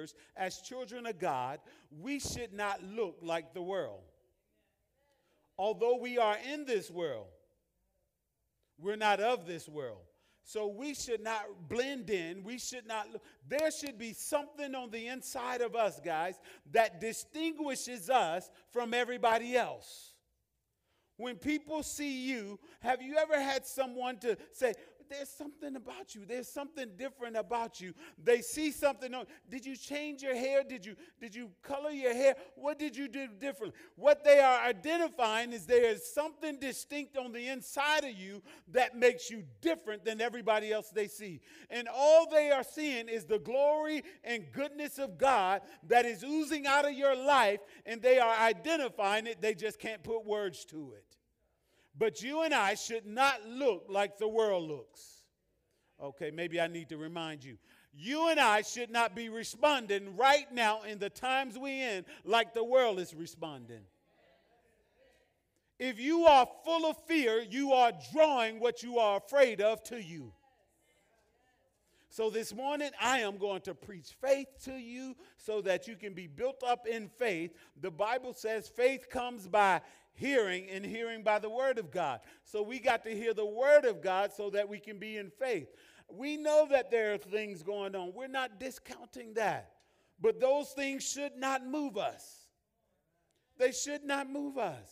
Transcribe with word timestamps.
believers, 0.00 0.14
as 0.36 0.60
children 0.60 1.06
of 1.06 1.18
God, 1.18 1.60
we 2.00 2.18
should 2.18 2.52
not 2.52 2.82
look 2.82 3.18
like 3.22 3.54
the 3.54 3.62
world. 3.62 4.00
Although 5.58 5.98
we 5.98 6.18
are 6.18 6.36
in 6.52 6.64
this 6.64 6.90
world, 6.90 7.26
we're 8.78 8.96
not 8.96 9.20
of 9.20 9.46
this 9.46 9.68
world. 9.68 10.00
So 10.42 10.66
we 10.66 10.94
should 10.94 11.22
not 11.22 11.42
blend 11.68 12.08
in. 12.08 12.42
We 12.42 12.58
should 12.58 12.86
not 12.86 13.12
look. 13.12 13.22
There 13.46 13.70
should 13.70 13.98
be 13.98 14.14
something 14.14 14.74
on 14.74 14.90
the 14.90 15.06
inside 15.06 15.60
of 15.60 15.76
us, 15.76 16.00
guys, 16.02 16.40
that 16.72 17.00
distinguishes 17.00 18.08
us 18.08 18.50
from 18.70 18.94
everybody 18.94 19.54
else. 19.54 20.14
When 21.18 21.36
people 21.36 21.82
see 21.82 22.26
you, 22.26 22.58
have 22.80 23.02
you 23.02 23.16
ever 23.18 23.38
had 23.38 23.66
someone 23.66 24.16
to 24.20 24.38
say, 24.52 24.72
there's 25.10 25.28
something 25.28 25.76
about 25.76 26.14
you. 26.14 26.24
There's 26.26 26.48
something 26.48 26.90
different 26.96 27.36
about 27.36 27.80
you. 27.80 27.94
They 28.22 28.40
see 28.40 28.70
something. 28.70 29.12
On, 29.14 29.26
did 29.50 29.66
you 29.66 29.76
change 29.76 30.22
your 30.22 30.34
hair? 30.34 30.62
Did 30.62 30.86
you 30.86 30.94
did 31.20 31.34
you 31.34 31.50
color 31.62 31.90
your 31.90 32.14
hair? 32.14 32.36
What 32.54 32.78
did 32.78 32.96
you 32.96 33.08
do 33.08 33.26
differently? 33.26 33.78
What 33.96 34.24
they 34.24 34.38
are 34.38 34.62
identifying 34.62 35.52
is 35.52 35.66
there 35.66 35.84
is 35.84 36.12
something 36.14 36.58
distinct 36.58 37.16
on 37.16 37.32
the 37.32 37.48
inside 37.48 38.04
of 38.04 38.12
you 38.12 38.42
that 38.68 38.96
makes 38.96 39.30
you 39.30 39.42
different 39.60 40.04
than 40.04 40.20
everybody 40.20 40.72
else 40.72 40.90
they 40.90 41.08
see. 41.08 41.40
And 41.68 41.88
all 41.92 42.30
they 42.30 42.52
are 42.52 42.64
seeing 42.64 43.08
is 43.08 43.24
the 43.24 43.40
glory 43.40 44.04
and 44.22 44.44
goodness 44.52 44.98
of 44.98 45.18
God 45.18 45.62
that 45.88 46.06
is 46.06 46.22
oozing 46.22 46.66
out 46.66 46.86
of 46.86 46.92
your 46.92 47.16
life, 47.16 47.60
and 47.84 48.00
they 48.00 48.18
are 48.20 48.36
identifying 48.38 49.26
it. 49.26 49.40
They 49.40 49.54
just 49.54 49.80
can't 49.80 50.02
put 50.04 50.24
words 50.24 50.64
to 50.66 50.92
it. 50.96 51.09
But 52.00 52.22
you 52.22 52.40
and 52.40 52.54
I 52.54 52.76
should 52.76 53.04
not 53.04 53.46
look 53.46 53.84
like 53.90 54.16
the 54.16 54.26
world 54.26 54.66
looks. 54.66 55.26
Okay, 56.02 56.30
maybe 56.30 56.58
I 56.58 56.66
need 56.66 56.88
to 56.88 56.96
remind 56.96 57.44
you. 57.44 57.58
You 57.92 58.28
and 58.30 58.40
I 58.40 58.62
should 58.62 58.90
not 58.90 59.14
be 59.14 59.28
responding 59.28 60.16
right 60.16 60.50
now 60.50 60.80
in 60.82 60.98
the 60.98 61.10
times 61.10 61.58
we 61.58 61.82
in 61.82 62.06
like 62.24 62.54
the 62.54 62.64
world 62.64 63.00
is 63.00 63.12
responding. 63.12 63.82
If 65.78 66.00
you 66.00 66.24
are 66.24 66.48
full 66.64 66.86
of 66.86 66.96
fear, 67.06 67.42
you 67.42 67.72
are 67.72 67.92
drawing 68.14 68.60
what 68.60 68.82
you 68.82 68.98
are 68.98 69.18
afraid 69.18 69.60
of 69.60 69.82
to 69.84 70.02
you. 70.02 70.32
So 72.08 72.30
this 72.30 72.54
morning, 72.54 72.90
I 73.00 73.20
am 73.20 73.36
going 73.36 73.60
to 73.62 73.74
preach 73.74 74.16
faith 74.20 74.48
to 74.64 74.72
you 74.72 75.14
so 75.36 75.60
that 75.60 75.86
you 75.86 75.96
can 75.96 76.14
be 76.14 76.26
built 76.26 76.62
up 76.66 76.86
in 76.86 77.08
faith. 77.08 77.52
The 77.80 77.90
Bible 77.90 78.32
says 78.32 78.68
faith 78.68 79.08
comes 79.08 79.46
by 79.46 79.80
hearing 80.20 80.68
and 80.68 80.84
hearing 80.84 81.22
by 81.22 81.38
the 81.38 81.48
word 81.48 81.78
of 81.78 81.90
God. 81.90 82.20
So 82.44 82.62
we 82.62 82.78
got 82.78 83.02
to 83.04 83.10
hear 83.10 83.32
the 83.32 83.46
word 83.46 83.86
of 83.86 84.02
God 84.02 84.32
so 84.36 84.50
that 84.50 84.68
we 84.68 84.78
can 84.78 84.98
be 84.98 85.16
in 85.16 85.30
faith. 85.30 85.68
We 86.08 86.36
know 86.36 86.68
that 86.70 86.90
there 86.90 87.14
are 87.14 87.18
things 87.18 87.62
going 87.62 87.96
on. 87.96 88.12
We're 88.14 88.28
not 88.28 88.60
discounting 88.60 89.34
that. 89.34 89.72
But 90.20 90.38
those 90.38 90.70
things 90.72 91.08
should 91.10 91.36
not 91.36 91.66
move 91.66 91.96
us. 91.96 92.40
They 93.58 93.72
should 93.72 94.04
not 94.04 94.30
move 94.30 94.58
us. 94.58 94.88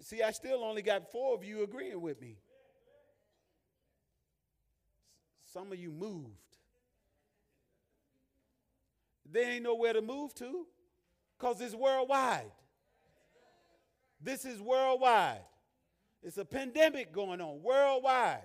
See, 0.00 0.22
I 0.22 0.30
still 0.30 0.62
only 0.62 0.82
got 0.82 1.10
four 1.10 1.34
of 1.34 1.42
you 1.42 1.64
agreeing 1.64 2.00
with 2.00 2.20
me. 2.20 2.36
Some 5.52 5.72
of 5.72 5.78
you 5.78 5.90
moved. 5.90 6.30
They 9.32 9.54
ain't 9.54 9.64
nowhere 9.64 9.94
to 9.94 10.02
move 10.02 10.32
to 10.36 10.66
because 11.36 11.60
it's 11.60 11.74
worldwide. 11.74 12.52
This 14.26 14.44
is 14.44 14.60
worldwide. 14.60 15.40
It's 16.20 16.36
a 16.36 16.44
pandemic 16.44 17.12
going 17.12 17.40
on 17.40 17.62
worldwide. 17.62 18.42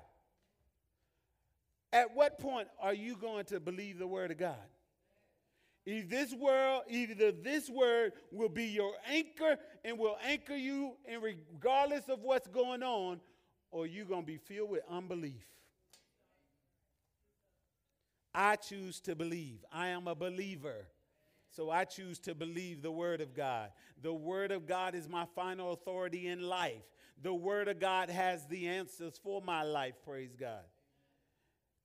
At 1.92 2.16
what 2.16 2.38
point 2.38 2.68
are 2.80 2.94
you 2.94 3.18
going 3.18 3.46
to 3.46 3.60
believe 3.60 3.98
the 3.98 4.06
word 4.06 4.30
of 4.30 4.38
God? 4.38 4.56
Either 5.88 6.08
this 6.08 6.36
world, 6.36 6.84
either 6.88 7.32
this 7.32 7.68
word 7.68 8.14
will 8.32 8.48
be 8.48 8.66
your 8.66 8.94
anchor 9.10 9.58
and 9.84 9.98
will 9.98 10.18
anchor 10.24 10.56
you 10.56 10.94
and 11.08 11.24
regardless 11.24 12.08
of 12.10 12.22
what's 12.22 12.48
going 12.48 12.84
on, 12.84 13.20
or 13.72 13.88
you're 13.88 14.06
going 14.06 14.22
to 14.22 14.28
be 14.28 14.38
filled 14.38 14.70
with 14.70 14.84
unbelief. 14.88 15.48
I 18.36 18.56
choose 18.56 19.00
to 19.02 19.16
believe. 19.16 19.66
I 19.74 19.88
am 19.88 20.08
a 20.08 20.14
believer. 20.14 20.86
So 21.52 21.70
I 21.70 21.84
choose 21.84 22.18
to 22.20 22.34
believe 22.34 22.82
the 22.82 22.92
Word 22.92 23.20
of 23.20 23.34
God. 23.36 23.72
The 24.02 24.14
Word 24.14 24.52
of 24.52 24.66
God 24.66 24.96
is 24.96 25.10
my 25.10 25.26
final 25.36 25.74
authority 25.74 26.28
in 26.28 26.42
life. 26.42 26.84
The 27.22 27.34
Word 27.34 27.68
of 27.68 27.80
God 27.80 28.10
has 28.10 28.48
the 28.48 28.68
answers 28.68 29.20
for 29.22 29.42
my 29.42 29.62
life, 29.64 29.96
praise 30.04 30.36
God. 30.36 30.64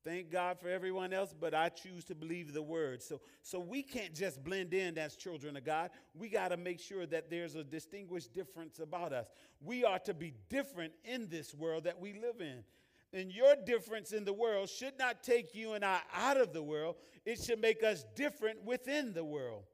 Thank 0.04 0.30
God 0.30 0.60
for 0.60 0.68
everyone 0.68 1.12
else, 1.12 1.34
but 1.38 1.52
I 1.52 1.68
choose 1.68 2.04
to 2.04 2.14
believe 2.14 2.52
the 2.52 2.62
Word. 2.62 3.02
So, 3.02 3.20
so 3.42 3.58
we 3.58 3.82
can't 3.82 4.14
just 4.14 4.42
blend 4.44 4.72
in 4.72 4.96
as 4.98 5.16
children 5.16 5.56
of 5.56 5.64
God. 5.64 5.90
We 6.14 6.28
got 6.28 6.50
to 6.50 6.56
make 6.56 6.78
sure 6.78 7.04
that 7.06 7.28
there's 7.28 7.56
a 7.56 7.64
distinguished 7.64 8.32
difference 8.32 8.78
about 8.78 9.12
us. 9.12 9.26
We 9.60 9.84
are 9.84 9.98
to 10.00 10.14
be 10.14 10.32
different 10.48 10.92
in 11.04 11.28
this 11.28 11.52
world 11.52 11.84
that 11.84 12.00
we 12.00 12.12
live 12.12 12.40
in 12.40 12.62
and 13.12 13.32
your 13.32 13.54
difference 13.64 14.12
in 14.12 14.24
the 14.24 14.32
world 14.32 14.68
should 14.68 14.98
not 14.98 15.22
take 15.22 15.54
you 15.54 15.72
and 15.72 15.84
I 15.84 16.00
out 16.14 16.36
of 16.36 16.52
the 16.52 16.62
world. 16.62 16.96
It 17.24 17.38
should 17.42 17.60
make 17.60 17.82
us 17.82 18.04
different 18.14 18.64
within 18.64 19.12
the 19.12 19.24
world. 19.24 19.64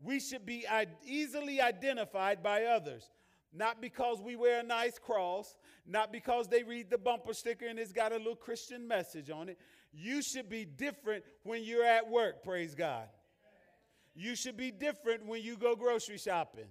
We 0.00 0.20
should 0.20 0.44
be 0.44 0.66
easily 1.04 1.60
identified 1.60 2.42
by 2.42 2.64
others, 2.64 3.10
not 3.52 3.80
because 3.80 4.20
we 4.20 4.36
wear 4.36 4.60
a 4.60 4.64
nice 4.64 4.98
cross, 4.98 5.56
not 5.86 6.12
because 6.12 6.48
they 6.48 6.62
read 6.62 6.90
the 6.90 6.98
bumper 6.98 7.34
sticker 7.34 7.66
and 7.66 7.78
it's 7.78 7.92
got 7.92 8.12
a 8.12 8.16
little 8.16 8.36
Christian 8.36 8.86
message 8.86 9.30
on 9.30 9.48
it. 9.48 9.58
You 9.92 10.22
should 10.22 10.48
be 10.48 10.64
different 10.64 11.24
when 11.42 11.64
you're 11.64 11.84
at 11.84 12.08
work, 12.08 12.42
praise 12.42 12.74
God. 12.74 13.08
You 14.14 14.36
should 14.36 14.56
be 14.56 14.70
different 14.70 15.26
when 15.26 15.42
you 15.42 15.56
go 15.56 15.74
grocery 15.74 16.18
shopping. 16.18 16.66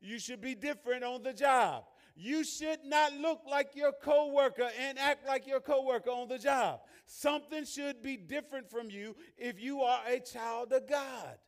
You 0.00 0.18
should 0.18 0.40
be 0.40 0.54
different 0.54 1.04
on 1.04 1.22
the 1.22 1.32
job. 1.32 1.84
You 2.14 2.44
should 2.44 2.84
not 2.84 3.14
look 3.14 3.40
like 3.48 3.74
your 3.74 3.92
coworker 3.92 4.68
and 4.78 4.98
act 4.98 5.26
like 5.26 5.46
your 5.46 5.60
coworker 5.60 6.10
on 6.10 6.28
the 6.28 6.38
job. 6.38 6.80
Something 7.06 7.64
should 7.64 8.02
be 8.02 8.16
different 8.16 8.70
from 8.70 8.90
you 8.90 9.16
if 9.38 9.60
you 9.60 9.80
are 9.82 10.00
a 10.06 10.20
child 10.20 10.72
of 10.72 10.88
God. 10.88 11.38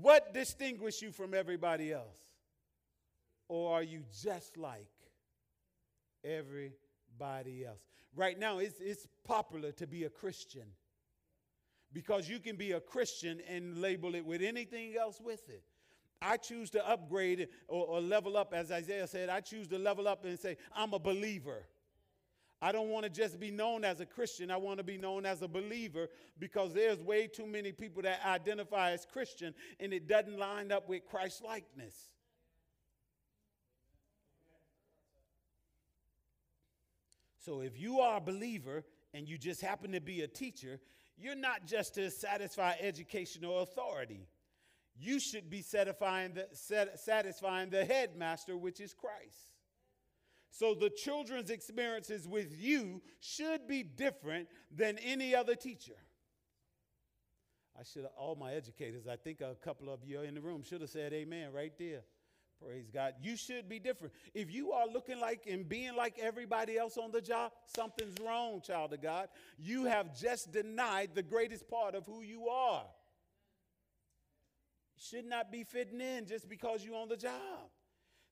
What 0.00 0.34
distinguishes 0.34 1.02
you 1.02 1.12
from 1.12 1.34
everybody 1.34 1.92
else? 1.92 2.18
Or 3.48 3.74
are 3.74 3.82
you 3.82 4.04
just 4.22 4.56
like 4.56 4.86
everybody 6.22 7.64
else? 7.66 7.80
Right 8.14 8.38
now, 8.38 8.58
it's, 8.58 8.80
it's 8.80 9.06
popular 9.24 9.72
to 9.72 9.86
be 9.86 10.04
a 10.04 10.10
Christian 10.10 10.66
because 11.92 12.28
you 12.28 12.38
can 12.38 12.56
be 12.56 12.72
a 12.72 12.80
Christian 12.80 13.40
and 13.48 13.78
label 13.78 14.14
it 14.14 14.24
with 14.24 14.42
anything 14.42 14.94
else 14.96 15.20
with 15.20 15.48
it. 15.48 15.64
I 16.22 16.36
choose 16.36 16.70
to 16.70 16.86
upgrade 16.86 17.48
or, 17.66 17.86
or, 17.86 18.00
level 18.00 18.36
up, 18.36 18.52
as 18.52 18.70
Isaiah 18.70 19.06
said, 19.06 19.30
I 19.30 19.40
choose 19.40 19.66
to 19.68 19.78
level 19.78 20.06
up 20.06 20.24
and 20.24 20.38
say, 20.38 20.56
I'm 20.74 20.92
a 20.92 20.98
believer. 20.98 21.64
I 22.62 22.72
don't 22.72 22.88
want 22.88 23.04
to 23.04 23.10
just 23.10 23.40
be 23.40 23.50
known 23.50 23.84
as 23.84 24.00
a 24.00 24.06
Christian. 24.06 24.50
I 24.50 24.58
want 24.58 24.78
to 24.78 24.84
be 24.84 24.98
known 24.98 25.24
as 25.24 25.40
a 25.40 25.48
believer 25.48 26.08
because 26.38 26.74
there's 26.74 27.02
way 27.02 27.26
too 27.26 27.46
many 27.46 27.72
people 27.72 28.02
that 28.02 28.20
identify 28.26 28.90
as 28.90 29.06
Christian 29.10 29.54
and 29.78 29.94
it 29.94 30.06
doesn't 30.06 30.38
line 30.38 30.70
up 30.70 30.86
with 30.86 31.06
Christ 31.06 31.42
likeness. 31.42 32.10
So 37.38 37.62
if 37.62 37.80
you 37.80 38.00
are 38.00 38.18
a 38.18 38.20
believer 38.20 38.84
and 39.14 39.26
you 39.26 39.38
just 39.38 39.62
happen 39.62 39.92
to 39.92 40.00
be 40.00 40.20
a 40.20 40.28
teacher, 40.28 40.78
you're 41.16 41.34
not 41.34 41.64
just 41.64 41.94
to 41.94 42.10
satisfy 42.10 42.74
educational 42.78 43.60
authority 43.60 44.26
you 45.00 45.18
should 45.18 45.48
be 45.48 45.62
satisfying 45.62 46.34
the, 46.34 46.46
satisfying 46.96 47.70
the 47.70 47.84
headmaster, 47.84 48.56
which 48.56 48.80
is 48.80 48.92
Christ. 48.92 49.48
So 50.50 50.74
the 50.74 50.90
children's 50.90 51.50
experiences 51.50 52.28
with 52.28 52.54
you 52.58 53.00
should 53.20 53.66
be 53.66 53.82
different 53.82 54.48
than 54.74 54.98
any 54.98 55.34
other 55.34 55.54
teacher. 55.54 55.96
I 57.78 57.82
should 57.84 58.02
have, 58.02 58.12
all 58.18 58.34
my 58.34 58.52
educators, 58.52 59.06
I 59.06 59.16
think 59.16 59.40
a 59.40 59.54
couple 59.64 59.92
of 59.92 60.04
you 60.04 60.20
in 60.20 60.34
the 60.34 60.40
room 60.40 60.62
should 60.62 60.82
have 60.82 60.90
said 60.90 61.12
amen 61.12 61.52
right 61.52 61.72
there. 61.78 62.02
Praise 62.62 62.90
God. 62.92 63.14
You 63.22 63.38
should 63.38 63.70
be 63.70 63.78
different. 63.78 64.12
If 64.34 64.52
you 64.52 64.72
are 64.72 64.86
looking 64.86 65.18
like 65.18 65.46
and 65.50 65.66
being 65.66 65.96
like 65.96 66.18
everybody 66.18 66.76
else 66.76 66.98
on 66.98 67.10
the 67.10 67.22
job, 67.22 67.52
something's 67.64 68.20
wrong, 68.20 68.60
child 68.60 68.92
of 68.92 69.00
God. 69.00 69.28
You 69.56 69.86
have 69.86 70.14
just 70.18 70.52
denied 70.52 71.10
the 71.14 71.22
greatest 71.22 71.70
part 71.70 71.94
of 71.94 72.04
who 72.04 72.20
you 72.20 72.48
are 72.48 72.84
should 75.00 75.24
not 75.24 75.50
be 75.50 75.64
fitting 75.64 76.00
in 76.00 76.26
just 76.26 76.48
because 76.48 76.84
you're 76.84 76.96
on 76.96 77.08
the 77.08 77.16
job. 77.16 77.70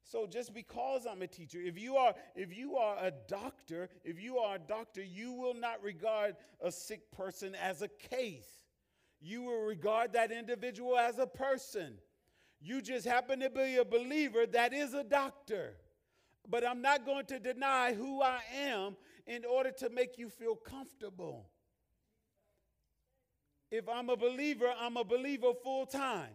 So 0.02 0.26
just 0.26 0.54
because 0.54 1.06
I'm 1.10 1.22
a 1.22 1.26
teacher, 1.26 1.58
if 1.60 1.78
you 1.78 1.96
are 1.96 2.14
if 2.34 2.56
you 2.56 2.76
are 2.76 2.96
a 3.00 3.12
doctor, 3.26 3.88
if 4.04 4.20
you 4.20 4.38
are 4.38 4.56
a 4.56 4.58
doctor, 4.58 5.02
you 5.02 5.32
will 5.32 5.54
not 5.54 5.82
regard 5.82 6.36
a 6.62 6.70
sick 6.70 7.10
person 7.10 7.54
as 7.54 7.82
a 7.82 7.88
case. 7.88 8.48
You 9.20 9.42
will 9.42 9.62
regard 9.62 10.12
that 10.12 10.30
individual 10.30 10.96
as 10.96 11.18
a 11.18 11.26
person. 11.26 11.98
You 12.60 12.80
just 12.80 13.06
happen 13.06 13.40
to 13.40 13.50
be 13.50 13.76
a 13.76 13.84
believer 13.84 14.46
that 14.46 14.72
is 14.72 14.94
a 14.94 15.04
doctor. 15.04 15.74
But 16.48 16.66
I'm 16.66 16.80
not 16.80 17.04
going 17.04 17.26
to 17.26 17.38
deny 17.38 17.92
who 17.92 18.22
I 18.22 18.40
am 18.56 18.96
in 19.26 19.44
order 19.44 19.70
to 19.78 19.90
make 19.90 20.16
you 20.16 20.30
feel 20.30 20.56
comfortable. 20.56 21.50
If 23.70 23.88
I'm 23.88 24.08
a 24.08 24.16
believer, 24.16 24.72
I'm 24.80 24.96
a 24.96 25.04
believer 25.04 25.52
full 25.62 25.84
time. 25.84 26.32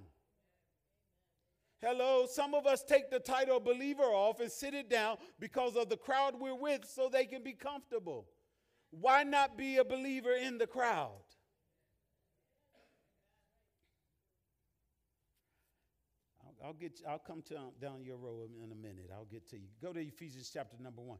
Hello, 1.85 2.25
some 2.25 2.53
of 2.53 2.65
us 2.65 2.81
take 2.81 3.11
the 3.11 3.19
title 3.19 3.59
believer 3.59 4.03
off 4.03 4.39
and 4.39 4.49
sit 4.49 4.73
it 4.73 4.89
down 4.89 5.17
because 5.37 5.75
of 5.75 5.89
the 5.89 5.97
crowd 5.97 6.33
we're 6.39 6.55
with 6.55 6.85
so 6.85 7.09
they 7.09 7.25
can 7.25 7.43
be 7.43 7.51
comfortable. 7.51 8.25
Why 8.91 9.23
not 9.23 9.57
be 9.57 9.75
a 9.75 9.83
believer 9.83 10.31
in 10.31 10.57
the 10.57 10.65
crowd? 10.65 11.11
I'll, 16.63 16.73
get. 16.73 17.01
I'll 17.07 17.19
come 17.19 17.41
to, 17.49 17.55
down 17.81 18.03
your 18.03 18.17
row 18.17 18.41
in 18.63 18.71
a 18.71 18.75
minute. 18.75 19.09
I'll 19.13 19.25
get 19.25 19.49
to 19.49 19.57
you. 19.57 19.67
Go 19.81 19.91
to 19.91 19.99
Ephesians 19.99 20.49
chapter 20.53 20.77
number 20.81 21.01
one. 21.01 21.17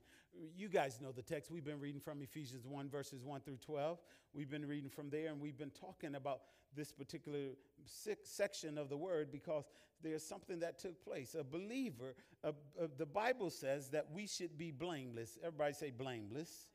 You 0.56 0.70
guys 0.70 1.00
know 1.02 1.12
the 1.12 1.22
text. 1.22 1.52
We've 1.52 1.66
been 1.66 1.80
reading 1.80 2.00
from 2.00 2.22
Ephesians 2.22 2.66
one 2.66 2.90
verses 2.90 3.24
one 3.24 3.42
through 3.42 3.58
twelve. 3.58 4.00
We've 4.34 4.50
been 4.50 4.66
reading 4.66 4.90
from 4.90 5.10
there, 5.10 5.30
and 5.30 5.42
we've 5.42 5.58
been 5.58 5.72
talking 5.72 6.16
about 6.16 6.40
this 6.76 6.92
particular 6.92 7.50
section 7.86 8.78
of 8.78 8.90
the 8.90 8.98
word 8.98 9.32
because 9.32 9.66
there's 10.02 10.24
something 10.24 10.60
that 10.60 10.80
took 10.80 11.04
place. 11.04 11.36
A 11.38 11.44
believer, 11.44 12.16
a, 12.44 12.50
a, 12.82 12.88
the 12.98 13.06
Bible 13.06 13.50
says 13.50 13.90
that 13.90 14.08
we 14.12 14.26
should 14.26 14.58
be 14.58 14.72
blameless. 14.72 15.38
Everybody 15.44 15.74
say 15.74 15.92
blameless. 15.92 16.70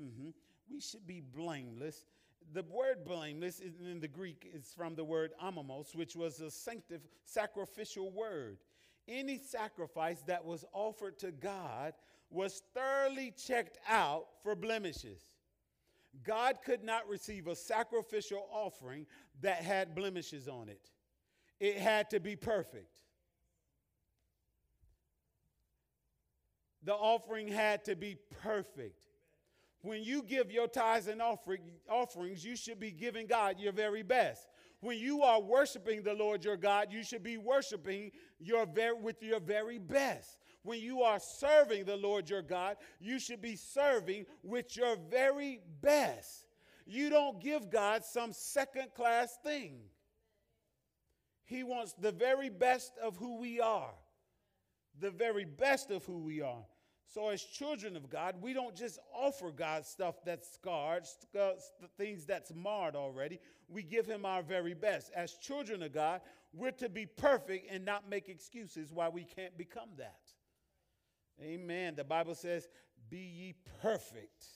Mm-hmm. 0.00 0.30
We 0.70 0.80
should 0.80 1.06
be 1.06 1.20
blameless. 1.20 2.04
The 2.52 2.62
word 2.62 3.04
blameless 3.04 3.60
in 3.60 4.00
the 4.00 4.08
Greek 4.08 4.48
is 4.52 4.72
from 4.76 4.94
the 4.94 5.04
word 5.04 5.32
amamos, 5.42 5.94
which 5.94 6.14
was 6.14 6.40
a 6.40 6.44
sanctif- 6.44 7.08
sacrificial 7.24 8.10
word. 8.10 8.58
Any 9.08 9.38
sacrifice 9.38 10.22
that 10.26 10.44
was 10.44 10.64
offered 10.72 11.18
to 11.20 11.32
God 11.32 11.94
was 12.30 12.62
thoroughly 12.74 13.32
checked 13.36 13.78
out 13.88 14.26
for 14.42 14.54
blemishes. 14.54 15.20
God 16.22 16.58
could 16.64 16.84
not 16.84 17.08
receive 17.08 17.48
a 17.48 17.56
sacrificial 17.56 18.46
offering 18.52 19.06
that 19.40 19.62
had 19.62 19.94
blemishes 19.94 20.48
on 20.48 20.68
it, 20.68 20.90
it 21.60 21.76
had 21.76 22.10
to 22.10 22.20
be 22.20 22.36
perfect. 22.36 23.00
The 26.84 26.94
offering 26.94 27.48
had 27.48 27.84
to 27.86 27.96
be 27.96 28.18
perfect. 28.42 29.03
When 29.84 30.02
you 30.02 30.22
give 30.22 30.50
your 30.50 30.66
tithes 30.66 31.08
and 31.08 31.20
offering, 31.20 31.60
offerings, 31.90 32.42
you 32.42 32.56
should 32.56 32.80
be 32.80 32.90
giving 32.90 33.26
God 33.26 33.60
your 33.60 33.72
very 33.72 34.02
best. 34.02 34.48
When 34.80 34.98
you 34.98 35.20
are 35.20 35.42
worshiping 35.42 36.02
the 36.02 36.14
Lord 36.14 36.42
your 36.42 36.56
God, 36.56 36.88
you 36.90 37.04
should 37.04 37.22
be 37.22 37.36
worshiping 37.36 38.10
your 38.40 38.64
very, 38.64 38.94
with 38.94 39.22
your 39.22 39.40
very 39.40 39.78
best. 39.78 40.38
When 40.62 40.80
you 40.80 41.02
are 41.02 41.20
serving 41.20 41.84
the 41.84 41.98
Lord 41.98 42.30
your 42.30 42.40
God, 42.40 42.78
you 42.98 43.18
should 43.18 43.42
be 43.42 43.56
serving 43.56 44.24
with 44.42 44.74
your 44.74 44.96
very 45.10 45.60
best. 45.82 46.46
You 46.86 47.10
don't 47.10 47.38
give 47.38 47.68
God 47.68 48.06
some 48.06 48.32
second 48.32 48.94
class 48.94 49.36
thing. 49.44 49.80
He 51.44 51.62
wants 51.62 51.92
the 51.92 52.12
very 52.12 52.48
best 52.48 52.92
of 53.02 53.18
who 53.18 53.38
we 53.38 53.60
are. 53.60 53.92
The 54.98 55.10
very 55.10 55.44
best 55.44 55.90
of 55.90 56.06
who 56.06 56.20
we 56.20 56.40
are. 56.40 56.64
So, 57.14 57.28
as 57.28 57.44
children 57.44 57.94
of 57.94 58.10
God, 58.10 58.34
we 58.40 58.52
don't 58.52 58.74
just 58.74 58.98
offer 59.14 59.52
God 59.52 59.86
stuff 59.86 60.16
that's 60.24 60.52
scarred, 60.52 61.04
uh, 61.40 61.50
things 61.96 62.24
that's 62.26 62.52
marred 62.52 62.96
already. 62.96 63.38
We 63.68 63.84
give 63.84 64.04
Him 64.04 64.26
our 64.26 64.42
very 64.42 64.74
best. 64.74 65.12
As 65.14 65.34
children 65.34 65.84
of 65.84 65.92
God, 65.92 66.22
we're 66.52 66.72
to 66.72 66.88
be 66.88 67.06
perfect 67.06 67.70
and 67.70 67.84
not 67.84 68.10
make 68.10 68.28
excuses 68.28 68.92
why 68.92 69.10
we 69.10 69.22
can't 69.22 69.56
become 69.56 69.90
that. 69.98 70.22
Amen. 71.40 71.94
The 71.94 72.02
Bible 72.02 72.34
says, 72.34 72.66
Be 73.08 73.18
ye 73.18 73.54
perfect 73.80 74.46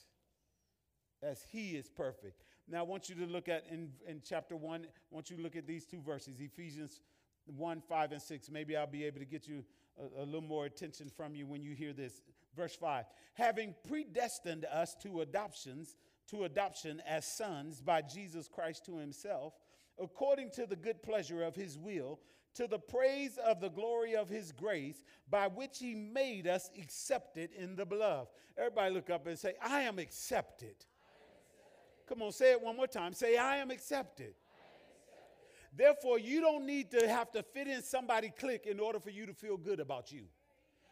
as 1.23 1.45
He 1.49 1.77
is 1.77 1.87
perfect. 1.87 2.43
Now, 2.67 2.79
I 2.79 2.83
want 2.83 3.07
you 3.07 3.15
to 3.15 3.25
look 3.25 3.47
at 3.47 3.67
in, 3.71 3.87
in 4.05 4.21
chapter 4.21 4.57
1, 4.57 4.81
I 4.83 5.15
want 5.15 5.29
you 5.29 5.37
to 5.37 5.41
look 5.41 5.55
at 5.55 5.65
these 5.65 5.85
two 5.85 6.01
verses 6.01 6.41
Ephesians 6.41 6.99
1 7.45 7.81
5 7.87 8.11
and 8.11 8.21
6. 8.21 8.51
Maybe 8.51 8.75
I'll 8.75 8.85
be 8.85 9.05
able 9.05 9.19
to 9.19 9.25
get 9.25 9.47
you 9.47 9.63
a, 9.97 10.23
a 10.23 10.25
little 10.25 10.41
more 10.41 10.65
attention 10.65 11.09
from 11.09 11.35
you 11.35 11.47
when 11.47 11.63
you 11.63 11.73
hear 11.73 11.93
this. 11.93 12.21
Verse 12.55 12.75
5 12.75 13.05
Having 13.33 13.75
predestined 13.87 14.65
us 14.65 14.95
to 15.01 15.21
adoptions, 15.21 15.97
to 16.29 16.43
adoption 16.43 17.01
as 17.07 17.25
sons 17.25 17.81
by 17.81 18.01
Jesus 18.01 18.47
Christ 18.47 18.85
to 18.85 18.97
himself, 18.97 19.53
according 20.01 20.51
to 20.51 20.65
the 20.65 20.75
good 20.75 21.01
pleasure 21.01 21.43
of 21.43 21.55
his 21.55 21.77
will, 21.77 22.19
to 22.55 22.67
the 22.67 22.79
praise 22.79 23.37
of 23.37 23.61
the 23.61 23.69
glory 23.69 24.15
of 24.15 24.29
his 24.29 24.51
grace, 24.51 25.03
by 25.29 25.47
which 25.47 25.79
he 25.79 25.95
made 25.95 26.47
us 26.47 26.69
accepted 26.81 27.51
in 27.53 27.75
the 27.75 27.85
beloved. 27.85 28.29
Everybody 28.57 28.93
look 28.93 29.09
up 29.09 29.27
and 29.27 29.37
say, 29.37 29.53
I 29.63 29.81
am 29.81 29.99
accepted. 29.99 30.75
Come 32.07 32.21
on, 32.23 32.31
say 32.31 32.51
it 32.51 32.61
one 32.61 32.75
more 32.75 32.87
time. 32.87 33.13
Say, 33.13 33.37
I 33.37 33.57
am 33.57 33.69
accepted. 33.69 34.33
Therefore, 35.75 36.17
you 36.17 36.41
don't 36.41 36.65
need 36.65 36.89
to 36.91 37.07
have 37.07 37.31
to 37.31 37.43
fit 37.43 37.67
in 37.67 37.83
somebody 37.83 38.33
clique 38.37 38.65
in 38.65 38.79
order 38.79 38.99
for 38.99 39.11
you 39.11 39.27
to 39.27 39.33
feel 39.33 39.55
good 39.55 39.79
about 39.79 40.11
you. 40.11 40.23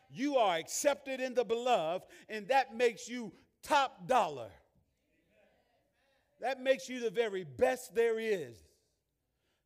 You 0.09 0.37
are 0.37 0.57
accepted 0.57 1.19
in 1.19 1.33
the 1.33 1.43
beloved, 1.43 2.05
and 2.29 2.47
that 2.47 2.75
makes 2.75 3.07
you 3.09 3.33
top 3.63 4.07
dollar. 4.07 4.49
That 6.39 6.61
makes 6.61 6.87
you 6.87 6.99
the 6.99 7.09
very 7.09 7.43
best 7.43 7.95
there 7.95 8.19
is. 8.19 8.57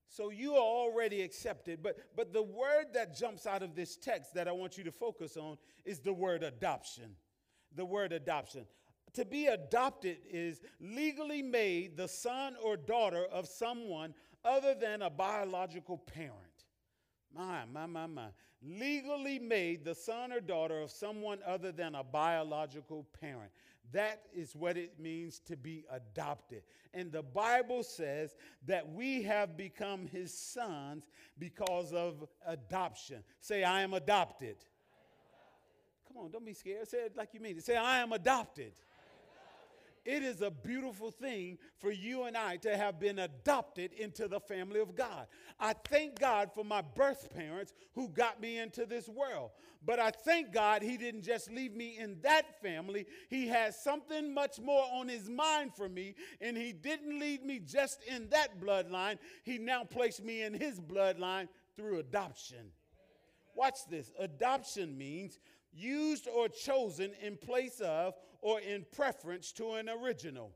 So 0.07 0.29
you 0.29 0.55
are 0.55 0.59
already 0.59 1.21
accepted. 1.21 1.81
But, 1.81 1.97
but 2.15 2.33
the 2.33 2.43
word 2.43 2.87
that 2.93 3.15
jumps 3.17 3.45
out 3.45 3.63
of 3.63 3.75
this 3.75 3.95
text 3.95 4.33
that 4.33 4.47
I 4.47 4.51
want 4.51 4.77
you 4.77 4.83
to 4.83 4.91
focus 4.91 5.37
on 5.37 5.57
is 5.85 5.99
the 5.99 6.13
word 6.13 6.43
adoption. 6.43 7.15
The 7.75 7.85
word 7.85 8.11
adoption. 8.11 8.65
To 9.13 9.25
be 9.25 9.47
adopted 9.47 10.17
is 10.29 10.61
legally 10.79 11.41
made 11.41 11.97
the 11.97 12.07
son 12.07 12.55
or 12.61 12.77
daughter 12.77 13.25
of 13.31 13.47
someone 13.47 14.13
other 14.43 14.73
than 14.73 15.01
a 15.01 15.09
biological 15.09 15.97
parent. 15.97 16.50
My, 17.35 17.61
my, 17.71 17.85
my, 17.85 18.07
my. 18.07 18.27
Legally 18.61 19.39
made 19.39 19.83
the 19.83 19.95
son 19.95 20.31
or 20.31 20.39
daughter 20.39 20.81
of 20.81 20.91
someone 20.91 21.39
other 21.45 21.71
than 21.71 21.95
a 21.95 22.03
biological 22.03 23.05
parent. 23.19 23.51
That 23.91 24.21
is 24.33 24.55
what 24.55 24.77
it 24.77 24.99
means 24.99 25.39
to 25.47 25.57
be 25.57 25.83
adopted. 25.91 26.63
And 26.93 27.11
the 27.11 27.23
Bible 27.23 27.83
says 27.83 28.35
that 28.67 28.87
we 28.93 29.23
have 29.23 29.57
become 29.57 30.07
his 30.07 30.33
sons 30.33 31.09
because 31.39 31.91
of 31.91 32.27
adoption. 32.45 33.23
Say, 33.39 33.63
I 33.63 33.81
am 33.81 33.93
adopted. 33.93 34.57
Come 36.07 36.23
on, 36.23 36.31
don't 36.31 36.45
be 36.45 36.53
scared. 36.53 36.87
Say 36.87 36.99
it 36.99 37.17
like 37.17 37.33
you 37.33 37.39
mean 37.39 37.57
it. 37.57 37.63
Say, 37.63 37.75
I 37.75 37.99
am 37.99 38.11
adopted 38.11 38.73
it 40.03 40.23
is 40.23 40.41
a 40.41 40.49
beautiful 40.49 41.11
thing 41.11 41.57
for 41.77 41.91
you 41.91 42.23
and 42.23 42.35
I 42.35 42.57
to 42.57 42.75
have 42.75 42.99
been 42.99 43.19
adopted 43.19 43.93
into 43.93 44.27
the 44.27 44.39
family 44.39 44.79
of 44.79 44.95
God. 44.95 45.27
I 45.59 45.73
thank 45.73 46.19
God 46.19 46.51
for 46.53 46.63
my 46.63 46.81
birth 46.81 47.29
parents 47.35 47.73
who 47.93 48.09
got 48.09 48.41
me 48.41 48.57
into 48.57 48.85
this 48.85 49.07
world. 49.07 49.51
But 49.85 49.99
I 49.99 50.11
thank 50.11 50.51
God 50.51 50.81
He 50.81 50.97
didn't 50.97 51.23
just 51.23 51.51
leave 51.51 51.75
me 51.75 51.97
in 51.99 52.17
that 52.21 52.61
family, 52.61 53.05
He 53.29 53.47
has 53.47 53.81
something 53.81 54.33
much 54.33 54.59
more 54.59 54.85
on 54.91 55.07
His 55.07 55.29
mind 55.29 55.73
for 55.75 55.87
me. 55.87 56.15
And 56.39 56.57
He 56.57 56.73
didn't 56.73 57.19
leave 57.19 57.43
me 57.43 57.59
just 57.59 58.03
in 58.03 58.29
that 58.29 58.59
bloodline, 58.59 59.17
He 59.43 59.57
now 59.57 59.83
placed 59.83 60.23
me 60.23 60.41
in 60.41 60.53
His 60.53 60.79
bloodline 60.79 61.47
through 61.75 61.99
adoption. 61.99 62.71
Watch 63.55 63.79
this 63.89 64.11
adoption 64.17 64.97
means 64.97 65.39
used 65.73 66.27
or 66.27 66.47
chosen 66.47 67.11
in 67.21 67.37
place 67.37 67.79
of 67.81 68.15
or 68.41 68.59
in 68.59 68.85
preference 68.91 69.51
to 69.53 69.73
an 69.73 69.89
original. 69.89 70.51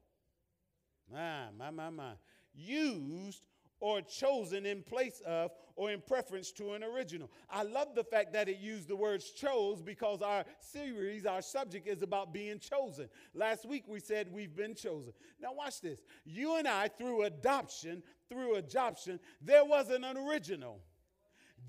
My, 1.12 1.46
my, 1.58 1.70
my, 1.70 1.90
my. 1.90 2.12
Used 2.54 3.46
or 3.80 4.02
chosen 4.02 4.66
in 4.66 4.82
place 4.82 5.22
of 5.26 5.52
or 5.76 5.92
in 5.92 6.02
preference 6.02 6.52
to 6.54 6.72
an 6.72 6.84
original. 6.84 7.30
I 7.50 7.64
love 7.64 7.90
the 7.94 8.04
fact 8.04 8.34
that 8.34 8.48
it 8.48 8.58
used 8.58 8.88
the 8.88 8.96
words 8.96 9.32
chose 9.32 9.82
because 9.82 10.22
our 10.22 10.46
series, 10.60 11.26
our 11.26 11.42
subject 11.42 11.88
is 11.88 12.02
about 12.02 12.34
being 12.34 12.60
chosen. 12.60 13.10
Last 13.34 13.66
week 13.66 13.84
we 13.88 14.00
said 14.00 14.28
we've 14.32 14.56
been 14.56 14.74
chosen. 14.74 15.14
Now 15.42 15.50
watch 15.54 15.82
this. 15.82 16.00
You 16.24 16.58
and 16.58 16.68
I, 16.68 16.88
through 16.88 17.24
adoption, 17.24 18.02
through 18.30 18.56
adoption, 18.56 19.20
there 19.42 19.66
wasn't 19.66 20.06
an 20.06 20.18
original. 20.18 20.80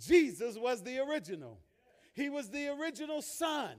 Jesus 0.01 0.57
was 0.57 0.83
the 0.83 1.01
original. 1.01 1.59
He 2.15 2.31
was 2.31 2.49
the 2.49 2.69
original 2.69 3.21
son. 3.39 3.75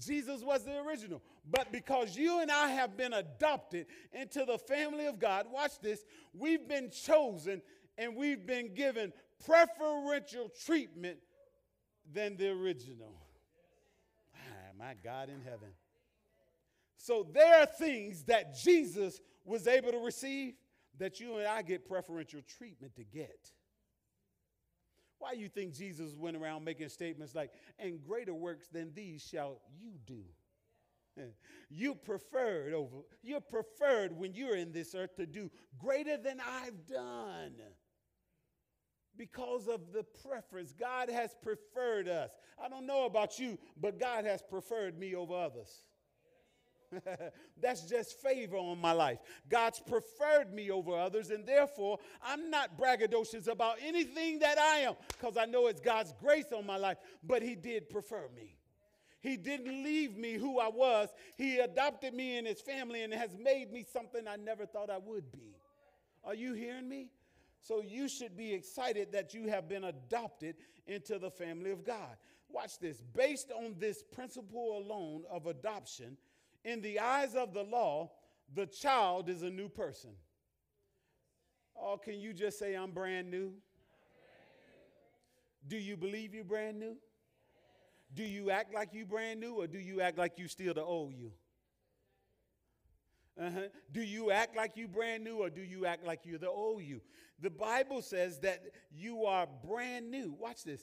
Jesus 0.00 0.42
was 0.42 0.64
the 0.64 0.78
original. 0.80 1.22
But 1.50 1.72
because 1.72 2.16
you 2.16 2.40
and 2.40 2.50
I 2.50 2.68
have 2.68 2.96
been 2.96 3.14
adopted 3.14 3.86
into 4.12 4.44
the 4.44 4.58
family 4.58 5.06
of 5.06 5.18
God, 5.18 5.46
watch 5.50 5.80
this, 5.80 6.04
we've 6.34 6.68
been 6.68 6.90
chosen 6.90 7.62
and 7.96 8.14
we've 8.16 8.46
been 8.46 8.74
given 8.74 9.12
preferential 9.46 10.50
treatment 10.64 11.18
than 12.12 12.36
the 12.36 12.50
original. 12.50 13.14
Ah, 14.34 14.72
my 14.78 14.94
God 15.02 15.30
in 15.30 15.40
heaven. 15.42 15.70
So 16.96 17.26
there 17.32 17.62
are 17.62 17.66
things 17.66 18.24
that 18.24 18.58
Jesus 18.58 19.20
was 19.44 19.66
able 19.66 19.92
to 19.92 19.98
receive 19.98 20.54
that 20.98 21.20
you 21.20 21.36
and 21.36 21.46
I 21.46 21.62
get 21.62 21.88
preferential 21.88 22.40
treatment 22.58 22.94
to 22.96 23.04
get. 23.04 23.52
Why 25.18 25.34
do 25.34 25.40
you 25.40 25.48
think 25.48 25.74
Jesus 25.74 26.14
went 26.14 26.36
around 26.36 26.64
making 26.64 26.88
statements 26.90 27.34
like, 27.34 27.52
and 27.78 28.02
greater 28.02 28.34
works 28.34 28.68
than 28.68 28.92
these 28.94 29.22
shall 29.22 29.60
you 29.80 29.92
do? 30.06 30.24
you 31.70 31.94
preferred 31.94 32.72
over 32.72 32.96
you're 33.22 33.40
preferred 33.40 34.16
when 34.16 34.34
you're 34.34 34.56
in 34.56 34.72
this 34.72 34.94
earth 34.94 35.16
to 35.16 35.26
do 35.26 35.50
greater 35.78 36.16
than 36.16 36.40
I've 36.40 36.86
done. 36.86 37.54
Because 39.16 39.66
of 39.66 39.92
the 39.92 40.04
preference, 40.22 40.72
God 40.72 41.10
has 41.10 41.34
preferred 41.42 42.08
us. 42.08 42.30
I 42.62 42.68
don't 42.68 42.86
know 42.86 43.04
about 43.04 43.36
you, 43.38 43.58
but 43.80 43.98
God 43.98 44.24
has 44.24 44.42
preferred 44.42 44.96
me 44.96 45.16
over 45.16 45.34
others. 45.34 45.82
That's 47.60 47.82
just 47.82 48.20
favor 48.20 48.56
on 48.56 48.80
my 48.80 48.92
life. 48.92 49.18
God's 49.48 49.80
preferred 49.80 50.52
me 50.52 50.70
over 50.70 50.96
others, 50.96 51.30
and 51.30 51.44
therefore 51.46 51.98
I'm 52.22 52.50
not 52.50 52.78
braggadocious 52.78 53.48
about 53.48 53.76
anything 53.84 54.38
that 54.40 54.58
I 54.58 54.78
am 54.78 54.94
because 55.08 55.36
I 55.36 55.44
know 55.44 55.66
it's 55.66 55.80
God's 55.80 56.14
grace 56.20 56.52
on 56.56 56.66
my 56.66 56.76
life, 56.76 56.98
but 57.22 57.42
He 57.42 57.54
did 57.54 57.90
prefer 57.90 58.28
me. 58.34 58.57
He 59.28 59.36
didn't 59.36 59.84
leave 59.84 60.16
me 60.16 60.34
who 60.34 60.58
I 60.58 60.68
was. 60.68 61.10
He 61.36 61.58
adopted 61.58 62.14
me 62.14 62.38
in 62.38 62.46
his 62.46 62.62
family 62.62 63.02
and 63.02 63.12
has 63.12 63.36
made 63.38 63.70
me 63.70 63.84
something 63.92 64.26
I 64.26 64.36
never 64.36 64.64
thought 64.64 64.88
I 64.88 64.96
would 64.96 65.30
be. 65.30 65.54
Are 66.24 66.34
you 66.34 66.54
hearing 66.54 66.88
me? 66.88 67.10
So 67.60 67.82
you 67.82 68.08
should 68.08 68.38
be 68.38 68.54
excited 68.54 69.12
that 69.12 69.34
you 69.34 69.48
have 69.48 69.68
been 69.68 69.84
adopted 69.84 70.56
into 70.86 71.18
the 71.18 71.30
family 71.30 71.70
of 71.70 71.84
God. 71.84 72.16
Watch 72.48 72.78
this. 72.78 73.02
Based 73.14 73.52
on 73.52 73.74
this 73.78 74.02
principle 74.02 74.78
alone 74.78 75.24
of 75.30 75.46
adoption, 75.46 76.16
in 76.64 76.80
the 76.80 76.98
eyes 76.98 77.34
of 77.34 77.52
the 77.52 77.64
law, 77.64 78.10
the 78.54 78.64
child 78.64 79.28
is 79.28 79.42
a 79.42 79.50
new 79.50 79.68
person. 79.68 80.10
Oh, 81.78 81.98
can 82.02 82.18
you 82.18 82.32
just 82.32 82.58
say, 82.58 82.74
I'm 82.74 82.92
brand 82.92 83.30
new? 83.30 83.52
Do 85.66 85.76
you 85.76 85.98
believe 85.98 86.34
you're 86.34 86.44
brand 86.44 86.80
new? 86.80 86.96
Do 88.14 88.22
you 88.22 88.50
act 88.50 88.74
like 88.74 88.94
you 88.94 89.04
brand 89.04 89.40
new 89.40 89.54
or 89.54 89.66
do 89.66 89.78
you 89.78 90.00
act 90.00 90.18
like 90.18 90.38
you 90.38 90.48
still 90.48 90.74
the 90.74 90.82
old 90.82 91.14
you? 91.14 91.32
Uh-huh. 93.40 93.60
Do 93.92 94.02
you 94.02 94.30
act 94.30 94.56
like 94.56 94.76
you 94.76 94.88
brand 94.88 95.22
new 95.22 95.36
or 95.36 95.50
do 95.50 95.60
you 95.60 95.86
act 95.86 96.04
like 96.04 96.20
you're 96.24 96.38
the 96.38 96.48
old 96.48 96.82
you? 96.82 97.00
The 97.40 97.50
Bible 97.50 98.02
says 98.02 98.40
that 98.40 98.62
you 98.90 99.26
are 99.26 99.46
brand 99.64 100.10
new. 100.10 100.34
Watch 100.38 100.64
this. 100.64 100.82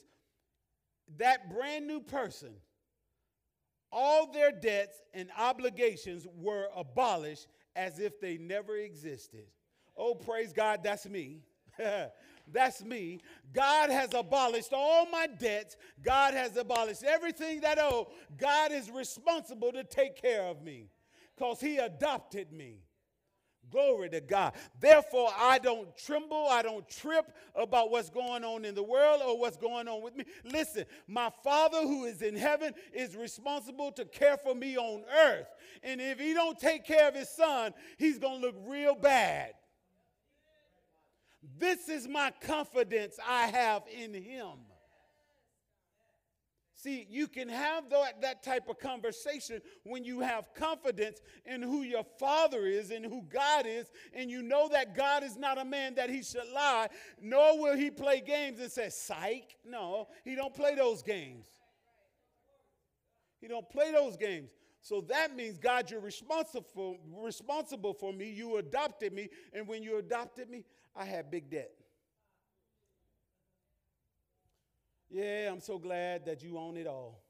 That 1.18 1.52
brand 1.52 1.86
new 1.86 2.00
person, 2.00 2.52
all 3.92 4.32
their 4.32 4.50
debts 4.50 5.02
and 5.12 5.28
obligations 5.36 6.26
were 6.34 6.68
abolished 6.74 7.46
as 7.74 7.98
if 7.98 8.20
they 8.20 8.38
never 8.38 8.76
existed. 8.76 9.44
Oh, 9.96 10.14
praise 10.14 10.52
God, 10.52 10.80
that's 10.82 11.06
me. 11.06 11.40
That's 12.50 12.84
me. 12.84 13.20
God 13.52 13.90
has 13.90 14.14
abolished 14.14 14.72
all 14.72 15.06
my 15.10 15.26
debts. 15.26 15.76
God 16.02 16.34
has 16.34 16.56
abolished 16.56 17.02
everything 17.02 17.60
that 17.60 17.78
I 17.78 17.82
owe. 17.82 18.08
God 18.38 18.72
is 18.72 18.90
responsible 18.90 19.72
to 19.72 19.82
take 19.84 20.20
care 20.20 20.42
of 20.42 20.62
me 20.62 20.90
because 21.36 21.60
He 21.60 21.78
adopted 21.78 22.52
me. 22.52 22.82
Glory 23.70 24.08
to 24.10 24.20
God. 24.20 24.52
Therefore, 24.78 25.30
I 25.36 25.58
don't 25.58 25.96
tremble, 25.96 26.46
I 26.48 26.62
don't 26.62 26.88
trip 26.88 27.32
about 27.54 27.90
what's 27.90 28.10
going 28.10 28.44
on 28.44 28.64
in 28.64 28.74
the 28.74 28.82
world 28.82 29.22
or 29.26 29.38
what's 29.38 29.56
going 29.56 29.88
on 29.88 30.02
with 30.02 30.14
me. 30.14 30.24
Listen, 30.44 30.84
my 31.08 31.30
Father 31.42 31.80
who 31.82 32.04
is 32.04 32.22
in 32.22 32.36
heaven 32.36 32.72
is 32.92 33.16
responsible 33.16 33.90
to 33.92 34.04
care 34.04 34.36
for 34.36 34.54
me 34.54 34.76
on 34.76 35.02
earth. 35.24 35.48
And 35.82 36.00
if 36.00 36.20
he 36.20 36.32
don't 36.32 36.58
take 36.58 36.84
care 36.84 37.08
of 37.08 37.14
his 37.14 37.28
son, 37.28 37.72
he's 37.98 38.18
going 38.18 38.40
to 38.40 38.46
look 38.46 38.56
real 38.66 38.94
bad. 38.94 39.54
This 41.58 41.88
is 41.88 42.08
my 42.08 42.32
confidence 42.40 43.18
I 43.26 43.46
have 43.46 43.82
in 43.92 44.14
him. 44.14 44.58
See, 46.74 47.06
you 47.08 47.26
can 47.26 47.48
have 47.48 47.88
that, 47.90 48.20
that 48.20 48.42
type 48.42 48.68
of 48.68 48.78
conversation 48.78 49.60
when 49.84 50.04
you 50.04 50.20
have 50.20 50.52
confidence 50.54 51.20
in 51.44 51.62
who 51.62 51.82
your 51.82 52.04
father 52.18 52.66
is 52.66 52.90
and 52.90 53.04
who 53.04 53.22
God 53.22 53.66
is, 53.66 53.86
and 54.12 54.30
you 54.30 54.42
know 54.42 54.68
that 54.68 54.94
God 54.94 55.24
is 55.24 55.36
not 55.36 55.58
a 55.58 55.64
man 55.64 55.94
that 55.94 56.10
he 56.10 56.22
should 56.22 56.48
lie, 56.54 56.88
nor 57.20 57.58
will 57.58 57.76
he 57.76 57.90
play 57.90 58.20
games 58.20 58.60
and 58.60 58.70
say, 58.70 58.90
psych. 58.90 59.56
No, 59.64 60.08
he 60.22 60.36
don't 60.36 60.54
play 60.54 60.74
those 60.74 61.02
games. 61.02 61.46
He 63.40 63.48
don't 63.48 63.68
play 63.68 63.90
those 63.90 64.16
games. 64.16 64.50
So 64.86 65.00
that 65.08 65.34
means, 65.34 65.58
God, 65.58 65.90
you're 65.90 65.98
responsible, 65.98 66.98
responsible 67.12 67.92
for 67.92 68.12
me. 68.12 68.30
You 68.30 68.58
adopted 68.58 69.12
me, 69.12 69.30
and 69.52 69.66
when 69.66 69.82
you 69.82 69.98
adopted 69.98 70.48
me, 70.48 70.62
I 70.94 71.04
had 71.04 71.28
big 71.28 71.50
debt. 71.50 71.72
Yeah, 75.10 75.50
I'm 75.50 75.58
so 75.58 75.76
glad 75.76 76.24
that 76.26 76.40
you 76.40 76.56
own 76.56 76.76
it 76.76 76.86
all. 76.86 77.20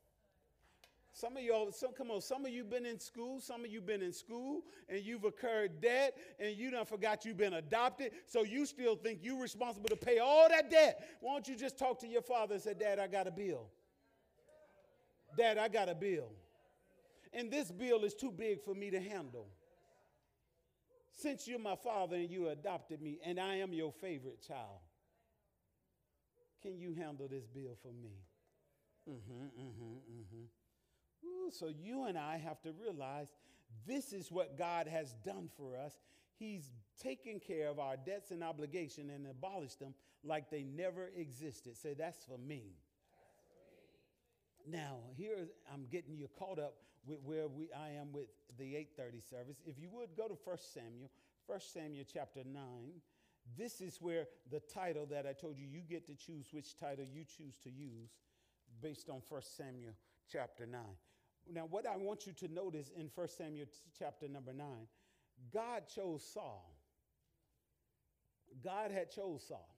Some 1.12 1.38
of 1.38 1.42
y'all, 1.42 1.72
some, 1.72 1.92
come 1.94 2.10
on, 2.10 2.20
some 2.20 2.44
of 2.44 2.52
you 2.52 2.62
been 2.62 2.84
in 2.84 3.00
school, 3.00 3.40
some 3.40 3.64
of 3.64 3.70
you 3.70 3.80
been 3.80 4.02
in 4.02 4.12
school, 4.12 4.60
and 4.90 5.00
you've 5.02 5.25
incurred 5.25 5.80
debt, 5.80 6.14
and 6.38 6.54
you 6.54 6.70
done 6.70 6.84
forgot 6.84 7.25
you've 7.25 7.38
been 7.38 7.54
adopted, 7.54 8.12
so 8.26 8.44
you 8.44 8.66
still 8.66 8.96
think 8.96 9.20
you're 9.22 9.40
responsible 9.40 9.88
to 9.88 9.96
pay 9.96 10.18
all 10.18 10.46
that 10.50 10.70
debt. 10.70 11.08
Why 11.20 11.32
don't 11.32 11.48
you 11.48 11.56
just 11.56 11.78
talk 11.78 12.00
to 12.00 12.06
your 12.06 12.20
father 12.20 12.56
and 12.56 12.62
say, 12.62 12.75
Dad, 12.75 12.98
I 12.98 13.06
got 13.06 13.26
a 13.26 13.30
bill. 13.30 13.70
Dad, 15.38 15.56
I 15.56 15.68
got 15.68 15.88
a 15.88 15.94
bill. 15.94 16.28
And 17.33 17.50
this 17.50 17.71
bill 17.71 18.04
is 18.04 18.14
too 18.14 18.30
big 18.30 18.62
for 18.62 18.75
me 18.75 18.90
to 18.90 19.00
handle. 19.00 19.49
Since 21.12 21.49
you're 21.49 21.59
my 21.59 21.76
father 21.76 22.16
and 22.16 22.30
you 22.30 22.49
adopted 22.49 23.00
me, 23.00 23.18
and 23.25 23.40
I 23.40 23.56
am 23.56 23.73
your 23.73 23.92
favorite 23.92 24.42
child, 24.47 24.80
can 26.62 26.78
you 26.78 26.95
handle 26.95 27.28
this 27.28 27.47
bill 27.47 27.76
for 27.83 27.92
me? 27.92 28.18
Mm-hmm, 29.09 29.45
mm-hmm, 29.61 29.95
mm-hmm. 29.95 31.26
Ooh, 31.26 31.50
so 31.50 31.68
you 31.68 32.04
and 32.04 32.18
I 32.18 32.37
have 32.37 32.61
to 32.62 32.73
realize 32.73 33.28
this 33.87 34.12
is 34.12 34.30
what 34.30 34.59
God 34.59 34.87
has 34.87 35.14
done 35.25 35.49
for 35.56 35.76
us. 35.76 35.95
He's 36.38 36.71
taken 37.00 37.40
care 37.40 37.68
of 37.68 37.78
our 37.78 37.97
debts 37.97 38.30
and 38.30 38.42
obligation 38.42 39.11
and 39.11 39.26
abolished 39.26 39.80
them 39.80 39.95
like 40.23 40.50
they 40.50 40.64
never 40.64 41.11
existed. 41.16 41.76
Say, 41.76 41.95
that's 41.95 42.25
for 42.25 42.38
me. 42.38 42.75
Now, 44.68 44.99
here 45.16 45.49
I'm 45.73 45.87
getting 45.90 46.16
you 46.16 46.28
caught 46.38 46.59
up 46.59 46.75
where 47.25 47.48
we, 47.48 47.68
I 47.72 47.90
am 47.90 48.12
with 48.12 48.28
the 48.58 48.76
830 48.76 49.20
service. 49.20 49.56
If 49.64 49.78
you 49.78 49.88
would 49.92 50.16
go 50.16 50.28
to 50.28 50.36
1 50.44 50.56
Samuel, 50.75 51.10
1 51.46 51.60
Samuel 51.60 52.04
chapter 52.12 52.42
9. 52.44 52.62
This 53.56 53.80
is 53.80 53.98
where 54.00 54.26
the 54.50 54.60
title 54.60 55.06
that 55.06 55.26
I 55.26 55.32
told 55.32 55.56
you, 55.56 55.66
you 55.68 55.80
get 55.80 56.06
to 56.06 56.14
choose 56.14 56.48
which 56.50 56.76
title 56.76 57.04
you 57.04 57.25
choose 57.25 57.56
to 57.62 57.70
use 57.70 58.10
based 58.82 59.08
on 59.08 59.22
1 59.28 59.42
Samuel 59.42 59.92
chapter 60.30 60.66
9. 60.66 60.80
Now, 61.52 61.66
what 61.70 61.86
I 61.86 61.96
want 61.96 62.26
you 62.26 62.32
to 62.34 62.48
notice 62.52 62.90
in 62.96 63.08
1 63.14 63.28
Samuel 63.28 63.66
chapter 63.96 64.26
number 64.28 64.52
9, 64.52 64.66
God 65.52 65.82
chose 65.94 66.25
Saul. 66.25 66.75
God 68.64 68.90
had 68.90 69.10
chose 69.10 69.44
Saul. 69.46 69.76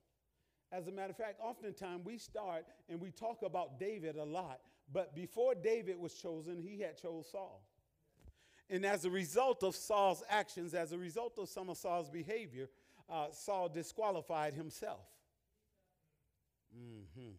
As 0.71 0.89
a 0.89 0.93
matter 0.93 1.11
of 1.11 1.17
fact, 1.17 1.41
oftentimes 1.43 2.05
we 2.05 2.19
start 2.19 2.65
and 2.89 3.01
we 3.01 3.11
talk 3.11 3.43
about 3.43 3.79
David 3.81 4.17
a 4.17 4.25
lot, 4.25 4.61
but 4.93 5.15
before 5.15 5.55
David 5.55 5.99
was 5.99 6.15
chosen, 6.15 6.61
he 6.61 6.81
had 6.81 6.97
chose 6.97 7.29
Saul. 7.31 7.63
And 8.71 8.85
as 8.85 9.05
a 9.05 9.11
result 9.11 9.63
of 9.63 9.75
Saul's 9.75 10.23
actions, 10.29 10.75
as 10.75 10.93
a 10.93 10.99
result 10.99 11.39
of 11.39 11.49
some 11.49 11.71
of 11.71 11.77
Saul's 11.77 12.11
behavior, 12.11 12.69
uh, 13.09 13.29
Saul 13.33 13.69
disqualified 13.69 14.55
himself. 14.55 15.07
Mm-hmm. 16.77 17.33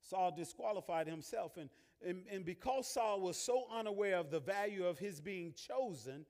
Saul 0.00 0.32
disqualified 0.36 1.06
himself. 1.06 1.56
And, 1.56 1.70
and, 2.06 2.24
and 2.30 2.44
because 2.44 2.86
Saul 2.86 3.20
was 3.20 3.36
so 3.36 3.64
unaware 3.72 4.16
of 4.16 4.30
the 4.30 4.40
value 4.40 4.84
of 4.84 4.98
his 4.98 5.20
being 5.20 5.52
chosen, 5.54 6.26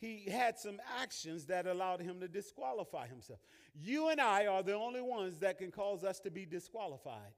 he 0.00 0.30
had 0.30 0.58
some 0.58 0.80
actions 1.00 1.46
that 1.46 1.66
allowed 1.66 2.00
him 2.00 2.20
to 2.20 2.28
disqualify 2.28 3.06
himself. 3.06 3.40
You 3.74 4.08
and 4.08 4.20
I 4.20 4.46
are 4.46 4.62
the 4.62 4.74
only 4.74 5.00
ones 5.00 5.40
that 5.40 5.58
can 5.58 5.70
cause 5.70 6.04
us 6.04 6.20
to 6.20 6.30
be 6.30 6.46
disqualified. 6.46 7.32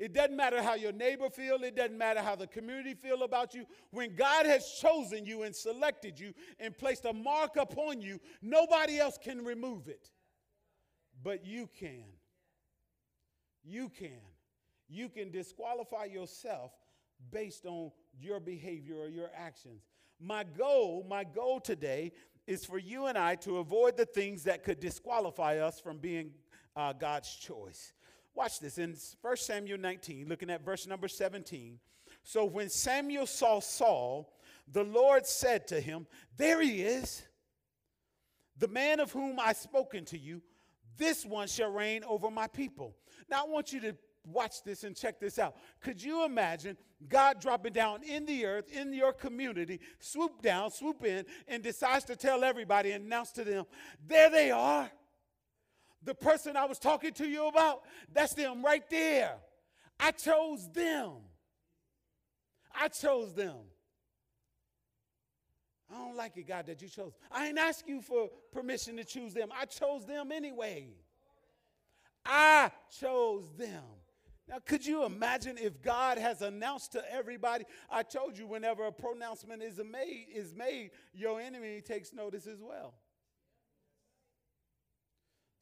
It 0.00 0.14
doesn't 0.14 0.34
matter 0.34 0.62
how 0.62 0.76
your 0.76 0.92
neighbor 0.92 1.28
feel, 1.28 1.62
it 1.62 1.76
doesn't 1.76 1.98
matter 1.98 2.20
how 2.22 2.34
the 2.34 2.46
community 2.46 2.94
feel 2.94 3.22
about 3.22 3.52
you. 3.52 3.66
When 3.90 4.16
God 4.16 4.46
has 4.46 4.66
chosen 4.80 5.26
you 5.26 5.42
and 5.42 5.54
selected 5.54 6.18
you 6.18 6.32
and 6.58 6.76
placed 6.76 7.04
a 7.04 7.12
mark 7.12 7.56
upon 7.56 8.00
you, 8.00 8.18
nobody 8.40 8.98
else 8.98 9.18
can 9.22 9.44
remove 9.44 9.88
it. 9.88 10.10
But 11.22 11.44
you 11.44 11.68
can. 11.78 12.04
You 13.62 13.90
can. 13.90 14.22
You 14.88 15.10
can 15.10 15.30
disqualify 15.30 16.06
yourself 16.06 16.72
based 17.30 17.66
on 17.66 17.92
your 18.18 18.40
behavior 18.40 18.96
or 18.96 19.08
your 19.08 19.30
actions. 19.36 19.82
My 20.18 20.44
goal, 20.44 21.04
my 21.06 21.24
goal 21.24 21.60
today 21.60 22.12
is 22.46 22.64
for 22.64 22.78
you 22.78 23.04
and 23.04 23.18
I 23.18 23.34
to 23.36 23.58
avoid 23.58 23.98
the 23.98 24.06
things 24.06 24.44
that 24.44 24.64
could 24.64 24.80
disqualify 24.80 25.58
us 25.58 25.78
from 25.78 25.98
being 25.98 26.30
uh, 26.74 26.94
God's 26.94 27.34
choice. 27.36 27.92
Watch 28.40 28.58
this 28.58 28.78
in 28.78 28.96
1 29.20 29.36
Samuel 29.36 29.76
19, 29.76 30.26
looking 30.26 30.48
at 30.48 30.64
verse 30.64 30.86
number 30.86 31.08
17. 31.08 31.78
So 32.22 32.46
when 32.46 32.70
Samuel 32.70 33.26
saw 33.26 33.60
Saul, 33.60 34.32
the 34.66 34.82
Lord 34.82 35.26
said 35.26 35.66
to 35.66 35.78
him, 35.78 36.06
There 36.38 36.62
he 36.62 36.80
is, 36.80 37.22
the 38.56 38.68
man 38.68 38.98
of 38.98 39.12
whom 39.12 39.38
I 39.38 39.52
spoken 39.52 40.06
to 40.06 40.18
you. 40.18 40.40
This 40.96 41.26
one 41.26 41.48
shall 41.48 41.70
reign 41.70 42.02
over 42.08 42.30
my 42.30 42.46
people. 42.46 42.96
Now 43.28 43.44
I 43.44 43.46
want 43.46 43.74
you 43.74 43.80
to 43.80 43.94
watch 44.24 44.62
this 44.64 44.84
and 44.84 44.96
check 44.96 45.20
this 45.20 45.38
out. 45.38 45.56
Could 45.82 46.02
you 46.02 46.24
imagine 46.24 46.78
God 47.10 47.42
dropping 47.42 47.74
down 47.74 48.02
in 48.04 48.24
the 48.24 48.46
earth, 48.46 48.72
in 48.72 48.94
your 48.94 49.12
community, 49.12 49.80
swoop 49.98 50.40
down, 50.40 50.70
swoop 50.70 51.04
in, 51.04 51.26
and 51.46 51.62
decides 51.62 52.06
to 52.06 52.16
tell 52.16 52.42
everybody 52.42 52.92
announce 52.92 53.32
to 53.32 53.44
them, 53.44 53.66
there 54.08 54.30
they 54.30 54.50
are. 54.50 54.90
The 56.02 56.14
person 56.14 56.56
I 56.56 56.64
was 56.64 56.78
talking 56.78 57.12
to 57.14 57.28
you 57.28 57.46
about, 57.48 57.82
that's 58.12 58.34
them 58.34 58.64
right 58.64 58.88
there. 58.88 59.34
I 59.98 60.12
chose 60.12 60.68
them. 60.72 61.12
I 62.74 62.88
chose 62.88 63.34
them. 63.34 63.56
I 65.92 65.98
don't 65.98 66.16
like 66.16 66.36
it, 66.36 66.46
God, 66.46 66.66
that 66.66 66.80
you 66.80 66.88
chose. 66.88 67.12
I 67.30 67.48
ain't 67.48 67.58
ask 67.58 67.86
you 67.88 68.00
for 68.00 68.30
permission 68.52 68.96
to 68.96 69.04
choose 69.04 69.34
them. 69.34 69.48
I 69.54 69.64
chose 69.64 70.06
them 70.06 70.30
anyway. 70.32 70.88
I 72.24 72.70
chose 72.98 73.50
them. 73.58 73.82
Now, 74.48 74.58
could 74.64 74.84
you 74.84 75.04
imagine 75.04 75.58
if 75.58 75.80
God 75.80 76.18
has 76.18 76.42
announced 76.42 76.92
to 76.92 77.12
everybody? 77.12 77.64
I 77.90 78.02
told 78.02 78.36
you, 78.36 78.46
whenever 78.46 78.84
a 78.84 78.92
pronouncement 78.92 79.62
is 79.62 79.78
made, 79.78 80.26
is 80.34 80.54
made, 80.54 80.90
your 81.12 81.40
enemy 81.40 81.80
takes 81.80 82.12
notice 82.12 82.46
as 82.46 82.60
well. 82.60 82.94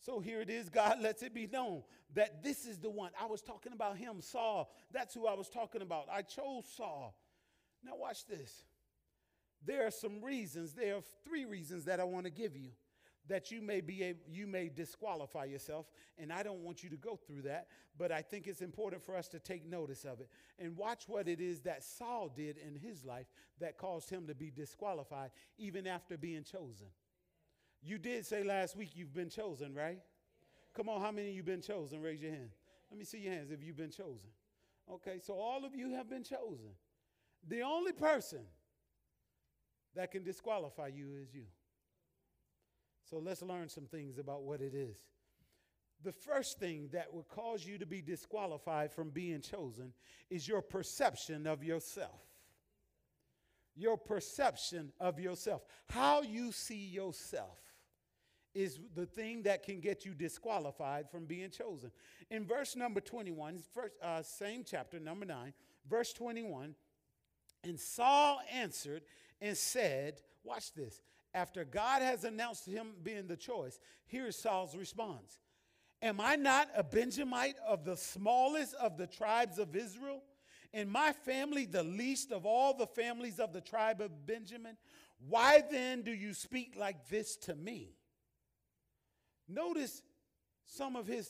So 0.01 0.21
here 0.21 0.41
it 0.41 0.51
is. 0.51 0.69
God 0.69 0.99
lets 1.03 1.23
it 1.23 1.35
be 1.35 1.47
known 1.47 1.83
that 2.15 2.43
this 2.43 2.67
is 2.67 2.79
the 2.79 2.91
one. 2.91 3.11
I 3.21 3.27
was 3.27 3.43
talking 3.43 3.73
about 3.73 3.97
him, 3.97 4.21
Saul. 4.21 4.71
That's 4.93 5.15
who 5.15 5.27
I 5.27 5.35
was 5.35 5.49
talking 5.49 5.83
about. 5.83 6.07
I 6.13 6.23
chose 6.23 6.65
Saul. 6.77 7.15
Now, 7.85 7.93
watch 7.97 8.27
this. 8.27 8.65
There 9.65 9.87
are 9.87 9.91
some 9.91 10.23
reasons, 10.23 10.73
there 10.73 10.97
are 10.97 11.03
three 11.25 11.45
reasons 11.45 11.85
that 11.87 12.01
I 12.01 12.05
want 12.05 12.25
to 12.25 12.31
give 12.31 12.57
you 12.57 12.71
that 13.29 13.51
you 13.51 13.61
may 13.61 13.81
be 13.81 14.03
able, 14.03 14.21
you 14.27 14.47
may 14.47 14.69
disqualify 14.69 15.45
yourself 15.45 15.87
and 16.19 16.33
i 16.33 16.43
don't 16.43 16.61
want 16.61 16.83
you 16.83 16.89
to 16.89 16.97
go 16.97 17.17
through 17.17 17.43
that 17.43 17.69
but 17.97 18.11
i 18.11 18.21
think 18.21 18.47
it's 18.47 18.63
important 18.63 19.03
for 19.03 19.15
us 19.17 19.29
to 19.29 19.39
take 19.39 19.65
notice 19.67 20.05
of 20.05 20.21
it 20.21 20.29
and 20.59 20.77
watch 20.77 21.05
what 21.07 21.29
it 21.29 21.41
is 21.41 21.61
that 21.61 21.85
saul 21.85 22.33
did 22.35 22.57
in 22.59 22.75
his 22.75 23.05
life 23.05 23.27
that 23.61 23.77
caused 23.77 24.11
him 24.11 24.27
to 24.27 24.35
be 24.35 24.51
disqualified 24.51 25.31
even 25.59 25.87
after 25.87 26.17
being 26.17 26.43
chosen 26.43 26.89
you 27.83 27.99
did 27.99 28.27
say 28.27 28.43
last 28.43 28.77
week 28.77 28.91
you've 28.95 29.15
been 29.15 29.31
chosen 29.31 29.75
right? 29.75 30.01
Come 30.75 30.89
on 30.89 31.01
how 31.01 31.11
many 31.11 31.31
of 31.31 31.35
you 31.35 31.43
been 31.43 31.63
chosen? 31.63 32.01
Raise 32.01 32.21
your 32.21 32.33
hand. 32.33 32.51
Let 32.91 32.99
me 32.99 33.05
see 33.05 33.19
your 33.19 33.33
hands 33.33 33.51
if 33.51 33.63
you've 33.63 33.77
been 33.77 33.91
chosen. 33.91 34.31
Okay 34.93 35.19
so 35.23 35.35
all 35.35 35.65
of 35.65 35.75
you 35.75 35.95
have 35.95 36.09
been 36.09 36.25
chosen. 36.25 36.71
The 37.47 37.63
only 37.63 37.93
person 37.93 38.41
that 39.95 40.11
can 40.11 40.23
disqualify 40.23 40.89
you 40.89 41.15
is 41.21 41.35
you. 41.35 41.45
So 43.09 43.19
let's 43.19 43.43
learn 43.43 43.69
some 43.69 43.87
things 43.87 44.19
about 44.19 44.43
what 44.43 44.61
it 44.61 44.75
is. 44.75 44.99
The 46.05 46.13
first 46.13 46.61
thing 46.61 46.89
that 46.93 47.13
will 47.13 47.25
cause 47.25 47.67
you 47.67 47.79
to 47.79 47.87
be 47.87 48.03
disqualified 48.03 48.93
from 48.93 49.11
being 49.11 49.41
chosen 49.41 49.93
is 50.31 50.47
your 50.47 50.63
perception 50.63 51.47
of 51.47 51.65
yourself. 51.65 52.21
Your 53.75 53.97
perception 53.97 54.93
of 55.01 55.19
yourself. 55.19 55.63
How 55.89 56.23
you 56.23 56.53
see 56.53 56.87
yourself 56.87 57.59
is 58.59 58.81
the 58.97 59.07
thing 59.07 59.43
that 59.43 59.63
can 59.63 59.79
get 59.79 60.05
you 60.05 60.15
disqualified 60.15 61.09
from 61.09 61.27
being 61.27 61.49
chosen. 61.49 61.93
In 62.29 62.45
verse 62.45 62.75
number 62.75 63.01
21, 63.01 63.61
first, 63.73 63.95
uh, 64.03 64.23
same 64.23 64.65
chapter, 64.69 64.99
number 64.99 65.25
9, 65.25 65.53
verse 65.89 66.13
21, 66.13 66.75
and 67.63 67.79
Saul 67.79 68.41
answered 68.53 69.03
and 69.41 69.57
said, 69.57 70.21
Watch 70.43 70.73
this 70.75 71.03
after 71.35 71.65
God 71.65 72.03
has 72.03 72.25
announced 72.25 72.67
him 72.67 72.89
being 73.03 73.29
the 73.29 73.37
choice, 73.37 73.79
here's 74.07 74.37
Saul's 74.37 74.75
response 74.77 75.39
Am 76.03 76.21
I 76.21 76.35
not 76.35 76.69
a 76.75 76.83
Benjamite 76.83 77.57
of 77.67 77.85
the 77.85 77.97
smallest 77.97 78.75
of 78.75 78.97
the 78.97 79.07
tribes 79.07 79.59
of 79.59 79.77
Israel? 79.77 80.23
And 80.75 80.91
my 80.91 81.13
family 81.13 81.65
the 81.65 81.83
least 81.85 82.33
of 82.33 82.45
all 82.45 82.75
the 82.75 82.87
families 82.87 83.39
of 83.39 83.53
the 83.53 83.61
tribe 83.61 84.01
of 84.01 84.27
Benjamin? 84.27 84.77
Why 85.29 85.63
then 85.71 86.03
do 86.03 86.13
you 86.13 86.35
speak 86.35 86.75
like 86.77 87.09
this 87.09 87.37
to 87.37 87.55
me? 87.55 87.98
Notice 89.49 90.03
some 90.67 90.97
of 90.97 91.07
his 91.07 91.29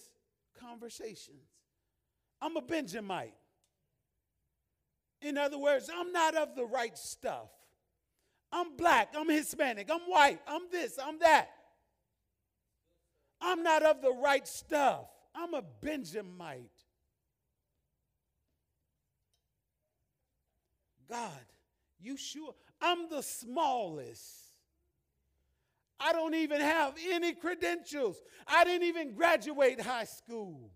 conversations. 0.61 1.47
I'm 2.41 2.57
a 2.57 2.63
Benjamite. 2.63 3.35
In 5.21 5.37
other 5.37 5.59
words, 5.59 5.91
I'm 5.93 6.13
not 6.13 6.37
of 6.37 6.55
the 6.55 6.65
right 6.65 6.97
stuff. 6.97 7.51
I'm 8.51 8.77
black, 8.77 9.13
I'm 9.17 9.29
Hispanic, 9.29 9.91
I'm 9.91 10.01
white, 10.01 10.41
I'm 10.47 10.63
this, 10.71 10.99
I'm 11.03 11.19
that. 11.19 11.51
I'm 13.41 13.63
not 13.63 13.83
of 13.83 14.01
the 14.01 14.13
right 14.13 14.47
stuff. 14.49 15.07
I'm 15.35 15.55
a 15.55 15.63
Benjamite. 15.81 16.71
God, 21.09 21.45
you 22.01 22.17
sure? 22.17 22.55
I'm 22.81 23.09
the 23.09 23.23
smallest. 23.23 24.48
I 26.01 26.13
don't 26.13 26.35
even 26.35 26.61
have 26.61 26.95
any 27.11 27.33
credentials. 27.33 28.17
I 28.47 28.65
didn't 28.65 28.87
even 28.87 29.15
graduate 29.15 29.81
high 29.81 30.05
school. 30.05 30.71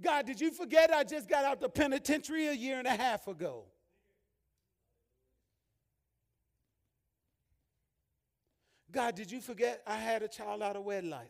God, 0.00 0.26
did 0.26 0.40
you 0.40 0.50
forget 0.50 0.92
I 0.92 1.04
just 1.04 1.28
got 1.28 1.44
out 1.44 1.60
the 1.60 1.68
penitentiary 1.68 2.48
a 2.48 2.52
year 2.52 2.78
and 2.78 2.88
a 2.88 2.96
half 2.96 3.28
ago? 3.28 3.66
God, 8.90 9.14
did 9.14 9.30
you 9.30 9.40
forget 9.40 9.82
I 9.86 9.96
had 9.96 10.22
a 10.22 10.28
child 10.28 10.62
out 10.62 10.76
of 10.76 10.84
wedlock? 10.84 11.28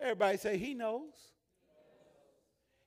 Everybody 0.00 0.38
say, 0.38 0.56
He 0.56 0.72
knows. 0.72 1.12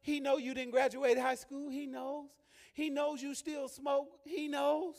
He 0.01 0.19
know 0.19 0.38
you 0.38 0.53
didn't 0.53 0.71
graduate 0.71 1.19
high 1.19 1.36
school. 1.36 1.69
He 1.69 1.86
knows. 1.86 2.29
He 2.73 2.89
knows 2.89 3.21
you 3.21 3.36
still 3.36 3.67
smoke. 3.67 4.08
He 4.23 4.47
knows. 4.47 4.95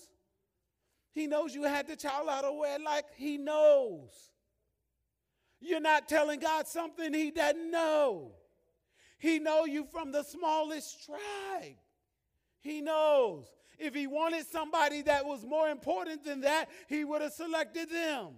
He 1.12 1.26
knows 1.26 1.54
you 1.54 1.64
had 1.64 1.88
the 1.88 1.96
child 1.96 2.28
out 2.28 2.44
of 2.44 2.56
wedlock. 2.56 3.04
He 3.16 3.36
knows. 3.36 4.30
You're 5.60 5.80
not 5.80 6.08
telling 6.08 6.40
God 6.40 6.66
something 6.66 7.12
he 7.12 7.30
doesn't 7.30 7.70
know. 7.70 8.32
He 9.18 9.38
know 9.38 9.66
you 9.66 9.84
from 9.84 10.12
the 10.12 10.22
smallest 10.22 11.04
tribe. 11.04 11.76
He 12.60 12.80
knows. 12.80 13.46
If 13.78 13.94
he 13.94 14.06
wanted 14.06 14.46
somebody 14.46 15.02
that 15.02 15.24
was 15.24 15.44
more 15.44 15.68
important 15.68 16.24
than 16.24 16.42
that, 16.42 16.68
he 16.88 17.04
would 17.04 17.22
have 17.22 17.32
selected 17.32 17.90
them. 17.90 18.28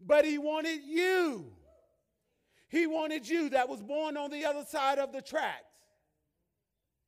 But 0.00 0.24
he 0.24 0.38
wanted 0.38 0.80
you. 0.84 1.52
He 2.68 2.86
wanted 2.86 3.28
you 3.28 3.50
that 3.50 3.68
was 3.68 3.82
born 3.82 4.16
on 4.16 4.30
the 4.30 4.44
other 4.44 4.64
side 4.64 4.98
of 4.98 5.12
the 5.12 5.20
tracks. 5.20 5.64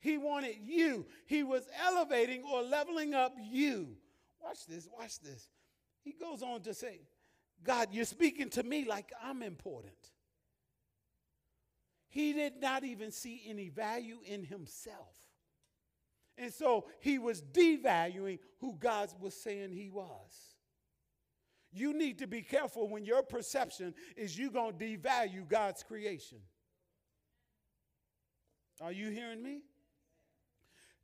He 0.01 0.19
wanted 0.19 0.57
you. 0.61 1.07
He 1.27 1.43
was 1.43 1.63
elevating 1.87 2.43
or 2.43 2.63
leveling 2.63 3.15
up 3.15 3.33
you. 3.41 3.97
Watch 4.43 4.67
this, 4.67 4.89
watch 4.99 5.21
this. 5.21 5.49
He 6.03 6.13
goes 6.13 6.43
on 6.43 6.63
to 6.63 6.75
say, 6.75 7.01
God, 7.63 7.89
you're 7.93 8.05
speaking 8.05 8.51
to 8.51 8.63
me 8.63 8.85
like 8.85 9.13
I'm 9.23 9.43
important. 9.43 9.95
He 12.09 12.33
did 12.33 12.61
not 12.61 12.85
even 12.85 13.11
see 13.11 13.43
any 13.47 13.69
value 13.69 14.19
in 14.25 14.45
himself. 14.45 15.17
And 16.37 16.53
so 16.53 16.87
he 17.01 17.19
was 17.19 17.41
devaluing 17.41 18.39
who 18.61 18.77
God 18.79 19.11
was 19.21 19.35
saying 19.35 19.73
he 19.73 19.91
was. 19.91 20.57
You 21.73 21.97
need 21.97 22.19
to 22.19 22.27
be 22.27 22.43
careful 22.43 22.89
when 22.89 23.05
your 23.05 23.23
perception 23.23 23.95
is 24.17 24.37
you 24.37 24.51
going 24.51 24.77
to 24.77 24.85
devalue 24.85 25.49
God's 25.49 25.83
creation. 25.83 26.39
Are 28.81 28.93
you 28.93 29.09
hearing 29.11 29.43
me? 29.43 29.63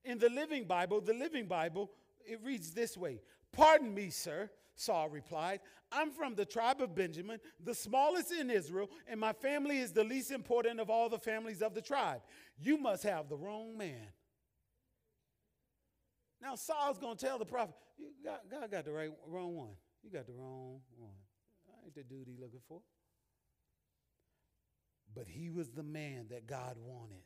In 0.05 0.19
the 0.19 0.29
Living 0.29 0.65
Bible, 0.65 1.01
the 1.01 1.15
Living 1.15 1.47
Bible, 1.47 1.91
it 2.29 2.41
reads 2.45 2.73
this 2.73 2.97
way 2.97 3.21
Pardon 3.53 3.95
me, 3.95 4.11
sir, 4.11 4.51
Saul 4.75 5.09
replied. 5.09 5.61
I'm 5.91 6.11
from 6.11 6.35
the 6.35 6.45
tribe 6.45 6.83
of 6.83 6.95
Benjamin, 6.95 7.41
the 7.65 7.75
smallest 7.75 8.31
in 8.31 8.51
Israel, 8.51 8.91
and 9.07 9.19
my 9.19 9.33
family 9.33 9.79
is 9.79 9.93
the 9.93 10.05
least 10.05 10.31
important 10.31 10.81
of 10.81 10.91
all 10.91 11.09
the 11.09 11.19
families 11.19 11.63
of 11.63 11.75
the 11.75 11.81
tribe. 11.81 12.21
You 12.59 12.77
must 12.77 13.05
have 13.05 13.31
the 13.31 13.37
wrong 13.37 13.77
man. 13.79 14.09
Now 16.43 16.57
Saul's 16.57 16.99
going 16.99 17.17
to 17.17 17.27
tell 17.27 17.39
the 17.39 17.47
prophet, 17.47 17.75
God, 18.25 18.71
got 18.71 18.85
the 18.85 18.93
right, 18.93 19.11
wrong 19.27 19.57
one. 19.57 19.75
You 20.03 20.11
got 20.11 20.27
the 20.27 20.33
wrong 20.33 20.81
one. 20.97 21.11
I 21.69 21.85
ain't 21.85 21.95
the 21.95 22.03
dude 22.03 22.29
he 22.29 22.37
looking 22.41 22.61
for. 22.69 22.81
But 25.15 25.27
he 25.27 25.51
was 25.51 25.71
the 25.71 25.83
man 25.83 26.27
that 26.31 26.47
God 26.47 26.77
wanted. 26.79 27.23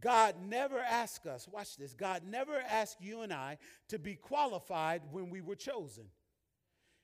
God 0.00 0.36
never 0.42 0.78
asked 0.78 1.26
us, 1.26 1.48
watch 1.48 1.76
this, 1.76 1.94
God 1.94 2.22
never 2.26 2.56
asked 2.68 3.00
you 3.00 3.22
and 3.22 3.32
I 3.32 3.58
to 3.88 3.98
be 3.98 4.14
qualified 4.14 5.02
when 5.10 5.30
we 5.30 5.40
were 5.40 5.56
chosen. 5.56 6.04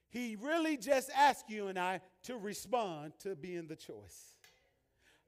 He 0.09 0.37
really 0.37 0.77
just 0.77 1.11
asked 1.14 1.51
you 1.51 1.66
and 1.66 1.79
I 1.79 2.01
to 2.25 2.38
respond 2.38 3.12
to 3.20 3.35
being 3.35 3.66
the 3.66 3.77
choice. 3.77 4.37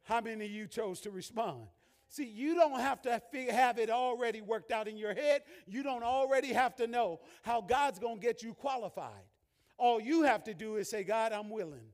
How 0.05 0.21
many 0.21 0.47
of 0.47 0.51
you 0.51 0.67
chose 0.67 1.01
to 1.01 1.11
respond? 1.11 1.67
See, 2.09 2.25
you 2.25 2.55
don't 2.55 2.81
have 2.81 3.03
to 3.03 3.21
have 3.51 3.79
it 3.79 3.91
already 3.91 4.41
worked 4.41 4.71
out 4.71 4.89
in 4.89 4.97
your 4.97 5.15
head. 5.15 5.43
You 5.67 5.83
don't 5.83 6.03
already 6.03 6.55
have 6.55 6.75
to 6.77 6.87
know 6.87 7.21
how 7.43 7.61
God's 7.61 7.99
going 7.99 8.19
to 8.19 8.27
get 8.27 8.43
you 8.43 8.55
qualified. 8.55 9.27
All 9.77 10.01
you 10.01 10.23
have 10.23 10.43
to 10.45 10.55
do 10.55 10.77
is 10.77 10.89
say, 10.89 11.05
God, 11.05 11.33
I'm 11.33 11.51
willing. 11.51 11.93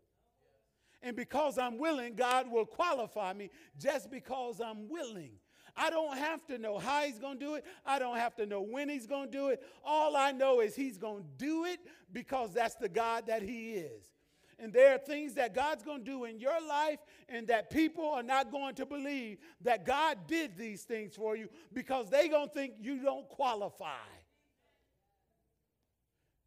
And 1.03 1.16
because 1.16 1.59
I'm 1.59 1.79
willing, 1.79 2.14
God 2.14 2.50
will 2.50 2.64
qualify 2.64 3.33
me 3.33 3.50
just 3.79 4.11
because 4.11 4.61
I'm 4.61 4.88
willing. 4.88 5.33
I 5.77 5.91
don't 5.91 6.17
have 6.17 6.45
to 6.47 6.59
know 6.59 6.79
how 6.79 7.03
he's 7.03 7.19
going 7.19 7.39
to 7.39 7.45
do 7.45 7.55
it. 7.55 7.65
I 7.85 7.99
don't 7.99 8.17
have 8.17 8.37
to 8.37 8.47
know 8.47 8.61
when 8.61 8.89
he's 8.89 9.07
going 9.07 9.31
to 9.31 9.33
do 9.33 9.49
it. 9.49 9.63
All 9.85 10.17
I 10.17 10.33
know 10.33 10.61
is 10.61 10.77
he's 10.77 10.99
going 10.99 11.23
to 11.23 11.29
do 11.37 11.65
it 11.65 11.81
because 12.13 12.53
that's 12.53 12.77
the 12.77 12.89
God 12.89 13.27
that 13.27 13.43
he 13.43 13.73
is. 13.73 14.05
And 14.59 14.73
there 14.73 14.95
are 14.95 14.99
things 14.99 15.35
that 15.35 15.53
God's 15.53 15.83
going 15.83 16.05
to 16.05 16.11
do 16.11 16.25
in 16.25 16.39
your 16.39 16.61
life 16.67 17.01
and 17.29 17.49
that 17.49 17.71
people 17.71 18.09
are 18.09 18.23
not 18.23 18.53
going 18.53 18.77
to 18.77 18.87
believe 18.87 19.39
that 19.63 19.85
God 19.85 20.19
did 20.29 20.57
these 20.57 20.83
things 20.83 21.17
for 21.17 21.37
you 21.37 21.49
because 21.73 22.09
they're 22.09 22.29
going 22.29 22.49
to 22.49 22.55
think 22.55 22.75
you 22.81 23.03
don't 23.03 23.29
qualify. 23.29 23.97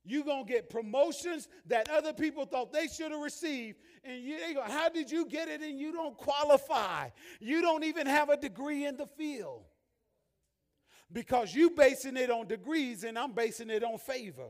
You're 0.05 0.23
going 0.23 0.45
to 0.45 0.51
get 0.51 0.69
promotions 0.69 1.49
that 1.65 1.89
other 1.89 2.13
people 2.13 2.45
thought 2.45 2.71
they 2.71 2.87
should 2.87 3.11
have 3.11 3.19
received. 3.19 3.79
And 4.07 4.23
you, 4.23 4.39
they 4.39 4.53
go, 4.53 4.61
How 4.61 4.89
did 4.89 5.11
you 5.11 5.25
get 5.25 5.49
it 5.49 5.61
and 5.61 5.77
you 5.77 5.91
don't 5.91 6.15
qualify? 6.17 7.09
You 7.39 7.61
don't 7.61 7.83
even 7.83 8.07
have 8.07 8.29
a 8.29 8.37
degree 8.37 8.85
in 8.85 8.95
the 8.95 9.05
field. 9.05 9.63
Because 11.11 11.53
you 11.53 11.69
basing 11.71 12.17
it 12.17 12.29
on 12.29 12.47
degrees 12.47 13.03
and 13.03 13.19
I'm 13.19 13.33
basing 13.33 13.69
it 13.69 13.83
on 13.83 13.97
favor. 13.97 14.49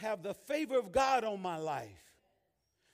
Have 0.00 0.22
the 0.22 0.34
favor 0.34 0.78
of 0.78 0.92
God 0.92 1.24
on 1.24 1.40
my 1.40 1.56
life. 1.56 1.88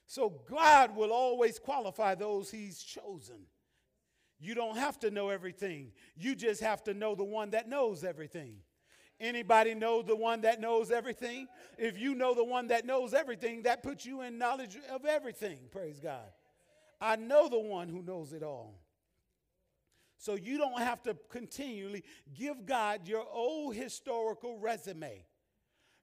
So 0.07 0.41
God 0.49 0.95
will 0.95 1.13
always 1.13 1.59
qualify 1.59 2.15
those 2.15 2.51
he's 2.51 2.83
chosen. 2.83 3.47
You 4.39 4.55
don't 4.55 4.77
have 4.77 4.99
to 5.01 5.11
know 5.11 5.29
everything. 5.29 5.93
You 6.17 6.35
just 6.35 6.61
have 6.61 6.83
to 6.85 6.95
know 6.95 7.15
the 7.15 7.25
one 7.25 7.51
that 7.51 7.69
knows 7.69 8.05
everything. 8.05 8.57
Anybody 9.23 9.75
know 9.75 10.03
the 10.03 10.17
one 10.17 10.41
that 10.41 10.61
knows 10.61 10.91
everything? 10.91 11.47
If 11.79 11.97
you 11.97 12.17
know 12.17 12.35
the 12.35 12.43
one 12.43 12.67
that 12.67 12.85
knows 12.85 13.15
everything, 13.15 13.63
that 13.63 13.85
puts 13.85 14.05
you 14.05 14.23
in 14.23 14.37
knowledge 14.37 14.77
of 14.91 15.05
everything. 15.05 15.61
Praise 15.71 16.01
God. 16.01 16.27
I 17.01 17.15
know 17.15 17.49
the 17.49 17.61
one 17.61 17.89
who 17.89 18.03
knows 18.03 18.33
it 18.33 18.43
all. 18.43 18.81
So 20.19 20.35
you 20.35 20.59
don't 20.59 20.81
have 20.81 21.05
to 21.05 21.17
continually 21.31 22.03
give 22.35 22.67
God 22.67 23.07
your 23.07 23.25
old 23.33 23.77
historical 23.77 24.59
resume. 24.59 25.25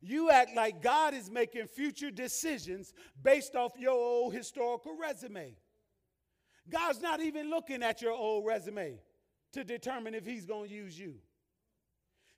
You 0.01 0.29
act 0.29 0.55
like 0.55 0.81
God 0.81 1.13
is 1.13 1.29
making 1.29 1.67
future 1.67 2.11
decisions 2.11 2.93
based 3.21 3.53
off 3.53 3.73
your 3.77 3.91
old 3.91 4.33
historical 4.33 4.97
resume. 4.97 5.57
God's 6.69 7.01
not 7.01 7.19
even 7.19 7.49
looking 7.49 7.83
at 7.83 8.01
your 8.01 8.13
old 8.13 8.45
resume 8.45 8.99
to 9.51 9.65
determine 9.65 10.13
if 10.13 10.25
he's 10.25 10.45
going 10.45 10.69
to 10.69 10.73
use 10.73 10.97
you. 10.97 11.15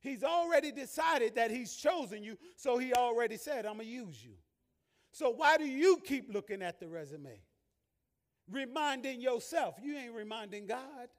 He's 0.01 0.23
already 0.23 0.71
decided 0.71 1.35
that 1.35 1.51
he's 1.51 1.75
chosen 1.75 2.23
you, 2.23 2.37
so 2.55 2.77
he 2.77 2.93
already 2.93 3.37
said, 3.37 3.65
I'm 3.65 3.75
going 3.75 3.87
to 3.87 3.93
use 3.93 4.23
you. 4.23 4.33
So 5.11 5.29
why 5.29 5.57
do 5.57 5.65
you 5.65 5.99
keep 6.03 6.33
looking 6.33 6.61
at 6.61 6.79
the 6.79 6.87
resume? 6.87 7.39
Reminding 8.49 9.21
yourself. 9.21 9.75
You 9.81 9.95
ain't 9.97 10.13
reminding 10.13 10.65
God. 10.65 11.09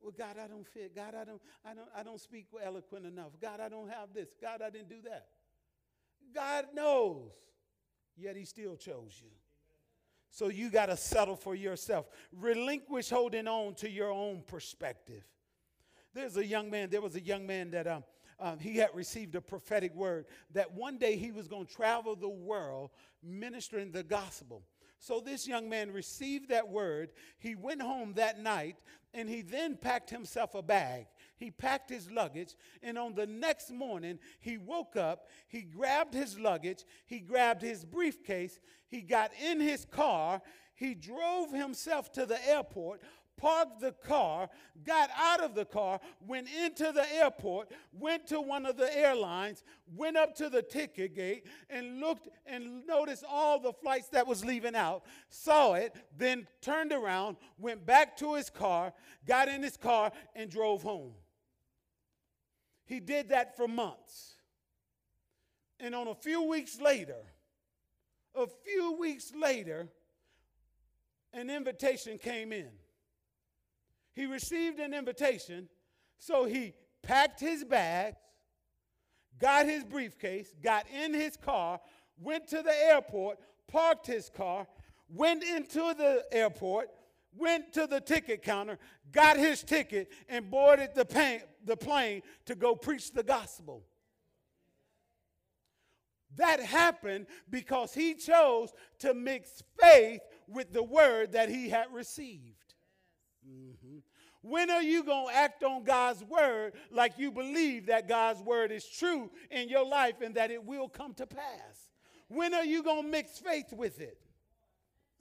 Well, 0.00 0.12
God, 0.16 0.36
I 0.42 0.48
don't 0.48 0.66
fit. 0.66 0.94
God, 0.94 1.14
I 1.14 1.24
don't, 1.24 1.40
I 1.64 1.74
don't, 1.74 1.88
I 1.96 2.02
don't 2.02 2.20
speak 2.20 2.46
eloquent 2.60 3.06
enough. 3.06 3.30
God, 3.40 3.60
I 3.60 3.68
don't 3.68 3.88
have 3.88 4.12
this. 4.12 4.30
God, 4.40 4.60
I 4.60 4.70
didn't 4.70 4.88
do 4.88 5.02
that. 5.04 5.26
God 6.34 6.66
knows, 6.74 7.30
yet 8.16 8.34
He 8.34 8.44
still 8.44 8.74
chose 8.74 9.20
you. 9.22 9.30
So 10.30 10.48
you 10.48 10.70
got 10.70 10.86
to 10.86 10.96
settle 10.96 11.36
for 11.36 11.54
yourself. 11.54 12.06
Relinquish 12.32 13.10
holding 13.10 13.46
on 13.46 13.74
to 13.76 13.88
your 13.88 14.10
own 14.10 14.42
perspective. 14.44 15.22
There's 16.14 16.36
a 16.36 16.46
young 16.46 16.70
man, 16.70 16.90
there 16.90 17.00
was 17.00 17.16
a 17.16 17.20
young 17.20 17.46
man 17.46 17.70
that 17.70 17.86
um, 17.86 18.04
um, 18.38 18.58
he 18.58 18.76
had 18.76 18.90
received 18.94 19.34
a 19.34 19.40
prophetic 19.40 19.94
word 19.94 20.26
that 20.52 20.72
one 20.72 20.98
day 20.98 21.16
he 21.16 21.30
was 21.30 21.48
going 21.48 21.66
to 21.66 21.72
travel 21.72 22.16
the 22.16 22.28
world 22.28 22.90
ministering 23.22 23.92
the 23.92 24.02
gospel. 24.02 24.62
So 24.98 25.20
this 25.20 25.48
young 25.48 25.68
man 25.68 25.92
received 25.92 26.50
that 26.50 26.68
word. 26.68 27.10
He 27.38 27.54
went 27.54 27.82
home 27.82 28.12
that 28.14 28.40
night 28.40 28.76
and 29.14 29.28
he 29.28 29.42
then 29.42 29.76
packed 29.76 30.10
himself 30.10 30.54
a 30.54 30.62
bag. 30.62 31.06
He 31.36 31.50
packed 31.50 31.90
his 31.90 32.10
luggage, 32.10 32.54
and 32.82 32.96
on 32.96 33.14
the 33.14 33.26
next 33.26 33.70
morning, 33.70 34.18
he 34.40 34.58
woke 34.58 34.96
up, 34.96 35.28
he 35.48 35.62
grabbed 35.62 36.14
his 36.14 36.38
luggage, 36.38 36.84
he 37.04 37.18
grabbed 37.18 37.62
his 37.62 37.84
briefcase, 37.84 38.60
he 38.88 39.00
got 39.00 39.32
in 39.42 39.60
his 39.60 39.84
car, 39.84 40.40
he 40.74 40.94
drove 40.94 41.52
himself 41.52 42.12
to 42.12 42.26
the 42.26 42.48
airport, 42.48 43.02
parked 43.36 43.80
the 43.80 43.92
car, 43.92 44.48
got 44.84 45.10
out 45.16 45.40
of 45.40 45.54
the 45.54 45.64
car, 45.64 46.00
went 46.26 46.48
into 46.64 46.92
the 46.92 47.04
airport, 47.14 47.70
went 47.92 48.26
to 48.28 48.40
one 48.40 48.66
of 48.66 48.76
the 48.76 48.96
airlines, 48.96 49.64
went 49.94 50.16
up 50.16 50.34
to 50.36 50.48
the 50.48 50.62
ticket 50.62 51.14
gate 51.14 51.46
and 51.70 52.00
looked 52.00 52.28
and 52.46 52.86
noticed 52.86 53.24
all 53.28 53.58
the 53.58 53.72
flights 53.72 54.08
that 54.08 54.26
was 54.26 54.44
leaving 54.44 54.74
out, 54.74 55.02
saw 55.28 55.74
it, 55.74 55.94
then 56.16 56.46
turned 56.60 56.92
around, 56.92 57.36
went 57.58 57.84
back 57.84 58.16
to 58.16 58.34
his 58.34 58.50
car, 58.50 58.92
got 59.26 59.48
in 59.48 59.62
his 59.62 59.76
car 59.76 60.12
and 60.34 60.50
drove 60.50 60.82
home. 60.82 61.12
He 62.84 63.00
did 63.00 63.30
that 63.30 63.56
for 63.56 63.66
months. 63.66 64.34
And 65.80 65.94
on 65.94 66.06
a 66.06 66.14
few 66.14 66.42
weeks 66.42 66.80
later, 66.80 67.16
a 68.34 68.46
few 68.46 68.96
weeks 68.98 69.32
later, 69.34 69.88
an 71.32 71.50
invitation 71.50 72.18
came 72.18 72.52
in 72.52 72.68
he 74.14 74.26
received 74.26 74.78
an 74.78 74.94
invitation, 74.94 75.68
so 76.18 76.44
he 76.44 76.74
packed 77.02 77.40
his 77.40 77.64
bags, 77.64 78.16
got 79.38 79.66
his 79.66 79.84
briefcase, 79.84 80.54
got 80.62 80.86
in 80.90 81.14
his 81.14 81.36
car, 81.36 81.80
went 82.18 82.46
to 82.48 82.62
the 82.62 82.74
airport, 82.86 83.38
parked 83.66 84.06
his 84.06 84.30
car, 84.30 84.66
went 85.08 85.42
into 85.42 85.94
the 85.94 86.24
airport, 86.30 86.88
went 87.36 87.72
to 87.72 87.86
the 87.86 88.00
ticket 88.00 88.42
counter, 88.42 88.78
got 89.10 89.36
his 89.36 89.62
ticket, 89.62 90.10
and 90.28 90.50
boarded 90.50 90.90
the, 90.94 91.04
plane, 91.04 91.40
the 91.64 91.76
plane 91.76 92.22
to 92.46 92.54
go 92.54 92.74
preach 92.74 93.12
the 93.12 93.22
gospel. 93.22 93.82
That 96.36 96.60
happened 96.60 97.26
because 97.50 97.92
he 97.92 98.14
chose 98.14 98.72
to 99.00 99.12
mix 99.12 99.62
faith 99.80 100.20
with 100.48 100.72
the 100.72 100.82
word 100.82 101.32
that 101.32 101.48
he 101.48 101.68
had 101.68 101.92
received. 101.92 102.74
Mm-hmm. 103.46 103.81
When 104.42 104.70
are 104.70 104.82
you 104.82 105.04
going 105.04 105.28
to 105.28 105.34
act 105.34 105.62
on 105.62 105.84
God's 105.84 106.22
word 106.24 106.72
like 106.90 107.16
you 107.16 107.30
believe 107.30 107.86
that 107.86 108.08
God's 108.08 108.42
word 108.42 108.72
is 108.72 108.84
true 108.84 109.30
in 109.50 109.68
your 109.68 109.86
life 109.86 110.20
and 110.20 110.34
that 110.34 110.50
it 110.50 110.64
will 110.64 110.88
come 110.88 111.14
to 111.14 111.26
pass? 111.26 111.88
When 112.28 112.52
are 112.52 112.64
you 112.64 112.82
going 112.82 113.04
to 113.04 113.08
mix 113.08 113.38
faith 113.38 113.72
with 113.72 114.00
it? 114.00 114.18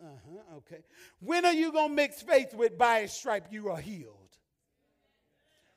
Uh 0.01 0.07
huh, 0.25 0.57
okay. 0.57 0.83
When 1.19 1.45
are 1.45 1.53
you 1.53 1.71
going 1.71 1.89
to 1.89 1.95
mix 1.95 2.23
faith 2.23 2.55
with 2.55 2.77
by 2.77 2.99
a 2.99 3.07
stripe 3.07 3.47
you 3.51 3.69
are 3.69 3.79
healed? 3.79 4.15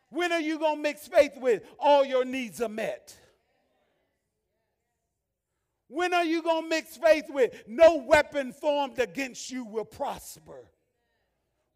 When 0.08 0.32
are 0.32 0.40
you 0.40 0.58
going 0.58 0.76
to 0.76 0.82
mix 0.82 1.06
faith 1.06 1.32
with 1.36 1.64
all 1.78 2.04
your 2.04 2.24
needs 2.24 2.62
are 2.62 2.68
met? 2.68 3.14
When 5.88 6.14
are 6.14 6.24
you 6.24 6.42
going 6.42 6.62
to 6.62 6.68
mix 6.68 6.96
faith 6.96 7.26
with 7.28 7.64
no 7.66 7.96
weapon 7.96 8.52
formed 8.52 8.98
against 8.98 9.50
you 9.50 9.64
will 9.64 9.84
prosper? 9.84 10.70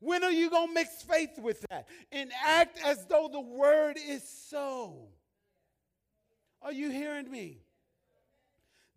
When 0.01 0.23
are 0.23 0.31
you 0.31 0.49
going 0.49 0.69
to 0.69 0.75
mix 0.75 1.03
faith 1.03 1.39
with 1.39 1.65
that 1.71 1.89
and 2.13 2.31
act 2.45 2.79
as 2.85 3.05
though 3.07 3.29
the 3.31 3.41
word 3.41 3.97
is 3.97 4.23
so? 4.49 5.09
Are 6.63 6.73
you 6.73 6.91
hearing 6.91 7.31
me? 7.31 7.59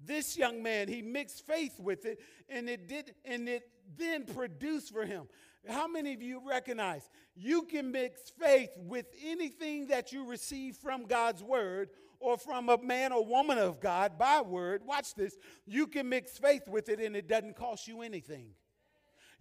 This 0.04 0.38
young 0.38 0.64
man, 0.64 0.88
he 0.88 1.02
mixed 1.02 1.46
faith 1.46 1.80
with 1.80 2.06
it 2.06 2.20
and 2.50 2.70
it 2.70 2.88
did 2.88 3.14
and 3.26 3.48
it 3.48 3.68
then 3.98 4.26
produced 4.26 4.92
for 4.92 5.06
him. 5.06 5.28
How 5.68 5.88
many 5.88 6.14
of 6.14 6.24
you 6.24 6.42
recognize 6.48 7.08
you 7.36 7.64
can 7.64 7.92
mix 7.92 8.32
faith 8.32 8.72
with 8.78 9.06
anything 9.24 9.88
that 9.88 10.12
you 10.12 10.26
receive 10.26 10.76
from 10.76 11.06
God's 11.06 11.44
word 11.44 11.90
or 12.20 12.38
from 12.38 12.70
a 12.70 12.82
man 12.82 13.12
or 13.12 13.24
woman 13.24 13.60
of 13.60 13.80
God 13.80 14.18
by 14.18 14.42
word? 14.42 14.82
Watch 14.86 15.14
this. 15.14 15.38
You 15.68 15.86
can 15.86 16.10
mix 16.10 16.38
faith 16.38 16.68
with 16.68 16.90
it 16.90 17.00
and 17.00 17.16
it 17.16 17.28
doesn't 17.28 17.56
cost 17.56 17.88
you 17.88 18.02
anything 18.02 18.54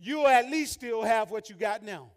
you'll 0.01 0.27
at 0.27 0.51
least 0.51 0.73
still 0.75 1.03
have 1.03 1.31
what 1.31 1.49
you 1.51 1.57
got 1.57 1.83
now. 1.83 2.11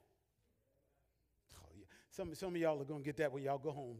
Oh, 1.56 1.69
yeah. 1.78 1.86
some, 2.10 2.34
some 2.34 2.56
of 2.56 2.62
y'all 2.62 2.82
are 2.82 2.86
going 2.86 3.02
to 3.02 3.06
get 3.06 3.17
that 3.17 3.32
when 3.32 3.43
y'all 3.43 3.58
go 3.58 3.72
home. 3.72 3.98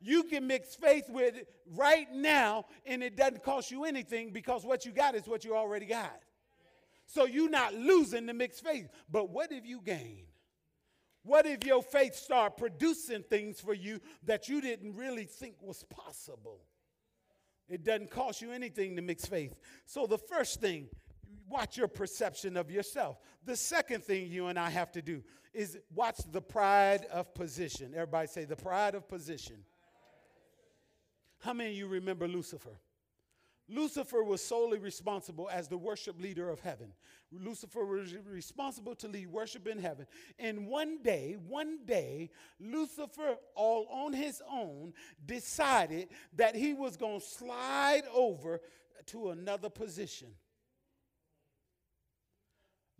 You 0.00 0.24
can 0.24 0.48
mix 0.48 0.74
faith 0.74 1.04
with 1.08 1.36
it 1.36 1.48
right 1.76 2.12
now, 2.12 2.64
and 2.84 3.04
it 3.04 3.16
doesn't 3.16 3.44
cost 3.44 3.70
you 3.70 3.84
anything 3.84 4.30
because 4.30 4.64
what 4.64 4.84
you 4.84 4.90
got 4.90 5.14
is 5.14 5.28
what 5.28 5.44
you 5.44 5.54
already 5.54 5.86
got. 5.86 6.20
So 7.06 7.24
you're 7.24 7.50
not 7.50 7.74
losing 7.74 8.26
the 8.26 8.34
mixed 8.34 8.64
faith. 8.64 8.88
But 9.10 9.30
what 9.30 9.52
if 9.52 9.64
you 9.64 9.80
gain? 9.80 10.24
What 11.24 11.46
if 11.46 11.64
your 11.64 11.82
faith 11.82 12.16
start 12.16 12.56
producing 12.56 13.22
things 13.22 13.60
for 13.60 13.74
you 13.74 14.00
that 14.24 14.48
you 14.48 14.60
didn't 14.60 14.96
really 14.96 15.24
think 15.24 15.54
was 15.62 15.84
possible? 15.84 16.62
It 17.68 17.84
doesn't 17.84 18.10
cost 18.10 18.42
you 18.42 18.50
anything 18.50 18.96
to 18.96 19.02
mix 19.02 19.24
faith. 19.24 19.54
So 19.86 20.06
the 20.06 20.18
first 20.18 20.60
thing 20.60 20.88
watch 21.52 21.76
your 21.76 21.88
perception 21.88 22.56
of 22.56 22.70
yourself. 22.70 23.18
The 23.44 23.56
second 23.56 24.02
thing 24.02 24.26
you 24.30 24.46
and 24.46 24.58
I 24.58 24.70
have 24.70 24.90
to 24.92 25.02
do 25.02 25.22
is 25.52 25.78
watch 25.94 26.18
the 26.32 26.40
pride 26.40 27.06
of 27.12 27.34
position. 27.34 27.92
Everybody 27.94 28.26
say 28.26 28.44
the 28.44 28.56
pride 28.56 28.94
of 28.94 29.06
position. 29.08 29.56
How 31.40 31.52
many 31.52 31.70
of 31.70 31.76
you 31.76 31.86
remember 31.88 32.26
Lucifer? 32.26 32.78
Lucifer 33.68 34.22
was 34.22 34.42
solely 34.42 34.78
responsible 34.78 35.48
as 35.50 35.68
the 35.68 35.78
worship 35.78 36.20
leader 36.20 36.50
of 36.50 36.60
heaven. 36.60 36.92
Lucifer 37.30 37.84
was 37.84 38.14
responsible 38.30 38.94
to 38.96 39.08
lead 39.08 39.28
worship 39.28 39.66
in 39.66 39.78
heaven. 39.78 40.06
And 40.38 40.66
one 40.66 41.02
day, 41.02 41.36
one 41.48 41.78
day, 41.86 42.30
Lucifer, 42.60 43.36
all 43.54 43.86
on 43.90 44.12
his 44.12 44.42
own, 44.50 44.92
decided 45.24 46.08
that 46.36 46.54
he 46.54 46.74
was 46.74 46.96
going 46.96 47.20
to 47.20 47.26
slide 47.26 48.02
over 48.12 48.60
to 49.06 49.30
another 49.30 49.70
position. 49.70 50.28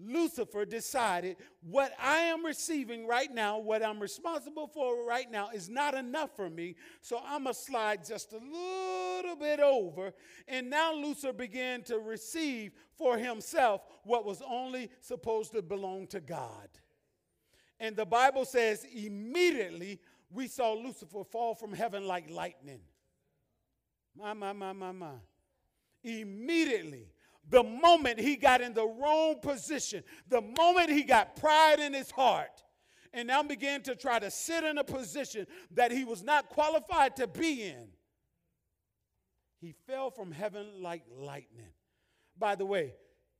Lucifer 0.06 0.64
decided 0.64 1.36
what 1.62 1.92
I 2.00 2.18
am 2.18 2.44
receiving 2.44 3.06
right 3.06 3.32
now, 3.32 3.58
what 3.58 3.82
I'm 3.82 4.00
responsible 4.00 4.66
for 4.66 5.04
right 5.06 5.30
now, 5.30 5.50
is 5.54 5.68
not 5.68 5.94
enough 5.94 6.34
for 6.36 6.50
me. 6.50 6.76
So 7.00 7.20
I'm 7.24 7.44
going 7.44 7.54
to 7.54 7.60
slide 7.60 8.04
just 8.04 8.32
a 8.32 8.38
little 8.38 9.36
bit 9.36 9.60
over. 9.60 10.12
And 10.48 10.70
now 10.70 10.94
Lucifer 10.94 11.32
began 11.32 11.82
to 11.84 11.98
receive 11.98 12.72
for 12.96 13.16
himself 13.16 13.82
what 14.04 14.24
was 14.24 14.42
only 14.46 14.90
supposed 15.00 15.52
to 15.52 15.62
belong 15.62 16.06
to 16.08 16.20
God. 16.20 16.68
And 17.78 17.96
the 17.96 18.06
Bible 18.06 18.44
says 18.44 18.86
immediately 18.94 20.00
we 20.30 20.48
saw 20.48 20.72
Lucifer 20.72 21.24
fall 21.24 21.54
from 21.54 21.72
heaven 21.72 22.06
like 22.06 22.30
lightning. 22.30 22.80
My, 24.16 24.32
my, 24.32 24.52
my, 24.52 24.72
my, 24.72 24.92
my. 24.92 25.14
Immediately 26.04 27.06
the 27.48 27.62
moment 27.62 28.18
he 28.18 28.36
got 28.36 28.60
in 28.60 28.72
the 28.72 28.86
wrong 28.86 29.36
position, 29.40 30.02
the 30.28 30.40
moment 30.40 30.90
he 30.90 31.02
got 31.02 31.36
pride 31.36 31.80
in 31.80 31.92
his 31.92 32.10
heart, 32.10 32.62
and 33.12 33.28
now 33.28 33.42
began 33.42 33.82
to 33.82 33.94
try 33.94 34.18
to 34.18 34.30
sit 34.30 34.64
in 34.64 34.78
a 34.78 34.84
position 34.84 35.46
that 35.72 35.92
he 35.92 36.04
was 36.04 36.22
not 36.22 36.48
qualified 36.48 37.16
to 37.16 37.26
be 37.26 37.62
in, 37.64 37.88
he 39.60 39.74
fell 39.86 40.10
from 40.10 40.32
heaven 40.32 40.66
like 40.80 41.02
lightning. 41.18 41.72
By 42.38 42.54
the 42.54 42.66
way, 42.66 42.94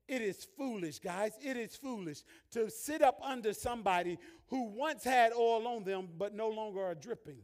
it 0.07 0.21
is 0.21 0.47
foolish, 0.57 0.99
guys. 0.99 1.33
It 1.43 1.57
is 1.57 1.75
foolish 1.75 2.23
to 2.53 2.71
sit 2.71 3.03
up 3.03 3.19
under 3.23 3.53
somebody 3.53 4.19
who 4.49 4.69
once 4.69 5.05
had 5.05 5.33
oil 5.33 5.67
on 5.67 5.85
them 5.85 6.09
but 6.19 6.35
no 6.35 6.49
longer 6.49 6.83
are 6.83 6.95
dripping 6.95 7.39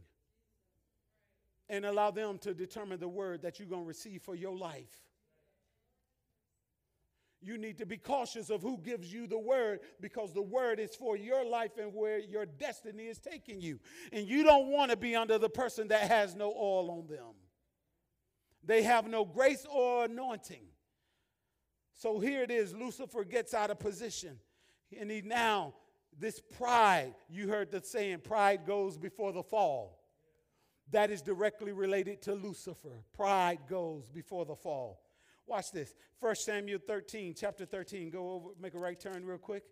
and 1.68 1.84
allow 1.84 2.10
them 2.10 2.38
to 2.38 2.54
determine 2.54 2.98
the 2.98 3.08
word 3.08 3.42
that 3.42 3.58
you're 3.58 3.68
going 3.68 3.82
to 3.82 3.88
receive 3.88 4.22
for 4.22 4.34
your 4.34 4.56
life. 4.56 5.07
You 7.40 7.57
need 7.57 7.79
to 7.79 7.87
be 7.87 7.96
cautious 7.96 8.51
of 8.51 8.62
who 8.62 8.79
gives 8.79 9.12
you 9.12 9.27
the 9.27 9.38
word 9.38 9.81
because 10.01 10.33
the 10.33 10.42
word 10.42 10.81
is 10.81 10.94
for 10.96 11.16
your 11.16 11.44
life 11.44 11.79
and 11.81 11.94
where 11.94 12.18
your 12.18 12.46
destiny 12.46 13.05
is 13.05 13.18
taking 13.18 13.61
you. 13.61 13.79
And 14.12 14.27
you 14.27 14.42
don't 14.42 14.68
want 14.68 14.90
to 14.90 14.96
be 14.96 15.14
under 15.14 15.38
the 15.38 15.48
person 15.48 15.88
that 15.88 16.11
has 16.11 16.35
no 16.35 16.48
oil 16.48 16.90
on 16.90 17.07
them. 17.07 17.35
They 18.64 18.83
have 18.83 19.07
no 19.07 19.24
grace 19.24 19.64
or 19.70 20.07
anointing. 20.07 20.64
So 21.94 22.18
here 22.18 22.42
it 22.42 22.51
is 22.51 22.74
Lucifer 22.74 23.24
gets 23.24 23.55
out 23.55 23.70
of 23.70 23.79
position. 23.79 24.38
And 24.98 25.11
he 25.11 25.20
now, 25.20 25.74
this 26.18 26.40
pride, 26.40 27.14
you 27.29 27.48
heard 27.48 27.70
the 27.70 27.81
saying, 27.83 28.20
pride 28.20 28.66
goes 28.66 28.98
before 28.98 29.33
the 29.33 29.42
fall. 29.42 30.01
That 30.90 31.11
is 31.11 31.22
directly 31.22 31.72
related 31.72 32.22
to 32.22 32.35
Lucifer. 32.35 33.05
Pride 33.12 33.59
goes 33.68 34.09
before 34.09 34.44
the 34.44 34.57
fall. 34.57 35.01
Watch 35.48 35.72
this. 35.72 35.94
1 36.20 36.34
Samuel 36.34 36.78
13, 36.87 37.34
chapter 37.34 37.64
13. 37.64 38.11
Go 38.11 38.32
over, 38.32 38.48
make 38.61 38.74
a 38.74 38.78
right 38.78 39.00
turn 39.00 39.24
real 39.24 39.38
quick. 39.38 39.64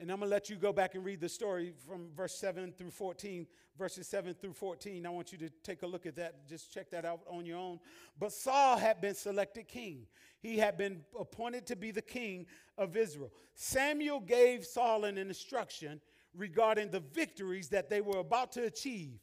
And 0.00 0.10
I'm 0.10 0.18
going 0.18 0.30
to 0.30 0.34
let 0.34 0.48
you 0.48 0.56
go 0.56 0.72
back 0.72 0.94
and 0.94 1.04
read 1.04 1.20
the 1.20 1.28
story 1.28 1.74
from 1.86 2.08
verse 2.16 2.34
7 2.34 2.72
through 2.72 2.90
14, 2.90 3.46
verses 3.78 4.08
7 4.08 4.32
through 4.34 4.54
14. 4.54 5.04
I 5.04 5.10
want 5.10 5.30
you 5.30 5.38
to 5.38 5.50
take 5.62 5.82
a 5.82 5.86
look 5.86 6.06
at 6.06 6.16
that. 6.16 6.48
Just 6.48 6.72
check 6.72 6.90
that 6.90 7.04
out 7.04 7.20
on 7.28 7.44
your 7.44 7.58
own. 7.58 7.80
But 8.18 8.32
Saul 8.32 8.78
had 8.78 9.02
been 9.02 9.14
selected 9.14 9.68
king, 9.68 10.06
he 10.40 10.56
had 10.56 10.78
been 10.78 11.02
appointed 11.20 11.66
to 11.66 11.76
be 11.76 11.90
the 11.90 12.02
king 12.02 12.46
of 12.78 12.96
Israel. 12.96 13.30
Samuel 13.54 14.20
gave 14.20 14.64
Saul 14.64 15.04
an 15.04 15.18
instruction 15.18 16.00
regarding 16.34 16.90
the 16.90 17.00
victories 17.00 17.68
that 17.68 17.90
they 17.90 18.00
were 18.00 18.18
about 18.18 18.52
to 18.52 18.64
achieve. 18.64 19.20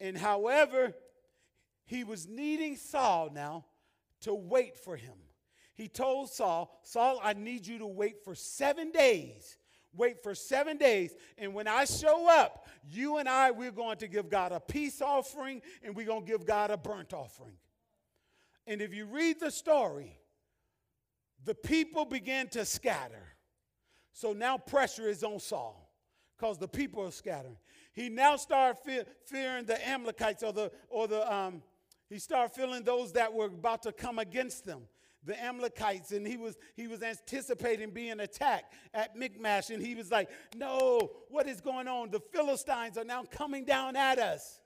And 0.00 0.18
however, 0.18 0.92
he 1.84 2.04
was 2.04 2.26
needing 2.26 2.76
Saul 2.76 3.30
now 3.32 3.64
to 4.22 4.34
wait 4.34 4.78
for 4.78 4.96
him. 4.96 5.14
He 5.74 5.88
told 5.88 6.30
Saul, 6.30 6.78
Saul, 6.82 7.20
I 7.22 7.32
need 7.32 7.66
you 7.66 7.78
to 7.78 7.86
wait 7.86 8.24
for 8.24 8.34
seven 8.34 8.90
days. 8.90 9.56
Wait 9.94 10.22
for 10.22 10.34
seven 10.34 10.78
days. 10.78 11.14
And 11.36 11.54
when 11.54 11.68
I 11.68 11.84
show 11.84 12.28
up, 12.28 12.66
you 12.88 13.18
and 13.18 13.28
I, 13.28 13.50
we're 13.50 13.72
going 13.72 13.98
to 13.98 14.08
give 14.08 14.30
God 14.30 14.52
a 14.52 14.60
peace 14.60 15.02
offering 15.02 15.60
and 15.82 15.94
we're 15.94 16.06
going 16.06 16.24
to 16.24 16.30
give 16.30 16.46
God 16.46 16.70
a 16.70 16.76
burnt 16.76 17.12
offering. 17.12 17.56
And 18.66 18.80
if 18.80 18.94
you 18.94 19.06
read 19.06 19.40
the 19.40 19.50
story, 19.50 20.18
the 21.44 21.54
people 21.54 22.04
began 22.04 22.48
to 22.48 22.64
scatter. 22.64 23.34
So 24.12 24.32
now 24.32 24.56
pressure 24.58 25.08
is 25.08 25.24
on 25.24 25.40
Saul 25.40 25.90
because 26.38 26.58
the 26.58 26.68
people 26.68 27.04
are 27.04 27.12
scattering. 27.12 27.56
He 27.92 28.08
now 28.08 28.36
started 28.36 28.78
fe- 28.84 29.04
fearing 29.26 29.66
the 29.66 29.86
Amalekites 29.88 30.42
or 30.42 30.52
the, 30.52 30.70
or 30.88 31.08
the 31.08 31.30
um, 31.32 31.62
he 32.12 32.18
started 32.18 32.54
feeling 32.54 32.84
those 32.84 33.12
that 33.12 33.32
were 33.32 33.46
about 33.46 33.82
to 33.82 33.92
come 33.92 34.18
against 34.18 34.64
them 34.64 34.82
the 35.24 35.40
Amalekites, 35.40 36.10
and 36.12 36.26
he 36.26 36.36
was 36.36 36.56
he 36.74 36.88
was 36.88 37.02
anticipating 37.02 37.90
being 37.90 38.20
attacked 38.20 38.74
at 38.92 39.16
Michmash, 39.16 39.70
and 39.70 39.80
he 39.80 39.94
was 39.94 40.10
like, 40.10 40.28
"No, 40.56 41.10
what 41.28 41.46
is 41.46 41.60
going 41.60 41.86
on? 41.86 42.10
The 42.10 42.20
Philistines 42.20 42.98
are 42.98 43.04
now 43.04 43.24
coming 43.24 43.64
down 43.64 43.94
at 43.94 44.18
us." 44.18 44.60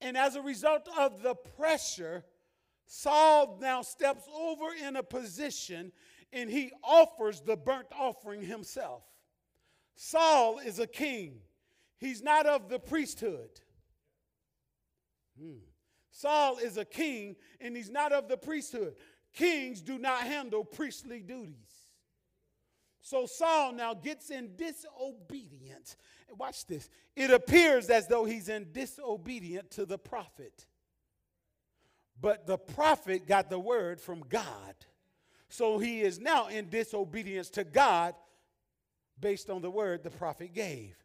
And 0.00 0.16
as 0.16 0.36
a 0.36 0.42
result 0.42 0.88
of 0.98 1.22
the 1.22 1.34
pressure, 1.34 2.24
Saul 2.84 3.58
now 3.60 3.80
steps 3.80 4.28
over 4.34 4.74
in 4.74 4.96
a 4.96 5.02
position, 5.02 5.90
and 6.32 6.50
he 6.50 6.70
offers 6.84 7.40
the 7.40 7.56
burnt 7.56 7.88
offering 7.98 8.42
himself. 8.42 9.04
Saul 9.94 10.58
is 10.58 10.78
a 10.78 10.86
king; 10.86 11.40
he's 11.96 12.22
not 12.22 12.44
of 12.46 12.68
the 12.68 12.78
priesthood. 12.78 13.60
Hmm. 15.40 15.60
Saul 16.16 16.56
is 16.56 16.78
a 16.78 16.84
king 16.84 17.36
and 17.60 17.76
he's 17.76 17.90
not 17.90 18.10
of 18.10 18.26
the 18.26 18.38
priesthood. 18.38 18.94
Kings 19.34 19.82
do 19.82 19.98
not 19.98 20.22
handle 20.22 20.64
priestly 20.64 21.20
duties. 21.20 21.54
So 23.02 23.26
Saul 23.26 23.72
now 23.72 23.92
gets 23.92 24.30
in 24.30 24.56
disobedience. 24.56 25.96
Watch 26.38 26.66
this. 26.66 26.88
It 27.14 27.30
appears 27.30 27.90
as 27.90 28.08
though 28.08 28.24
he's 28.24 28.48
in 28.48 28.72
disobedient 28.72 29.70
to 29.72 29.84
the 29.84 29.98
prophet. 29.98 30.64
But 32.18 32.46
the 32.46 32.56
prophet 32.56 33.26
got 33.26 33.50
the 33.50 33.58
word 33.58 34.00
from 34.00 34.24
God. 34.26 34.74
So 35.50 35.78
he 35.78 36.00
is 36.00 36.18
now 36.18 36.48
in 36.48 36.70
disobedience 36.70 37.50
to 37.50 37.64
God 37.64 38.14
based 39.20 39.50
on 39.50 39.60
the 39.60 39.70
word 39.70 40.02
the 40.02 40.10
prophet 40.10 40.54
gave. 40.54 40.96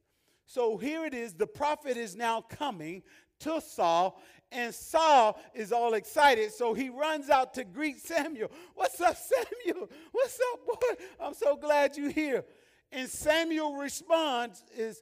So 0.45 0.77
here 0.77 1.05
it 1.05 1.13
is 1.13 1.33
the 1.33 1.47
prophet 1.47 1.97
is 1.97 2.15
now 2.15 2.39
coming 2.41 3.03
to 3.41 3.61
Saul, 3.61 4.19
and 4.51 4.73
Saul 4.73 5.39
is 5.53 5.71
all 5.71 5.93
excited. 5.93 6.51
So 6.51 6.73
he 6.73 6.89
runs 6.89 7.29
out 7.29 7.53
to 7.53 7.63
greet 7.63 7.99
Samuel. 7.99 8.51
What's 8.75 8.99
up, 8.99 9.15
Samuel? 9.15 9.89
What's 10.11 10.39
up, 10.53 10.65
boy? 10.65 11.05
I'm 11.19 11.33
so 11.33 11.55
glad 11.55 11.95
you're 11.95 12.11
here. 12.11 12.43
And 12.91 13.09
Samuel 13.09 13.75
responds 13.75 14.63
is, 14.75 15.01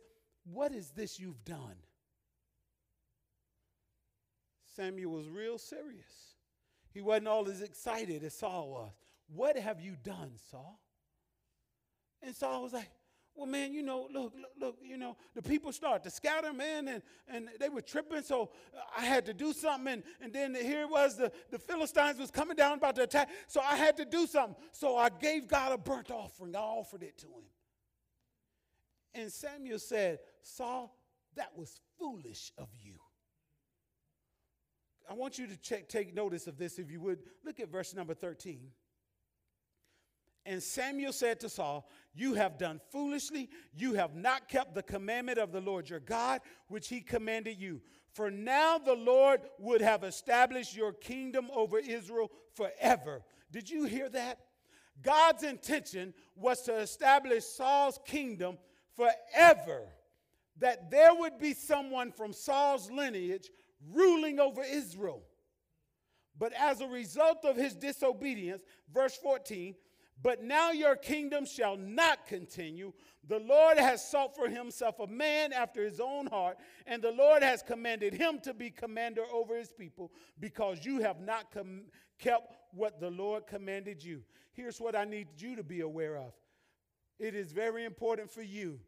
what 0.52 0.72
is 0.72 0.92
this 0.92 1.20
you've 1.20 1.44
done? 1.46 1.76
Samuel 4.76 5.12
was 5.12 5.28
real 5.28 5.58
serious. 5.58 6.36
He 6.94 7.02
wasn't 7.02 7.28
all 7.28 7.50
as 7.50 7.62
excited 7.62 8.24
as 8.24 8.34
Saul 8.36 8.70
was. 8.70 8.92
What 9.36 9.58
have 9.58 9.82
you 9.82 9.96
done, 10.04 10.32
Saul? 10.52 10.80
And 12.22 12.36
Saul 12.36 12.64
was 12.64 12.74
like, 12.74 12.90
well, 13.36 13.48
man, 13.48 13.72
you 13.72 13.84
know, 13.84 14.08
look, 14.12 14.34
look, 14.36 14.52
look, 14.60 14.78
you 14.84 14.98
know, 14.98 15.16
the 15.34 15.42
people 15.42 15.72
start 15.72 16.04
to 16.04 16.10
scatter, 16.10 16.52
man, 16.52 16.88
and, 16.88 17.02
and 17.28 17.50
they 17.60 17.70
were 17.70 17.82
tripping, 17.82 18.22
so 18.22 18.50
I 18.98 19.06
had 19.06 19.26
to 19.28 19.34
do 19.34 19.54
something. 19.54 19.94
And, 19.94 20.04
and 20.22 20.34
then 20.34 20.56
here 20.56 20.88
was 20.88 21.16
the, 21.16 21.32
the 21.50 21.60
Philistines 21.60 22.20
was 22.20 22.32
coming 22.32 22.58
down 22.58 22.78
about 22.80 22.96
to 22.96 23.04
attack, 23.04 23.30
so 23.48 23.62
I 23.62 23.78
had 23.78 23.96
to 23.98 24.06
do 24.06 24.28
something. 24.28 24.56
So 24.72 24.98
I 24.98 25.10
gave 25.10 25.48
God 25.48 25.72
a 25.72 25.78
burnt 25.78 26.12
offering. 26.12 26.56
I 26.56 26.60
offered 26.60 27.04
it 27.04 27.18
to 27.20 27.28
him. 27.28 27.44
And 29.14 29.32
Samuel 29.32 29.80
said, 29.80 30.20
Saul, 30.42 30.96
that 31.36 31.58
was 31.58 31.80
foolish 31.98 32.52
of 32.58 32.68
you. 32.84 32.96
I 35.10 35.14
want 35.14 35.40
you 35.40 35.48
to 35.48 35.58
check, 35.58 35.90
take 35.90 36.14
notice 36.14 36.46
of 36.46 36.58
this, 36.58 36.78
if 36.78 36.92
you 36.92 37.00
would. 37.02 37.20
Look 37.44 37.60
at 37.60 37.70
verse 37.70 37.96
number 37.96 38.14
13. 38.14 38.60
And 40.46 40.62
Samuel 40.62 41.14
said 41.14 41.40
to 41.42 41.50
Saul, 41.50 41.90
You 42.20 42.34
have 42.34 42.58
done 42.58 42.82
foolishly. 42.92 43.50
You 43.74 43.94
have 43.94 44.14
not 44.14 44.50
kept 44.50 44.76
the 44.76 44.84
commandment 44.84 45.38
of 45.38 45.54
the 45.54 45.62
Lord 45.62 45.90
your 45.90 46.02
God, 46.02 46.42
which 46.68 46.90
he 46.90 47.00
commanded 47.00 47.58
you. 47.62 47.80
For 48.12 48.30
now 48.30 48.78
the 48.78 48.94
Lord 48.94 49.40
would 49.58 49.80
have 49.80 50.04
established 50.04 50.76
your 50.76 50.92
kingdom 50.92 51.50
over 51.56 51.80
Israel 51.80 52.30
forever. 52.56 53.24
Did 53.54 53.70
you 53.70 53.86
hear 53.86 54.10
that? 54.10 54.40
God's 55.02 55.44
intention 55.44 56.14
was 56.36 56.62
to 56.64 56.76
establish 56.80 57.46
Saul's 57.46 57.98
kingdom 58.06 58.58
forever, 58.98 59.84
that 60.58 60.92
there 60.92 61.16
would 61.16 61.40
be 61.40 61.54
someone 61.54 62.12
from 62.12 62.34
Saul's 62.34 62.92
lineage 62.92 63.50
ruling 63.94 64.42
over 64.42 64.62
Israel. 64.62 65.24
But 66.38 66.52
as 66.52 66.82
a 66.82 66.88
result 66.88 67.46
of 67.46 67.56
his 67.56 67.76
disobedience, 67.76 68.62
verse 68.94 69.16
14, 69.16 69.74
but 70.22 70.44
now 70.44 70.72
your 70.72 70.96
kingdom 70.96 71.46
shall 71.46 71.78
not 71.78 72.26
continue. 72.26 72.94
The 73.28 73.40
Lord 73.40 73.78
has 73.78 74.10
sought 74.10 74.36
for 74.36 74.50
himself 74.50 75.00
a 75.00 75.08
man 75.08 75.54
after 75.54 75.84
his 75.84 76.00
own 76.00 76.28
heart, 76.28 76.58
and 76.86 77.02
the 77.02 77.12
Lord 77.12 77.44
has 77.44 77.62
commanded 77.62 78.14
him 78.14 78.40
to 78.44 78.54
be 78.54 78.70
commander 78.70 79.24
over 79.32 79.58
his 79.58 79.72
people 79.72 80.12
because 80.40 80.84
you 80.84 81.00
have 81.02 81.22
not 81.22 81.52
com- 81.52 81.84
kept 82.18 82.56
what 82.72 83.00
the 83.00 83.10
Lord 83.10 83.48
commanded 83.48 84.04
you. 84.04 84.24
Here's 84.52 84.82
what 84.82 84.96
I 84.96 85.06
need 85.06 85.28
you 85.38 85.56
to 85.56 85.64
be 85.64 85.82
aware 85.82 86.18
of 86.18 86.34
it 87.20 87.36
is 87.36 87.52
very 87.52 87.86
important 87.86 88.32
for 88.32 88.42
you. 88.42 88.80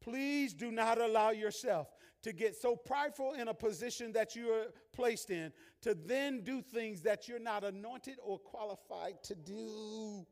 Please 0.00 0.52
do 0.52 0.72
not 0.72 1.00
allow 1.00 1.30
yourself 1.30 1.88
to 2.22 2.32
get 2.32 2.56
so 2.56 2.76
prideful 2.76 3.34
in 3.34 3.48
a 3.48 3.54
position 3.54 4.12
that 4.12 4.34
you 4.34 4.50
are 4.50 4.66
placed 4.92 5.30
in 5.30 5.52
to 5.82 5.94
then 5.94 6.42
do 6.42 6.62
things 6.62 7.02
that 7.02 7.28
you're 7.28 7.38
not 7.40 7.64
anointed 7.64 8.16
or 8.22 8.38
qualified 8.38 9.22
to 9.24 9.34
do. 9.34 10.24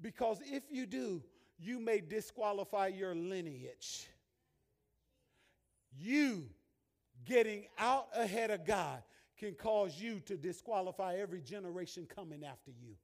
Because 0.00 0.40
if 0.44 0.64
you 0.70 0.86
do, 0.86 1.22
you 1.58 1.78
may 1.78 2.00
disqualify 2.00 2.88
your 2.88 3.14
lineage. 3.14 4.06
You 5.98 6.44
getting 7.24 7.66
out 7.78 8.08
ahead 8.14 8.50
of 8.50 8.66
God 8.66 9.02
can 9.38 9.54
cause 9.54 9.98
you 10.00 10.20
to 10.20 10.36
disqualify 10.36 11.16
every 11.16 11.40
generation 11.40 12.06
coming 12.06 12.44
after 12.44 12.70
you. 12.70 12.96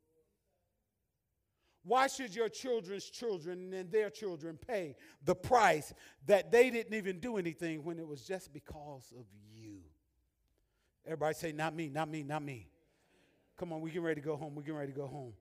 Why 1.84 2.06
should 2.06 2.34
your 2.34 2.48
children's 2.48 3.04
children 3.04 3.72
and 3.72 3.90
their 3.90 4.08
children 4.08 4.56
pay 4.56 4.94
the 5.24 5.34
price 5.34 5.92
that 6.26 6.52
they 6.52 6.70
didn't 6.70 6.94
even 6.94 7.18
do 7.18 7.38
anything 7.38 7.82
when 7.82 7.98
it 7.98 8.06
was 8.06 8.22
just 8.22 8.52
because 8.52 9.12
of 9.18 9.24
you? 9.52 9.78
Everybody 11.04 11.34
say, 11.34 11.52
Not 11.52 11.74
me, 11.74 11.88
not 11.88 12.08
me, 12.08 12.22
not 12.22 12.42
me. 12.42 12.68
Come 13.58 13.72
on, 13.72 13.80
we 13.80 13.90
get 13.90 14.02
ready 14.02 14.20
to 14.20 14.24
go 14.24 14.36
home. 14.36 14.54
We 14.54 14.62
get 14.62 14.74
ready 14.74 14.92
to 14.92 14.98
go 14.98 15.06
home. 15.06 15.32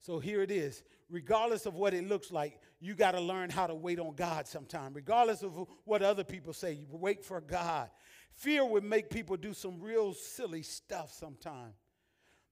So 0.00 0.18
here 0.18 0.42
it 0.42 0.50
is. 0.50 0.82
Regardless 1.10 1.66
of 1.66 1.74
what 1.74 1.92
it 1.92 2.08
looks 2.08 2.30
like, 2.30 2.58
you 2.80 2.94
got 2.94 3.12
to 3.12 3.20
learn 3.20 3.50
how 3.50 3.66
to 3.66 3.74
wait 3.74 3.98
on 3.98 4.14
God 4.14 4.46
sometime. 4.46 4.92
Regardless 4.94 5.42
of 5.42 5.66
what 5.84 6.02
other 6.02 6.24
people 6.24 6.52
say, 6.52 6.72
you 6.72 6.86
wait 6.90 7.24
for 7.24 7.40
God. 7.40 7.90
Fear 8.32 8.64
would 8.64 8.84
make 8.84 9.10
people 9.10 9.36
do 9.36 9.52
some 9.52 9.80
real 9.80 10.14
silly 10.14 10.62
stuff 10.62 11.12
sometime. 11.12 11.74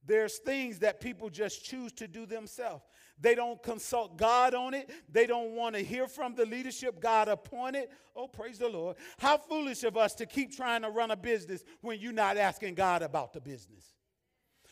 There's 0.05 0.39
things 0.39 0.79
that 0.81 1.01
people 1.01 1.29
just 1.29 1.65
choose 1.65 1.93
to 1.95 2.09
do 2.09 2.27
themselves. 2.27 2.85
They 3.21 3.35
don't 3.35 3.63
consult 3.63 4.17
God 4.17 4.55
on 4.55 4.75
it. 4.75 4.91
They 5.11 5.27
don't 5.27 5.53
want 5.53 5.75
to 5.75 5.83
hear 5.83 6.07
from 6.07 6.35
the 6.35 6.47
leadership 6.47 7.01
God 7.01 7.29
appointed. 7.29 7.89
Oh, 8.15 8.29
praise 8.29 8.59
the 8.59 8.69
Lord. 8.69 8.97
How 9.19 9.37
foolish 9.37 9.85
of 9.85 9.97
us 9.97 10.15
to 10.17 10.27
keep 10.27 10.55
trying 10.55 10.83
to 10.83 10.91
run 10.91 11.11
a 11.11 11.17
business 11.17 11.65
when 11.81 12.01
you're 12.01 12.13
not 12.13 12.37
asking 12.37 12.75
God 12.75 13.03
about 13.03 13.33
the 13.33 13.41
business. 13.41 13.85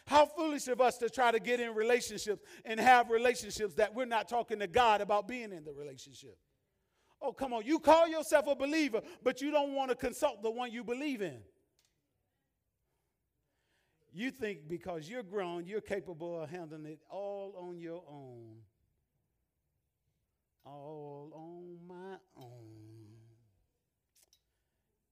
How 0.06 0.26
foolish 0.26 0.68
of 0.68 0.80
us 0.80 0.98
to 0.98 1.10
try 1.10 1.32
to 1.32 1.40
get 1.40 1.58
in 1.58 1.74
relationships 1.74 2.42
and 2.64 2.78
have 2.78 3.10
relationships 3.10 3.74
that 3.74 3.94
we're 3.94 4.04
not 4.04 4.28
talking 4.28 4.60
to 4.60 4.68
God 4.68 5.00
about 5.00 5.26
being 5.26 5.52
in 5.52 5.64
the 5.64 5.72
relationship. 5.72 6.38
Oh, 7.20 7.32
come 7.32 7.52
on. 7.52 7.64
You 7.64 7.80
call 7.80 8.06
yourself 8.06 8.46
a 8.46 8.54
believer, 8.54 9.00
but 9.22 9.40
you 9.40 9.50
don't 9.50 9.74
want 9.74 9.90
to 9.90 9.96
consult 9.96 10.42
the 10.42 10.50
one 10.50 10.70
you 10.70 10.84
believe 10.84 11.22
in. 11.22 11.38
You 14.12 14.30
think 14.30 14.68
because 14.68 15.08
you're 15.08 15.24
grown, 15.24 15.66
you're 15.66 15.80
capable 15.80 16.40
of 16.40 16.48
handling 16.50 16.86
it 16.86 17.00
all 17.10 17.54
on 17.58 17.78
your 17.78 18.02
own. 18.08 18.56
All 20.64 21.32
on 21.34 21.86
my 21.86 22.16
own. 22.36 23.16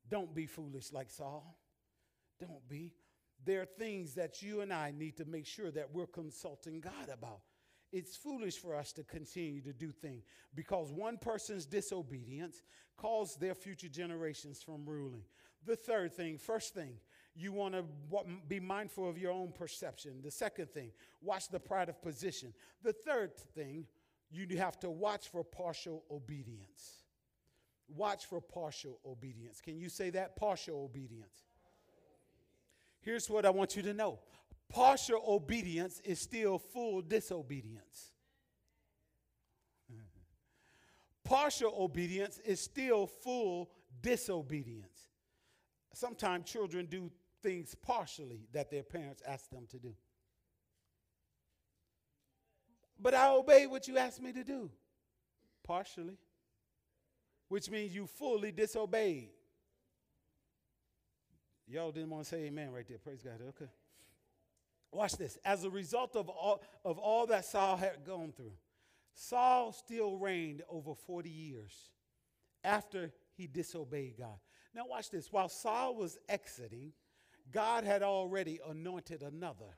Don't 0.08 0.34
be 0.34 0.46
foolish 0.46 0.92
like 0.92 1.10
Saul. 1.10 1.58
Don't 2.38 2.66
be 2.68 2.92
there 3.44 3.62
are 3.62 3.66
things 3.66 4.14
that 4.14 4.42
you 4.42 4.60
and 4.60 4.72
I 4.72 4.92
need 4.96 5.16
to 5.18 5.24
make 5.24 5.46
sure 5.46 5.70
that 5.70 5.92
we're 5.92 6.06
consulting 6.06 6.80
God 6.80 7.08
about. 7.12 7.40
It's 7.92 8.16
foolish 8.16 8.58
for 8.58 8.74
us 8.74 8.92
to 8.94 9.04
continue 9.04 9.60
to 9.60 9.72
do 9.72 9.90
things 9.90 10.24
because 10.54 10.90
one 10.90 11.16
person's 11.16 11.64
disobedience 11.64 12.62
caused 12.96 13.40
their 13.40 13.54
future 13.54 13.88
generations 13.88 14.62
from 14.62 14.84
ruling. 14.84 15.22
The 15.64 15.76
third 15.76 16.12
thing, 16.12 16.38
first 16.38 16.74
thing, 16.74 16.94
you 17.36 17.52
want 17.52 17.74
to 17.74 17.84
be 18.48 18.60
mindful 18.60 19.08
of 19.08 19.18
your 19.18 19.32
own 19.32 19.52
perception. 19.52 20.20
The 20.22 20.30
second 20.30 20.70
thing, 20.70 20.90
watch 21.22 21.48
the 21.48 21.60
pride 21.60 21.88
of 21.88 22.00
position. 22.02 22.52
The 22.82 22.92
third 22.92 23.36
thing, 23.36 23.86
you 24.30 24.56
have 24.58 24.78
to 24.80 24.90
watch 24.90 25.28
for 25.28 25.44
partial 25.44 26.04
obedience. 26.10 27.04
Watch 27.88 28.26
for 28.26 28.40
partial 28.40 28.98
obedience. 29.06 29.60
Can 29.60 29.78
you 29.78 29.88
say 29.88 30.10
that? 30.10 30.36
Partial 30.36 30.84
obedience. 30.84 31.44
Here's 33.04 33.28
what 33.28 33.44
I 33.44 33.50
want 33.50 33.76
you 33.76 33.82
to 33.82 33.92
know 33.92 34.18
partial 34.70 35.22
obedience 35.28 36.00
is 36.04 36.18
still 36.18 36.58
full 36.58 37.02
disobedience. 37.02 38.12
partial 41.24 41.74
obedience 41.78 42.38
is 42.44 42.60
still 42.60 43.06
full 43.06 43.70
disobedience. 44.00 45.10
Sometimes 45.92 46.50
children 46.50 46.86
do 46.86 47.10
things 47.42 47.74
partially 47.74 48.48
that 48.52 48.70
their 48.70 48.82
parents 48.82 49.22
ask 49.28 49.50
them 49.50 49.66
to 49.70 49.78
do. 49.78 49.94
But 52.98 53.14
I 53.14 53.28
obey 53.28 53.66
what 53.66 53.86
you 53.86 53.98
asked 53.98 54.22
me 54.22 54.32
to 54.32 54.42
do, 54.42 54.70
partially, 55.62 56.16
which 57.48 57.70
means 57.70 57.94
you 57.94 58.06
fully 58.06 58.50
disobeyed. 58.50 59.33
Y'all 61.66 61.92
didn't 61.92 62.10
want 62.10 62.24
to 62.24 62.30
say 62.30 62.44
amen 62.44 62.72
right 62.72 62.86
there. 62.86 62.98
Praise 62.98 63.22
God. 63.22 63.40
Okay. 63.48 63.70
Watch 64.92 65.16
this. 65.16 65.38
As 65.44 65.64
a 65.64 65.70
result 65.70 66.14
of 66.14 66.28
all, 66.28 66.62
of 66.84 66.98
all 66.98 67.26
that 67.26 67.44
Saul 67.44 67.76
had 67.76 68.04
gone 68.06 68.32
through, 68.36 68.52
Saul 69.14 69.72
still 69.72 70.16
reigned 70.16 70.62
over 70.68 70.94
40 70.94 71.30
years 71.30 71.72
after 72.62 73.12
he 73.36 73.46
disobeyed 73.46 74.16
God. 74.18 74.38
Now, 74.74 74.86
watch 74.88 75.10
this. 75.10 75.32
While 75.32 75.48
Saul 75.48 75.96
was 75.96 76.18
exiting, 76.28 76.92
God 77.50 77.84
had 77.84 78.02
already 78.02 78.60
anointed 78.68 79.22
another. 79.22 79.76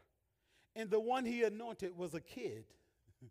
And 0.74 0.90
the 0.90 1.00
one 1.00 1.24
he 1.24 1.42
anointed 1.42 1.96
was 1.96 2.14
a 2.14 2.20
kid. 2.20 2.64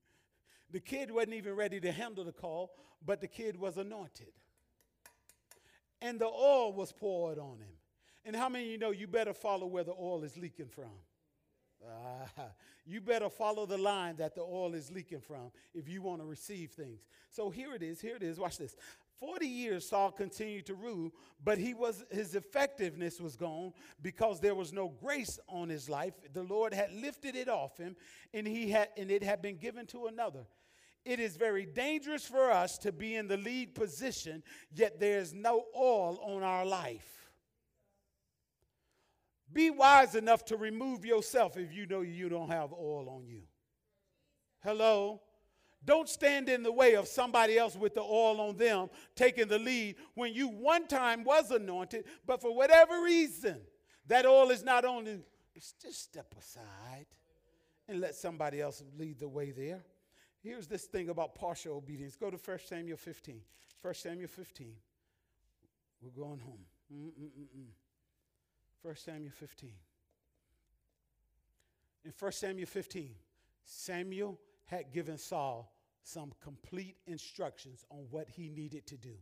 the 0.71 0.79
kid 0.79 1.11
wasn't 1.11 1.33
even 1.33 1.55
ready 1.55 1.79
to 1.79 1.91
handle 1.91 2.23
the 2.23 2.31
call, 2.31 2.71
but 3.05 3.21
the 3.21 3.27
kid 3.27 3.57
was 3.57 3.77
anointed. 3.77 4.31
And 6.01 6.19
the 6.19 6.27
oil 6.27 6.73
was 6.73 6.91
poured 6.91 7.39
on 7.39 7.59
him. 7.59 7.74
And 8.25 8.35
how 8.35 8.49
many 8.49 8.65
of 8.65 8.71
you 8.71 8.77
know 8.79 8.91
you 8.91 9.07
better 9.07 9.33
follow 9.33 9.67
where 9.67 9.83
the 9.83 9.93
oil 9.93 10.23
is 10.23 10.35
leaking 10.35 10.69
from? 10.69 10.91
Uh, 11.85 12.41
you 12.85 13.01
better 13.01 13.29
follow 13.29 13.65
the 13.65 13.77
line 13.77 14.15
that 14.15 14.35
the 14.35 14.41
oil 14.41 14.73
is 14.73 14.91
leaking 14.91 15.21
from 15.21 15.51
if 15.73 15.88
you 15.88 16.01
want 16.01 16.21
to 16.21 16.25
receive 16.25 16.71
things. 16.71 17.01
So 17.29 17.49
here 17.49 17.73
it 17.75 17.83
is. 17.83 18.01
Here 18.01 18.15
it 18.15 18.23
is. 18.23 18.39
Watch 18.39 18.57
this. 18.57 18.75
40 19.19 19.47
years 19.47 19.88
Saul 19.88 20.11
continued 20.11 20.65
to 20.65 20.73
rule, 20.73 21.11
but 21.43 21.57
he 21.57 21.73
was 21.73 22.03
his 22.11 22.35
effectiveness 22.35 23.21
was 23.21 23.35
gone 23.35 23.71
because 24.01 24.41
there 24.41 24.55
was 24.55 24.73
no 24.73 24.89
grace 24.89 25.39
on 25.47 25.69
his 25.69 25.89
life. 25.89 26.13
The 26.33 26.43
Lord 26.43 26.73
had 26.73 26.91
lifted 26.93 27.35
it 27.35 27.47
off 27.47 27.77
him 27.77 27.95
and 28.33 28.45
he 28.45 28.71
had 28.71 28.89
and 28.97 29.09
it 29.09 29.23
had 29.23 29.41
been 29.41 29.57
given 29.57 29.85
to 29.88 30.07
another. 30.07 30.45
It 31.05 31.19
is 31.19 31.38
very 31.38 31.65
dangerous 31.65 32.25
for 32.25 32.51
us 32.51 32.77
to 32.79 32.91
be 32.91 33.15
in 33.15 33.27
the 33.27 33.38
lead 33.38 33.75
position 33.75 34.43
yet 34.73 34.99
there's 34.99 35.33
no 35.33 35.65
oil 35.77 36.19
on 36.21 36.43
our 36.43 36.65
life. 36.65 37.24
Be 39.55 39.69
wise 39.69 40.15
enough 40.15 40.43
to 40.45 40.57
remove 40.57 41.05
yourself 41.05 41.55
if 41.55 41.73
you 41.73 41.85
know 41.85 42.01
you 42.01 42.27
don't 42.27 42.49
have 42.49 42.73
oil 42.73 43.07
on 43.09 43.25
you. 43.25 43.43
Hello? 44.61 45.21
Don't 45.85 46.09
stand 46.09 46.49
in 46.49 46.61
the 46.61 46.73
way 46.73 46.95
of 46.95 47.07
somebody 47.07 47.57
else 47.57 47.77
with 47.77 47.95
the 47.95 48.01
oil 48.01 48.41
on 48.41 48.57
them 48.57 48.89
taking 49.15 49.47
the 49.47 49.57
lead 49.57 49.95
when 50.13 50.33
you 50.33 50.49
one 50.49 50.87
time 50.87 51.23
was 51.23 51.51
anointed, 51.51 52.03
but 52.27 52.41
for 52.41 52.53
whatever 52.53 53.01
reason, 53.01 53.61
that 54.07 54.25
oil 54.25 54.49
is 54.49 54.61
not 54.61 54.83
on 54.83 55.05
you. 55.05 55.23
Just 55.53 56.03
step 56.03 56.35
aside 56.37 57.05
and 57.87 58.01
let 58.01 58.13
somebody 58.13 58.59
else 58.59 58.83
lead 58.97 59.19
the 59.19 59.29
way 59.29 59.51
there. 59.51 59.85
Here's 60.43 60.67
this 60.67 60.84
thing 60.84 61.07
about 61.07 61.34
partial 61.34 61.77
obedience. 61.77 62.17
Go 62.17 62.30
to 62.30 62.38
1 62.38 62.59
Samuel 62.67 62.97
15. 62.97 63.39
1 63.82 63.93
Samuel 63.93 64.27
15. 64.27 64.73
We're 66.01 66.09
going 66.09 66.39
home. 66.39 66.65
Mm-mm-mm-mm. 66.93 67.69
1 68.86 68.95
Samuel 68.97 69.31
15. 69.31 69.71
In 72.03 72.13
1 72.19 72.31
Samuel 72.33 72.67
15, 72.67 73.15
Samuel 73.63 74.39
had 74.65 74.91
given 74.93 75.17
Saul 75.17 75.73
some 76.03 76.31
complete 76.39 76.97
instructions 77.07 77.83
on 77.89 78.05
what 78.11 78.29
he 78.29 78.47
needed 78.47 78.86
to 78.86 78.95
do. 78.95 79.15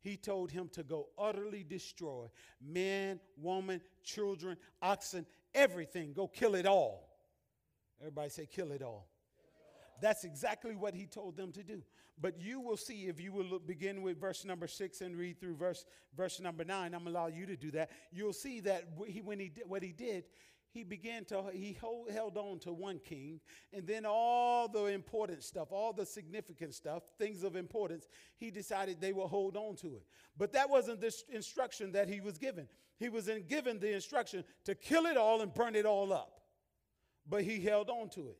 He 0.00 0.18
told 0.18 0.50
him 0.50 0.68
to 0.74 0.82
go 0.82 1.06
utterly 1.16 1.64
destroy 1.64 2.26
men, 2.60 3.18
women, 3.38 3.80
children, 4.04 4.58
oxen, 4.82 5.24
everything. 5.54 6.12
Go 6.12 6.28
kill 6.28 6.54
it 6.54 6.66
all. 6.66 7.08
Everybody 7.98 8.28
say, 8.28 8.44
kill 8.44 8.70
it 8.70 8.82
all. 8.82 9.08
That's 10.00 10.24
exactly 10.24 10.76
what 10.76 10.94
he 10.94 11.06
told 11.06 11.36
them 11.36 11.52
to 11.52 11.62
do. 11.62 11.82
But 12.18 12.40
you 12.40 12.60
will 12.60 12.76
see 12.76 13.06
if 13.06 13.20
you 13.20 13.32
will 13.32 13.44
look, 13.44 13.66
begin 13.66 14.02
with 14.02 14.20
verse 14.20 14.44
number 14.44 14.66
six 14.66 15.00
and 15.00 15.16
read 15.16 15.38
through 15.38 15.56
verse 15.56 15.84
verse 16.16 16.40
number 16.40 16.64
nine. 16.64 16.94
I'm 16.94 17.04
gonna 17.04 17.10
allow 17.10 17.26
you 17.26 17.46
to 17.46 17.56
do 17.56 17.70
that. 17.72 17.90
You'll 18.10 18.32
see 18.32 18.60
that 18.60 18.84
he, 19.06 19.20
when 19.20 19.38
he 19.38 19.48
did 19.48 19.68
what 19.68 19.82
he 19.82 19.92
did, 19.92 20.24
he 20.76 20.84
began 20.84 21.24
to 21.24 21.44
he 21.54 21.72
hold, 21.72 22.10
held 22.10 22.36
on 22.36 22.58
to 22.60 22.72
one 22.72 23.00
king 23.02 23.40
and 23.72 23.86
then 23.86 24.04
all 24.06 24.68
the 24.68 24.84
important 24.86 25.42
stuff 25.42 25.72
all 25.72 25.92
the 25.94 26.04
significant 26.04 26.74
stuff 26.74 27.02
things 27.18 27.42
of 27.42 27.56
importance 27.56 28.08
he 28.36 28.50
decided 28.50 29.00
they 29.00 29.14
will 29.14 29.26
hold 29.26 29.56
on 29.56 29.74
to 29.74 29.96
it 29.96 30.04
but 30.36 30.52
that 30.52 30.68
wasn't 30.68 31.00
the 31.00 31.10
instruction 31.30 31.92
that 31.92 32.10
he 32.10 32.20
was 32.20 32.36
given 32.36 32.68
he 32.98 33.08
was 33.08 33.30
given 33.48 33.78
the 33.78 33.94
instruction 33.94 34.44
to 34.64 34.74
kill 34.74 35.06
it 35.06 35.16
all 35.16 35.40
and 35.40 35.54
burn 35.54 35.74
it 35.74 35.86
all 35.86 36.12
up 36.12 36.42
but 37.26 37.42
he 37.42 37.58
held 37.58 37.88
on 37.88 38.10
to 38.10 38.28
it 38.28 38.38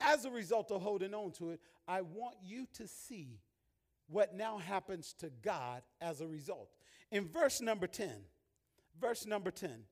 as 0.00 0.24
a 0.24 0.30
result 0.30 0.70
of 0.70 0.82
holding 0.82 1.14
on 1.14 1.30
to 1.32 1.50
it 1.50 1.60
i 1.88 2.00
want 2.00 2.36
you 2.42 2.66
to 2.72 2.86
see 2.86 3.40
what 4.08 4.34
now 4.34 4.58
happens 4.58 5.14
to 5.18 5.30
god 5.42 5.82
as 6.00 6.20
a 6.20 6.26
result 6.26 6.70
in 7.10 7.26
verse 7.28 7.60
number 7.60 7.86
10 7.86 8.10
verse 9.00 9.26
number 9.26 9.50
10 9.50 9.84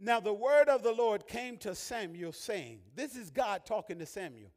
now 0.00 0.18
the 0.18 0.32
word 0.32 0.70
of 0.70 0.82
the 0.82 0.92
Lord 0.92 1.26
came 1.26 1.58
to 1.58 1.74
Samuel, 1.74 2.32
saying, 2.32 2.80
This 2.94 3.14
is 3.14 3.30
God 3.30 3.66
talking 3.66 3.98
to 3.98 4.06
Samuel. 4.06 4.50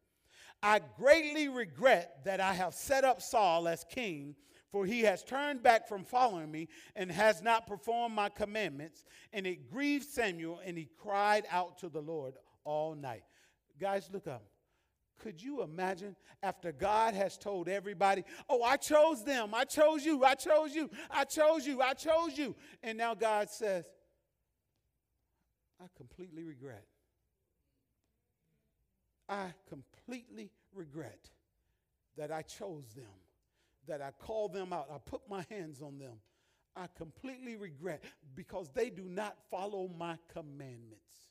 I 0.61 0.79
greatly 0.97 1.49
regret 1.49 2.23
that 2.23 2.39
I 2.39 2.53
have 2.53 2.73
set 2.73 3.03
up 3.03 3.21
Saul 3.21 3.67
as 3.67 3.83
king, 3.83 4.35
for 4.71 4.85
he 4.85 5.01
has 5.01 5.21
turned 5.21 5.61
back 5.61 5.89
from 5.89 6.05
following 6.05 6.49
me 6.49 6.69
and 6.95 7.11
has 7.11 7.41
not 7.41 7.67
performed 7.67 8.15
my 8.15 8.29
commandments. 8.29 9.03
And 9.33 9.45
it 9.45 9.69
grieved 9.69 10.05
Samuel, 10.05 10.61
and 10.65 10.77
he 10.77 10.87
cried 10.97 11.45
out 11.51 11.77
to 11.79 11.89
the 11.89 12.01
Lord 12.01 12.35
all 12.63 12.95
night. 12.95 13.23
Guys, 13.77 14.09
look 14.13 14.27
up. 14.27 14.45
Could 15.23 15.41
you 15.41 15.63
imagine 15.63 16.17
after 16.41 16.73
God 16.73 17.13
has 17.13 17.37
told 17.37 17.69
everybody, 17.69 18.25
Oh, 18.49 18.61
I 18.61 18.75
chose 18.75 19.23
them, 19.23 19.53
I 19.53 19.63
chose 19.63 20.05
you, 20.05 20.21
I 20.25 20.35
chose 20.35 20.75
you, 20.75 20.89
I 21.09 21.23
chose 21.23 21.65
you, 21.65 21.81
I 21.81 21.93
chose 21.93 22.37
you. 22.37 22.53
And 22.83 22.97
now 22.97 23.13
God 23.15 23.49
says, 23.49 23.85
I 25.81 25.85
completely 25.95 26.43
regret. 26.43 26.83
I 29.29 29.53
completely 29.69 30.51
regret 30.75 31.29
that 32.17 32.29
I 32.29 32.41
chose 32.41 32.93
them, 32.93 33.05
that 33.87 34.01
I 34.01 34.11
called 34.11 34.51
them 34.51 34.73
out, 34.73 34.89
I 34.93 34.97
put 34.97 35.21
my 35.29 35.45
hands 35.49 35.81
on 35.81 35.99
them. 35.99 36.19
I 36.75 36.87
completely 36.97 37.55
regret 37.55 38.03
because 38.35 38.69
they 38.73 38.89
do 38.89 39.03
not 39.03 39.37
follow 39.49 39.89
my 39.97 40.17
commandments. 40.33 41.22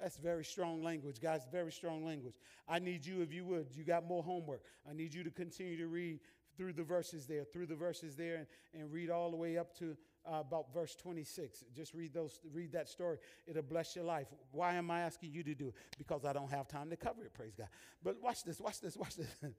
That's 0.00 0.16
very 0.16 0.44
strong 0.44 0.82
language, 0.82 1.20
guys. 1.20 1.42
Very 1.50 1.72
strong 1.72 2.04
language. 2.04 2.34
I 2.68 2.78
need 2.78 3.06
you, 3.06 3.22
if 3.22 3.32
you 3.32 3.44
would, 3.44 3.66
you 3.74 3.84
got 3.84 4.06
more 4.06 4.22
homework. 4.22 4.62
I 4.88 4.94
need 4.94 5.14
you 5.14 5.22
to 5.24 5.30
continue 5.30 5.76
to 5.76 5.86
read 5.86 6.20
through 6.56 6.72
the 6.72 6.82
verses 6.82 7.26
there, 7.26 7.44
through 7.44 7.66
the 7.66 7.74
verses 7.74 8.16
there, 8.16 8.36
and, 8.36 8.46
and 8.74 8.92
read 8.92 9.10
all 9.10 9.30
the 9.30 9.36
way 9.36 9.56
up 9.56 9.76
to 9.78 9.96
uh, 10.26 10.40
about 10.40 10.72
verse 10.72 10.94
26. 10.94 11.64
Just 11.74 11.94
read 11.94 12.12
those, 12.12 12.40
read 12.52 12.72
that 12.72 12.88
story. 12.88 13.18
It'll 13.46 13.62
bless 13.62 13.96
your 13.96 14.04
life. 14.04 14.26
Why 14.50 14.74
am 14.74 14.90
I 14.90 15.00
asking 15.00 15.32
you 15.32 15.42
to 15.44 15.54
do 15.54 15.68
it? 15.68 15.74
Because 15.98 16.24
I 16.24 16.32
don't 16.32 16.50
have 16.50 16.68
time 16.68 16.90
to 16.90 16.96
cover 16.96 17.24
it, 17.24 17.32
praise 17.34 17.54
God. 17.56 17.68
But 18.02 18.20
watch 18.22 18.44
this, 18.44 18.60
watch 18.60 18.80
this, 18.80 18.96
watch 18.96 19.16
this. 19.16 19.34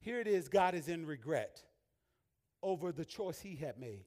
Here 0.00 0.20
it 0.20 0.26
is 0.26 0.48
God 0.48 0.74
is 0.74 0.88
in 0.88 1.06
regret 1.06 1.62
over 2.62 2.92
the 2.92 3.04
choice 3.04 3.40
he 3.40 3.56
had 3.56 3.78
made. 3.78 4.04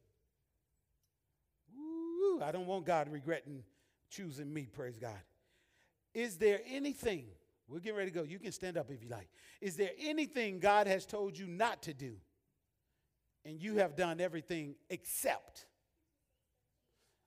Ooh, 1.77 2.41
I 2.43 2.51
don't 2.51 2.65
want 2.65 2.85
God 2.85 3.11
regretting 3.11 3.63
choosing 4.11 4.53
me, 4.53 4.67
praise 4.71 4.99
God. 4.99 5.21
Is 6.13 6.37
there 6.37 6.61
anything, 6.69 7.25
we're 7.67 7.79
getting 7.79 7.97
ready 7.97 8.11
to 8.11 8.15
go. 8.15 8.23
You 8.23 8.37
can 8.37 8.51
stand 8.51 8.77
up 8.77 8.91
if 8.91 9.01
you 9.01 9.09
like. 9.09 9.29
Is 9.61 9.75
there 9.75 9.91
anything 9.99 10.59
God 10.59 10.85
has 10.85 11.05
told 11.05 11.37
you 11.37 11.47
not 11.47 11.81
to 11.83 11.93
do? 11.93 12.17
and 13.45 13.61
you 13.61 13.77
have 13.77 13.95
done 13.95 14.19
everything 14.19 14.75
except. 14.89 15.65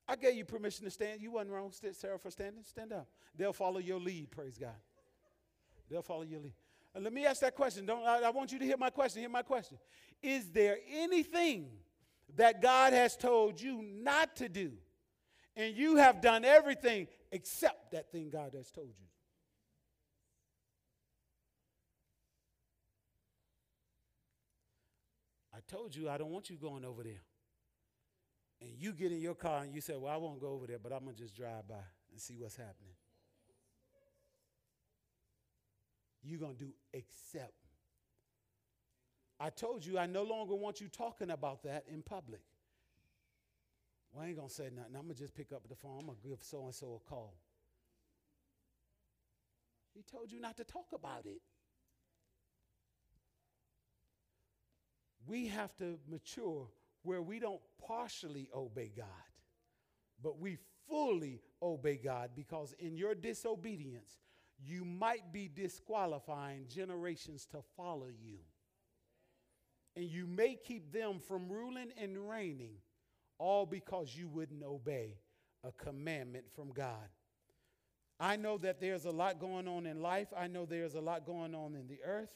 I 0.06 0.16
gave 0.16 0.34
you 0.34 0.44
permission 0.44 0.84
to 0.84 0.90
stand. 0.90 1.20
You 1.20 1.32
wasn't 1.32 1.52
wrong, 1.52 1.72
Sarah, 1.92 2.18
for 2.18 2.30
standing. 2.30 2.62
Stand 2.64 2.92
up. 2.92 3.08
They'll 3.36 3.52
follow 3.52 3.78
your 3.78 3.98
lead, 3.98 4.30
praise 4.30 4.58
God. 4.58 4.76
They'll 5.90 6.02
follow 6.02 6.22
your 6.22 6.40
lead. 6.40 6.54
And 6.94 7.02
let 7.02 7.12
me 7.12 7.26
ask 7.26 7.40
that 7.40 7.56
question. 7.56 7.86
Don't, 7.86 8.04
I, 8.04 8.20
I 8.20 8.30
want 8.30 8.52
you 8.52 8.58
to 8.58 8.64
hear 8.64 8.76
my 8.76 8.90
question. 8.90 9.20
Hear 9.20 9.30
my 9.30 9.42
question. 9.42 9.78
Is 10.22 10.50
there 10.50 10.78
anything 10.92 11.68
that 12.36 12.62
God 12.62 12.92
has 12.92 13.16
told 13.16 13.60
you 13.60 13.82
not 13.82 14.36
to 14.36 14.48
do, 14.48 14.72
and 15.56 15.76
you 15.76 15.96
have 15.96 16.20
done 16.20 16.44
everything 16.44 17.06
except 17.30 17.92
that 17.92 18.10
thing 18.10 18.30
God 18.30 18.54
has 18.54 18.70
told 18.70 18.94
you? 18.98 19.06
I 25.54 25.58
told 25.70 25.94
you 25.94 26.08
I 26.08 26.18
don't 26.18 26.30
want 26.30 26.50
you 26.50 26.56
going 26.56 26.84
over 26.84 27.02
there. 27.02 27.22
And 28.60 28.70
you 28.78 28.92
get 28.92 29.12
in 29.12 29.20
your 29.20 29.34
car 29.34 29.62
and 29.62 29.74
you 29.74 29.80
say, 29.80 29.94
Well, 29.96 30.12
I 30.12 30.16
won't 30.16 30.40
go 30.40 30.48
over 30.48 30.66
there, 30.66 30.78
but 30.82 30.92
I'm 30.92 31.04
going 31.04 31.14
to 31.14 31.22
just 31.22 31.36
drive 31.36 31.68
by 31.68 31.74
and 32.10 32.20
see 32.20 32.36
what's 32.38 32.56
happening. 32.56 32.94
You're 36.22 36.40
going 36.40 36.56
to 36.56 36.64
do 36.64 36.72
except. 36.92 37.52
I 39.38 39.50
told 39.50 39.84
you 39.84 39.98
I 39.98 40.06
no 40.06 40.22
longer 40.22 40.54
want 40.54 40.80
you 40.80 40.88
talking 40.88 41.30
about 41.30 41.64
that 41.64 41.84
in 41.92 42.02
public. 42.02 42.40
Well, 44.14 44.24
I 44.24 44.28
ain't 44.28 44.36
going 44.36 44.48
to 44.48 44.54
say 44.54 44.70
nothing. 44.74 44.94
I'm 44.94 45.02
going 45.02 45.14
to 45.14 45.20
just 45.20 45.34
pick 45.34 45.52
up 45.52 45.68
the 45.68 45.74
phone. 45.74 45.98
I'm 45.98 46.06
going 46.06 46.18
to 46.22 46.28
give 46.28 46.38
so 46.42 46.64
and 46.64 46.74
so 46.74 47.02
a 47.04 47.10
call. 47.10 47.34
He 49.92 50.02
told 50.02 50.30
you 50.32 50.40
not 50.40 50.56
to 50.56 50.64
talk 50.64 50.86
about 50.94 51.26
it. 51.26 51.42
we 55.26 55.46
have 55.48 55.74
to 55.76 55.98
mature 56.08 56.68
where 57.02 57.22
we 57.22 57.38
don't 57.38 57.60
partially 57.86 58.48
obey 58.54 58.92
God, 58.96 59.06
but 60.22 60.38
we 60.38 60.58
fully 60.88 61.40
obey 61.62 61.96
God 61.96 62.30
because 62.34 62.74
in 62.78 62.96
your 62.96 63.14
disobedience, 63.14 64.18
you 64.58 64.84
might 64.84 65.32
be 65.32 65.50
disqualifying 65.52 66.66
generations 66.68 67.46
to 67.46 67.58
follow 67.76 68.08
you. 68.22 68.38
And 69.96 70.06
you 70.06 70.26
may 70.26 70.56
keep 70.56 70.92
them 70.92 71.20
from 71.20 71.48
ruling 71.48 71.92
and 72.00 72.28
reigning, 72.28 72.76
all 73.38 73.66
because 73.66 74.14
you 74.16 74.28
wouldn't 74.28 74.62
obey 74.62 75.18
a 75.62 75.72
commandment 75.72 76.44
from 76.54 76.70
God. 76.72 77.08
I 78.20 78.36
know 78.36 78.58
that 78.58 78.80
there's 78.80 79.06
a 79.06 79.10
lot 79.10 79.40
going 79.40 79.66
on 79.66 79.86
in 79.86 80.00
life. 80.00 80.28
I 80.36 80.46
know 80.46 80.66
there's 80.66 80.94
a 80.94 81.00
lot 81.00 81.26
going 81.26 81.54
on 81.54 81.74
in 81.74 81.88
the 81.88 81.98
earth. 82.04 82.34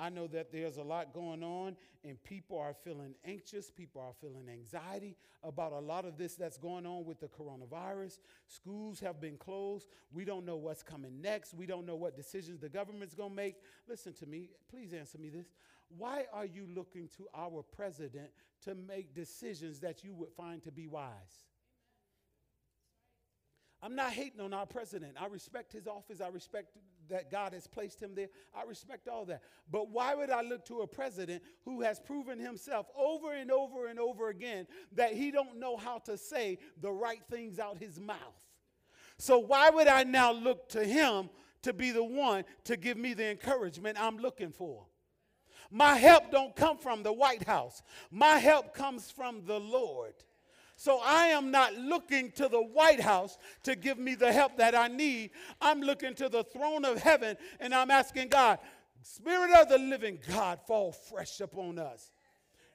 I 0.00 0.08
know 0.08 0.26
that 0.28 0.50
there's 0.50 0.78
a 0.78 0.82
lot 0.82 1.12
going 1.12 1.42
on, 1.42 1.76
and 2.04 2.20
people 2.24 2.58
are 2.58 2.72
feeling 2.72 3.14
anxious. 3.26 3.70
People 3.70 4.00
are 4.00 4.14
feeling 4.18 4.48
anxiety 4.50 5.14
about 5.44 5.72
a 5.72 5.78
lot 5.78 6.06
of 6.06 6.16
this 6.16 6.36
that's 6.36 6.56
going 6.56 6.86
on 6.86 7.04
with 7.04 7.20
the 7.20 7.28
coronavirus. 7.28 8.18
Schools 8.46 8.98
have 9.00 9.20
been 9.20 9.36
closed. 9.36 9.88
We 10.10 10.24
don't 10.24 10.46
know 10.46 10.56
what's 10.56 10.82
coming 10.82 11.20
next. 11.20 11.52
We 11.52 11.66
don't 11.66 11.84
know 11.84 11.96
what 11.96 12.16
decisions 12.16 12.60
the 12.60 12.70
government's 12.70 13.14
going 13.14 13.30
to 13.30 13.36
make. 13.36 13.56
Listen 13.86 14.14
to 14.14 14.26
me. 14.26 14.48
Please 14.70 14.94
answer 14.94 15.18
me 15.18 15.28
this. 15.28 15.48
Why 15.96 16.24
are 16.32 16.46
you 16.46 16.66
looking 16.74 17.08
to 17.16 17.26
our 17.34 17.62
president 17.62 18.30
to 18.64 18.74
make 18.74 19.14
decisions 19.14 19.80
that 19.80 20.04
you 20.04 20.14
would 20.14 20.32
find 20.32 20.62
to 20.64 20.70
be 20.70 20.86
wise? 20.86 21.46
I'm 23.82 23.94
not 23.94 24.12
hating 24.12 24.40
on 24.40 24.52
our 24.52 24.66
president. 24.66 25.16
I 25.18 25.26
respect 25.26 25.72
his 25.72 25.86
office. 25.86 26.20
I 26.20 26.28
respect 26.28 26.76
that 27.08 27.30
God 27.30 27.54
has 27.54 27.66
placed 27.66 28.00
him 28.00 28.14
there. 28.14 28.28
I 28.54 28.64
respect 28.64 29.08
all 29.08 29.24
that. 29.26 29.42
But 29.70 29.90
why 29.90 30.14
would 30.14 30.30
I 30.30 30.42
look 30.42 30.64
to 30.66 30.80
a 30.80 30.86
president 30.86 31.42
who 31.64 31.80
has 31.80 31.98
proven 31.98 32.38
himself 32.38 32.86
over 32.96 33.32
and 33.32 33.50
over 33.50 33.86
and 33.86 33.98
over 33.98 34.28
again 34.28 34.66
that 34.92 35.14
he 35.14 35.30
don't 35.30 35.58
know 35.58 35.76
how 35.76 35.98
to 36.00 36.16
say 36.16 36.58
the 36.80 36.92
right 36.92 37.22
things 37.30 37.58
out 37.58 37.78
his 37.78 37.98
mouth? 37.98 38.18
So 39.18 39.38
why 39.38 39.70
would 39.70 39.88
I 39.88 40.04
now 40.04 40.32
look 40.32 40.68
to 40.70 40.84
him 40.84 41.30
to 41.62 41.72
be 41.72 41.90
the 41.90 42.04
one 42.04 42.44
to 42.64 42.76
give 42.76 42.96
me 42.96 43.14
the 43.14 43.30
encouragement 43.30 43.98
I'm 44.00 44.18
looking 44.18 44.52
for? 44.52 44.86
My 45.70 45.94
help 45.94 46.30
don't 46.30 46.54
come 46.54 46.78
from 46.78 47.02
the 47.02 47.12
White 47.12 47.46
House. 47.46 47.82
My 48.10 48.38
help 48.38 48.74
comes 48.74 49.10
from 49.10 49.44
the 49.44 49.58
Lord. 49.58 50.14
So 50.76 50.98
I 51.04 51.26
am 51.26 51.50
not 51.50 51.74
looking 51.74 52.32
to 52.32 52.48
the 52.48 52.62
White 52.62 53.00
House 53.00 53.36
to 53.64 53.76
give 53.76 53.98
me 53.98 54.14
the 54.14 54.32
help 54.32 54.56
that 54.56 54.74
I 54.74 54.88
need. 54.88 55.30
I'm 55.60 55.82
looking 55.82 56.14
to 56.14 56.28
the 56.30 56.42
throne 56.42 56.86
of 56.86 57.02
heaven 57.02 57.36
and 57.58 57.74
I'm 57.74 57.90
asking 57.90 58.28
God, 58.28 58.58
Spirit 59.02 59.50
of 59.52 59.68
the 59.68 59.78
living 59.78 60.18
God, 60.28 60.60
fall 60.66 60.92
fresh 60.92 61.40
upon 61.40 61.78
us. 61.78 62.12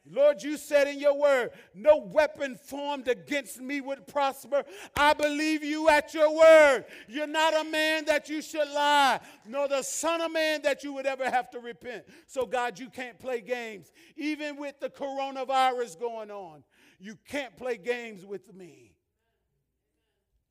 Lord, 0.07 0.43
you 0.43 0.55
said 0.57 0.87
in 0.87 0.99
your 0.99 1.17
word, 1.17 1.49
no 1.73 1.97
weapon 1.97 2.55
formed 2.55 3.07
against 3.07 3.59
me 3.59 3.81
would 3.81 4.05
prosper. 4.05 4.63
I 4.95 5.13
believe 5.13 5.63
you 5.63 5.89
at 5.89 6.13
your 6.13 6.35
word. 6.35 6.85
You're 7.07 7.25
not 7.25 7.59
a 7.59 7.63
man 7.63 8.05
that 8.05 8.29
you 8.29 8.41
should 8.43 8.69
lie, 8.69 9.19
nor 9.47 9.67
the 9.67 9.81
son 9.81 10.21
of 10.21 10.31
man 10.31 10.61
that 10.61 10.83
you 10.83 10.93
would 10.93 11.07
ever 11.07 11.29
have 11.29 11.49
to 11.51 11.59
repent. 11.59 12.05
So, 12.27 12.45
God, 12.45 12.79
you 12.79 12.89
can't 12.89 13.17
play 13.17 13.41
games, 13.41 13.91
even 14.15 14.57
with 14.57 14.79
the 14.79 14.89
coronavirus 14.89 15.99
going 15.99 16.29
on. 16.29 16.63
You 16.99 17.17
can't 17.27 17.57
play 17.57 17.77
games 17.77 18.23
with 18.23 18.53
me. 18.53 18.95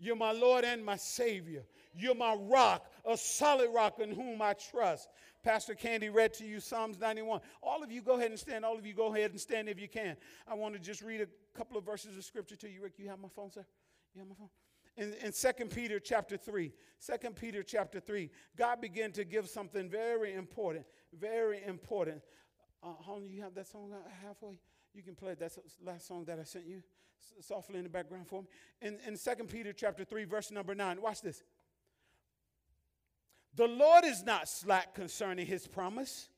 You're 0.00 0.16
my 0.16 0.32
Lord 0.32 0.64
and 0.64 0.84
my 0.84 0.96
Savior. 0.96 1.64
You're 1.94 2.16
my 2.16 2.34
rock, 2.34 2.90
a 3.06 3.16
solid 3.16 3.70
rock 3.72 4.00
in 4.00 4.10
whom 4.10 4.42
I 4.42 4.54
trust. 4.54 5.08
Pastor 5.44 5.74
Candy 5.74 6.08
read 6.08 6.32
to 6.34 6.46
you 6.46 6.58
Psalms 6.58 6.98
91. 6.98 7.40
All 7.62 7.82
of 7.82 7.92
you 7.92 8.00
go 8.00 8.14
ahead 8.14 8.30
and 8.30 8.40
stand. 8.40 8.64
All 8.64 8.78
of 8.78 8.86
you 8.86 8.94
go 8.94 9.14
ahead 9.14 9.30
and 9.30 9.40
stand 9.40 9.68
if 9.68 9.78
you 9.78 9.88
can. 9.88 10.16
I 10.48 10.54
want 10.54 10.74
to 10.74 10.80
just 10.80 11.02
read 11.02 11.20
a 11.20 11.26
couple 11.56 11.76
of 11.76 11.84
verses 11.84 12.16
of 12.16 12.24
scripture 12.24 12.56
to 12.56 12.68
you. 12.68 12.82
Rick, 12.82 12.94
you 12.96 13.08
have 13.08 13.20
my 13.20 13.28
phone, 13.28 13.52
sir? 13.52 13.66
You 14.14 14.20
have 14.20 14.28
my 14.28 14.34
phone? 14.34 14.48
In, 14.96 15.12
in 15.24 15.32
2 15.32 15.66
Peter 15.66 16.00
chapter 16.00 16.36
3, 16.36 16.72
2 17.04 17.30
Peter 17.32 17.62
chapter 17.62 18.00
3, 18.00 18.30
God 18.56 18.80
began 18.80 19.12
to 19.12 19.24
give 19.24 19.48
something 19.48 19.90
very 19.90 20.32
important, 20.32 20.86
very 21.12 21.62
important. 21.64 22.22
Uh, 22.82 22.92
Holly, 23.00 23.28
you 23.28 23.42
have 23.42 23.54
that 23.54 23.66
song 23.66 23.92
halfway? 24.24 24.58
You 24.94 25.02
can 25.02 25.14
play 25.14 25.34
that 25.34 25.52
last 25.84 26.06
song 26.06 26.24
that 26.26 26.38
I 26.38 26.44
sent 26.44 26.66
you 26.66 26.82
softly 27.40 27.78
in 27.78 27.82
the 27.82 27.90
background 27.90 28.28
for 28.28 28.42
me. 28.42 28.48
In, 28.80 28.98
in 29.06 29.18
2 29.18 29.44
Peter 29.44 29.72
chapter 29.72 30.04
3, 30.04 30.24
verse 30.24 30.50
number 30.50 30.74
9, 30.74 31.02
watch 31.02 31.20
this. 31.20 31.42
The 33.56 33.68
Lord 33.68 34.04
is 34.04 34.24
not 34.24 34.48
slack 34.48 34.94
concerning 34.94 35.46
his 35.46 35.66
promise, 35.66 36.28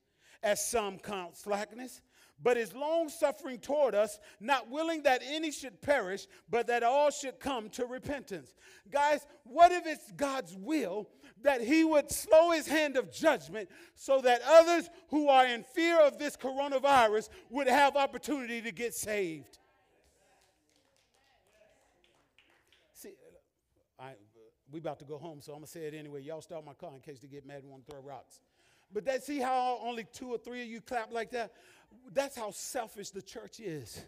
as 0.43 0.65
some 0.65 0.99
count 0.99 1.37
slackness, 1.37 2.03
but 2.43 2.59
is 2.59 2.75
long 2.75 3.09
suffering 3.09 3.59
toward 3.59 3.95
us, 3.95 4.19
not 4.41 4.69
willing 4.71 5.03
that 5.03 5.23
any 5.25 5.51
should 5.51 5.81
perish, 5.81 6.27
but 6.51 6.67
that 6.67 6.83
all 6.83 7.11
should 7.11 7.41
come 7.41 7.71
to 7.71 7.87
repentance. 7.87 8.55
Guys, 8.91 9.27
what 9.45 9.73
if 9.73 9.87
it's 9.87 10.13
God's 10.13 10.55
will 10.55 11.09
that 11.43 11.63
He 11.63 11.85
would 11.85 12.11
slow 12.11 12.51
His 12.51 12.69
hand 12.69 12.97
of 12.97 13.11
judgment 13.11 13.71
so 13.95 14.21
that 14.21 14.43
others 14.47 14.91
who 15.09 15.29
are 15.29 15.47
in 15.47 15.63
fear 15.63 15.99
of 15.99 16.19
this 16.19 16.37
coronavirus 16.37 17.31
would 17.49 17.69
have 17.69 17.97
opportunity 17.97 18.61
to 18.61 18.73
get 18.73 18.95
saved? 18.95 19.59
See, 22.93 23.15
I, 23.99 24.13
we 24.71 24.81
about 24.81 24.99
to 24.99 25.05
go 25.05 25.19
home, 25.19 25.41
so 25.41 25.53
I'm 25.53 25.59
gonna 25.59 25.67
say 25.67 25.87
it 25.87 25.95
anyway. 25.95 26.23
Y'all 26.23 26.41
start 26.41 26.65
my 26.65 26.75
car 26.75 26.93
in 26.95 27.01
case 27.01 27.21
they 27.21 27.29
get 27.29 27.47
mad 27.47 27.63
and 27.63 27.71
want 27.71 27.87
to 27.87 27.93
throw 27.93 28.03
rocks. 28.03 28.41
But 28.93 29.05
that 29.07 29.25
see 29.25 29.39
how 29.39 29.79
only 29.83 30.07
two 30.13 30.29
or 30.29 30.39
three 30.39 30.63
of 30.63 30.69
you 30.69 30.81
clap 30.81 31.13
like 31.13 31.31
that? 31.31 31.53
That's 32.13 32.37
how 32.37 32.51
selfish 32.51 33.11
the 33.11 33.23
church 33.23 33.61
is. 33.61 34.05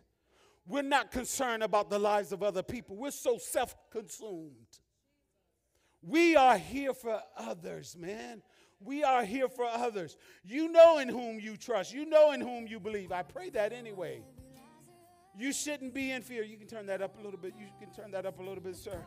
We're 0.67 0.83
not 0.83 1.11
concerned 1.11 1.63
about 1.63 1.91
the 1.91 1.99
lives 1.99 2.33
of 2.33 2.43
other 2.43 2.63
people. 2.63 2.97
We're 2.97 3.11
so 3.11 3.39
self-consumed. 3.39 4.79
We 6.03 6.37
are 6.37 6.59
here 6.59 6.93
for 6.93 7.21
others, 7.37 7.97
man. 7.99 8.43
We 8.81 9.03
are 9.03 9.25
here 9.25 9.49
for 9.49 9.65
others. 9.65 10.17
You 10.45 10.71
know 10.71 10.99
in 10.99 11.09
whom 11.09 11.41
you 11.41 11.57
trust. 11.57 11.93
You 11.93 12.05
know 12.05 12.33
in 12.33 12.41
whom 12.41 12.67
you 12.67 12.79
believe. 12.79 13.11
I 13.11 13.23
pray 13.23 13.51
that 13.51 13.73
anyway. 13.73 14.23
You 15.37 15.53
shouldn't 15.53 15.95
be 15.95 16.13
in 16.13 16.23
fear. 16.23 16.43
You 16.43 16.57
can 16.57 16.67
turn 16.67 16.87
that 16.87 17.03
up 17.03 17.19
a 17.19 17.23
little 17.23 17.39
bit. 17.39 17.55
You 17.59 17.67
can 17.81 17.93
turn 17.93 18.11
that 18.13 18.27
up 18.27 18.39
a 18.39 18.43
little 18.43 18.63
bit, 18.63 18.77
sir. 18.77 19.05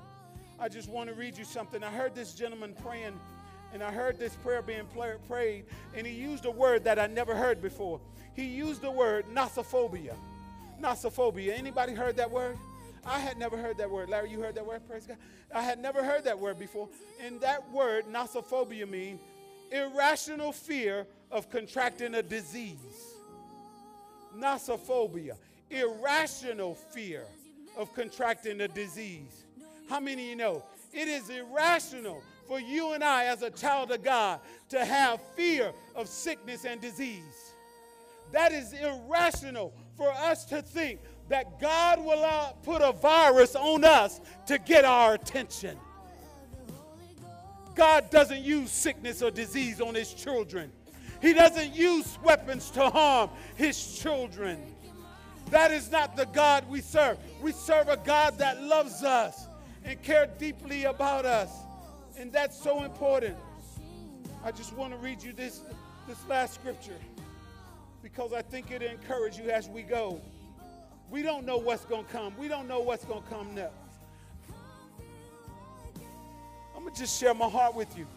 I 0.61 0.69
just 0.69 0.89
want 0.89 1.09
to 1.09 1.15
read 1.15 1.39
you 1.39 1.43
something. 1.43 1.83
I 1.83 1.89
heard 1.89 2.13
this 2.13 2.35
gentleman 2.35 2.75
praying, 2.83 3.19
and 3.73 3.81
I 3.81 3.91
heard 3.91 4.19
this 4.19 4.35
prayer 4.35 4.61
being 4.61 4.85
prayed, 5.27 5.65
and 5.95 6.05
he 6.05 6.13
used 6.13 6.45
a 6.45 6.51
word 6.51 6.83
that 6.83 6.99
I 6.99 7.07
never 7.07 7.33
heard 7.33 7.63
before. 7.63 7.99
He 8.35 8.45
used 8.45 8.83
the 8.83 8.91
word 8.91 9.25
nosophobia. 9.33 10.13
Nosophobia. 10.79 11.57
Anybody 11.57 11.95
heard 11.95 12.15
that 12.17 12.29
word? 12.29 12.59
I 13.03 13.17
had 13.17 13.39
never 13.39 13.57
heard 13.57 13.79
that 13.79 13.89
word. 13.89 14.09
Larry, 14.09 14.29
you 14.29 14.39
heard 14.39 14.53
that 14.53 14.65
word? 14.65 14.87
Praise 14.87 15.07
God. 15.07 15.17
I 15.51 15.63
had 15.63 15.79
never 15.79 16.03
heard 16.03 16.25
that 16.25 16.37
word 16.37 16.59
before. 16.59 16.89
And 17.25 17.41
that 17.41 17.67
word, 17.71 18.05
nosophobia, 18.05 18.87
means 18.87 19.19
irrational 19.71 20.51
fear 20.51 21.07
of 21.31 21.49
contracting 21.49 22.13
a 22.13 22.21
disease. 22.21 22.77
Nosophobia, 24.37 25.37
irrational 25.71 26.75
fear 26.75 27.23
of 27.75 27.91
contracting 27.95 28.61
a 28.61 28.67
disease. 28.67 29.40
How 29.91 29.99
many 29.99 30.23
of 30.23 30.29
you 30.29 30.35
know? 30.37 30.63
It 30.93 31.09
is 31.09 31.29
irrational 31.29 32.23
for 32.47 32.61
you 32.61 32.93
and 32.93 33.03
I, 33.03 33.25
as 33.25 33.41
a 33.41 33.49
child 33.49 33.91
of 33.91 34.01
God, 34.01 34.39
to 34.69 34.85
have 34.85 35.19
fear 35.35 35.73
of 35.97 36.07
sickness 36.07 36.63
and 36.63 36.79
disease. 36.79 37.51
That 38.31 38.53
is 38.53 38.71
irrational 38.71 39.73
for 39.97 40.09
us 40.09 40.45
to 40.45 40.61
think 40.61 41.01
that 41.27 41.59
God 41.59 41.99
will 41.99 42.23
uh, 42.23 42.53
put 42.63 42.81
a 42.81 42.93
virus 42.93 43.53
on 43.53 43.83
us 43.83 44.21
to 44.45 44.57
get 44.59 44.85
our 44.85 45.15
attention. 45.15 45.77
God 47.75 48.09
doesn't 48.09 48.43
use 48.43 48.71
sickness 48.71 49.21
or 49.21 49.29
disease 49.29 49.81
on 49.81 49.93
his 49.93 50.13
children. 50.13 50.71
He 51.21 51.33
doesn't 51.33 51.75
use 51.75 52.17
weapons 52.23 52.71
to 52.71 52.89
harm 52.89 53.29
his 53.57 53.99
children. 53.99 54.57
That 55.49 55.71
is 55.71 55.91
not 55.91 56.15
the 56.15 56.27
God 56.27 56.69
we 56.69 56.79
serve. 56.79 57.17
We 57.41 57.51
serve 57.51 57.89
a 57.89 57.97
God 57.97 58.37
that 58.37 58.63
loves 58.63 59.03
us 59.03 59.49
and 59.91 60.01
care 60.01 60.25
deeply 60.39 60.85
about 60.85 61.25
us. 61.25 61.49
And 62.17 62.31
that's 62.31 62.57
so 62.57 62.83
important. 62.83 63.35
I 64.43 64.51
just 64.51 64.73
want 64.73 64.93
to 64.93 64.99
read 64.99 65.21
you 65.21 65.33
this, 65.33 65.61
this 66.07 66.17
last 66.29 66.55
scripture 66.55 66.97
because 68.01 68.33
I 68.33 68.41
think 68.41 68.71
it'll 68.71 68.87
encourage 68.87 69.37
you 69.37 69.49
as 69.49 69.67
we 69.67 69.81
go. 69.81 70.21
We 71.09 71.21
don't 71.21 71.45
know 71.45 71.57
what's 71.57 71.83
going 71.85 72.05
to 72.05 72.11
come. 72.11 72.33
We 72.37 72.47
don't 72.47 72.67
know 72.67 72.79
what's 72.79 73.03
going 73.03 73.21
to 73.21 73.29
come 73.29 73.53
next. 73.53 73.73
I'm 76.75 76.83
going 76.83 76.93
to 76.95 76.99
just 76.99 77.19
share 77.19 77.33
my 77.33 77.49
heart 77.49 77.75
with 77.75 77.95
you. 77.97 78.07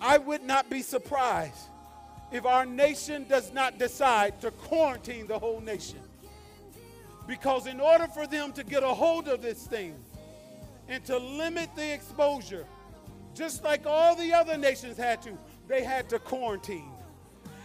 I 0.00 0.18
would 0.18 0.42
not 0.42 0.68
be 0.68 0.82
surprised 0.82 1.68
if 2.30 2.44
our 2.44 2.66
nation 2.66 3.24
does 3.28 3.52
not 3.52 3.78
decide 3.78 4.40
to 4.42 4.50
quarantine 4.50 5.26
the 5.26 5.38
whole 5.38 5.60
nation. 5.60 6.00
Because 7.26 7.66
in 7.66 7.80
order 7.80 8.06
for 8.08 8.26
them 8.26 8.52
to 8.52 8.62
get 8.62 8.82
a 8.82 8.88
hold 8.88 9.28
of 9.28 9.40
this 9.40 9.66
thing, 9.66 9.94
and 10.92 11.02
to 11.06 11.16
limit 11.16 11.74
the 11.74 11.94
exposure, 11.94 12.66
just 13.34 13.64
like 13.64 13.86
all 13.86 14.14
the 14.14 14.34
other 14.34 14.58
nations 14.58 14.98
had 14.98 15.22
to, 15.22 15.30
they 15.66 15.82
had 15.82 16.06
to 16.10 16.18
quarantine. 16.18 16.90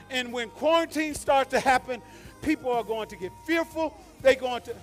And 0.09 0.31
when 0.31 0.49
quarantine 0.49 1.13
starts 1.13 1.49
to 1.49 1.59
happen, 1.59 2.01
people 2.41 2.71
are 2.71 2.85
going 2.85 3.09
to 3.09 3.17
get 3.17 3.33
fearful. 3.45 3.93
They're 4.21 4.35
going 4.35 4.61
to, 4.61 4.75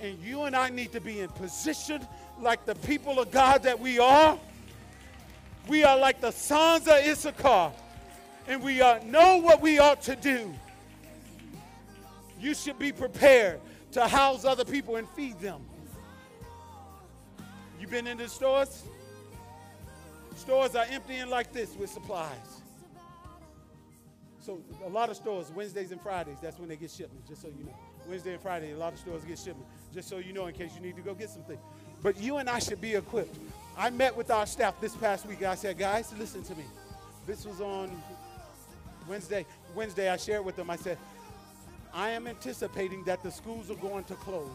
and 0.00 0.18
you 0.20 0.44
and 0.44 0.56
I 0.56 0.70
need 0.70 0.92
to 0.92 1.02
be 1.02 1.20
in 1.20 1.28
position 1.28 2.06
like 2.40 2.64
the 2.64 2.76
people 2.76 3.20
of 3.20 3.30
God 3.30 3.62
that 3.64 3.78
we 3.78 3.98
are. 3.98 4.38
We 5.68 5.84
are 5.84 5.98
like 5.98 6.22
the 6.22 6.30
sons 6.30 6.88
of 6.88 6.94
Issachar, 6.94 7.72
and 8.48 8.62
we 8.62 8.80
are, 8.80 9.00
know 9.00 9.36
what 9.36 9.60
we 9.60 9.78
ought 9.78 10.00
to 10.02 10.16
do. 10.16 10.50
You 12.40 12.54
should 12.54 12.78
be 12.78 12.90
prepared 12.90 13.60
to 13.92 14.08
house 14.08 14.46
other 14.46 14.64
people 14.64 14.96
and 14.96 15.06
feed 15.10 15.38
them. 15.40 15.60
You 17.84 17.90
been 17.90 18.06
in 18.06 18.16
the 18.16 18.28
stores? 18.28 18.82
Stores 20.36 20.74
are 20.74 20.86
emptying 20.88 21.28
like 21.28 21.52
this 21.52 21.76
with 21.76 21.90
supplies. 21.90 22.62
So 24.40 24.58
a 24.86 24.88
lot 24.88 25.10
of 25.10 25.16
stores, 25.16 25.52
Wednesdays 25.54 25.92
and 25.92 26.00
Fridays, 26.00 26.38
that's 26.40 26.58
when 26.58 26.70
they 26.70 26.76
get 26.76 26.90
shipments, 26.90 27.28
just 27.28 27.42
so 27.42 27.48
you 27.48 27.62
know. 27.62 27.74
Wednesday 28.08 28.32
and 28.32 28.40
Friday, 28.40 28.72
a 28.72 28.76
lot 28.78 28.94
of 28.94 28.98
stores 28.98 29.22
get 29.24 29.38
shipments, 29.38 29.68
just 29.92 30.08
so 30.08 30.16
you 30.16 30.32
know 30.32 30.46
in 30.46 30.54
case 30.54 30.70
you 30.74 30.80
need 30.80 30.96
to 30.96 31.02
go 31.02 31.12
get 31.12 31.28
something. 31.28 31.58
But 32.02 32.18
you 32.18 32.38
and 32.38 32.48
I 32.48 32.58
should 32.58 32.80
be 32.80 32.94
equipped. 32.94 33.36
I 33.76 33.90
met 33.90 34.16
with 34.16 34.30
our 34.30 34.46
staff 34.46 34.80
this 34.80 34.96
past 34.96 35.26
week. 35.26 35.42
I 35.42 35.54
said, 35.54 35.76
guys, 35.76 36.10
listen 36.18 36.42
to 36.44 36.54
me. 36.54 36.64
This 37.26 37.44
was 37.44 37.60
on 37.60 37.90
Wednesday. 39.06 39.44
Wednesday, 39.74 40.08
I 40.08 40.16
shared 40.16 40.46
with 40.46 40.56
them, 40.56 40.70
I 40.70 40.76
said, 40.76 40.96
I 41.92 42.08
am 42.08 42.28
anticipating 42.28 43.04
that 43.04 43.22
the 43.22 43.30
schools 43.30 43.70
are 43.70 43.74
going 43.74 44.04
to 44.04 44.14
close. 44.14 44.48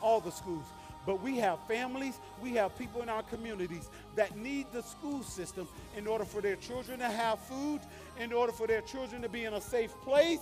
All 0.00 0.20
the 0.20 0.32
schools. 0.32 0.64
But 1.06 1.22
we 1.22 1.36
have 1.38 1.60
families, 1.68 2.18
we 2.42 2.54
have 2.54 2.76
people 2.76 3.00
in 3.00 3.08
our 3.08 3.22
communities 3.22 3.88
that 4.16 4.36
need 4.36 4.66
the 4.72 4.82
school 4.82 5.22
system 5.22 5.68
in 5.96 6.06
order 6.08 6.24
for 6.24 6.42
their 6.42 6.56
children 6.56 6.98
to 6.98 7.06
have 7.06 7.38
food, 7.38 7.80
in 8.18 8.32
order 8.32 8.52
for 8.52 8.66
their 8.66 8.80
children 8.80 9.22
to 9.22 9.28
be 9.28 9.44
in 9.44 9.54
a 9.54 9.60
safe 9.60 9.92
place 10.02 10.40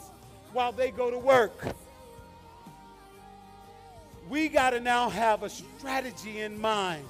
while 0.52 0.72
they 0.72 0.90
go 0.90 1.10
to 1.10 1.18
work. 1.18 1.66
We 4.30 4.48
got 4.48 4.70
to 4.70 4.80
now 4.80 5.10
have 5.10 5.42
a 5.42 5.50
strategy 5.50 6.40
in 6.40 6.58
mind. 6.58 7.04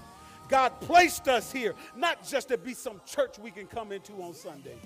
God 0.49 0.81
placed 0.81 1.29
us 1.29 1.53
here, 1.53 1.75
not 1.97 2.27
just 2.27 2.49
to 2.49 2.59
be 2.59 2.75
some 2.75 3.01
church 3.07 3.39
we 3.39 3.53
can 3.53 3.67
come 3.67 3.93
into 3.93 4.13
on 4.15 4.35
Sunday. 4.35 4.77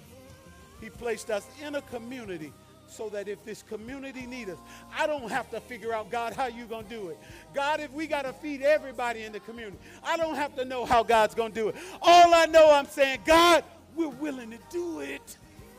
He 0.81 0.91
placed 0.91 1.31
us 1.31 1.47
in 1.65 1.75
a 1.75 1.83
community 1.83 2.53
so 2.89 3.09
that 3.11 3.29
if 3.29 3.45
this 3.45 3.63
community 3.63 4.27
needs 4.27 4.51
us, 4.51 4.59
I 4.97 5.07
don't 5.07 5.31
have 5.31 5.51
to 5.51 5.61
figure 5.61 5.93
out, 5.93 6.11
God, 6.11 6.33
how 6.33 6.47
you 6.47 6.65
going 6.65 6.87
to 6.87 6.91
do 6.91 7.09
it. 7.09 7.19
God, 7.55 7.81
if 7.81 7.93
we 7.93 8.07
got 8.07 8.23
to 8.23 8.33
feed 8.33 8.63
everybody 8.63 9.23
in 9.23 9.33
the 9.33 9.41
community, 9.41 9.79
I 10.05 10.17
don't 10.17 10.35
have 10.35 10.55
to 10.57 10.65
know 10.65 10.85
how 10.85 11.03
God's 11.03 11.35
going 11.35 11.53
to 11.53 11.61
do 11.61 11.69
it. 11.69 11.77
All 12.03 12.35
I 12.35 12.47
know, 12.47 12.73
I'm 12.73 12.87
saying, 12.87 13.21
God, 13.25 13.65
we're 13.95 14.09
willing 14.09 14.51
to 14.51 14.59
do 14.71 15.01
it. 15.01 15.37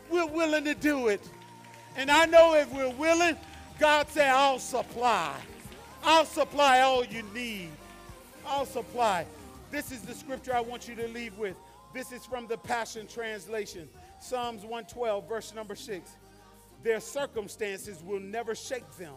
We're 0.10 0.28
willing 0.28 0.66
to 0.66 0.76
do 0.76 1.08
it. 1.08 1.22
And 1.96 2.10
I 2.10 2.26
know 2.26 2.56
if 2.56 2.72
we're 2.74 2.90
willing, 2.92 3.36
God 3.80 4.08
said, 4.10 4.30
I'll 4.30 4.60
supply. 4.60 5.36
I'll 6.04 6.26
supply 6.26 6.82
all 6.82 7.04
you 7.04 7.24
need. 7.34 7.70
I'll 8.46 8.66
supply. 8.66 9.26
This 9.72 9.92
is 9.92 10.02
the 10.02 10.14
scripture 10.14 10.54
I 10.56 10.62
want 10.62 10.88
you 10.88 10.96
to 10.96 11.08
leave 11.10 11.38
with. 11.38 11.56
This 11.94 12.12
is 12.12 12.26
from 12.26 12.48
the 12.48 12.58
Passion 12.58 13.08
Translation, 13.08 13.88
Psalms 14.22 14.62
112, 14.62 15.28
verse 15.28 15.54
number 15.54 15.76
6. 15.76 16.10
Their 16.84 17.00
circumstances 17.00 18.02
will 18.04 18.20
never 18.20 18.56
shake 18.56 18.90
them, 18.98 19.16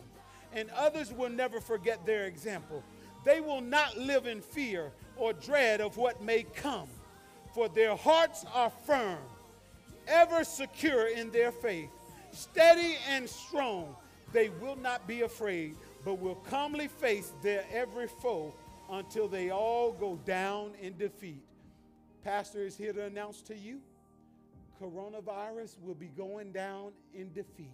and 0.53 0.69
others 0.71 1.13
will 1.13 1.31
never 1.31 1.61
forget 1.61 2.05
their 2.05 2.25
example. 2.25 2.83
They 3.25 3.41
will 3.41 3.61
not 3.61 3.97
live 3.97 4.27
in 4.27 4.41
fear 4.41 4.93
or 5.17 5.33
dread 5.33 5.81
of 5.81 5.97
what 5.97 6.23
may 6.23 6.43
come, 6.43 6.89
for 7.55 7.69
their 7.69 7.97
hearts 7.97 8.45
are 8.53 8.71
firm, 8.85 9.19
ever 10.09 10.43
secure 10.43 11.07
in 11.07 11.31
their 11.31 11.53
faith, 11.53 11.91
steady 12.33 12.97
and 13.09 13.29
strong. 13.29 13.95
They 14.33 14.49
will 14.49 14.77
not 14.77 15.07
be 15.07 15.23
afraid, 15.23 15.77
but 16.05 16.19
will 16.19 16.35
calmly 16.35 16.89
face 16.89 17.33
their 17.43 17.65
every 17.73 18.09
foe 18.09 18.53
until 18.91 19.29
they 19.29 19.51
all 19.51 19.93
go 19.93 20.19
down 20.25 20.73
in 20.81 20.97
defeat. 20.97 21.43
Pastor 22.25 22.65
is 22.65 22.77
here 22.77 22.93
to 22.93 23.05
announce 23.05 23.41
to 23.43 23.57
you 23.57 23.81
coronavirus 24.83 25.79
will 25.81 25.95
be 25.95 26.09
going 26.09 26.53
down 26.53 26.93
in 27.15 27.33
defeat. 27.33 27.69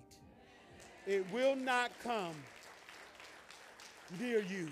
It 1.06 1.24
will 1.32 1.56
not 1.56 1.90
come 2.02 2.34
near 4.20 4.40
you. 4.40 4.68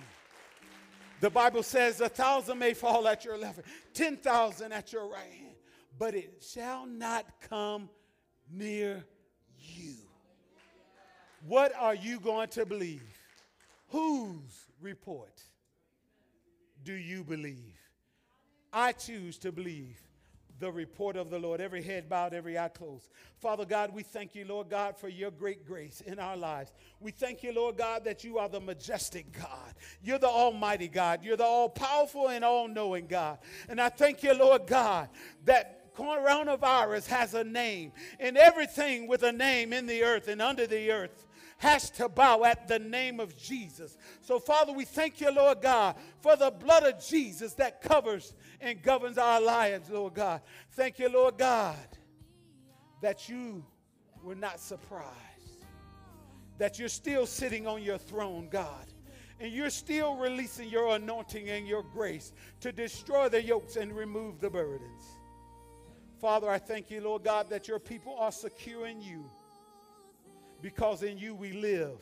The 1.20 1.30
Bible 1.30 1.62
says 1.62 2.00
a 2.00 2.08
thousand 2.08 2.58
may 2.58 2.74
fall 2.74 3.08
at 3.08 3.24
your 3.24 3.38
left, 3.38 3.60
10,000 3.94 4.72
at 4.72 4.92
your 4.92 5.08
right 5.08 5.32
hand, 5.32 5.56
but 5.98 6.14
it 6.14 6.44
shall 6.46 6.84
not 6.86 7.24
come 7.48 7.88
near 8.50 9.02
you. 9.58 9.94
What 11.46 11.72
are 11.74 11.94
you 11.94 12.20
going 12.20 12.48
to 12.48 12.66
believe? 12.66 13.02
Whose 13.88 14.66
report 14.80 15.40
do 16.84 16.92
you 16.92 17.24
believe? 17.24 17.78
I 18.72 18.92
choose 18.92 19.38
to 19.38 19.52
believe 19.52 19.98
the 20.58 20.70
report 20.70 21.16
of 21.16 21.30
the 21.30 21.38
Lord. 21.38 21.60
Every 21.60 21.82
head 21.82 22.08
bowed, 22.08 22.34
every 22.34 22.58
eye 22.58 22.68
closed. 22.68 23.10
Father 23.38 23.64
God, 23.64 23.92
we 23.94 24.02
thank 24.02 24.34
you, 24.34 24.44
Lord 24.44 24.68
God, 24.70 24.96
for 24.96 25.08
your 25.08 25.30
great 25.30 25.66
grace 25.66 26.00
in 26.00 26.18
our 26.18 26.36
lives. 26.36 26.72
We 27.00 27.10
thank 27.10 27.42
you, 27.42 27.52
Lord 27.52 27.76
God, 27.76 28.04
that 28.04 28.24
you 28.24 28.38
are 28.38 28.48
the 28.48 28.60
majestic 28.60 29.32
God. 29.32 29.74
You're 30.02 30.18
the 30.18 30.28
almighty 30.28 30.88
God. 30.88 31.22
You're 31.22 31.36
the 31.36 31.44
all 31.44 31.68
powerful 31.68 32.28
and 32.28 32.44
all 32.44 32.68
knowing 32.68 33.06
God. 33.06 33.38
And 33.68 33.80
I 33.80 33.88
thank 33.88 34.22
you, 34.22 34.34
Lord 34.34 34.66
God, 34.66 35.08
that 35.44 35.94
coronavirus 35.94 37.06
has 37.06 37.34
a 37.34 37.42
name, 37.42 37.92
and 38.20 38.36
everything 38.36 39.08
with 39.08 39.22
a 39.22 39.32
name 39.32 39.72
in 39.72 39.86
the 39.86 40.02
earth 40.02 40.28
and 40.28 40.42
under 40.42 40.66
the 40.66 40.90
earth 40.90 41.26
has 41.58 41.90
to 41.90 42.08
bow 42.08 42.44
at 42.44 42.68
the 42.68 42.78
name 42.78 43.18
of 43.18 43.36
Jesus. 43.36 43.96
So, 44.20 44.38
Father, 44.38 44.72
we 44.72 44.84
thank 44.84 45.20
you, 45.20 45.30
Lord 45.32 45.62
God, 45.62 45.96
for 46.20 46.36
the 46.36 46.50
blood 46.50 46.82
of 46.84 47.04
Jesus 47.04 47.54
that 47.54 47.80
covers 47.80 48.34
and 48.60 48.82
governs 48.82 49.18
our 49.18 49.40
lives, 49.40 49.88
Lord 49.88 50.14
God. 50.14 50.42
Thank 50.72 50.98
you, 50.98 51.08
Lord 51.08 51.38
God, 51.38 51.76
that 53.00 53.28
you 53.28 53.64
were 54.22 54.34
not 54.34 54.60
surprised, 54.60 55.14
that 56.58 56.78
you're 56.78 56.88
still 56.88 57.26
sitting 57.26 57.66
on 57.66 57.82
your 57.82 57.98
throne, 57.98 58.48
God. 58.50 58.86
And 59.38 59.52
you're 59.52 59.68
still 59.68 60.16
releasing 60.16 60.70
your 60.70 60.96
anointing 60.96 61.50
and 61.50 61.68
your 61.68 61.82
grace 61.82 62.32
to 62.60 62.72
destroy 62.72 63.28
the 63.28 63.42
yokes 63.42 63.76
and 63.76 63.94
remove 63.94 64.40
the 64.40 64.48
burdens. 64.48 65.02
Father, 66.18 66.48
I 66.48 66.56
thank 66.58 66.90
you, 66.90 67.02
Lord 67.02 67.24
God, 67.24 67.50
that 67.50 67.68
your 67.68 67.78
people 67.78 68.16
are 68.18 68.32
secure 68.32 68.86
in 68.86 69.02
you 69.02 69.26
because 70.62 71.02
in 71.02 71.18
you 71.18 71.34
we 71.34 71.52
live 71.52 71.98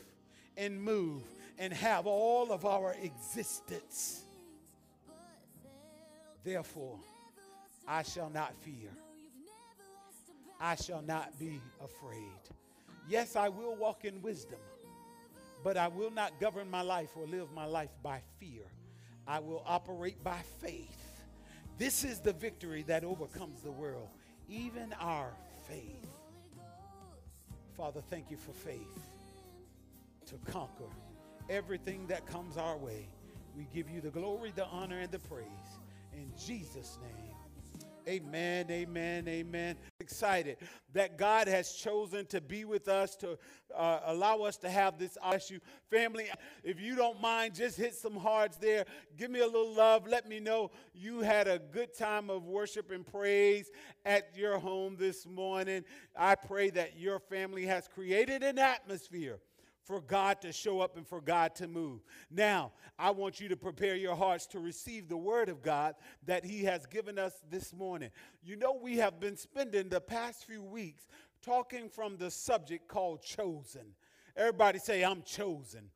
and 0.57 0.81
move 0.81 1.23
and 1.59 1.73
have 1.73 2.07
all 2.07 2.53
of 2.53 2.65
our 2.65 2.95
existence. 3.03 4.23
Therefore, 6.43 6.99
I 7.87 8.03
shall 8.03 8.31
not 8.31 8.55
fear. 8.61 8.91
I 10.61 10.75
shall 10.77 11.03
not 11.03 11.39
be 11.39 11.61
afraid. 11.83 12.41
Yes, 13.09 13.37
I 13.37 13.49
will 13.49 13.75
walk 13.77 14.05
in 14.05 14.23
wisdom, 14.23 14.61
but 15.63 15.77
I 15.77 15.89
will 15.89 16.11
not 16.11 16.41
govern 16.41 16.71
my 16.71 16.81
life 16.81 17.11
or 17.17 17.27
live 17.27 17.53
my 17.53 17.67
life 17.67 17.91
by 18.03 18.21
fear. 18.39 18.63
I 19.27 19.41
will 19.41 19.63
operate 19.67 20.23
by 20.23 20.39
faith. 20.61 21.23
This 21.77 22.05
is 22.05 22.21
the 22.21 22.33
victory 22.33 22.83
that 22.87 23.05
overcomes 23.05 23.61
the 23.63 23.73
world, 23.73 24.09
even 24.49 24.95
our 25.01 25.33
faith. 25.69 26.14
Father, 27.77 28.01
thank 28.09 28.31
you 28.31 28.37
for 28.37 28.53
faith 28.53 29.11
to 30.27 30.37
conquer 30.51 30.89
everything 31.51 32.07
that 32.07 32.25
comes 32.27 32.57
our 32.57 32.77
way. 32.77 33.09
We 33.57 33.67
give 33.75 33.91
you 33.91 34.01
the 34.01 34.11
glory, 34.11 34.53
the 34.55 34.67
honor, 34.67 35.01
and 35.01 35.11
the 35.11 35.19
praise. 35.19 35.81
In 36.13 36.33
Jesus' 36.39 36.99
name. 37.03 37.34
Amen, 38.09 38.67
amen, 38.71 39.27
amen. 39.29 39.77
Excited 40.01 40.59
that 40.93 41.17
God 41.17 41.49
has 41.49 41.73
chosen 41.73 42.27
to 42.27 42.41
be 42.41 42.65
with 42.65 42.89
us, 42.89 43.17
to 43.17 43.39
uh, 43.75 44.01
allow 44.07 44.43
us 44.43 44.57
to 44.59 44.71
have 44.71 44.99
this 44.99 45.17
issue. 45.35 45.59
Family, 45.91 46.27
if 46.63 46.81
you 46.81 46.97
don't 46.97 47.21
mind, 47.21 47.55
just 47.55 47.77
hit 47.77 47.95
some 47.95 48.17
hearts 48.17 48.57
there. 48.57 48.85
Give 49.17 49.31
me 49.31 49.41
a 49.41 49.47
little 49.47 49.73
love. 49.73 50.07
Let 50.07 50.29
me 50.29 50.41
know 50.41 50.71
you 50.93 51.21
had 51.21 51.49
a 51.49 51.59
good 51.59 51.97
time 51.97 52.31
of 52.31 52.45
worship 52.45 52.91
and 52.91 53.07
praise 53.07 53.71
at 54.05 54.37
your 54.37 54.59
home 54.59 54.97
this 54.99 55.27
morning. 55.27 55.85
I 56.17 56.35
pray 56.35 56.71
that 56.71 56.99
your 56.99 57.19
family 57.19 57.67
has 57.67 57.89
created 57.89 58.43
an 58.43 58.59
atmosphere 58.59 59.39
for 59.85 60.01
God 60.01 60.41
to 60.41 60.53
show 60.53 60.81
up 60.81 60.97
and 60.97 61.07
for 61.07 61.21
God 61.21 61.55
to 61.57 61.69
move. 61.69 62.01
Now, 62.31 62.73
I 62.99 63.11
want 63.11 63.41
you 63.41 63.49
to 63.49 63.57
prepare 63.57 63.97
your 63.97 64.17
hearts 64.17 64.47
to 64.49 64.59
receive 64.59 65.09
the 65.09 65.17
word 65.17 65.49
of 65.49 65.63
God 65.63 65.95
that 66.27 66.45
He 66.45 66.65
has 66.65 66.87
given 66.87 67.19
us 67.19 67.35
this 67.51 67.73
morning. 67.73 68.11
You 68.43 68.57
know, 68.57 68.79
we 68.81 68.97
have 68.97 69.21
been 69.21 69.37
spending 69.37 69.89
the 69.89 70.01
past 70.01 70.47
few 70.47 70.63
weeks 70.63 71.07
talking 71.43 71.89
from 71.89 72.17
the 72.17 72.31
subject 72.31 72.89
called 72.89 73.23
chosen. 73.23 73.95
Everybody 74.37 74.79
say, 74.79 75.05
I'm 75.05 75.23
chosen. 75.23 75.91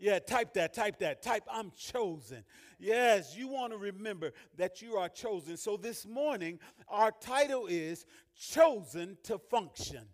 Yeah, 0.00 0.20
type 0.20 0.54
that, 0.54 0.74
type 0.74 1.00
that, 1.00 1.22
type, 1.22 1.42
I'm 1.50 1.72
chosen. 1.76 2.44
Yes, 2.78 3.36
you 3.36 3.48
want 3.48 3.72
to 3.72 3.78
remember 3.78 4.32
that 4.56 4.80
you 4.80 4.94
are 4.94 5.08
chosen. 5.08 5.56
So 5.56 5.76
this 5.76 6.06
morning, 6.06 6.60
our 6.88 7.10
title 7.20 7.66
is 7.66 8.06
Chosen 8.36 9.18
to 9.24 9.38
Function 9.38 10.06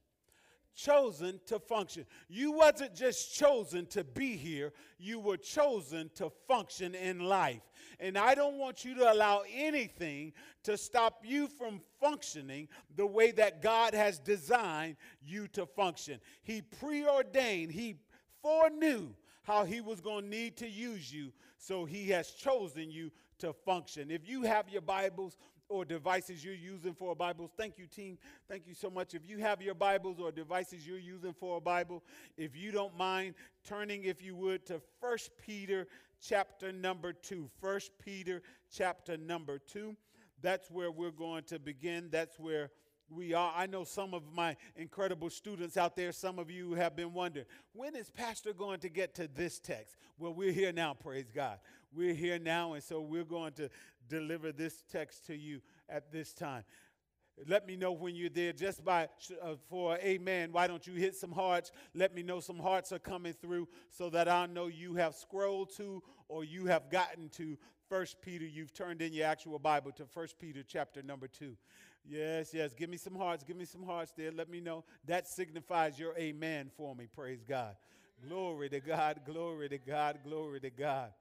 chosen 0.74 1.40
to 1.46 1.58
function. 1.58 2.04
You 2.28 2.52
wasn't 2.52 2.94
just 2.94 3.34
chosen 3.34 3.86
to 3.86 4.04
be 4.04 4.36
here, 4.36 4.72
you 4.98 5.18
were 5.18 5.36
chosen 5.36 6.10
to 6.16 6.30
function 6.48 6.94
in 6.94 7.20
life. 7.20 7.62
And 8.00 8.18
I 8.18 8.34
don't 8.34 8.58
want 8.58 8.84
you 8.84 8.94
to 8.96 9.12
allow 9.12 9.42
anything 9.52 10.32
to 10.64 10.76
stop 10.76 11.22
you 11.24 11.48
from 11.48 11.80
functioning 12.00 12.68
the 12.96 13.06
way 13.06 13.30
that 13.32 13.62
God 13.62 13.94
has 13.94 14.18
designed 14.18 14.96
you 15.24 15.46
to 15.48 15.66
function. 15.66 16.20
He 16.42 16.62
preordained, 16.62 17.72
he 17.72 17.96
foreknew 18.42 19.14
how 19.42 19.64
he 19.64 19.80
was 19.80 20.00
going 20.00 20.24
to 20.24 20.30
need 20.30 20.56
to 20.56 20.68
use 20.68 21.12
you, 21.12 21.32
so 21.58 21.84
he 21.84 22.08
has 22.08 22.30
chosen 22.30 22.90
you 22.90 23.10
to 23.38 23.52
function. 23.52 24.10
If 24.10 24.28
you 24.28 24.42
have 24.42 24.68
your 24.68 24.82
Bibles, 24.82 25.36
or 25.68 25.84
devices 25.84 26.44
you're 26.44 26.54
using 26.54 26.94
for 26.94 27.12
a 27.12 27.14
Bible. 27.14 27.50
Thank 27.56 27.78
you, 27.78 27.86
team. 27.86 28.18
Thank 28.48 28.66
you 28.66 28.74
so 28.74 28.90
much. 28.90 29.14
If 29.14 29.28
you 29.28 29.38
have 29.38 29.62
your 29.62 29.74
Bibles 29.74 30.20
or 30.20 30.30
devices 30.30 30.86
you're 30.86 30.98
using 30.98 31.32
for 31.32 31.58
a 31.58 31.60
Bible, 31.60 32.02
if 32.36 32.56
you 32.56 32.70
don't 32.70 32.96
mind 32.96 33.34
turning, 33.66 34.04
if 34.04 34.22
you 34.22 34.36
would, 34.36 34.66
to 34.66 34.80
1 35.00 35.18
Peter 35.44 35.86
chapter 36.20 36.72
number 36.72 37.12
2. 37.12 37.50
1 37.60 37.80
Peter 38.04 38.42
chapter 38.72 39.16
number 39.16 39.58
2. 39.58 39.96
That's 40.42 40.70
where 40.70 40.90
we're 40.90 41.10
going 41.10 41.44
to 41.44 41.58
begin. 41.58 42.08
That's 42.10 42.38
where 42.38 42.70
we 43.10 43.34
are. 43.34 43.52
I 43.54 43.66
know 43.66 43.84
some 43.84 44.14
of 44.14 44.22
my 44.34 44.56
incredible 44.76 45.30
students 45.30 45.76
out 45.76 45.96
there, 45.96 46.12
some 46.12 46.38
of 46.38 46.50
you 46.50 46.74
have 46.74 46.96
been 46.96 47.12
wondering, 47.12 47.46
when 47.72 47.94
is 47.94 48.10
Pastor 48.10 48.52
going 48.52 48.80
to 48.80 48.88
get 48.88 49.14
to 49.16 49.28
this 49.28 49.58
text? 49.58 49.96
Well, 50.18 50.34
we're 50.34 50.52
here 50.52 50.72
now, 50.72 50.94
praise 50.94 51.30
God. 51.34 51.58
We're 51.94 52.14
here 52.14 52.38
now, 52.38 52.72
and 52.72 52.82
so 52.82 53.00
we're 53.00 53.24
going 53.24 53.52
to 53.54 53.70
deliver 54.08 54.52
this 54.52 54.82
text 54.90 55.26
to 55.26 55.36
you 55.36 55.60
at 55.88 56.10
this 56.10 56.32
time. 56.32 56.64
Let 57.48 57.66
me 57.66 57.76
know 57.76 57.92
when 57.92 58.14
you're 58.14 58.30
there 58.30 58.52
just 58.52 58.84
by 58.84 59.08
uh, 59.42 59.54
for 59.68 59.96
amen. 59.98 60.52
Why 60.52 60.66
don't 60.66 60.86
you 60.86 60.94
hit 60.94 61.16
some 61.16 61.32
hearts? 61.32 61.72
Let 61.94 62.14
me 62.14 62.22
know 62.22 62.40
some 62.40 62.58
hearts 62.58 62.92
are 62.92 62.98
coming 62.98 63.32
through 63.32 63.68
so 63.90 64.08
that 64.10 64.28
I 64.28 64.46
know 64.46 64.66
you 64.66 64.94
have 64.94 65.14
scrolled 65.14 65.74
to 65.76 66.02
or 66.28 66.44
you 66.44 66.66
have 66.66 66.90
gotten 66.90 67.28
to 67.30 67.56
First 67.88 68.22
Peter. 68.22 68.44
You've 68.44 68.72
turned 68.72 69.02
in 69.02 69.12
your 69.12 69.26
actual 69.26 69.58
Bible 69.58 69.90
to 69.92 70.04
First 70.04 70.38
Peter 70.38 70.62
chapter 70.66 71.02
number 71.02 71.26
2. 71.26 71.56
Yes, 72.04 72.54
yes. 72.54 72.72
Give 72.72 72.88
me 72.90 72.96
some 72.96 73.16
hearts. 73.16 73.42
Give 73.42 73.56
me 73.56 73.64
some 73.64 73.82
hearts 73.82 74.12
there. 74.16 74.30
Let 74.30 74.48
me 74.48 74.60
know. 74.60 74.84
That 75.06 75.26
signifies 75.26 75.98
your 75.98 76.16
amen 76.16 76.70
for 76.76 76.94
me. 76.94 77.06
Praise 77.12 77.42
God. 77.48 77.74
Glory 78.28 78.68
to 78.68 78.80
God. 78.80 79.20
Glory 79.26 79.68
to 79.70 79.78
God. 79.78 80.18
Glory 80.24 80.60
to 80.60 80.70
God. 80.70 81.12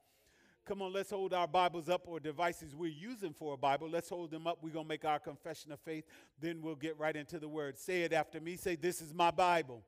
Come 0.65 0.81
on, 0.81 0.93
let's 0.93 1.09
hold 1.09 1.33
our 1.33 1.45
Bibles 1.47 1.89
up 1.89 2.03
or 2.05 2.21
devices 2.21 2.73
we're 2.73 2.89
using 2.89 3.33
for 3.33 3.53
a 3.53 3.57
Bible. 3.57 3.89
Let's 3.89 4.07
hold 4.07 4.31
them 4.31 4.47
up. 4.47 4.59
We're 4.61 4.69
going 4.69 4.85
to 4.85 4.89
make 4.89 5.03
our 5.03 5.19
confession 5.19 5.73
of 5.73 5.79
faith. 5.81 6.05
Then 6.39 6.61
we'll 6.61 6.75
get 6.75 6.97
right 6.97 7.13
into 7.17 7.37
the 7.37 7.49
word. 7.49 7.77
Say 7.77 8.03
it 8.03 8.13
after 8.13 8.39
me. 8.39 8.55
Say, 8.55 8.77
This 8.77 9.01
is 9.01 9.13
my 9.13 9.29
Bible. 9.29 9.83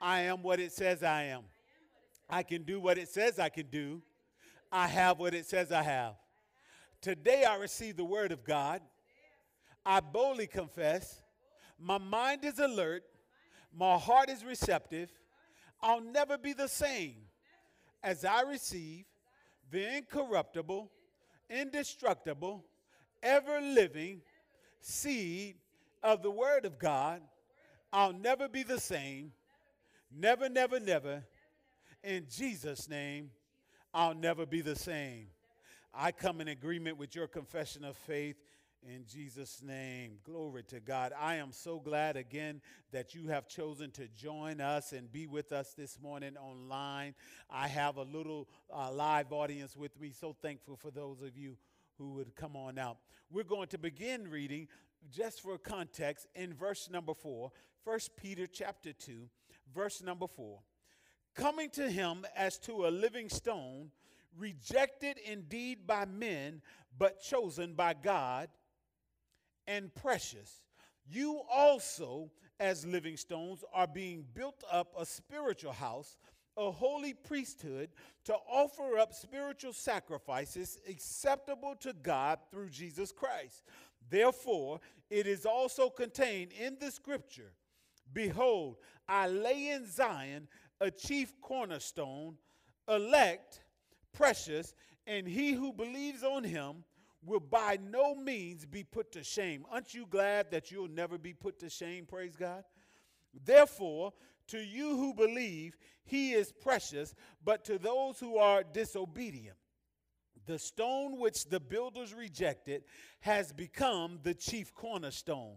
I 0.00 0.20
am 0.20 0.44
what 0.44 0.60
it 0.60 0.70
says 0.70 1.02
I 1.02 1.24
am. 1.24 1.42
I 2.30 2.44
can 2.44 2.62
do 2.62 2.78
what 2.78 2.96
it 2.96 3.08
says 3.08 3.40
I 3.40 3.48
can 3.48 3.66
do. 3.66 4.02
I 4.70 4.86
have 4.86 5.18
what 5.18 5.34
it 5.34 5.46
says 5.46 5.72
I 5.72 5.82
have. 5.82 6.14
Today 7.00 7.42
I 7.42 7.56
receive 7.56 7.96
the 7.96 8.04
word 8.04 8.30
of 8.30 8.44
God. 8.44 8.82
I 9.84 9.98
boldly 9.98 10.46
confess. 10.46 11.20
My 11.76 11.98
mind 11.98 12.44
is 12.44 12.60
alert. 12.60 13.02
My 13.76 13.98
heart 13.98 14.30
is 14.30 14.44
receptive. 14.44 15.10
I'll 15.82 16.00
never 16.00 16.38
be 16.38 16.52
the 16.52 16.68
same 16.68 17.16
as 18.00 18.24
I 18.24 18.42
receive 18.42 19.06
the 19.70 19.96
incorruptible, 19.96 20.90
indestructible, 21.50 22.64
ever 23.22 23.60
living 23.60 24.20
seed 24.80 25.56
of 26.02 26.22
the 26.22 26.30
Word 26.30 26.64
of 26.64 26.78
God, 26.78 27.22
I'll 27.92 28.12
never 28.12 28.48
be 28.48 28.62
the 28.62 28.80
same. 28.80 29.32
Never, 30.14 30.48
never, 30.48 30.78
never. 30.78 31.24
In 32.02 32.26
Jesus' 32.30 32.88
name, 32.88 33.30
I'll 33.92 34.14
never 34.14 34.44
be 34.44 34.60
the 34.60 34.76
same. 34.76 35.28
I 35.94 36.12
come 36.12 36.40
in 36.40 36.48
agreement 36.48 36.98
with 36.98 37.14
your 37.14 37.28
confession 37.28 37.84
of 37.84 37.96
faith 37.96 38.36
in 38.86 39.04
Jesus' 39.06 39.62
name. 39.62 40.18
Glory 40.24 40.62
to 40.64 40.80
God. 40.80 41.12
I 41.18 41.36
am 41.36 41.52
so 41.52 41.80
glad 41.80 42.16
again 42.16 42.60
that 42.92 43.14
you 43.14 43.28
have 43.28 43.48
chosen 43.48 43.90
to 43.92 44.08
join 44.08 44.60
us 44.60 44.92
and 44.92 45.10
be 45.10 45.26
with 45.26 45.52
us 45.52 45.74
this 45.74 45.98
morning 46.00 46.36
online. 46.36 47.14
I 47.50 47.68
have 47.68 47.96
a 47.96 48.02
little 48.02 48.48
uh, 48.72 48.92
live 48.92 49.32
audience 49.32 49.76
with 49.76 49.98
me. 50.00 50.12
So 50.12 50.36
thankful 50.42 50.76
for 50.76 50.90
those 50.90 51.22
of 51.22 51.36
you 51.36 51.56
who 51.98 52.14
would 52.14 52.34
come 52.36 52.56
on 52.56 52.78
out. 52.78 52.98
We're 53.30 53.44
going 53.44 53.68
to 53.68 53.78
begin 53.78 54.28
reading 54.28 54.68
just 55.10 55.40
for 55.42 55.56
context 55.56 56.26
in 56.34 56.52
verse 56.52 56.88
number 56.90 57.14
4, 57.14 57.50
1 57.84 57.98
Peter 58.16 58.46
chapter 58.46 58.92
2, 58.92 59.28
verse 59.74 60.02
number 60.02 60.26
4. 60.26 60.58
Coming 61.34 61.70
to 61.70 61.90
him 61.90 62.26
as 62.36 62.58
to 62.60 62.86
a 62.86 62.88
living 62.88 63.28
stone, 63.28 63.90
rejected 64.38 65.18
indeed 65.24 65.86
by 65.86 66.04
men, 66.04 66.60
but 66.98 67.22
chosen 67.22 67.74
by 67.74 67.94
God 67.94 68.48
and 69.66 69.94
precious. 69.94 70.62
You 71.06 71.42
also, 71.50 72.30
as 72.60 72.86
living 72.86 73.16
stones, 73.16 73.64
are 73.72 73.86
being 73.86 74.24
built 74.34 74.62
up 74.70 74.94
a 74.98 75.04
spiritual 75.04 75.72
house, 75.72 76.16
a 76.56 76.70
holy 76.70 77.14
priesthood, 77.14 77.90
to 78.24 78.34
offer 78.48 78.98
up 78.98 79.12
spiritual 79.12 79.72
sacrifices 79.72 80.78
acceptable 80.88 81.74
to 81.80 81.92
God 81.92 82.38
through 82.50 82.70
Jesus 82.70 83.12
Christ. 83.12 83.64
Therefore, 84.08 84.80
it 85.10 85.26
is 85.26 85.46
also 85.46 85.90
contained 85.90 86.52
in 86.52 86.76
the 86.80 86.90
scripture 86.90 87.52
Behold, 88.12 88.76
I 89.08 89.28
lay 89.28 89.70
in 89.70 89.90
Zion 89.90 90.46
a 90.80 90.90
chief 90.90 91.40
cornerstone, 91.40 92.36
elect, 92.88 93.60
precious, 94.12 94.74
and 95.06 95.26
he 95.26 95.52
who 95.52 95.72
believes 95.72 96.22
on 96.22 96.44
him 96.44 96.84
will 97.24 97.40
by 97.40 97.78
no 97.82 98.14
means 98.14 98.64
be 98.64 98.84
put 98.84 99.12
to 99.12 99.24
shame. 99.24 99.64
Aren't 99.70 99.94
you 99.94 100.06
glad 100.08 100.50
that 100.50 100.70
you'll 100.70 100.88
never 100.88 101.18
be 101.18 101.32
put 101.32 101.58
to 101.60 101.70
shame? 101.70 102.06
Praise 102.06 102.36
God. 102.36 102.64
Therefore, 103.44 104.12
to 104.48 104.58
you 104.58 104.96
who 104.96 105.14
believe, 105.14 105.76
he 106.04 106.32
is 106.32 106.52
precious, 106.52 107.14
but 107.42 107.64
to 107.64 107.78
those 107.78 108.18
who 108.18 108.36
are 108.36 108.62
disobedient, 108.62 109.56
the 110.46 110.58
stone 110.58 111.18
which 111.18 111.46
the 111.48 111.60
builders 111.60 112.12
rejected 112.12 112.84
has 113.20 113.52
become 113.52 114.18
the 114.22 114.34
chief 114.34 114.74
cornerstone, 114.74 115.56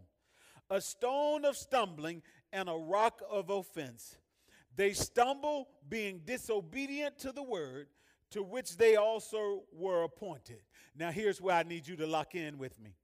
a 0.70 0.80
stone 0.80 1.43
of 1.43 1.57
stumbling 1.57 2.22
and 2.53 2.70
a 2.70 2.74
rock 2.74 3.22
of 3.30 3.49
offense. 3.49 4.18
They 4.76 4.93
stumble, 4.93 5.68
being 5.89 6.22
disobedient 6.24 7.20
to 7.20 7.32
the 7.32 7.43
word 7.43 7.88
to 8.32 8.43
which 8.43 8.78
they 8.78 8.95
also 8.95 9.63
were 9.71 10.03
appointed. 10.03 10.61
Now, 10.95 11.11
here's 11.11 11.41
where 11.41 11.55
I 11.55 11.63
need 11.63 11.88
you 11.88 11.95
to 11.97 12.07
lock 12.07 12.36
in 12.36 12.57
with 12.57 12.80
me. 12.80 12.95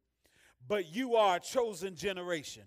But 0.67 0.93
you 0.93 1.15
are 1.15 1.37
a 1.37 1.39
chosen 1.39 1.95
generation, 1.95 2.63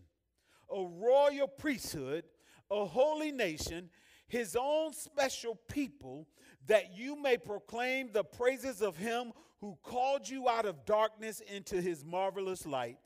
a 0.71 0.83
royal 0.85 1.49
priesthood, 1.49 2.25
a 2.71 2.85
holy 2.85 3.33
nation, 3.33 3.91
his 4.29 4.57
own 4.59 4.93
special 4.93 5.59
people, 5.69 6.27
that 6.67 6.97
you 6.97 7.21
may 7.21 7.39
proclaim 7.39 8.11
the 8.13 8.25
praises 8.25 8.83
of 8.83 8.97
him 8.97 9.33
who 9.61 9.79
called 9.83 10.29
you 10.29 10.49
out 10.49 10.67
of 10.67 10.85
darkness 10.85 11.41
into 11.41 11.81
his 11.81 12.05
marvelous 12.05 12.67
light, 12.67 12.99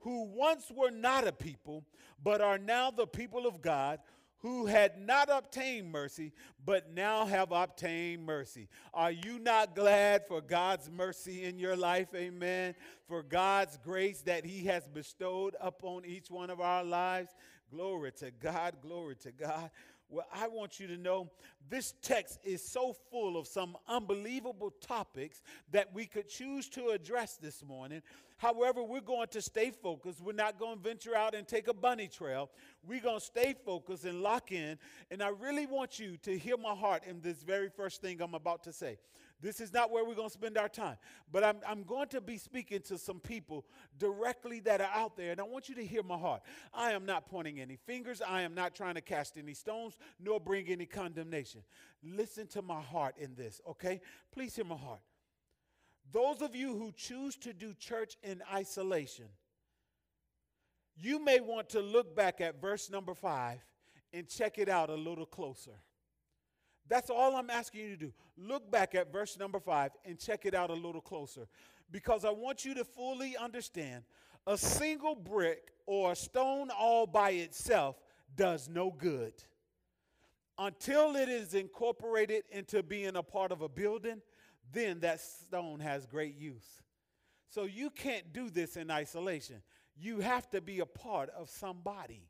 who 0.00 0.24
once 0.24 0.70
were 0.70 0.90
not 0.90 1.26
a 1.26 1.32
people, 1.32 1.84
but 2.22 2.40
are 2.40 2.58
now 2.58 2.90
the 2.90 3.06
people 3.06 3.46
of 3.46 3.62
God 3.62 4.00
who 4.44 4.66
had 4.66 5.00
not 5.00 5.30
obtained 5.32 5.90
mercy, 5.90 6.30
but 6.66 6.92
now 6.92 7.24
have 7.24 7.50
obtained 7.50 8.26
mercy. 8.26 8.68
Are 8.92 9.10
you 9.10 9.38
not 9.38 9.74
glad 9.74 10.28
for 10.28 10.42
God's 10.42 10.90
mercy 10.90 11.44
in 11.44 11.58
your 11.58 11.74
life? 11.74 12.08
Amen. 12.14 12.74
For 13.08 13.22
God's 13.22 13.78
grace 13.78 14.20
that 14.26 14.44
He 14.44 14.66
has 14.66 14.86
bestowed 14.86 15.56
upon 15.62 16.04
each 16.04 16.30
one 16.30 16.50
of 16.50 16.60
our 16.60 16.84
lives. 16.84 17.30
Glory 17.70 18.12
to 18.18 18.30
God. 18.32 18.74
Glory 18.82 19.16
to 19.22 19.32
God. 19.32 19.70
Well, 20.14 20.26
I 20.32 20.46
want 20.46 20.78
you 20.78 20.86
to 20.86 20.96
know 20.96 21.28
this 21.68 21.94
text 22.00 22.38
is 22.44 22.64
so 22.64 22.94
full 23.10 23.36
of 23.36 23.48
some 23.48 23.76
unbelievable 23.88 24.72
topics 24.80 25.42
that 25.72 25.92
we 25.92 26.06
could 26.06 26.28
choose 26.28 26.68
to 26.68 26.90
address 26.90 27.36
this 27.36 27.64
morning. 27.64 28.00
However, 28.36 28.84
we're 28.84 29.00
going 29.00 29.26
to 29.32 29.42
stay 29.42 29.72
focused. 29.72 30.20
We're 30.20 30.32
not 30.32 30.56
going 30.56 30.76
to 30.76 30.82
venture 30.84 31.16
out 31.16 31.34
and 31.34 31.48
take 31.48 31.66
a 31.66 31.74
bunny 31.74 32.06
trail. 32.06 32.48
We're 32.86 33.00
going 33.00 33.18
to 33.18 33.24
stay 33.24 33.56
focused 33.64 34.04
and 34.04 34.22
lock 34.22 34.52
in. 34.52 34.78
And 35.10 35.20
I 35.20 35.30
really 35.30 35.66
want 35.66 35.98
you 35.98 36.16
to 36.18 36.38
hear 36.38 36.56
my 36.56 36.76
heart 36.76 37.02
in 37.08 37.20
this 37.20 37.42
very 37.42 37.68
first 37.68 38.00
thing 38.00 38.22
I'm 38.22 38.34
about 38.34 38.62
to 38.64 38.72
say. 38.72 38.98
This 39.40 39.60
is 39.60 39.72
not 39.72 39.90
where 39.90 40.04
we're 40.04 40.14
going 40.14 40.28
to 40.28 40.32
spend 40.32 40.56
our 40.56 40.68
time. 40.68 40.96
But 41.30 41.44
I'm, 41.44 41.56
I'm 41.68 41.82
going 41.82 42.08
to 42.08 42.20
be 42.20 42.38
speaking 42.38 42.80
to 42.82 42.96
some 42.96 43.20
people 43.20 43.66
directly 43.98 44.60
that 44.60 44.80
are 44.80 44.90
out 44.94 45.16
there, 45.16 45.32
and 45.32 45.40
I 45.40 45.44
want 45.44 45.68
you 45.68 45.74
to 45.74 45.84
hear 45.84 46.02
my 46.02 46.16
heart. 46.16 46.42
I 46.72 46.92
am 46.92 47.04
not 47.04 47.26
pointing 47.26 47.60
any 47.60 47.76
fingers, 47.76 48.22
I 48.22 48.42
am 48.42 48.54
not 48.54 48.74
trying 48.74 48.94
to 48.94 49.00
cast 49.00 49.36
any 49.36 49.54
stones, 49.54 49.98
nor 50.18 50.40
bring 50.40 50.68
any 50.68 50.86
condemnation. 50.86 51.62
Listen 52.02 52.46
to 52.48 52.62
my 52.62 52.80
heart 52.80 53.16
in 53.18 53.34
this, 53.34 53.60
okay? 53.68 54.00
Please 54.32 54.56
hear 54.56 54.64
my 54.64 54.76
heart. 54.76 55.00
Those 56.12 56.42
of 56.42 56.54
you 56.54 56.76
who 56.76 56.92
choose 56.92 57.36
to 57.38 57.52
do 57.52 57.74
church 57.74 58.16
in 58.22 58.42
isolation, 58.52 59.26
you 60.96 61.22
may 61.22 61.40
want 61.40 61.70
to 61.70 61.80
look 61.80 62.14
back 62.14 62.40
at 62.40 62.60
verse 62.60 62.88
number 62.88 63.14
five 63.14 63.58
and 64.12 64.28
check 64.28 64.58
it 64.58 64.68
out 64.68 64.90
a 64.90 64.94
little 64.94 65.26
closer. 65.26 65.80
That's 66.88 67.10
all 67.10 67.36
I'm 67.36 67.50
asking 67.50 67.80
you 67.80 67.90
to 67.90 67.96
do. 67.96 68.12
Look 68.36 68.70
back 68.70 68.94
at 68.94 69.12
verse 69.12 69.38
number 69.38 69.60
five 69.60 69.92
and 70.04 70.18
check 70.18 70.44
it 70.44 70.54
out 70.54 70.70
a 70.70 70.74
little 70.74 71.00
closer 71.00 71.46
because 71.90 72.24
I 72.24 72.30
want 72.30 72.64
you 72.64 72.74
to 72.74 72.84
fully 72.84 73.36
understand 73.36 74.04
a 74.46 74.58
single 74.58 75.14
brick 75.14 75.72
or 75.86 76.12
a 76.12 76.16
stone 76.16 76.70
all 76.76 77.06
by 77.06 77.30
itself 77.30 77.96
does 78.36 78.68
no 78.68 78.90
good. 78.90 79.32
Until 80.58 81.16
it 81.16 81.28
is 81.28 81.54
incorporated 81.54 82.44
into 82.50 82.82
being 82.82 83.16
a 83.16 83.22
part 83.22 83.50
of 83.50 83.62
a 83.62 83.68
building, 83.68 84.20
then 84.72 85.00
that 85.00 85.20
stone 85.20 85.80
has 85.80 86.06
great 86.06 86.36
use. 86.36 86.82
So 87.48 87.64
you 87.64 87.90
can't 87.90 88.32
do 88.32 88.50
this 88.50 88.76
in 88.76 88.90
isolation. 88.90 89.62
You 89.96 90.20
have 90.20 90.50
to 90.50 90.60
be 90.60 90.80
a 90.80 90.86
part 90.86 91.30
of 91.30 91.48
somebody. 91.48 92.28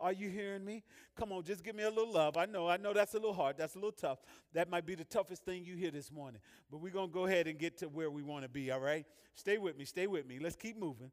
Are 0.00 0.12
you 0.12 0.30
hearing 0.30 0.64
me? 0.64 0.82
Come 1.16 1.30
on, 1.32 1.44
just 1.44 1.62
give 1.62 1.76
me 1.76 1.82
a 1.82 1.90
little 1.90 2.12
love. 2.12 2.36
I 2.36 2.46
know, 2.46 2.66
I 2.68 2.78
know 2.78 2.94
that's 2.94 3.12
a 3.12 3.18
little 3.18 3.34
hard. 3.34 3.56
That's 3.58 3.74
a 3.74 3.78
little 3.78 3.92
tough. 3.92 4.18
That 4.54 4.70
might 4.70 4.86
be 4.86 4.94
the 4.94 5.04
toughest 5.04 5.44
thing 5.44 5.64
you 5.64 5.76
hear 5.76 5.90
this 5.90 6.10
morning. 6.10 6.40
But 6.70 6.78
we're 6.78 6.92
going 6.92 7.08
to 7.08 7.14
go 7.14 7.26
ahead 7.26 7.46
and 7.46 7.58
get 7.58 7.76
to 7.78 7.88
where 7.88 8.10
we 8.10 8.22
want 8.22 8.44
to 8.44 8.48
be, 8.48 8.70
all 8.70 8.80
right? 8.80 9.04
Stay 9.34 9.58
with 9.58 9.76
me, 9.76 9.84
stay 9.84 10.06
with 10.06 10.26
me. 10.26 10.38
Let's 10.38 10.56
keep 10.56 10.78
moving. 10.78 11.10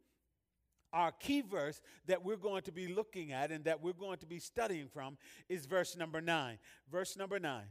Our 0.94 1.12
key 1.12 1.42
verse 1.42 1.82
that 2.06 2.24
we're 2.24 2.38
going 2.38 2.62
to 2.64 2.72
be 2.72 2.88
looking 2.88 3.34
at 3.34 3.52
and 3.52 3.66
that 3.66 3.84
we're 3.84 3.92
going 3.92 4.20
to 4.20 4.26
be 4.26 4.40
studying 4.40 4.88
from 4.88 5.18
is 5.50 5.66
verse 5.66 5.98
number 5.98 6.22
nine. 6.22 6.58
Verse 6.90 7.18
number 7.18 7.40
nine. 7.40 7.66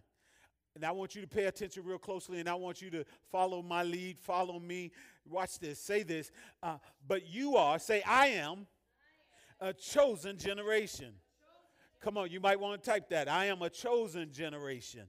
And 0.74 0.84
I 0.84 0.90
want 0.90 1.14
you 1.14 1.22
to 1.22 1.26
pay 1.26 1.46
attention 1.46 1.82
real 1.86 1.96
closely 1.96 2.38
and 2.38 2.48
I 2.50 2.54
want 2.54 2.82
you 2.82 2.90
to 2.90 3.04
follow 3.32 3.62
my 3.62 3.82
lead, 3.82 4.18
follow 4.20 4.60
me. 4.60 4.92
Watch 5.24 5.58
this, 5.58 5.80
say 5.80 6.02
this. 6.02 6.30
Uh, 6.62 6.76
but 7.08 7.26
you 7.26 7.56
are, 7.56 7.78
say, 7.78 8.02
I 8.02 8.26
am 8.28 8.66
a 9.60 9.72
chosen 9.72 10.38
generation. 10.38 11.12
Come 12.00 12.18
on, 12.18 12.30
you 12.30 12.40
might 12.40 12.60
want 12.60 12.82
to 12.82 12.90
type 12.90 13.08
that. 13.10 13.28
I 13.28 13.46
am 13.46 13.62
a 13.62 13.70
chosen 13.70 14.32
generation. 14.32 15.02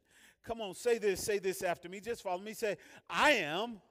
Come 0.43 0.61
on, 0.61 0.73
say 0.73 0.97
this, 0.97 1.21
say 1.21 1.39
this 1.39 1.61
after 1.61 1.89
me. 1.89 1.99
Just 1.99 2.23
follow 2.23 2.41
me. 2.41 2.53
Say, 2.53 2.77
I 3.09 3.31
am 3.31 3.81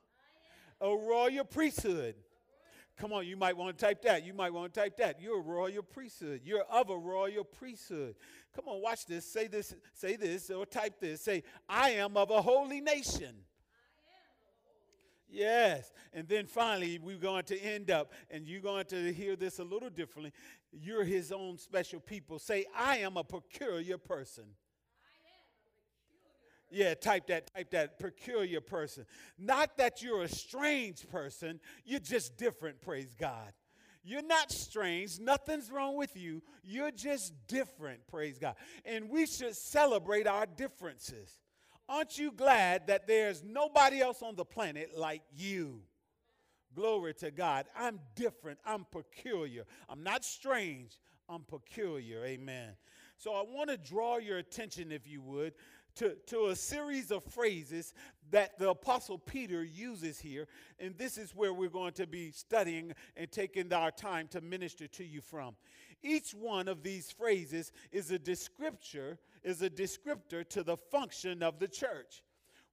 a 0.80 0.88
royal 0.88 1.44
priesthood. 1.44 2.14
Come 2.96 3.12
on, 3.12 3.26
you 3.26 3.36
might 3.36 3.54
want 3.54 3.76
to 3.76 3.84
type 3.84 4.00
that. 4.02 4.24
You 4.24 4.32
might 4.32 4.54
want 4.54 4.72
to 4.72 4.80
type 4.80 4.96
that. 4.96 5.20
You're 5.20 5.38
a 5.38 5.42
royal 5.42 5.82
priesthood. 5.82 6.40
You're 6.44 6.62
of 6.62 6.88
a 6.88 6.96
royal 6.96 7.44
priesthood. 7.44 8.14
Come 8.54 8.68
on, 8.68 8.80
watch 8.80 9.04
this. 9.04 9.30
Say 9.30 9.48
this, 9.48 9.74
say 9.92 10.16
this, 10.16 10.50
or 10.50 10.64
type 10.64 10.98
this. 10.98 11.20
Say, 11.20 11.42
I 11.68 11.90
am 11.90 12.16
of 12.16 12.30
a 12.30 12.40
holy 12.40 12.80
nation. 12.80 13.34
Yes. 15.29 15.93
And 16.12 16.29
then 16.29 16.47
finally, 16.47 16.99
we're 16.99 17.18
going 17.18 17.45
to 17.45 17.59
end 17.59 17.91
up, 17.91 18.12
and 18.31 18.47
you're 18.47 18.61
going 18.61 18.85
to 18.87 19.12
hear 19.12 19.37
this 19.37 19.59
a 19.59 19.64
little 19.64 19.91
differently. 19.91 20.33
You're 20.72 21.05
his 21.05 21.33
own 21.33 21.59
special 21.59 22.01
people. 22.01 22.39
Say, 22.39 22.66
I 22.77 22.99
am 22.99 23.16
a 23.16 23.24
peculiar 23.24 23.99
person. 23.99 24.45
Yeah, 26.70 26.95
type 26.95 27.29
that, 27.29 27.55
type 27.55 27.70
that, 27.70 27.99
peculiar 27.99 28.61
person. 28.61 29.07
Not 29.39 29.77
that 29.77 30.03
you're 30.03 30.22
a 30.22 30.29
strange 30.29 31.09
person, 31.09 31.61
you're 31.85 32.01
just 32.01 32.37
different, 32.37 32.81
praise 32.81 33.14
God. 33.18 33.53
You're 34.03 34.27
not 34.27 34.51
strange, 34.53 35.18
nothing's 35.20 35.70
wrong 35.70 35.97
with 35.97 36.16
you. 36.16 36.43
You're 36.64 36.91
just 36.91 37.35
different, 37.47 38.07
praise 38.09 38.39
God. 38.39 38.57
And 38.85 39.09
we 39.09 39.27
should 39.27 39.57
celebrate 39.57 40.27
our 40.27 40.47
differences. 40.47 41.39
Aren't 41.89 42.18
you 42.18 42.32
glad 42.32 42.89
that 42.89 43.07
there's 43.07 43.43
nobody 43.45 44.01
else 44.01 44.22
on 44.22 44.34
the 44.34 44.45
planet 44.45 44.91
like 44.97 45.22
you? 45.34 45.82
Glory 46.74 47.14
to 47.14 47.30
God. 47.30 47.66
I'm 47.76 48.01
different. 48.14 48.59
I'm 48.66 48.84
peculiar. 48.91 49.64
I'm 49.89 50.03
not 50.03 50.24
strange. 50.24 50.99
I'm 51.28 51.43
peculiar. 51.43 52.24
Amen. 52.24 52.70
So 53.16 53.32
I 53.32 53.43
want 53.43 53.70
to 53.70 53.76
draw 53.76 54.18
your 54.18 54.39
attention, 54.39 54.93
if 54.93 55.07
you 55.07 55.22
would, 55.22 55.55
to, 55.97 56.16
to 56.26 56.49
a 56.49 56.57
series 56.57 57.11
of 57.11 57.24
phrases 57.24 57.95
that 58.30 58.59
the 58.59 58.70
Apostle 58.70 59.18
Peter 59.18 59.64
uses 59.64 60.18
here. 60.18 60.47
And 60.78 60.97
this 60.99 61.16
is 61.16 61.34
where 61.34 61.55
we're 61.55 61.70
going 61.70 61.95
to 61.95 62.07
be 62.07 62.30
studying 62.30 62.93
and 63.16 63.30
taking 63.30 63.72
our 63.72 63.91
time 63.91 64.28
to 64.28 64.41
minister 64.41 64.87
to 64.89 65.05
you 65.05 65.20
from. 65.20 65.55
Each 66.03 66.32
one 66.32 66.68
of 66.68 66.82
these 66.82 67.11
phrases 67.11 67.72
is 67.92 68.11
a 68.11 68.18
descriptor, 68.18 69.18
is 69.42 69.62
a 69.62 69.70
descriptor 69.70 70.49
to 70.51 70.62
the 70.62 70.76
function 70.76 71.42
of 71.42 71.59
the 71.59 71.68
church 71.68 72.22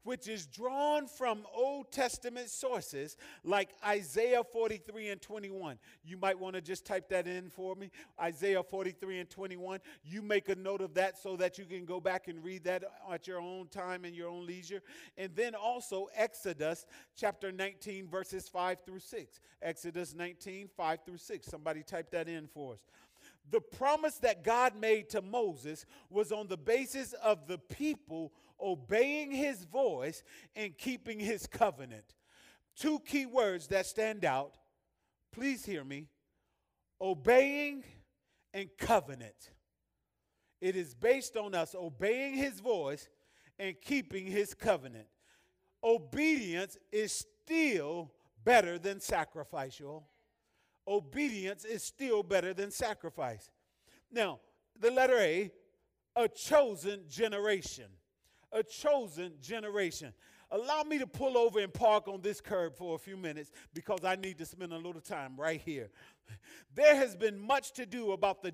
which 0.03 0.27
is 0.27 0.45
drawn 0.45 1.07
from 1.07 1.45
Old 1.55 1.91
Testament 1.91 2.49
sources 2.49 3.17
like 3.43 3.69
Isaiah 3.85 4.43
43 4.43 5.09
and 5.09 5.21
21. 5.21 5.79
You 6.03 6.17
might 6.17 6.37
want 6.37 6.55
to 6.55 6.61
just 6.61 6.85
type 6.85 7.09
that 7.09 7.25
in 7.25 7.49
for 7.49 7.75
me. 7.75 7.89
Isaiah 8.21 8.63
43 8.63 9.19
and 9.19 9.29
21. 9.29 9.79
You 10.03 10.21
make 10.21 10.49
a 10.49 10.55
note 10.55 10.81
of 10.81 10.93
that 10.95 11.17
so 11.17 11.35
that 11.37 11.57
you 11.57 11.65
can 11.65 11.85
go 11.85 11.99
back 11.99 12.27
and 12.27 12.43
read 12.43 12.65
that 12.65 12.83
at 13.11 13.27
your 13.27 13.39
own 13.39 13.67
time 13.69 14.03
and 14.05 14.15
your 14.15 14.29
own 14.29 14.45
leisure. 14.45 14.81
And 15.17 15.33
then 15.35 15.55
also 15.55 16.09
Exodus 16.15 16.85
chapter 17.15 17.51
19, 17.51 18.07
verses 18.09 18.49
5 18.49 18.79
through 18.85 18.99
6. 18.99 19.39
Exodus 19.61 20.13
19, 20.13 20.69
5 20.75 20.99
through 21.05 21.17
6. 21.17 21.47
Somebody 21.47 21.81
type 21.81 22.11
that 22.11 22.27
in 22.27 22.47
for 22.47 22.73
us. 22.73 22.83
The 23.49 23.61
promise 23.61 24.15
that 24.19 24.43
God 24.43 24.75
made 24.79 25.09
to 25.09 25.21
Moses 25.21 25.85
was 26.09 26.31
on 26.31 26.47
the 26.47 26.57
basis 26.57 27.13
of 27.13 27.47
the 27.47 27.57
people 27.57 28.33
obeying 28.59 29.31
his 29.31 29.65
voice 29.65 30.23
and 30.55 30.77
keeping 30.77 31.19
his 31.19 31.45
covenant. 31.45 32.15
Two 32.75 32.99
key 32.99 33.25
words 33.25 33.67
that 33.67 33.85
stand 33.85 34.25
out. 34.25 34.57
Please 35.31 35.65
hear 35.65 35.83
me 35.83 36.07
obeying 37.01 37.83
and 38.53 38.69
covenant. 38.77 39.51
It 40.61 40.75
is 40.75 40.93
based 40.93 41.35
on 41.35 41.53
us 41.53 41.75
obeying 41.75 42.35
his 42.35 42.61
voice 42.61 43.09
and 43.59 43.75
keeping 43.81 44.25
his 44.25 44.53
covenant. 44.53 45.07
Obedience 45.83 46.77
is 46.91 47.25
still 47.43 48.11
better 48.45 48.79
than 48.79 49.01
sacrificial. 49.01 50.07
Obedience 50.87 51.65
is 51.65 51.83
still 51.83 52.23
better 52.23 52.53
than 52.53 52.71
sacrifice. 52.71 53.49
Now, 54.11 54.39
the 54.79 54.91
letter 54.91 55.17
A, 55.17 55.51
a 56.15 56.27
chosen 56.27 57.01
generation 57.09 57.85
a 58.53 58.63
chosen 58.63 59.33
generation. 59.41 60.13
Allow 60.51 60.83
me 60.83 60.99
to 60.99 61.07
pull 61.07 61.35
over 61.35 61.59
and 61.59 61.73
park 61.73 62.07
on 62.07 62.21
this 62.21 62.39
curb 62.39 62.75
for 62.75 62.93
a 62.93 62.99
few 62.99 63.17
minutes 63.17 63.51
because 63.73 64.05
I 64.05 64.15
need 64.15 64.37
to 64.37 64.45
spend 64.45 64.71
a 64.71 64.77
little 64.77 65.01
time 65.01 65.33
right 65.35 65.59
here. 65.59 65.89
There 66.75 66.95
has 66.95 67.15
been 67.15 67.39
much 67.39 67.73
to 67.73 67.85
do 67.85 68.11
about 68.11 68.43
the 68.43 68.51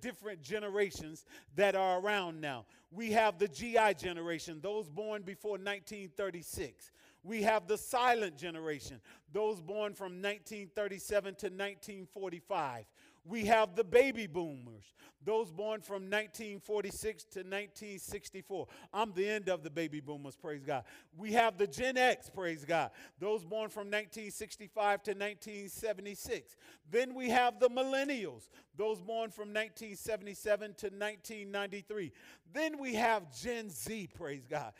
different 0.00 0.42
generations 0.42 1.24
that 1.54 1.74
are 1.74 2.00
around 2.00 2.40
now. 2.40 2.66
We 2.90 3.12
have 3.12 3.38
the 3.38 3.48
GI 3.48 3.94
generation, 3.98 4.60
those 4.62 4.88
born 4.88 5.22
before 5.22 5.52
1936. 5.52 6.90
We 7.22 7.42
have 7.42 7.68
the 7.68 7.78
silent 7.78 8.36
generation, 8.36 9.00
those 9.32 9.60
born 9.60 9.94
from 9.94 10.20
1937 10.20 11.34
to 11.34 11.46
1945. 11.46 12.84
We 13.24 13.44
have 13.46 13.76
the 13.76 13.84
baby 13.84 14.26
boomers, 14.26 14.94
those 15.24 15.52
born 15.52 15.80
from 15.80 16.10
1946 16.10 17.22
to 17.24 17.38
1964. 17.40 18.66
I'm 18.92 19.12
the 19.12 19.28
end 19.28 19.48
of 19.48 19.62
the 19.62 19.70
baby 19.70 20.00
boomers, 20.00 20.34
praise 20.34 20.64
God. 20.64 20.82
We 21.16 21.32
have 21.32 21.56
the 21.56 21.68
Gen 21.68 21.96
X, 21.96 22.28
praise 22.28 22.64
God, 22.64 22.90
those 23.20 23.44
born 23.44 23.70
from 23.70 23.86
1965 23.86 25.04
to 25.04 25.10
1976. 25.12 26.56
Then 26.90 27.14
we 27.14 27.30
have 27.30 27.60
the 27.60 27.70
millennials, 27.70 28.48
those 28.76 29.00
born 29.00 29.30
from 29.30 29.48
1977 29.50 30.74
to 30.74 30.86
1993. 30.86 32.10
Then 32.52 32.78
we 32.78 32.94
have 32.94 33.32
Gen 33.32 33.70
Z, 33.70 34.08
praise 34.14 34.46
God, 34.46 34.72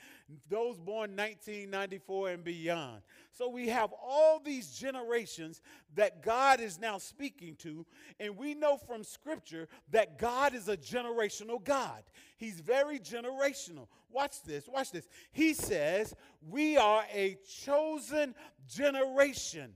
those 0.49 0.81
born 0.81 1.15
1994 1.17 2.31
and 2.31 2.43
beyond. 2.43 3.03
So 3.33 3.49
we 3.49 3.69
have 3.69 3.93
all 3.93 4.39
these 4.39 4.75
generations 4.75 5.63
that 5.95 6.23
God 6.23 6.61
is 6.61 6.79
now 6.79 6.99
speaking 6.99 7.57
to, 7.57 7.87
and 8.21 8.37
we 8.37 8.55
know 8.55 8.77
from 8.77 9.03
Scripture 9.03 9.69
that 9.91 10.19
God 10.19 10.55
is 10.55 10.69
a 10.69 10.77
generational 10.77 11.63
God. 11.63 12.03
He's 12.37 12.61
very 12.61 12.99
generational. 12.99 13.89
Watch 14.11 14.43
this, 14.43 14.69
watch 14.69 14.93
this. 14.93 15.09
He 15.33 15.55
says, 15.55 16.15
We 16.47 16.77
are 16.77 17.05
a 17.13 17.39
chosen 17.65 18.35
generation. 18.69 19.73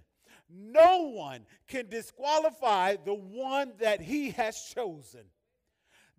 No 0.48 1.08
one 1.08 1.46
can 1.66 1.88
disqualify 1.88 2.96
the 3.04 3.14
one 3.14 3.72
that 3.80 4.00
he 4.00 4.30
has 4.30 4.60
chosen. 4.74 5.22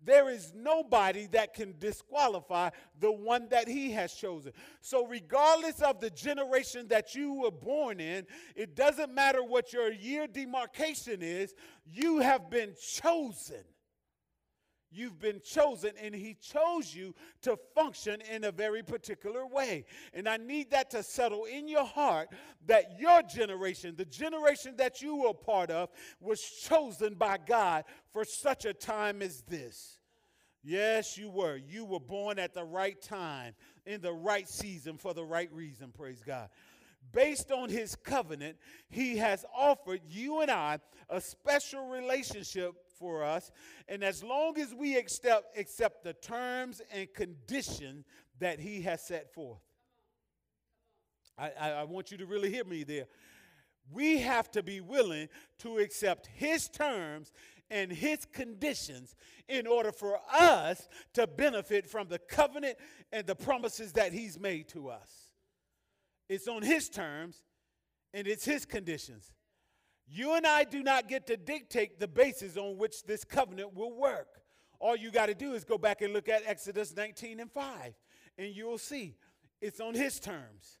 There 0.04 0.30
is 0.30 0.52
nobody 0.54 1.26
that 1.28 1.54
can 1.54 1.74
disqualify 1.78 2.70
the 3.00 3.10
one 3.10 3.48
that 3.48 3.68
he 3.68 3.90
has 3.92 4.14
chosen. 4.14 4.52
So, 4.80 5.06
regardless 5.06 5.80
of 5.82 6.00
the 6.00 6.10
generation 6.10 6.88
that 6.88 7.14
you 7.14 7.34
were 7.34 7.50
born 7.50 8.00
in, 8.00 8.26
it 8.54 8.76
doesn't 8.76 9.12
matter 9.12 9.42
what 9.42 9.72
your 9.72 9.92
year 9.92 10.26
demarcation 10.26 11.20
is, 11.22 11.54
you 11.84 12.20
have 12.20 12.48
been 12.48 12.74
chosen. 12.80 13.64
You've 14.90 15.18
been 15.18 15.40
chosen, 15.40 15.92
and 16.02 16.14
He 16.14 16.34
chose 16.34 16.94
you 16.94 17.14
to 17.42 17.58
function 17.74 18.20
in 18.32 18.44
a 18.44 18.52
very 18.52 18.82
particular 18.82 19.46
way. 19.46 19.84
And 20.14 20.28
I 20.28 20.36
need 20.36 20.70
that 20.70 20.90
to 20.90 21.02
settle 21.02 21.44
in 21.44 21.68
your 21.68 21.84
heart 21.84 22.28
that 22.66 22.98
your 22.98 23.22
generation, 23.22 23.94
the 23.96 24.04
generation 24.04 24.74
that 24.76 25.02
you 25.02 25.16
were 25.16 25.34
part 25.34 25.70
of, 25.70 25.90
was 26.20 26.40
chosen 26.40 27.14
by 27.14 27.38
God 27.38 27.84
for 28.12 28.24
such 28.24 28.64
a 28.64 28.72
time 28.72 29.22
as 29.22 29.42
this. 29.42 29.98
Yes, 30.62 31.16
you 31.16 31.30
were. 31.30 31.56
You 31.56 31.84
were 31.84 32.00
born 32.00 32.38
at 32.38 32.54
the 32.54 32.64
right 32.64 33.00
time, 33.00 33.54
in 33.86 34.00
the 34.00 34.12
right 34.12 34.48
season, 34.48 34.96
for 34.96 35.14
the 35.14 35.24
right 35.24 35.52
reason. 35.52 35.92
Praise 35.96 36.22
God 36.26 36.48
based 37.12 37.50
on 37.50 37.68
his 37.68 37.96
covenant, 37.96 38.56
he 38.88 39.16
has 39.16 39.44
offered 39.56 40.00
you 40.08 40.40
and 40.40 40.50
I 40.50 40.78
a 41.08 41.20
special 41.20 41.88
relationship 41.88 42.74
for 42.98 43.24
us. 43.24 43.50
And 43.88 44.02
as 44.02 44.22
long 44.22 44.58
as 44.58 44.74
we 44.74 44.96
accept, 44.96 45.58
accept 45.58 46.04
the 46.04 46.12
terms 46.12 46.82
and 46.92 47.12
conditions 47.14 48.04
that 48.38 48.60
he 48.60 48.82
has 48.82 49.02
set 49.02 49.32
forth, 49.32 49.62
I, 51.38 51.50
I, 51.58 51.70
I 51.70 51.84
want 51.84 52.10
you 52.10 52.18
to 52.18 52.26
really 52.26 52.50
hear 52.50 52.64
me 52.64 52.84
there. 52.84 53.06
We 53.90 54.18
have 54.18 54.50
to 54.50 54.62
be 54.62 54.80
willing 54.80 55.28
to 55.60 55.78
accept 55.78 56.26
his 56.26 56.68
terms 56.68 57.32
and 57.70 57.92
his 57.92 58.24
conditions 58.26 59.14
in 59.48 59.66
order 59.66 59.92
for 59.92 60.18
us 60.32 60.88
to 61.14 61.26
benefit 61.26 61.86
from 61.86 62.08
the 62.08 62.18
covenant 62.18 62.76
and 63.12 63.26
the 63.26 63.34
promises 63.34 63.92
that 63.92 64.12
he's 64.12 64.38
made 64.38 64.68
to 64.68 64.88
us. 64.88 65.32
It's 66.28 66.48
on 66.48 66.62
his 66.62 66.88
terms 66.88 67.42
and 68.12 68.26
it's 68.26 68.44
his 68.44 68.64
conditions. 68.64 69.32
You 70.10 70.34
and 70.34 70.46
I 70.46 70.64
do 70.64 70.82
not 70.82 71.08
get 71.08 71.26
to 71.26 71.36
dictate 71.36 72.00
the 72.00 72.08
basis 72.08 72.56
on 72.56 72.78
which 72.78 73.04
this 73.04 73.24
covenant 73.24 73.74
will 73.74 73.92
work. 73.92 74.40
All 74.80 74.96
you 74.96 75.10
got 75.10 75.26
to 75.26 75.34
do 75.34 75.52
is 75.52 75.64
go 75.64 75.76
back 75.76 76.00
and 76.02 76.12
look 76.12 76.28
at 76.28 76.42
Exodus 76.46 76.96
19 76.96 77.40
and 77.40 77.50
5, 77.50 77.94
and 78.38 78.54
you'll 78.54 78.78
see 78.78 79.16
it's 79.60 79.80
on 79.80 79.94
his 79.94 80.18
terms. 80.20 80.78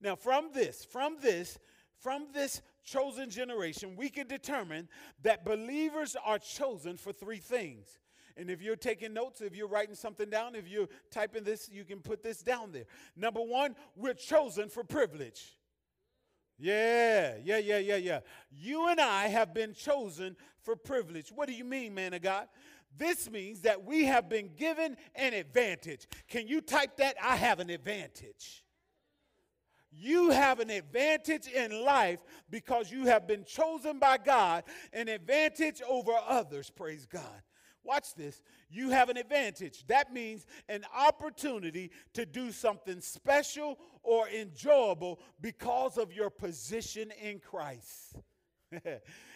Now, 0.00 0.14
from 0.14 0.50
this, 0.52 0.84
from 0.84 1.16
this, 1.20 1.58
from 1.98 2.26
this 2.32 2.60
chosen 2.84 3.30
generation, 3.30 3.96
we 3.96 4.10
can 4.10 4.26
determine 4.26 4.88
that 5.22 5.44
believers 5.44 6.16
are 6.22 6.38
chosen 6.38 6.96
for 6.96 7.12
three 7.12 7.38
things. 7.38 7.98
And 8.36 8.50
if 8.50 8.60
you're 8.60 8.76
taking 8.76 9.14
notes, 9.14 9.40
if 9.40 9.56
you're 9.56 9.68
writing 9.68 9.94
something 9.94 10.28
down, 10.28 10.54
if 10.54 10.68
you're 10.68 10.88
typing 11.10 11.44
this, 11.44 11.70
you 11.70 11.84
can 11.84 12.00
put 12.00 12.22
this 12.22 12.42
down 12.42 12.72
there. 12.72 12.84
Number 13.16 13.40
one, 13.40 13.74
we're 13.96 14.14
chosen 14.14 14.68
for 14.68 14.84
privilege. 14.84 15.56
Yeah, 16.58 17.34
yeah, 17.42 17.58
yeah, 17.58 17.78
yeah, 17.78 17.96
yeah. 17.96 18.20
You 18.50 18.88
and 18.88 19.00
I 19.00 19.28
have 19.28 19.52
been 19.52 19.74
chosen 19.74 20.36
for 20.62 20.76
privilege. 20.76 21.30
What 21.30 21.48
do 21.48 21.54
you 21.54 21.64
mean, 21.64 21.94
man 21.94 22.14
of 22.14 22.22
God? 22.22 22.46
This 22.96 23.28
means 23.28 23.62
that 23.62 23.84
we 23.84 24.04
have 24.04 24.28
been 24.28 24.50
given 24.56 24.96
an 25.16 25.34
advantage. 25.34 26.06
Can 26.28 26.46
you 26.46 26.60
type 26.60 26.96
that? 26.98 27.16
I 27.22 27.36
have 27.36 27.58
an 27.58 27.70
advantage. 27.70 28.64
You 29.90 30.30
have 30.30 30.60
an 30.60 30.70
advantage 30.70 31.46
in 31.46 31.84
life 31.84 32.18
because 32.50 32.90
you 32.90 33.06
have 33.06 33.26
been 33.26 33.44
chosen 33.44 33.98
by 33.98 34.18
God, 34.18 34.64
an 34.92 35.08
advantage 35.08 35.82
over 35.88 36.12
others, 36.26 36.70
praise 36.70 37.06
God. 37.06 37.42
Watch 37.84 38.14
this. 38.14 38.40
You 38.70 38.90
have 38.90 39.10
an 39.10 39.18
advantage. 39.18 39.86
That 39.88 40.12
means 40.12 40.46
an 40.68 40.84
opportunity 40.96 41.90
to 42.14 42.24
do 42.24 42.50
something 42.50 43.00
special 43.00 43.78
or 44.04 44.28
enjoyable 44.28 45.18
because 45.40 45.98
of 45.98 46.12
your 46.12 46.30
position 46.30 47.10
in 47.22 47.40
Christ. 47.40 48.16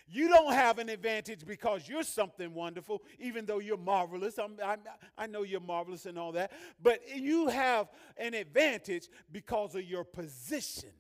you 0.09 0.29
don't 0.29 0.53
have 0.53 0.79
an 0.79 0.89
advantage 0.89 1.45
because 1.47 1.89
you're 1.89 2.03
something 2.03 2.55
wonderful, 2.55 3.03
even 3.19 3.47
though 3.47 3.59
you're 3.59 3.77
marvelous. 3.77 4.39
I'm, 4.39 4.57
I'm, 4.65 4.81
i 5.17 5.27
know 5.27 5.43
you're 5.43 5.61
marvelous 5.61 6.07
and 6.07 6.19
all 6.19 6.33
that. 6.33 6.53
But 6.83 7.01
you 7.17 7.49
have 7.49 7.89
an 8.17 8.35
advantage 8.35 9.09
because 9.31 9.75
of 9.75 9.85
your 9.85 10.05
position 10.05 10.91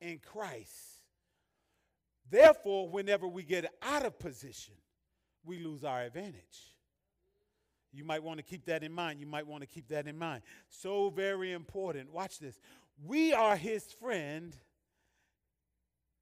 in 0.00 0.18
Christ. 0.18 1.00
Therefore, 2.30 2.88
whenever 2.88 3.26
we 3.26 3.42
get 3.42 3.72
out 3.82 4.04
of 4.04 4.18
position, 4.18 4.74
we 5.44 5.58
lose 5.60 5.84
our 5.84 6.02
advantage. 6.02 6.74
You 7.92 8.04
might 8.04 8.22
want 8.22 8.38
to 8.38 8.42
keep 8.42 8.66
that 8.66 8.84
in 8.84 8.92
mind. 8.92 9.18
You 9.18 9.26
might 9.26 9.46
want 9.46 9.62
to 9.62 9.66
keep 9.66 9.88
that 9.88 10.06
in 10.06 10.18
mind. 10.18 10.42
So 10.68 11.08
very 11.08 11.52
important. 11.52 12.12
Watch 12.12 12.38
this. 12.38 12.60
We 13.04 13.32
are 13.32 13.56
his 13.56 13.84
friend, 13.84 14.56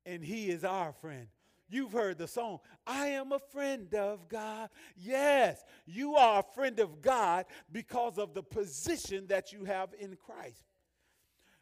and 0.04 0.22
he 0.22 0.50
is 0.50 0.64
our 0.64 0.92
friend. 0.92 1.28
You've 1.68 1.92
heard 1.92 2.18
the 2.18 2.28
song, 2.28 2.58
I 2.86 3.08
am 3.08 3.32
a 3.32 3.40
friend 3.40 3.92
of 3.94 4.28
God. 4.28 4.68
Yes, 4.96 5.64
you 5.84 6.14
are 6.14 6.40
a 6.40 6.54
friend 6.54 6.78
of 6.78 7.00
God 7.00 7.46
because 7.72 8.18
of 8.18 8.34
the 8.34 8.42
position 8.42 9.26
that 9.28 9.52
you 9.52 9.64
have 9.64 9.88
in 9.98 10.16
Christ. 10.16 10.62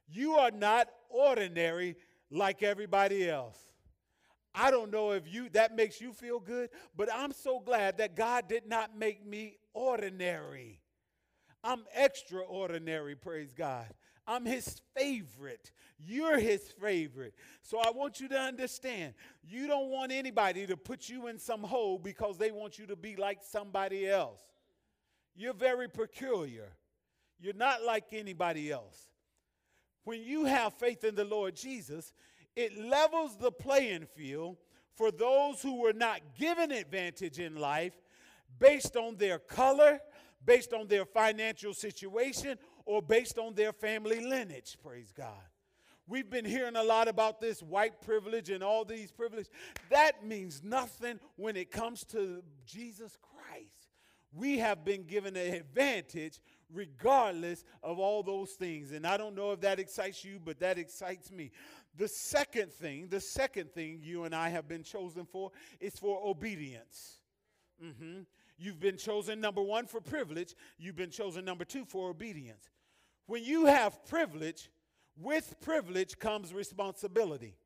You 0.06 0.34
are 0.34 0.50
not 0.50 0.88
ordinary 1.08 1.96
like 2.30 2.62
everybody 2.62 3.28
else. 3.28 3.58
I 4.54 4.70
don't 4.70 4.92
know 4.92 5.12
if 5.12 5.32
you 5.32 5.48
that 5.50 5.74
makes 5.74 6.00
you 6.00 6.12
feel 6.12 6.38
good, 6.38 6.70
but 6.94 7.08
I'm 7.12 7.32
so 7.32 7.58
glad 7.58 7.98
that 7.98 8.14
God 8.14 8.48
did 8.48 8.68
not 8.68 8.96
make 8.96 9.26
me 9.26 9.56
ordinary. 9.72 10.80
I'm 11.64 11.84
extraordinary, 11.96 13.16
praise 13.16 13.52
God. 13.52 13.86
I'm 14.26 14.44
his 14.44 14.80
favorite. 14.96 15.72
You're 15.98 16.38
his 16.38 16.62
favorite. 16.80 17.34
So 17.62 17.78
I 17.78 17.90
want 17.90 18.20
you 18.20 18.28
to 18.28 18.38
understand 18.38 19.14
you 19.42 19.66
don't 19.66 19.90
want 19.90 20.12
anybody 20.12 20.66
to 20.66 20.76
put 20.76 21.08
you 21.08 21.28
in 21.28 21.38
some 21.38 21.62
hole 21.62 21.98
because 21.98 22.38
they 22.38 22.50
want 22.50 22.78
you 22.78 22.86
to 22.86 22.96
be 22.96 23.16
like 23.16 23.38
somebody 23.42 24.08
else. 24.08 24.40
You're 25.34 25.54
very 25.54 25.88
peculiar. 25.88 26.68
You're 27.40 27.54
not 27.54 27.82
like 27.82 28.04
anybody 28.12 28.70
else. 28.70 29.08
When 30.04 30.22
you 30.22 30.44
have 30.44 30.74
faith 30.74 31.04
in 31.04 31.14
the 31.14 31.24
Lord 31.24 31.56
Jesus, 31.56 32.12
it 32.56 32.78
levels 32.78 33.36
the 33.36 33.50
playing 33.50 34.06
field 34.14 34.56
for 34.94 35.10
those 35.10 35.60
who 35.60 35.80
were 35.80 35.92
not 35.92 36.20
given 36.38 36.70
advantage 36.70 37.38
in 37.38 37.56
life 37.56 37.94
based 38.58 38.96
on 38.96 39.16
their 39.16 39.38
color, 39.38 39.98
based 40.44 40.72
on 40.72 40.86
their 40.86 41.04
financial 41.04 41.74
situation, 41.74 42.58
or 42.84 43.02
based 43.02 43.38
on 43.38 43.54
their 43.54 43.72
family 43.72 44.20
lineage. 44.20 44.76
Praise 44.82 45.12
God. 45.16 45.32
We've 46.06 46.28
been 46.28 46.44
hearing 46.44 46.76
a 46.76 46.82
lot 46.82 47.08
about 47.08 47.40
this 47.40 47.62
white 47.62 48.00
privilege 48.02 48.50
and 48.50 48.62
all 48.62 48.84
these 48.84 49.10
privileges. 49.10 49.50
That 49.90 50.24
means 50.24 50.62
nothing 50.62 51.18
when 51.36 51.56
it 51.56 51.70
comes 51.70 52.04
to 52.06 52.42
Jesus 52.66 53.16
Christ. 53.22 53.88
We 54.32 54.58
have 54.58 54.84
been 54.84 55.04
given 55.04 55.36
an 55.36 55.54
advantage 55.54 56.40
regardless 56.70 57.64
of 57.82 57.98
all 57.98 58.22
those 58.22 58.50
things. 58.50 58.92
And 58.92 59.06
I 59.06 59.16
don't 59.16 59.34
know 59.34 59.52
if 59.52 59.60
that 59.60 59.78
excites 59.78 60.24
you, 60.24 60.40
but 60.44 60.58
that 60.60 60.76
excites 60.76 61.30
me. 61.30 61.52
The 61.96 62.08
second 62.08 62.72
thing, 62.72 63.06
the 63.08 63.20
second 63.20 63.72
thing 63.72 64.00
you 64.02 64.24
and 64.24 64.34
I 64.34 64.48
have 64.48 64.68
been 64.68 64.82
chosen 64.82 65.24
for 65.24 65.52
is 65.80 65.94
for 65.94 66.20
obedience. 66.26 67.20
Mm-hmm. 67.82 68.22
You've 68.58 68.80
been 68.80 68.96
chosen, 68.96 69.40
number 69.40 69.62
one, 69.62 69.86
for 69.86 70.00
privilege. 70.00 70.54
You've 70.78 70.96
been 70.96 71.10
chosen, 71.10 71.44
number 71.44 71.64
two, 71.64 71.84
for 71.84 72.10
obedience. 72.10 72.68
When 73.26 73.42
you 73.42 73.66
have 73.66 74.04
privilege, 74.06 74.70
with 75.16 75.54
privilege 75.60 76.18
comes 76.18 76.52
responsibility. 76.52 77.56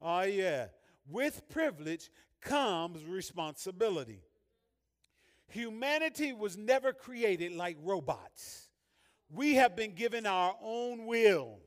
Oh, 0.00 0.22
yeah. 0.22 0.66
With 1.08 1.48
privilege 1.48 2.10
comes 2.40 3.04
responsibility. 3.04 4.22
Humanity 5.48 6.32
was 6.32 6.56
never 6.56 6.92
created 6.92 7.52
like 7.52 7.76
robots. 7.82 8.68
We 9.30 9.54
have 9.54 9.74
been 9.74 9.94
given 9.94 10.26
our 10.26 10.54
own 10.62 11.06
will. 11.06 11.58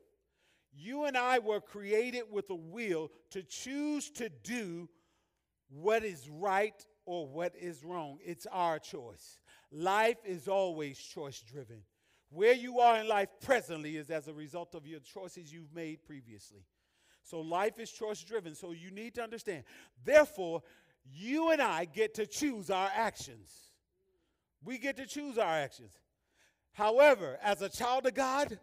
You 0.74 1.06
and 1.06 1.18
I 1.18 1.40
were 1.40 1.60
created 1.60 2.24
with 2.32 2.50
a 2.50 2.56
will 2.56 3.12
to 3.32 3.44
choose 3.44 4.10
to 4.12 4.30
do 4.30 4.88
what 5.70 6.04
is 6.04 6.30
right 6.30 6.86
or 7.06 7.28
what 7.28 7.56
is 7.60 7.84
wrong. 7.84 8.20
It's 8.24 8.46
our 8.52 8.80
choice. 8.80 9.40
Life 9.72 10.18
is 10.26 10.48
always 10.48 10.98
choice 10.98 11.42
driven. 11.42 11.82
Where 12.32 12.54
you 12.54 12.80
are 12.80 13.00
in 13.00 13.08
life 13.08 13.28
presently 13.42 13.98
is 13.98 14.10
as 14.10 14.28
a 14.30 14.34
result 14.34 14.74
of 14.74 14.88
your 14.88 15.02
choices 15.02 15.52
you've 15.52 15.74
made 15.76 16.04
previously. 16.06 16.66
So 17.24 17.42
life 17.42 17.78
is 17.78 17.92
choice 17.92 18.24
driven. 18.24 18.56
So 18.56 18.72
you 18.72 18.90
need 18.90 19.16
to 19.16 19.22
understand. 19.22 19.66
Therefore, 20.04 20.64
you 21.06 21.52
and 21.52 21.62
I 21.62 21.86
get 21.86 22.14
to 22.16 22.26
choose 22.26 22.70
our 22.70 22.90
actions. 22.96 23.52
We 24.64 24.78
get 24.78 24.96
to 24.98 25.06
choose 25.06 25.38
our 25.38 25.52
actions. 25.52 25.92
However, 26.72 27.38
as 27.44 27.62
a 27.62 27.70
child 27.70 28.06
of 28.06 28.14
God, 28.14 28.58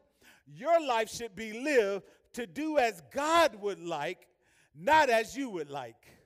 your 0.47 0.81
life 0.87 1.11
should 1.11 1.37
be 1.37 1.53
lived 1.53 2.05
to 2.35 2.47
do 2.47 2.79
as 2.79 3.03
God 3.13 3.55
would 3.61 3.81
like, 3.81 4.29
not 4.75 5.11
as 5.11 5.37
you 5.37 5.51
would 5.51 5.69
like. 5.69 6.18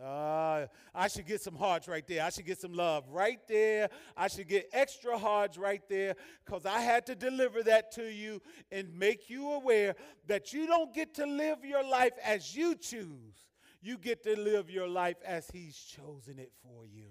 Uh, 0.00 0.66
I 0.94 1.08
should 1.08 1.26
get 1.26 1.42
some 1.42 1.54
hearts 1.54 1.86
right 1.86 2.06
there. 2.06 2.24
I 2.24 2.30
should 2.30 2.46
get 2.46 2.58
some 2.58 2.72
love 2.72 3.04
right 3.10 3.38
there. 3.46 3.88
I 4.16 4.28
should 4.28 4.48
get 4.48 4.68
extra 4.72 5.18
hearts 5.18 5.58
right 5.58 5.82
there 5.88 6.14
because 6.44 6.64
I 6.64 6.80
had 6.80 7.06
to 7.06 7.14
deliver 7.14 7.62
that 7.64 7.92
to 7.92 8.10
you 8.10 8.40
and 8.70 8.92
make 8.98 9.28
you 9.28 9.50
aware 9.50 9.94
that 10.26 10.52
you 10.52 10.66
don't 10.66 10.94
get 10.94 11.14
to 11.16 11.26
live 11.26 11.64
your 11.64 11.84
life 11.84 12.14
as 12.24 12.56
you 12.56 12.74
choose. 12.74 13.48
You 13.82 13.98
get 13.98 14.22
to 14.22 14.38
live 14.38 14.70
your 14.70 14.88
life 14.88 15.16
as 15.26 15.50
He's 15.52 15.76
chosen 15.76 16.38
it 16.38 16.52
for 16.62 16.86
you. 16.86 17.08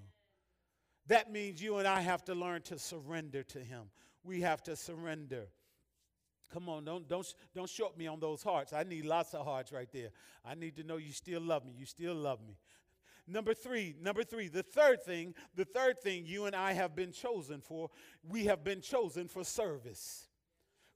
That 1.08 1.32
means 1.32 1.62
you 1.62 1.78
and 1.78 1.88
I 1.88 2.02
have 2.02 2.24
to 2.26 2.36
learn 2.36 2.62
to 2.64 2.80
surrender 2.80 3.44
to 3.44 3.60
Him. 3.60 3.84
We 4.24 4.42
have 4.42 4.64
to 4.64 4.76
surrender. 4.76 5.48
Come 6.54 6.68
on, 6.68 6.84
don't, 6.84 7.08
don't, 7.08 7.34
don't 7.56 7.70
short 7.70 7.98
me 7.98 8.08
on 8.08 8.20
those 8.20 8.44
hearts. 8.44 8.74
I 8.74 8.84
need 8.84 9.06
lots 9.06 9.34
of 9.34 9.46
hearts 9.46 9.72
right 9.72 9.88
there. 9.92 10.10
I 10.44 10.56
need 10.56 10.76
to 10.78 10.84
know 10.84 10.98
you 10.98 11.14
still 11.14 11.42
love 11.42 11.66
me. 11.66 11.74
You 11.78 11.86
still 11.86 12.14
love 12.14 12.40
me. 12.46 12.58
Number 13.28 13.54
three, 13.54 13.96
number 14.02 14.24
three, 14.24 14.48
the 14.48 14.64
third 14.64 15.04
thing, 15.04 15.36
the 15.56 15.66
third 15.66 16.02
thing 16.02 16.26
you 16.26 16.46
and 16.46 16.56
I 16.56 16.74
have 16.74 16.96
been 16.96 17.12
chosen 17.12 17.62
for, 17.62 17.90
we 18.28 18.46
have 18.46 18.64
been 18.64 18.82
chosen 18.82 19.28
for 19.28 19.44
service. 19.44 20.28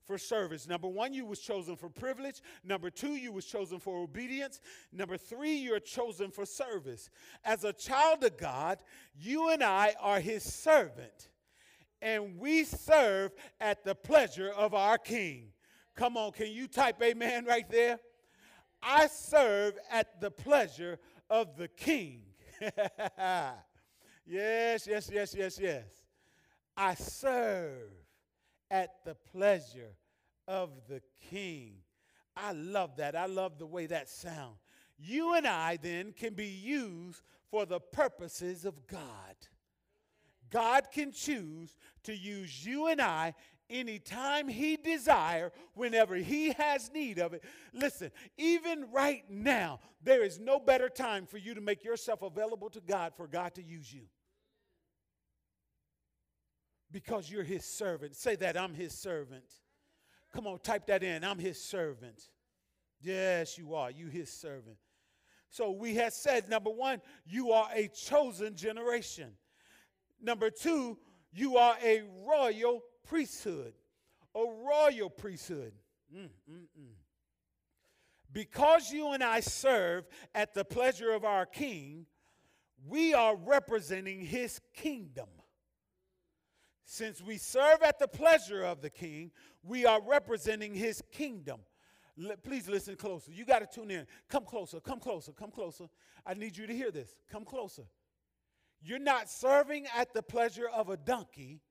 For 0.06 0.18
service. 0.18 0.68
Number 0.68 0.88
one, 0.88 1.14
you 1.14 1.26
was 1.26 1.40
chosen 1.40 1.76
for 1.76 1.90
privilege. 1.90 2.42
Number 2.64 2.92
two, 2.92 3.16
you 3.16 3.32
was 3.32 3.46
chosen 3.46 3.80
for 3.80 4.04
obedience. 4.04 4.60
Number 4.92 5.18
three, 5.18 5.56
you're 5.56 5.80
chosen 5.80 6.30
for 6.30 6.46
service. 6.46 7.10
As 7.44 7.64
a 7.64 7.74
child 7.74 8.24
of 8.24 8.38
God, 8.38 8.80
you 9.16 9.50
and 9.50 9.64
I 9.64 9.96
are 10.00 10.20
his 10.20 10.44
servant 10.44 11.30
and 12.06 12.38
we 12.38 12.64
serve 12.64 13.32
at 13.60 13.84
the 13.84 13.96
pleasure 13.96 14.52
of 14.52 14.76
our 14.76 14.98
King. 14.98 15.48
Come 15.96 16.18
on, 16.18 16.32
can 16.32 16.52
you 16.52 16.68
type 16.68 17.02
amen 17.02 17.46
right 17.46 17.70
there? 17.70 18.00
I 18.84 19.08
serve 19.08 19.74
at 19.90 20.22
the 20.22 20.30
pleasure 20.30 21.00
of 21.30 21.58
the 21.58 21.68
King. 21.68 22.22
yes, 22.62 23.58
yes, 24.26 25.10
yes, 25.12 25.36
yes, 25.38 25.60
yes. 25.60 25.84
I 26.78 26.94
serve 26.96 27.92
at 28.70 29.04
the 29.06 29.16
pleasure 29.32 29.96
of 30.48 30.72
the 30.88 31.02
King. 31.30 31.76
I 32.36 32.52
love 32.52 32.98
that. 32.98 33.16
I 33.16 33.26
love 33.28 33.58
the 33.58 33.66
way 33.66 33.86
that 33.88 34.10
sounds. 34.10 34.58
You 34.98 35.34
and 35.34 35.48
I 35.48 35.78
then 35.78 36.14
can 36.14 36.34
be 36.34 36.48
used 36.48 37.22
for 37.50 37.66
the 37.66 37.80
purposes 37.80 38.66
of 38.66 38.88
God. 38.88 39.02
God 40.50 40.88
can 40.92 41.12
choose 41.12 41.76
to 42.04 42.16
use 42.16 42.66
you 42.66 42.88
and 42.88 43.02
I 43.02 43.34
anytime 43.70 44.48
he 44.48 44.78
desire 44.78 45.52
whenever 45.74 46.16
he 46.16 46.52
has 46.54 46.92
need 46.94 47.20
of 47.20 47.34
it. 47.34 47.44
Listen 47.74 48.12
even 48.38 48.92
right 48.92 49.24
now 49.30 49.80
there 50.04 50.24
is 50.24 50.40
no 50.40 50.60
better 50.60 50.90
time 50.90 51.26
for 51.26 51.38
you 51.38 51.54
to 51.54 51.62
make 51.62 51.84
yourself 51.84 52.22
available 52.22 52.70
to 52.70 52.82
god 52.82 53.14
for 53.16 53.28
god 53.28 53.56
to 53.56 53.64
use 53.64 53.92
you. 53.94 54.04
Because 56.92 57.30
you're 57.30 57.44
his 57.44 57.66
servant. 57.66 58.16
Say 58.16 58.36
that 58.38 58.58
i'm 58.58 58.74
his 58.74 58.94
servant. 58.94 59.46
Come 60.34 60.48
on 60.48 60.60
type 60.60 60.88
that 60.88 61.04
in. 61.04 61.24
I'm 61.24 61.40
his 61.40 61.62
servant. 61.62 62.30
Yes 63.02 63.58
you 63.58 63.76
are. 63.76 63.92
You 63.92 64.08
his 64.08 64.32
servant. 64.32 64.78
So 65.50 65.72
we 65.72 65.96
have 65.96 66.14
said 66.14 66.50
number 66.50 66.70
one 66.70 67.02
you 67.26 67.52
are 67.52 67.70
a 67.74 67.88
chosen 67.88 68.56
generation. 68.56 69.32
Number 70.22 70.50
two, 70.50 70.98
you 71.32 71.58
are 71.58 71.76
a 71.84 72.04
royal 72.26 72.82
priesthood. 73.08 73.74
A 74.36 74.44
royal 74.44 75.10
priesthood. 75.10 75.74
Mm, 76.14 76.30
mm, 76.52 76.68
mm. 76.80 76.94
Because 78.32 78.92
you 78.92 79.12
and 79.12 79.24
I 79.24 79.40
serve 79.40 80.08
at 80.34 80.54
the 80.54 80.66
pleasure 80.66 81.12
of 81.12 81.24
our 81.24 81.46
king, 81.46 82.06
we 82.88 83.14
are 83.14 83.36
representing 83.36 84.20
his 84.20 84.60
kingdom. 84.74 85.28
Since 86.84 87.22
we 87.22 87.38
serve 87.38 87.82
at 87.82 87.98
the 87.98 88.08
pleasure 88.08 88.64
of 88.64 88.82
the 88.82 88.90
king, 88.90 89.32
we 89.64 89.86
are 89.86 90.02
representing 90.02 90.76
his 90.76 91.02
kingdom. 91.12 91.62
L- 92.22 92.36
please 92.44 92.68
listen 92.68 92.96
closer. 92.96 93.32
You 93.32 93.46
got 93.46 93.60
to 93.60 93.68
tune 93.68 93.90
in. 93.90 94.06
Come 94.30 94.46
closer, 94.46 94.80
come 94.80 95.00
closer, 95.00 95.32
come 95.32 95.50
closer. 95.50 95.86
I 96.26 96.34
need 96.34 96.56
you 96.58 96.68
to 96.68 96.74
hear 96.74 96.92
this. 96.92 97.16
Come 97.32 97.44
closer. 97.44 97.84
You're 98.82 99.00
not 99.00 99.30
serving 99.30 99.88
at 99.98 100.14
the 100.14 100.22
pleasure 100.22 100.68
of 100.68 100.90
a 100.90 100.98
donkey. 100.98 101.62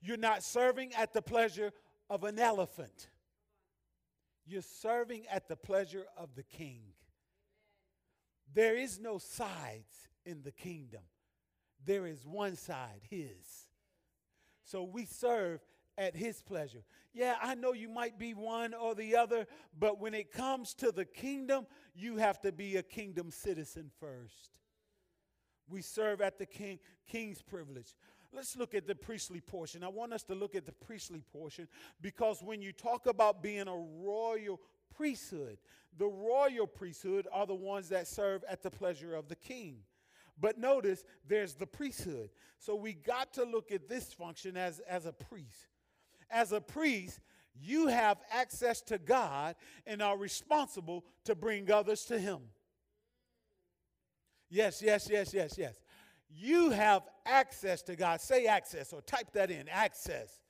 You're 0.00 0.16
not 0.16 0.42
serving 0.42 0.94
at 0.94 1.12
the 1.12 1.22
pleasure 1.22 1.72
of 2.08 2.24
an 2.24 2.38
elephant. 2.38 3.08
You're 4.46 4.62
serving 4.62 5.26
at 5.30 5.48
the 5.48 5.56
pleasure 5.56 6.06
of 6.16 6.34
the 6.34 6.42
king. 6.42 6.80
There 8.54 8.76
is 8.76 8.98
no 8.98 9.18
sides 9.18 10.08
in 10.24 10.42
the 10.42 10.52
kingdom. 10.52 11.02
there 11.84 12.06
is 12.06 12.26
one 12.26 12.56
side, 12.56 13.00
His. 13.08 13.68
So 14.64 14.82
we 14.82 15.06
serve 15.06 15.60
at 15.96 16.14
His 16.14 16.42
pleasure. 16.42 16.84
Yeah, 17.14 17.36
I 17.40 17.54
know 17.54 17.72
you 17.72 17.88
might 17.88 18.18
be 18.18 18.34
one 18.34 18.74
or 18.74 18.94
the 18.94 19.16
other, 19.16 19.46
but 19.78 20.00
when 20.00 20.12
it 20.12 20.30
comes 20.30 20.74
to 20.74 20.92
the 20.92 21.04
kingdom, 21.04 21.66
you 21.94 22.16
have 22.18 22.40
to 22.40 22.52
be 22.52 22.76
a 22.76 22.82
kingdom 22.82 23.30
citizen 23.30 23.90
first. 23.98 24.58
We 25.68 25.82
serve 25.82 26.20
at 26.20 26.38
the 26.38 26.46
king, 26.46 26.78
king's 27.06 27.42
privilege. 27.42 27.94
Let's 28.32 28.56
look 28.56 28.74
at 28.74 28.86
the 28.86 28.94
priestly 28.94 29.40
portion. 29.40 29.82
I 29.82 29.88
want 29.88 30.12
us 30.12 30.22
to 30.24 30.34
look 30.34 30.54
at 30.54 30.66
the 30.66 30.72
priestly 30.72 31.22
portion 31.32 31.66
because 32.00 32.42
when 32.42 32.60
you 32.60 32.72
talk 32.72 33.06
about 33.06 33.42
being 33.42 33.68
a 33.68 33.76
royal 33.76 34.60
priesthood, 34.94 35.58
the 35.96 36.06
royal 36.06 36.66
priesthood 36.66 37.26
are 37.32 37.46
the 37.46 37.54
ones 37.54 37.88
that 37.88 38.06
serve 38.06 38.44
at 38.48 38.62
the 38.62 38.70
pleasure 38.70 39.14
of 39.14 39.28
the 39.28 39.36
king. 39.36 39.78
But 40.40 40.58
notice 40.58 41.04
there's 41.26 41.54
the 41.54 41.66
priesthood. 41.66 42.30
So 42.58 42.74
we 42.74 42.92
got 42.92 43.32
to 43.34 43.44
look 43.44 43.72
at 43.72 43.88
this 43.88 44.12
function 44.12 44.56
as, 44.56 44.80
as 44.80 45.06
a 45.06 45.12
priest. 45.12 45.66
As 46.30 46.52
a 46.52 46.60
priest, 46.60 47.20
you 47.60 47.88
have 47.88 48.18
access 48.30 48.80
to 48.82 48.98
God 48.98 49.56
and 49.86 50.02
are 50.02 50.16
responsible 50.16 51.04
to 51.24 51.34
bring 51.34 51.70
others 51.70 52.04
to 52.04 52.18
Him. 52.18 52.38
Yes, 54.50 54.80
yes, 54.80 55.08
yes, 55.10 55.34
yes, 55.34 55.56
yes. 55.58 55.74
You 56.30 56.70
have 56.70 57.02
access 57.26 57.82
to 57.82 57.96
God. 57.96 58.20
Say 58.20 58.46
access 58.46 58.92
or 58.92 59.00
type 59.02 59.32
that 59.32 59.50
in 59.50 59.68
access. 59.68 60.40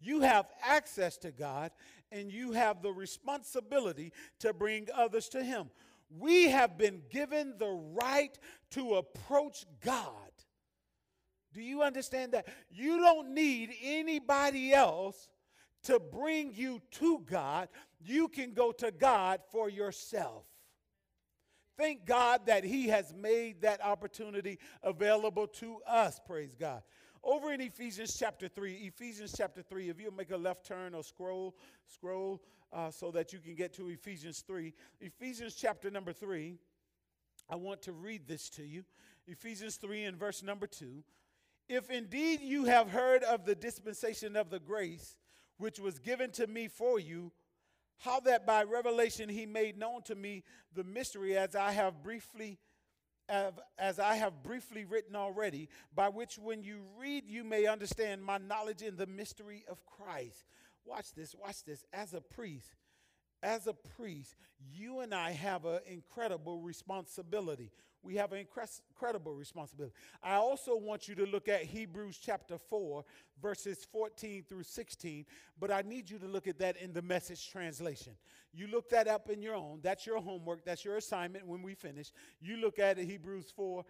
You 0.00 0.20
have 0.22 0.46
access 0.62 1.16
to 1.18 1.30
God 1.30 1.70
and 2.10 2.32
you 2.32 2.52
have 2.52 2.82
the 2.82 2.92
responsibility 2.92 4.12
to 4.40 4.52
bring 4.52 4.88
others 4.94 5.28
to 5.30 5.42
Him. 5.42 5.70
We 6.18 6.48
have 6.50 6.76
been 6.76 7.02
given 7.10 7.54
the 7.58 7.70
right 7.70 8.36
to 8.70 8.94
approach 8.96 9.64
God. 9.80 10.04
Do 11.52 11.62
you 11.62 11.82
understand 11.82 12.32
that? 12.32 12.46
You 12.70 12.98
don't 12.98 13.34
need 13.34 13.70
anybody 13.82 14.72
else 14.72 15.28
to 15.84 16.00
bring 16.00 16.52
you 16.54 16.80
to 16.92 17.20
God. 17.30 17.68
You 18.00 18.28
can 18.28 18.52
go 18.52 18.72
to 18.72 18.90
God 18.90 19.40
for 19.50 19.68
yourself. 19.68 20.44
Thank 21.80 22.04
God 22.04 22.44
that 22.44 22.62
He 22.62 22.88
has 22.88 23.14
made 23.14 23.62
that 23.62 23.82
opportunity 23.82 24.58
available 24.82 25.46
to 25.46 25.78
us. 25.86 26.20
Praise 26.26 26.54
God. 26.54 26.82
Over 27.24 27.54
in 27.54 27.62
Ephesians 27.62 28.14
chapter 28.18 28.48
3, 28.48 28.92
Ephesians 28.94 29.34
chapter 29.34 29.62
3, 29.62 29.88
if 29.88 29.98
you'll 29.98 30.12
make 30.12 30.30
a 30.30 30.36
left 30.36 30.66
turn 30.66 30.94
or 30.94 31.02
scroll, 31.02 31.56
scroll 31.86 32.42
uh, 32.70 32.90
so 32.90 33.10
that 33.12 33.32
you 33.32 33.38
can 33.38 33.54
get 33.54 33.72
to 33.76 33.88
Ephesians 33.88 34.44
3. 34.46 34.74
Ephesians 35.00 35.54
chapter 35.54 35.90
number 35.90 36.12
3, 36.12 36.58
I 37.48 37.56
want 37.56 37.80
to 37.82 37.92
read 37.92 38.28
this 38.28 38.50
to 38.50 38.62
you. 38.62 38.84
Ephesians 39.26 39.76
3 39.76 40.04
and 40.04 40.18
verse 40.18 40.42
number 40.42 40.66
2. 40.66 41.02
If 41.66 41.88
indeed 41.88 42.42
you 42.42 42.66
have 42.66 42.90
heard 42.90 43.22
of 43.22 43.46
the 43.46 43.54
dispensation 43.54 44.36
of 44.36 44.50
the 44.50 44.60
grace 44.60 45.16
which 45.56 45.80
was 45.80 45.98
given 45.98 46.30
to 46.32 46.46
me 46.46 46.68
for 46.68 47.00
you, 47.00 47.32
how 48.00 48.20
that 48.20 48.46
by 48.46 48.64
revelation 48.64 49.28
he 49.28 49.46
made 49.46 49.78
known 49.78 50.02
to 50.02 50.14
me 50.14 50.42
the 50.74 50.84
mystery 50.84 51.36
as 51.36 51.54
I 51.54 51.72
have 51.72 52.02
briefly 52.02 52.58
as 53.78 54.00
I 54.00 54.16
have 54.16 54.42
briefly 54.42 54.84
written 54.84 55.14
already, 55.14 55.68
by 55.94 56.08
which 56.08 56.36
when 56.36 56.64
you 56.64 56.80
read 56.98 57.24
you 57.28 57.44
may 57.44 57.66
understand 57.66 58.24
my 58.24 58.38
knowledge 58.38 58.82
in 58.82 58.96
the 58.96 59.06
mystery 59.06 59.64
of 59.70 59.86
Christ. 59.86 60.44
Watch 60.84 61.14
this, 61.14 61.36
watch 61.40 61.62
this. 61.62 61.84
As 61.92 62.12
a 62.12 62.20
priest, 62.20 62.74
as 63.40 63.68
a 63.68 63.72
priest, 63.72 64.34
you 64.72 64.98
and 64.98 65.14
I 65.14 65.30
have 65.30 65.64
an 65.64 65.78
incredible 65.86 66.60
responsibility 66.60 67.70
we 68.02 68.16
have 68.16 68.32
an 68.32 68.38
incredible 68.38 69.34
responsibility. 69.34 69.94
I 70.22 70.34
also 70.34 70.76
want 70.76 71.06
you 71.06 71.14
to 71.16 71.26
look 71.26 71.48
at 71.48 71.62
Hebrews 71.62 72.18
chapter 72.22 72.56
4, 72.58 73.04
verses 73.42 73.86
14 73.92 74.44
through 74.48 74.62
16, 74.62 75.26
but 75.58 75.70
I 75.70 75.82
need 75.82 76.08
you 76.08 76.18
to 76.18 76.26
look 76.26 76.46
at 76.46 76.58
that 76.60 76.76
in 76.78 76.92
the 76.92 77.02
message 77.02 77.50
translation. 77.50 78.14
You 78.52 78.68
look 78.68 78.88
that 78.90 79.06
up 79.06 79.28
in 79.28 79.42
your 79.42 79.54
own. 79.54 79.80
That's 79.82 80.06
your 80.06 80.20
homework, 80.20 80.64
that's 80.64 80.84
your 80.84 80.96
assignment 80.96 81.46
when 81.46 81.62
we 81.62 81.74
finish. 81.74 82.10
You 82.40 82.56
look 82.56 82.78
at 82.78 82.98
it, 82.98 83.04
Hebrews 83.04 83.52
4, 83.54 83.84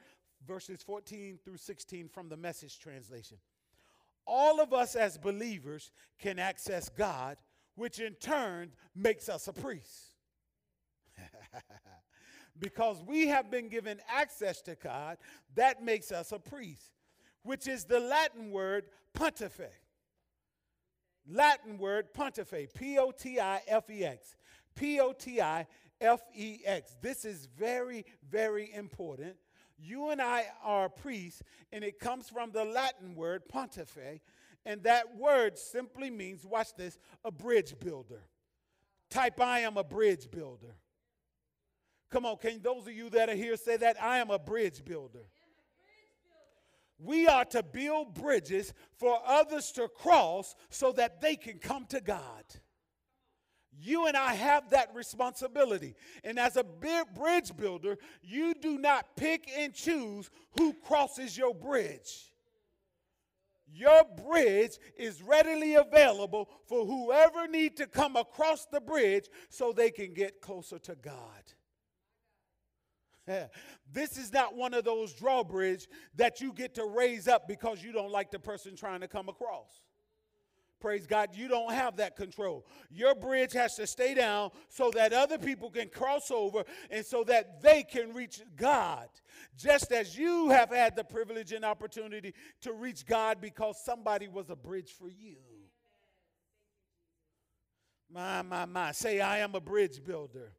verses 0.47 0.83
14 0.83 1.39
through 1.45 1.59
16 1.59 2.09
from 2.09 2.29
the 2.29 2.37
message 2.37 2.79
translation. 2.79 3.39
All 4.27 4.61
of 4.61 4.73
us 4.73 4.97
as 4.97 5.19
believers 5.19 5.93
can 6.19 6.39
access 6.39 6.89
God, 6.89 7.37
which 7.75 8.01
in 8.01 8.15
turn 8.15 8.73
makes 8.95 9.29
us 9.29 9.49
a 9.49 9.53
priest. 9.53 10.15
because 12.61 13.03
we 13.03 13.27
have 13.29 13.51
been 13.51 13.69
given 13.69 14.01
access 14.09 14.61
to 14.63 14.77
God, 14.77 15.19
that 15.57 15.83
makes 15.83 16.13
us 16.13 16.31
a 16.33 16.39
priest, 16.39 16.93
which 17.43 17.67
is 17.67 17.85
the 17.85 17.99
Latin 17.99 18.51
word 18.51 18.85
pontife. 19.15 19.73
Latin 21.29 21.79
word 21.79 22.13
pontife, 22.15 22.73
P 22.75 22.99
O 22.99 23.11
T 23.11 23.41
I 23.41 23.61
F 23.67 23.91
E 23.91 24.05
X. 24.05 24.37
P 24.75 25.01
O 25.01 25.13
T 25.13 25.41
I 25.41 25.67
F 26.01 26.21
E 26.35 26.61
X. 26.65 26.97
This 27.01 27.25
is 27.25 27.47
very, 27.59 28.05
very 28.31 28.73
important. 28.73 29.37
You 29.79 30.11
and 30.11 30.21
I 30.21 30.47
are 30.63 30.89
priests, 30.89 31.43
and 31.73 31.83
it 31.83 31.99
comes 31.99 32.29
from 32.29 32.53
the 32.53 32.65
Latin 32.65 33.15
word 33.15 33.49
pontife, 33.49 34.21
and 34.67 34.83
that 34.83 35.17
word 35.17 35.57
simply 35.57 36.11
means, 36.11 36.45
watch 36.45 36.75
this, 36.77 36.99
a 37.25 37.31
bridge 37.31 37.75
builder. 37.81 38.23
Type, 39.09 39.41
I 39.41 39.61
am 39.61 39.77
a 39.77 39.85
bridge 39.85 40.31
builder. 40.31 40.75
Come 42.11 42.27
on, 42.27 42.37
can 42.39 42.61
those 42.61 42.87
of 42.87 42.93
you 42.93 43.09
that 43.11 43.29
are 43.29 43.35
here 43.35 43.57
say 43.57 43.77
that? 43.77 44.03
I 44.03 44.19
am 44.19 44.31
a 44.31 44.39
bridge 44.39 44.85
builder. 44.85 45.27
We 46.99 47.27
are 47.27 47.45
to 47.47 47.63
build 47.63 48.15
bridges 48.15 48.75
for 48.99 49.19
others 49.27 49.73
to 49.73 49.89
cross 49.89 50.55
so 50.69 50.93
that 50.93 51.21
they 51.21 51.37
can 51.37 51.59
come 51.59 51.87
to 51.87 52.01
God. 52.01 52.45
You 53.73 54.07
and 54.07 54.17
I 54.17 54.35
have 54.35 54.71
that 54.71 54.95
responsibility. 54.95 55.95
And 56.25 56.39
as 56.39 56.57
a 56.57 56.65
bridge 56.65 57.57
builder, 57.57 57.97
you 58.23 58.53
do 58.55 58.77
not 58.77 59.17
pick 59.17 59.49
and 59.57 59.73
choose 59.73 60.29
who 60.59 60.75
crosses 60.75 61.39
your 61.39 61.55
bridge. 61.55 62.33
Your 63.73 64.03
bridge 64.29 64.73
is 64.99 65.23
readily 65.23 65.77
available 65.77 66.51
for 66.67 66.85
whoever 66.85 67.47
need 67.47 67.77
to 67.79 67.87
come 67.87 68.17
across 68.17 68.67
the 68.67 68.81
bridge 68.81 69.29
so 69.49 69.73
they 69.73 69.91
can 69.91 70.13
get 70.13 70.43
closer 70.43 70.79
to 70.81 70.97
God. 70.97 71.55
this 73.93 74.17
is 74.17 74.33
not 74.33 74.57
one 74.57 74.75
of 74.75 74.85
those 74.85 75.13
drawbridge 75.13 75.89
that 76.17 76.41
you 76.41 76.53
get 76.53 76.75
to 76.75 76.85
raise 76.85 77.29
up 77.29 77.49
because 77.49 77.83
you 77.83 77.93
don't 77.93 78.11
like 78.11 78.31
the 78.31 78.39
person 78.39 78.77
trying 78.77 79.01
to 79.01 79.09
come 79.09 79.29
across. 79.29 79.83
Praise 80.81 81.07
God, 81.07 81.31
you 81.35 81.47
don't 81.47 81.73
have 81.75 81.97
that 81.97 82.17
control. 82.17 82.67
Your 82.91 83.15
bridge 83.15 83.53
has 83.53 83.75
to 83.77 83.87
stay 83.87 84.15
down 84.15 84.51
so 84.71 84.91
that 84.93 85.13
other 85.13 85.37
people 85.37 85.71
can 85.71 85.91
cross 85.91 86.31
over 86.31 86.65
and 86.91 87.05
so 87.05 87.23
that 87.25 87.61
they 87.61 87.83
can 87.83 88.15
reach 88.15 88.41
God. 88.57 89.09
Just 89.59 89.93
as 89.93 90.17
you 90.17 90.49
have 90.49 90.71
had 90.71 90.97
the 90.97 91.05
privilege 91.05 91.53
and 91.53 91.67
opportunity 91.67 92.33
to 92.63 92.73
reach 92.73 93.05
God 93.05 93.43
because 93.43 93.77
somebody 93.85 94.27
was 94.27 94.49
a 94.49 94.57
bridge 94.57 94.93
for 94.99 95.11
you. 95.11 95.37
My, 98.11 98.41
my, 98.41 98.65
my. 98.65 98.93
Say, 98.93 99.21
I 99.21 99.39
am 99.39 99.55
a 99.55 99.61
bridge 99.61 100.03
builder. 100.03 100.53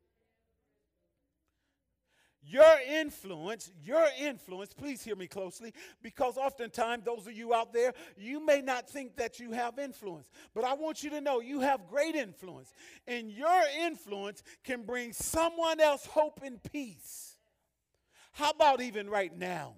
Your 2.43 2.79
influence, 2.89 3.71
your 3.83 4.07
influence, 4.19 4.73
please 4.73 5.03
hear 5.03 5.15
me 5.15 5.27
closely, 5.27 5.73
because 6.01 6.37
oftentimes, 6.37 7.05
those 7.05 7.27
of 7.27 7.33
you 7.33 7.53
out 7.53 7.71
there, 7.71 7.93
you 8.17 8.43
may 8.43 8.61
not 8.61 8.89
think 8.89 9.15
that 9.17 9.39
you 9.39 9.51
have 9.51 9.77
influence. 9.77 10.29
But 10.55 10.63
I 10.63 10.73
want 10.73 11.03
you 11.03 11.11
to 11.11 11.21
know 11.21 11.39
you 11.39 11.59
have 11.59 11.87
great 11.87 12.15
influence. 12.15 12.73
And 13.07 13.29
your 13.29 13.61
influence 13.81 14.41
can 14.63 14.83
bring 14.83 15.13
someone 15.13 15.79
else 15.79 16.05
hope 16.05 16.41
and 16.43 16.61
peace. 16.63 17.37
How 18.31 18.49
about 18.51 18.81
even 18.81 19.09
right 19.09 19.35
now? 19.37 19.75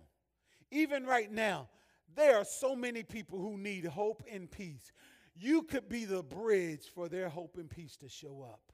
Even 0.72 1.06
right 1.06 1.32
now, 1.32 1.70
there 2.16 2.38
are 2.38 2.46
so 2.46 2.76
many 2.76 3.04
people 3.04 3.40
who 3.40 3.58
need 3.58 3.86
hope 3.86 4.24
and 4.32 4.50
peace. 4.50 4.92
You 5.36 5.64
could 5.64 5.90
be 5.90 6.06
the 6.06 6.24
bridge 6.24 6.86
for 6.94 7.10
their 7.10 7.30
hope 7.30 7.58
and 7.58 7.70
peace 7.70 7.98
to 7.98 8.10
show 8.10 8.48
up. 8.50 8.73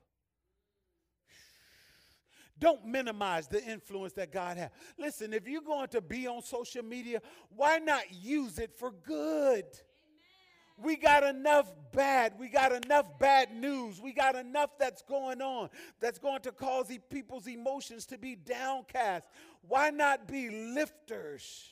Don't 2.59 2.85
minimize 2.85 3.47
the 3.47 3.63
influence 3.63 4.13
that 4.13 4.31
God 4.31 4.57
has. 4.57 4.69
Listen, 4.97 5.33
if 5.33 5.47
you're 5.47 5.61
going 5.61 5.87
to 5.89 6.01
be 6.01 6.27
on 6.27 6.41
social 6.41 6.83
media, 6.83 7.21
why 7.55 7.77
not 7.77 8.11
use 8.11 8.59
it 8.59 8.77
for 8.77 8.91
good? 8.91 9.63
Amen. 9.63 10.83
We 10.83 10.97
got 10.97 11.23
enough 11.23 11.71
bad. 11.93 12.33
We 12.37 12.49
got 12.49 12.71
enough 12.71 13.17
bad 13.17 13.53
news. 13.55 14.01
We 14.01 14.11
got 14.11 14.35
enough 14.35 14.71
that's 14.77 15.01
going 15.03 15.41
on 15.41 15.69
that's 16.01 16.19
going 16.19 16.41
to 16.41 16.51
cause 16.51 16.91
people's 17.09 17.47
emotions 17.47 18.05
to 18.07 18.17
be 18.17 18.35
downcast. 18.35 19.27
Why 19.61 19.89
not 19.89 20.27
be 20.27 20.49
lifters? 20.49 21.69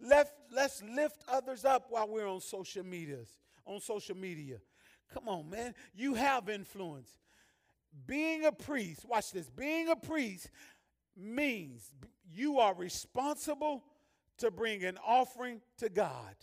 Let, 0.00 0.30
let's 0.52 0.82
lift 0.82 1.22
others 1.28 1.64
up 1.64 1.86
while 1.88 2.08
we're 2.08 2.28
on 2.28 2.40
social 2.40 2.84
medias, 2.84 3.28
on 3.64 3.80
social 3.80 4.16
media. 4.16 4.58
Come 5.12 5.28
on, 5.28 5.48
man. 5.48 5.74
You 5.94 6.14
have 6.14 6.48
influence 6.48 7.08
being 8.06 8.44
a 8.44 8.52
priest, 8.52 9.04
watch 9.08 9.32
this, 9.32 9.48
being 9.48 9.88
a 9.88 9.96
priest 9.96 10.50
means 11.16 11.92
you 12.32 12.58
are 12.58 12.74
responsible 12.74 13.84
to 14.38 14.50
bring 14.50 14.84
an 14.84 14.98
offering 15.06 15.60
to 15.78 15.88
God. 15.88 16.34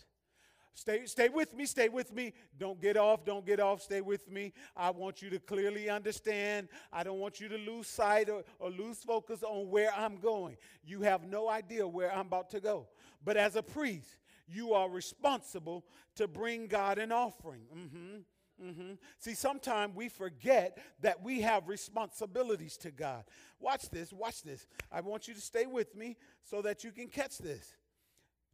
Stay, 0.74 1.04
stay 1.04 1.28
with 1.28 1.54
me, 1.54 1.66
stay 1.66 1.90
with 1.90 2.14
me. 2.14 2.32
Don't 2.58 2.80
get 2.80 2.96
off, 2.96 3.26
don't 3.26 3.44
get 3.44 3.60
off, 3.60 3.82
stay 3.82 4.00
with 4.00 4.30
me. 4.30 4.54
I 4.74 4.90
want 4.90 5.20
you 5.20 5.28
to 5.30 5.38
clearly 5.38 5.90
understand. 5.90 6.68
I 6.90 7.02
don't 7.02 7.18
want 7.18 7.40
you 7.40 7.48
to 7.48 7.58
lose 7.58 7.88
sight 7.88 8.30
or, 8.30 8.42
or 8.58 8.70
lose 8.70 8.98
focus 8.98 9.42
on 9.42 9.68
where 9.68 9.92
I'm 9.94 10.16
going. 10.16 10.56
You 10.82 11.02
have 11.02 11.24
no 11.24 11.48
idea 11.50 11.86
where 11.86 12.10
I'm 12.10 12.26
about 12.26 12.48
to 12.50 12.60
go. 12.60 12.88
But 13.22 13.36
as 13.36 13.54
a 13.54 13.62
priest, 13.62 14.16
you 14.48 14.72
are 14.72 14.88
responsible 14.88 15.84
to 16.16 16.26
bring 16.26 16.66
God 16.68 16.98
an 16.98 17.12
offering. 17.12 17.62
Mm-hmm. 17.76 18.20
Mm-hmm. 18.60 18.94
See, 19.18 19.34
sometimes 19.34 19.94
we 19.94 20.08
forget 20.08 20.78
that 21.00 21.22
we 21.22 21.40
have 21.40 21.68
responsibilities 21.68 22.76
to 22.78 22.90
God. 22.90 23.24
Watch 23.60 23.88
this, 23.90 24.12
watch 24.12 24.42
this. 24.42 24.66
I 24.90 25.00
want 25.00 25.28
you 25.28 25.34
to 25.34 25.40
stay 25.40 25.66
with 25.66 25.94
me 25.94 26.16
so 26.42 26.62
that 26.62 26.84
you 26.84 26.90
can 26.90 27.08
catch 27.08 27.38
this 27.38 27.74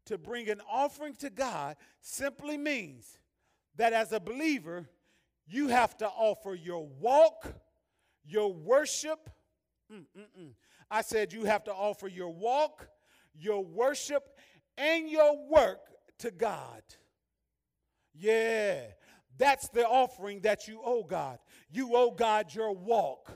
to 0.07 0.17
bring 0.17 0.49
an 0.49 0.61
offering 0.71 1.15
to 1.17 1.31
God 1.31 1.77
simply 2.01 2.57
means 2.57 3.19
that 3.77 3.93
as 3.93 4.13
a 4.13 4.21
believer, 4.21 4.89
you 5.47 5.69
have 5.69 5.97
to 5.99 6.07
offer 6.07 6.55
your 6.55 6.87
walk, 7.01 7.55
your 8.27 8.53
worship. 8.53 9.31
Mm-mm-mm. 9.93 10.53
I 10.91 11.03
said 11.03 11.33
you 11.33 11.45
have 11.45 11.65
to 11.65 11.73
offer 11.73 12.09
your 12.09 12.33
walk, 12.33 12.89
your 13.35 13.65
worship, 13.65 14.25
and 14.77 15.09
your 15.09 15.47
work 15.49 15.81
to 16.19 16.31
God. 16.31 16.83
Yeah, 18.15 18.81
that's 19.39 19.69
the 19.69 19.87
offering 19.87 20.41
that 20.41 20.69
you 20.69 20.81
owe 20.85 21.05
God. 21.05 21.39
You 21.71 21.95
owe 21.95 22.11
God 22.11 22.55
your 22.55 22.75
walk. 22.75 23.33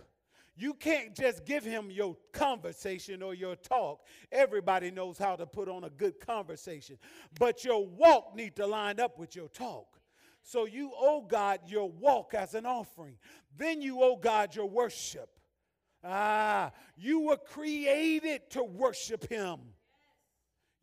You 0.54 0.74
can't 0.74 1.16
just 1.16 1.46
give 1.46 1.64
him 1.64 1.90
your 1.90 2.16
conversation 2.32 3.22
or 3.22 3.34
your 3.34 3.56
talk. 3.56 4.04
Everybody 4.30 4.90
knows 4.90 5.16
how 5.16 5.34
to 5.36 5.46
put 5.46 5.68
on 5.68 5.84
a 5.84 5.90
good 5.90 6.20
conversation. 6.20 6.98
But 7.38 7.64
your 7.64 7.86
walk 7.86 8.36
need 8.36 8.56
to 8.56 8.66
line 8.66 9.00
up 9.00 9.18
with 9.18 9.34
your 9.34 9.48
talk. 9.48 9.86
So 10.42 10.66
you 10.66 10.92
owe 10.94 11.22
God 11.22 11.60
your 11.66 11.90
walk 11.90 12.34
as 12.34 12.54
an 12.54 12.66
offering. 12.66 13.16
Then 13.56 13.80
you 13.80 14.02
owe 14.02 14.16
God 14.16 14.54
your 14.54 14.68
worship. 14.68 15.30
Ah, 16.04 16.72
you 16.96 17.20
were 17.20 17.36
created 17.36 18.50
to 18.50 18.64
worship 18.64 19.28
him. 19.30 19.58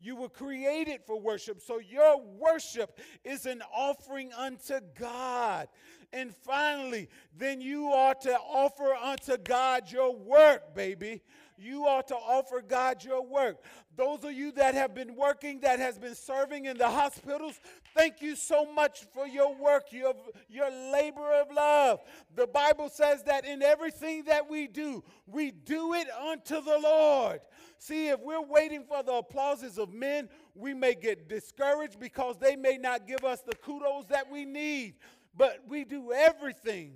You 0.00 0.16
were 0.16 0.28
created 0.28 1.00
for 1.06 1.20
worship. 1.20 1.60
So 1.60 1.78
your 1.78 2.20
worship 2.20 2.98
is 3.24 3.46
an 3.46 3.62
offering 3.74 4.32
unto 4.32 4.80
God. 4.98 5.68
And 6.12 6.34
finally, 6.34 7.08
then 7.36 7.60
you 7.60 7.86
ought 7.88 8.22
to 8.22 8.34
offer 8.34 8.94
unto 8.94 9.36
God 9.36 9.90
your 9.92 10.14
work, 10.16 10.74
baby. 10.74 11.22
You 11.56 11.86
ought 11.86 12.08
to 12.08 12.16
offer 12.16 12.62
God 12.66 13.04
your 13.04 13.24
work. 13.24 13.62
Those 13.94 14.24
of 14.24 14.32
you 14.32 14.50
that 14.52 14.74
have 14.74 14.94
been 14.94 15.14
working, 15.14 15.60
that 15.60 15.78
has 15.78 15.98
been 15.98 16.14
serving 16.14 16.64
in 16.64 16.78
the 16.78 16.88
hospitals, 16.88 17.60
thank 17.94 18.22
you 18.22 18.34
so 18.34 18.64
much 18.64 19.04
for 19.12 19.26
your 19.26 19.54
work, 19.54 19.92
your, 19.92 20.14
your 20.48 20.70
labor 20.70 21.32
of 21.34 21.52
love. 21.52 22.00
The 22.34 22.46
Bible 22.46 22.88
says 22.88 23.22
that 23.24 23.44
in 23.44 23.62
everything 23.62 24.24
that 24.24 24.48
we 24.50 24.68
do, 24.68 25.04
we 25.26 25.50
do 25.50 25.92
it 25.92 26.08
unto 26.10 26.62
the 26.62 26.78
Lord. 26.82 27.40
See, 27.80 28.08
if 28.08 28.20
we're 28.20 28.40
waiting 28.40 28.84
for 28.84 29.02
the 29.02 29.14
applauses 29.14 29.76
of 29.78 29.92
men, 29.92 30.28
we 30.54 30.74
may 30.74 30.94
get 30.94 31.28
discouraged 31.28 31.98
because 31.98 32.36
they 32.38 32.54
may 32.54 32.76
not 32.76 33.08
give 33.08 33.24
us 33.24 33.40
the 33.40 33.56
kudos 33.56 34.04
that 34.06 34.30
we 34.30 34.44
need 34.44 34.94
but 35.36 35.60
we 35.68 35.84
do 35.84 36.12
everything 36.12 36.94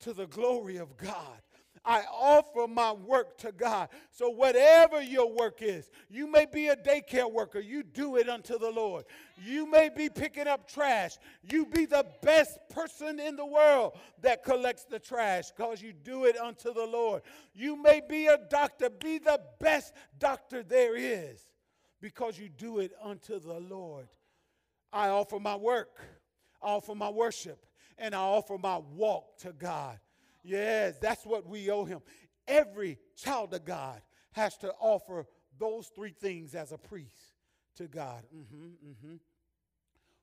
to 0.00 0.12
the 0.12 0.26
glory 0.26 0.76
of 0.76 0.96
God. 0.96 1.40
I 1.84 2.02
offer 2.10 2.66
my 2.66 2.92
work 2.92 3.36
to 3.38 3.52
God. 3.52 3.90
So, 4.10 4.30
whatever 4.30 5.02
your 5.02 5.30
work 5.30 5.60
is, 5.60 5.90
you 6.08 6.26
may 6.26 6.46
be 6.46 6.68
a 6.68 6.76
daycare 6.76 7.30
worker, 7.30 7.60
you 7.60 7.82
do 7.82 8.16
it 8.16 8.28
unto 8.28 8.58
the 8.58 8.70
Lord. 8.70 9.04
You 9.36 9.70
may 9.70 9.90
be 9.94 10.08
picking 10.08 10.46
up 10.46 10.66
trash, 10.66 11.18
you 11.42 11.66
be 11.66 11.84
the 11.84 12.06
best 12.22 12.58
person 12.70 13.20
in 13.20 13.36
the 13.36 13.44
world 13.44 13.98
that 14.22 14.44
collects 14.44 14.84
the 14.84 14.98
trash 14.98 15.50
because 15.50 15.82
you 15.82 15.92
do 15.92 16.24
it 16.24 16.38
unto 16.38 16.72
the 16.72 16.86
Lord. 16.86 17.22
You 17.54 17.80
may 17.80 18.00
be 18.08 18.26
a 18.26 18.38
doctor, 18.50 18.88
be 18.88 19.18
the 19.18 19.40
best 19.60 19.92
doctor 20.18 20.62
there 20.62 20.96
is 20.96 21.46
because 22.00 22.38
you 22.38 22.48
do 22.48 22.78
it 22.78 22.92
unto 23.02 23.38
the 23.38 23.60
Lord. 23.60 24.08
I 24.92 25.08
offer 25.08 25.38
my 25.38 25.56
work. 25.56 26.00
I 26.62 26.68
offer 26.68 26.94
my 26.94 27.10
worship 27.10 27.66
and 27.98 28.14
I 28.14 28.20
offer 28.20 28.56
my 28.58 28.78
walk 28.94 29.38
to 29.38 29.52
God. 29.52 29.98
Yes, 30.44 30.98
that's 31.00 31.24
what 31.24 31.48
we 31.48 31.70
owe 31.70 31.84
Him. 31.84 32.00
Every 32.46 32.98
child 33.16 33.54
of 33.54 33.64
God 33.64 34.00
has 34.32 34.56
to 34.58 34.72
offer 34.78 35.26
those 35.58 35.88
three 35.88 36.10
things 36.10 36.54
as 36.54 36.70
a 36.70 36.78
priest 36.78 37.16
to 37.76 37.88
God. 37.88 38.22
Mm-hmm, 38.34 38.88
mm-hmm. 38.88 39.16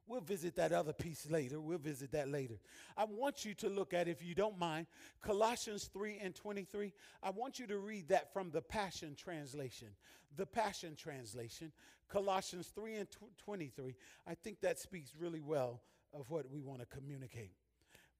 We'll 0.07 0.21
visit 0.21 0.55
that 0.57 0.73
other 0.73 0.93
piece 0.93 1.29
later. 1.29 1.61
We'll 1.61 1.77
visit 1.77 2.11
that 2.11 2.27
later. 2.27 2.55
I 2.97 3.05
want 3.05 3.45
you 3.45 3.53
to 3.55 3.69
look 3.69 3.93
at, 3.93 4.07
if 4.07 4.23
you 4.23 4.35
don't 4.35 4.59
mind, 4.59 4.87
Colossians 5.21 5.89
3 5.93 6.19
and 6.21 6.35
23. 6.35 6.91
I 7.23 7.29
want 7.29 7.59
you 7.59 7.67
to 7.67 7.77
read 7.77 8.09
that 8.09 8.33
from 8.33 8.51
the 8.51 8.61
Passion 8.61 9.15
Translation. 9.15 9.87
The 10.35 10.45
Passion 10.45 10.95
Translation, 10.95 11.71
Colossians 12.09 12.67
3 12.75 12.95
and 12.95 13.07
23. 13.37 13.95
I 14.27 14.33
think 14.35 14.61
that 14.61 14.79
speaks 14.79 15.13
really 15.17 15.41
well 15.41 15.81
of 16.13 16.29
what 16.29 16.49
we 16.51 16.61
want 16.61 16.81
to 16.81 16.85
communicate. 16.85 17.53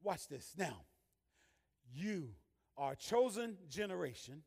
Watch 0.04 0.28
this. 0.28 0.54
Now, 0.58 0.84
you 1.94 2.30
are 2.78 2.94
a 2.94 2.96
chosen 2.96 3.58
generation, 3.70 4.44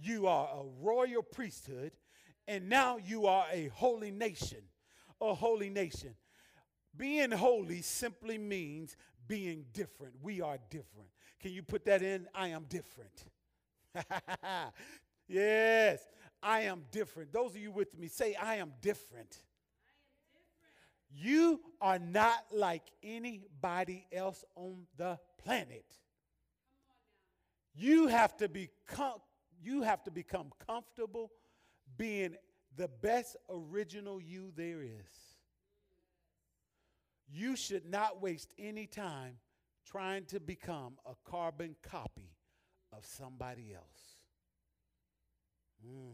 you 0.00 0.26
are 0.26 0.48
a 0.48 0.64
royal 0.80 1.22
priesthood, 1.22 1.92
and 2.46 2.68
now 2.68 2.96
you 2.96 3.26
are 3.26 3.46
a 3.52 3.68
holy 3.68 4.10
nation. 4.10 4.62
A 5.20 5.34
holy 5.34 5.68
nation. 5.68 6.14
Being 6.96 7.32
holy 7.32 7.82
simply 7.82 8.38
means 8.38 8.96
being 9.26 9.66
different. 9.72 10.14
We 10.22 10.40
are 10.40 10.58
different. 10.70 11.08
Can 11.40 11.52
you 11.52 11.62
put 11.62 11.84
that 11.84 12.02
in? 12.02 12.26
I 12.34 12.48
am 12.48 12.64
different. 12.68 13.24
yes, 15.28 16.00
I 16.42 16.62
am 16.62 16.84
different. 16.90 17.32
Those 17.32 17.50
of 17.50 17.58
you 17.58 17.70
with 17.70 17.96
me, 17.98 18.08
say, 18.08 18.34
I 18.34 18.56
am 18.56 18.72
different. 18.80 19.38
You 21.10 21.60
are 21.80 21.98
not 21.98 22.44
like 22.52 22.84
anybody 23.02 24.06
else 24.12 24.44
on 24.56 24.86
the 24.96 25.18
planet. 25.42 25.86
You 27.78 28.08
have 28.08 28.36
to 28.38 28.48
be 28.48 28.70
com- 28.86 29.20
you 29.60 29.82
have 29.82 30.02
to 30.04 30.10
become 30.10 30.52
comfortable 30.66 31.30
being 31.96 32.36
the 32.76 32.88
best 32.88 33.36
original 33.50 34.20
you 34.20 34.52
there 34.56 34.82
is. 34.82 35.10
You 37.30 37.56
should 37.56 37.84
not 37.84 38.22
waste 38.22 38.52
any 38.58 38.86
time 38.86 39.34
trying 39.84 40.24
to 40.26 40.40
become 40.40 40.94
a 41.06 41.14
carbon 41.28 41.76
copy 41.82 42.30
of 42.92 43.04
somebody 43.04 43.74
else. 43.74 44.16
Mm 45.86 46.12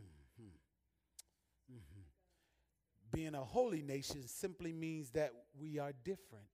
being 3.14 3.34
a 3.34 3.44
holy 3.44 3.80
nation 3.80 4.26
simply 4.26 4.72
means 4.72 5.10
that 5.10 5.32
we 5.58 5.78
are 5.78 5.92
different. 6.04 6.44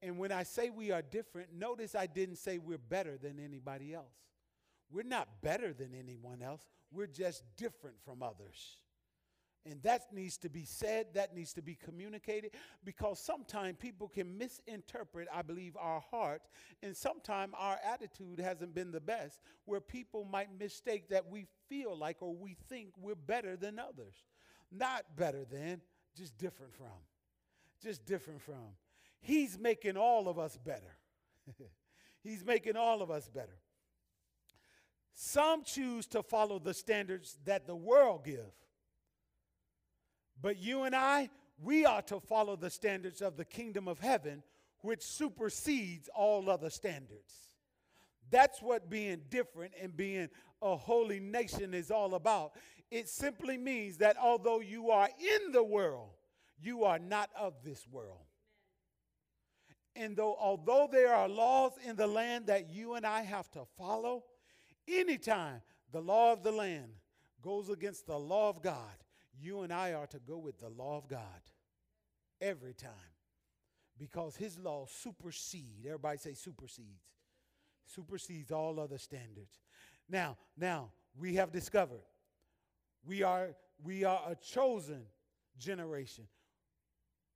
And 0.00 0.18
when 0.18 0.32
I 0.32 0.42
say 0.42 0.70
we 0.70 0.90
are 0.90 1.02
different, 1.02 1.52
notice 1.52 1.94
I 1.94 2.06
didn't 2.06 2.36
say 2.36 2.58
we're 2.58 2.78
better 2.78 3.18
than 3.18 3.38
anybody 3.38 3.92
else. 3.92 4.14
We're 4.90 5.02
not 5.02 5.28
better 5.42 5.72
than 5.72 5.94
anyone 5.94 6.42
else, 6.42 6.62
we're 6.90 7.06
just 7.06 7.44
different 7.56 7.96
from 8.04 8.22
others. 8.22 8.78
And 9.70 9.82
that 9.82 10.12
needs 10.14 10.38
to 10.38 10.48
be 10.48 10.64
said, 10.64 11.08
that 11.14 11.34
needs 11.34 11.52
to 11.54 11.62
be 11.62 11.74
communicated, 11.74 12.52
because 12.84 13.18
sometimes 13.20 13.76
people 13.78 14.08
can 14.08 14.38
misinterpret, 14.38 15.28
I 15.32 15.42
believe, 15.42 15.76
our 15.78 16.00
heart, 16.00 16.42
and 16.82 16.96
sometimes 16.96 17.52
our 17.58 17.78
attitude 17.84 18.40
hasn't 18.40 18.74
been 18.74 18.92
the 18.92 19.00
best, 19.00 19.40
where 19.66 19.80
people 19.80 20.24
might 20.24 20.48
mistake 20.58 21.10
that 21.10 21.28
we 21.28 21.46
feel 21.68 21.96
like 21.96 22.16
or 22.20 22.34
we 22.34 22.56
think 22.68 22.92
we're 22.98 23.14
better 23.14 23.56
than 23.56 23.78
others. 23.78 24.14
Not 24.70 25.04
better 25.16 25.44
than, 25.44 25.82
just 26.16 26.38
different 26.38 26.74
from. 26.74 26.86
Just 27.82 28.06
different 28.06 28.40
from. 28.40 28.76
He's 29.20 29.58
making 29.58 29.96
all 29.96 30.28
of 30.28 30.38
us 30.38 30.56
better. 30.56 30.96
He's 32.22 32.44
making 32.44 32.76
all 32.76 33.02
of 33.02 33.10
us 33.10 33.28
better. 33.28 33.58
Some 35.20 35.64
choose 35.64 36.06
to 36.08 36.22
follow 36.22 36.60
the 36.60 36.72
standards 36.72 37.40
that 37.44 37.66
the 37.66 37.74
world 37.74 38.24
give. 38.24 38.52
But 40.40 40.58
you 40.58 40.84
and 40.84 40.94
I, 40.94 41.28
we 41.60 41.84
are 41.84 42.02
to 42.02 42.20
follow 42.20 42.54
the 42.54 42.70
standards 42.70 43.20
of 43.20 43.36
the 43.36 43.44
kingdom 43.44 43.88
of 43.88 43.98
heaven, 43.98 44.44
which 44.82 45.02
supersedes 45.02 46.08
all 46.14 46.48
other 46.48 46.70
standards. 46.70 47.34
That's 48.30 48.62
what 48.62 48.88
being 48.88 49.22
different 49.28 49.72
and 49.82 49.96
being 49.96 50.28
a 50.62 50.76
holy 50.76 51.18
nation 51.18 51.74
is 51.74 51.90
all 51.90 52.14
about. 52.14 52.52
It 52.88 53.08
simply 53.08 53.56
means 53.56 53.96
that 53.96 54.16
although 54.22 54.60
you 54.60 54.92
are 54.92 55.08
in 55.18 55.50
the 55.50 55.64
world, 55.64 56.10
you 56.60 56.84
are 56.84 57.00
not 57.00 57.28
of 57.36 57.54
this 57.64 57.84
world. 57.90 58.22
And 59.96 60.16
though, 60.16 60.36
although 60.38 60.88
there 60.88 61.12
are 61.12 61.28
laws 61.28 61.72
in 61.84 61.96
the 61.96 62.06
land 62.06 62.46
that 62.46 62.70
you 62.70 62.94
and 62.94 63.04
I 63.04 63.22
have 63.22 63.50
to 63.50 63.64
follow, 63.76 64.22
anytime 64.88 65.62
the 65.92 66.00
law 66.00 66.32
of 66.32 66.42
the 66.42 66.52
land 66.52 66.92
goes 67.42 67.68
against 67.68 68.06
the 68.06 68.18
law 68.18 68.48
of 68.48 68.62
God, 68.62 69.04
you 69.40 69.60
and 69.62 69.72
I 69.72 69.92
are 69.92 70.06
to 70.08 70.18
go 70.18 70.38
with 70.38 70.58
the 70.58 70.68
law 70.68 70.98
of 70.98 71.08
God 71.08 71.20
every 72.40 72.74
time 72.74 72.90
because 73.98 74.36
his 74.36 74.58
law 74.58 74.86
supersedes, 74.88 75.86
everybody 75.86 76.18
say 76.18 76.34
supersedes, 76.34 77.04
supersedes 77.84 78.52
all 78.52 78.78
other 78.78 78.98
standards. 78.98 79.60
Now, 80.08 80.36
now 80.56 80.90
we 81.18 81.34
have 81.34 81.52
discovered 81.52 82.02
we 83.04 83.22
are 83.22 83.50
we 83.82 84.04
are 84.04 84.20
a 84.28 84.34
chosen 84.34 85.02
generation. 85.58 86.24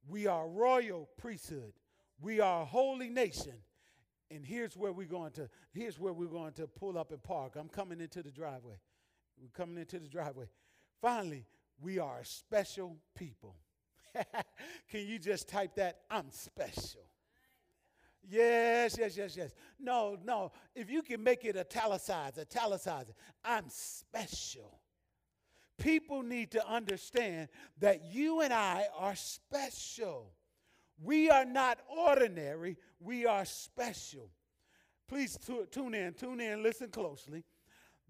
We 0.09 0.27
are 0.27 0.49
royal 0.49 1.09
priesthood. 1.17 1.73
We 2.21 2.41
are 2.41 2.63
a 2.63 2.65
holy 2.65 3.09
nation. 3.09 3.55
And 4.33 4.47
here's 4.47 4.77
where 4.77 4.93
we're 4.93 5.07
going 5.07 5.33
to 5.33 5.49
here's 5.73 5.99
where 5.99 6.13
we're 6.13 6.27
going 6.27 6.53
to 6.55 6.67
pull 6.67 6.97
up 6.97 7.13
and 7.13 7.23
park. 7.23 7.57
I'm 7.57 7.69
coming 7.69 8.01
into 8.01 8.23
the 8.23 8.31
driveway. 8.31 8.77
We're 9.41 9.49
coming 9.53 9.79
into 9.79 9.99
the 9.99 10.09
driveway. 10.09 10.47
Finally, 11.01 11.45
we 11.81 11.99
are 11.99 12.21
special 12.25 12.97
people. 13.15 13.57
Can 14.91 15.07
you 15.07 15.19
just 15.19 15.49
type 15.49 15.75
that? 15.77 16.01
I'm 16.11 16.31
special. 16.31 17.03
Yes, 18.29 18.97
yes, 18.99 19.17
yes, 19.17 19.37
yes. 19.37 19.51
No, 19.81 20.17
no. 20.25 20.53
If 20.75 20.91
you 20.91 21.03
can 21.03 21.23
make 21.23 21.45
it 21.45 21.57
italicized, 21.57 22.39
italicize. 22.39 23.07
I'm 23.45 23.65
special. 23.69 24.79
People 25.77 26.23
need 26.23 26.53
to 26.53 26.65
understand 26.67 27.49
that 27.81 28.05
you 28.13 28.43
and 28.43 28.53
I 28.53 28.87
are 28.97 29.17
special. 29.17 30.33
We 31.03 31.31
are 31.31 31.45
not 31.45 31.81
ordinary, 31.89 32.77
we 33.01 33.27
are 33.27 33.45
special. 33.45 34.31
Please 35.09 35.37
t- 35.37 35.65
tune 35.71 35.95
in, 35.95 36.15
tune 36.15 36.41
in, 36.41 36.63
listen 36.63 36.89
closely. 36.91 37.45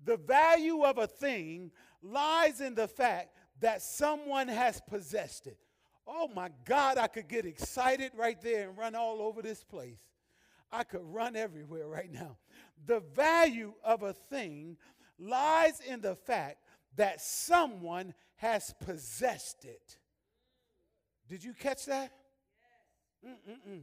The 0.05 0.17
value 0.17 0.85
of 0.85 0.99
a 0.99 1.07
thing 1.07 1.71
lies 2.03 2.61
in 2.61 2.75
the 2.75 2.89
fact 2.89 3.37
that 3.61 3.83
someone 3.83 4.49
has 4.49 4.81
possessed 4.89 5.47
it. 5.47 5.59
Oh 6.07 6.29
my 6.35 6.51
God, 6.65 6.99
I 6.99 7.07
could 7.07 7.29
get 7.29 7.47
excited 7.47 8.13
right 8.17 8.41
there 8.43 8.69
and 8.69 8.77
run 8.77 8.95
all 8.95 9.23
over 9.23 9.41
this 9.41 9.65
place. 9.65 10.01
I 10.71 10.85
could 10.85 11.03
run 11.03 11.37
everywhere 11.37 11.87
right 11.87 12.11
now. 12.11 12.37
The 12.87 13.01
value 13.01 13.75
of 13.85 14.03
a 14.03 14.13
thing 14.13 14.77
lies 15.19 15.81
in 15.81 16.01
the 16.01 16.17
fact 16.17 16.59
that 16.97 17.21
someone 17.21 18.15
has 18.37 18.75
possessed 18.85 19.65
it. 19.65 19.99
Did 21.29 21.45
you 21.45 21.55
catch 21.55 21.87
that? 21.87 22.13
Mm-mm-mm. 23.27 23.83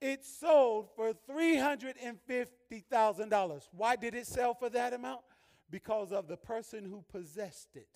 It 0.00 0.24
sold 0.24 0.88
for 0.94 1.12
$350,000. 1.12 3.68
Why 3.72 3.96
did 3.96 4.14
it 4.14 4.26
sell 4.26 4.54
for 4.54 4.70
that 4.70 4.92
amount? 4.92 5.22
Because 5.70 6.12
of 6.12 6.28
the 6.28 6.36
person 6.36 6.84
who 6.84 7.04
possessed 7.12 7.74
it. 7.74 7.88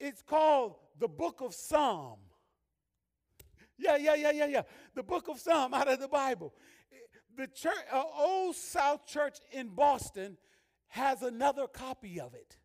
It's 0.00 0.22
called 0.22 0.76
the 0.98 1.08
Book 1.08 1.40
of 1.40 1.54
Psalm. 1.54 2.18
Yeah, 3.78 3.96
yeah, 3.96 4.14
yeah, 4.14 4.30
yeah, 4.32 4.46
yeah. 4.46 4.62
The 4.94 5.02
Book 5.02 5.28
of 5.28 5.38
Psalm 5.38 5.74
out 5.74 5.88
of 5.88 6.00
the 6.00 6.08
Bible. 6.08 6.54
The 7.36 7.46
church, 7.46 7.76
uh, 7.92 8.02
Old 8.18 8.56
South 8.56 9.06
Church 9.06 9.36
in 9.52 9.68
Boston 9.68 10.38
has 10.88 11.22
another 11.22 11.68
copy 11.68 12.20
of 12.20 12.34
it. 12.34 12.56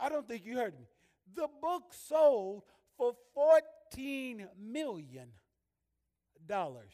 I 0.00 0.08
don't 0.08 0.28
think 0.28 0.44
you 0.44 0.56
heard 0.56 0.78
me. 0.78 0.86
The 1.34 1.48
book 1.62 1.94
sold 2.06 2.62
for 2.96 3.14
14 3.34 4.46
million 4.60 5.28
dollars. 6.46 6.92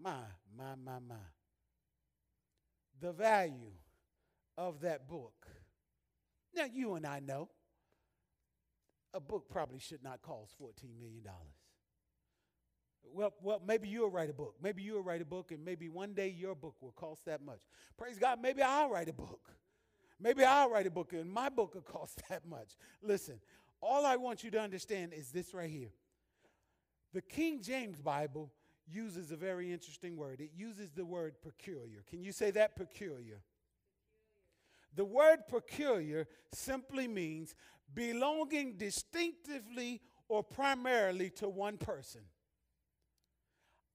My, 0.00 0.16
my, 0.56 0.74
my, 0.84 0.98
my. 1.06 1.14
The 3.00 3.12
value 3.12 3.72
of 4.56 4.80
that 4.80 5.08
book. 5.08 5.46
Now, 6.54 6.64
you 6.72 6.94
and 6.94 7.06
I 7.06 7.20
know 7.20 7.48
a 9.12 9.20
book 9.20 9.48
probably 9.48 9.78
should 9.78 10.02
not 10.02 10.22
cost 10.22 10.54
$14 10.60 10.96
million. 10.98 11.22
Well, 13.12 13.34
well, 13.42 13.62
maybe 13.64 13.88
you'll 13.88 14.10
write 14.10 14.30
a 14.30 14.32
book. 14.32 14.56
Maybe 14.62 14.82
you'll 14.82 15.02
write 15.02 15.22
a 15.22 15.26
book, 15.26 15.52
and 15.52 15.64
maybe 15.64 15.88
one 15.88 16.14
day 16.14 16.28
your 16.28 16.54
book 16.54 16.74
will 16.80 16.92
cost 16.92 17.24
that 17.26 17.44
much. 17.44 17.60
Praise 17.96 18.18
God, 18.18 18.40
maybe 18.40 18.62
I'll 18.62 18.90
write 18.90 19.08
a 19.08 19.12
book. 19.12 19.52
Maybe 20.20 20.44
I'll 20.44 20.70
write 20.70 20.86
a 20.86 20.90
book, 20.90 21.12
and 21.12 21.30
my 21.30 21.48
book 21.48 21.74
will 21.74 21.82
cost 21.82 22.22
that 22.28 22.46
much. 22.46 22.76
Listen, 23.02 23.40
all 23.80 24.06
I 24.06 24.16
want 24.16 24.42
you 24.42 24.50
to 24.52 24.60
understand 24.60 25.12
is 25.12 25.30
this 25.30 25.52
right 25.52 25.70
here 25.70 25.90
the 27.14 27.22
King 27.22 27.62
James 27.62 28.00
Bible 28.00 28.52
uses 28.86 29.30
a 29.30 29.36
very 29.36 29.72
interesting 29.72 30.16
word. 30.16 30.40
It 30.40 30.50
uses 30.54 30.90
the 30.90 31.04
word 31.04 31.34
peculiar. 31.40 32.02
Can 32.10 32.22
you 32.22 32.32
say 32.32 32.50
that? 32.50 32.76
Peculiar. 32.76 33.40
The 34.96 35.04
word 35.04 35.46
peculiar 35.48 36.26
simply 36.52 37.08
means 37.08 37.54
belonging 37.94 38.76
distinctively 38.76 40.00
or 40.28 40.42
primarily 40.42 41.30
to 41.30 41.48
one 41.48 41.78
person. 41.78 42.22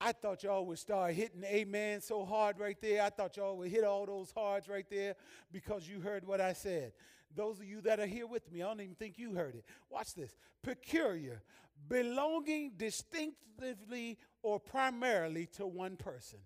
I 0.02 0.14
thought 0.14 0.44
y'all 0.44 0.66
would 0.66 0.80
start 0.80 1.14
hitting 1.14 1.44
amen 1.44 2.00
so 2.00 2.24
hard 2.24 2.58
right 2.58 2.78
there. 2.82 3.04
I 3.04 3.10
thought 3.10 3.36
y'all 3.36 3.58
would 3.58 3.70
hit 3.70 3.84
all 3.84 4.06
those 4.06 4.32
hards 4.32 4.70
right 4.70 4.90
there 4.90 5.16
because 5.52 5.90
you 5.90 6.00
heard 6.00 6.26
what 6.26 6.40
I 6.40 6.54
said. 6.54 6.94
Those 7.36 7.60
of 7.60 7.66
you 7.66 7.82
that 7.82 8.00
are 8.00 8.06
here 8.06 8.26
with 8.26 8.50
me, 8.52 8.64
I 8.64 8.68
don't 8.68 8.80
even 8.82 8.96
think 8.96 9.18
you 9.18 9.34
heard 9.36 9.56
it. 9.56 9.66
Watch 9.90 10.16
this. 10.16 10.36
Peculiar 10.64 11.44
belonging 11.88 12.74
distinctively 12.78 14.18
or 14.42 14.60
primarily 14.60 15.46
to 15.48 15.66
one 15.66 15.96
person. 15.96 16.40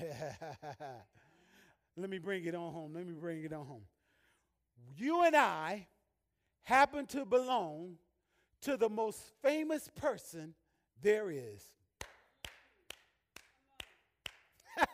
Let 1.96 2.10
me 2.10 2.18
bring 2.18 2.44
it 2.44 2.54
on 2.54 2.72
home. 2.72 2.92
Let 2.94 3.06
me 3.06 3.14
bring 3.14 3.44
it 3.44 3.52
on 3.52 3.66
home. 3.66 3.82
You 4.96 5.24
and 5.24 5.36
I 5.36 5.86
happen 6.62 7.06
to 7.06 7.24
belong 7.24 7.96
to 8.62 8.76
the 8.76 8.88
most 8.88 9.20
famous 9.42 9.90
person 9.94 10.54
there 11.02 11.30
is. 11.30 11.72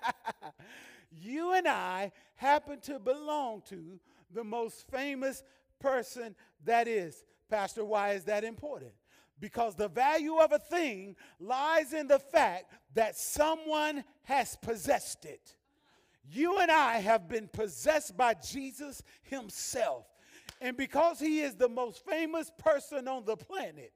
you 1.11 1.53
and 1.53 1.69
I 1.69 2.13
happen 2.37 2.81
to 2.81 2.99
belong 2.99 3.63
to 3.69 4.01
the 4.33 4.45
most 4.45 4.87
famous 4.91 5.43
person 5.79 6.35
that 6.65 6.89
is. 6.89 7.25
Pastor, 7.49 7.85
why 7.85 8.13
is 8.13 8.25
that 8.25 8.45
important? 8.45 8.93
Because 9.41 9.75
the 9.75 9.89
value 9.89 10.37
of 10.37 10.53
a 10.53 10.59
thing 10.59 11.17
lies 11.39 11.93
in 11.93 12.09
the 12.09 12.19
fact 12.19 12.73
that 12.95 13.17
someone 13.17 14.05
has 14.25 14.57
possessed 14.57 15.25
it. 15.25 15.55
You 16.31 16.59
and 16.59 16.71
I 16.71 16.97
have 16.97 17.29
been 17.29 17.49
possessed 17.49 18.17
by 18.17 18.35
Jesus 18.35 19.03
Himself. 19.23 20.07
And 20.61 20.77
because 20.77 21.21
He 21.21 21.41
is 21.41 21.55
the 21.55 21.69
most 21.69 22.05
famous 22.05 22.51
person 22.59 23.07
on 23.07 23.25
the 23.25 23.37
planet, 23.37 23.93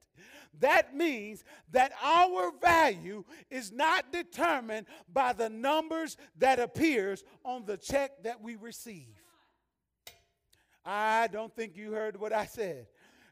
that 0.59 0.95
means 0.95 1.43
that 1.71 1.91
our 2.01 2.51
value 2.61 3.23
is 3.49 3.71
not 3.71 4.11
determined 4.11 4.87
by 5.11 5.33
the 5.33 5.49
numbers 5.49 6.15
that 6.37 6.59
appears 6.59 7.23
on 7.43 7.65
the 7.65 7.77
check 7.77 8.23
that 8.23 8.41
we 8.41 8.55
receive. 8.55 9.15
I 10.85 11.27
don't 11.31 11.53
think 11.55 11.75
you 11.75 11.91
heard 11.91 12.19
what 12.19 12.33
I 12.33 12.45
said. 12.45 12.87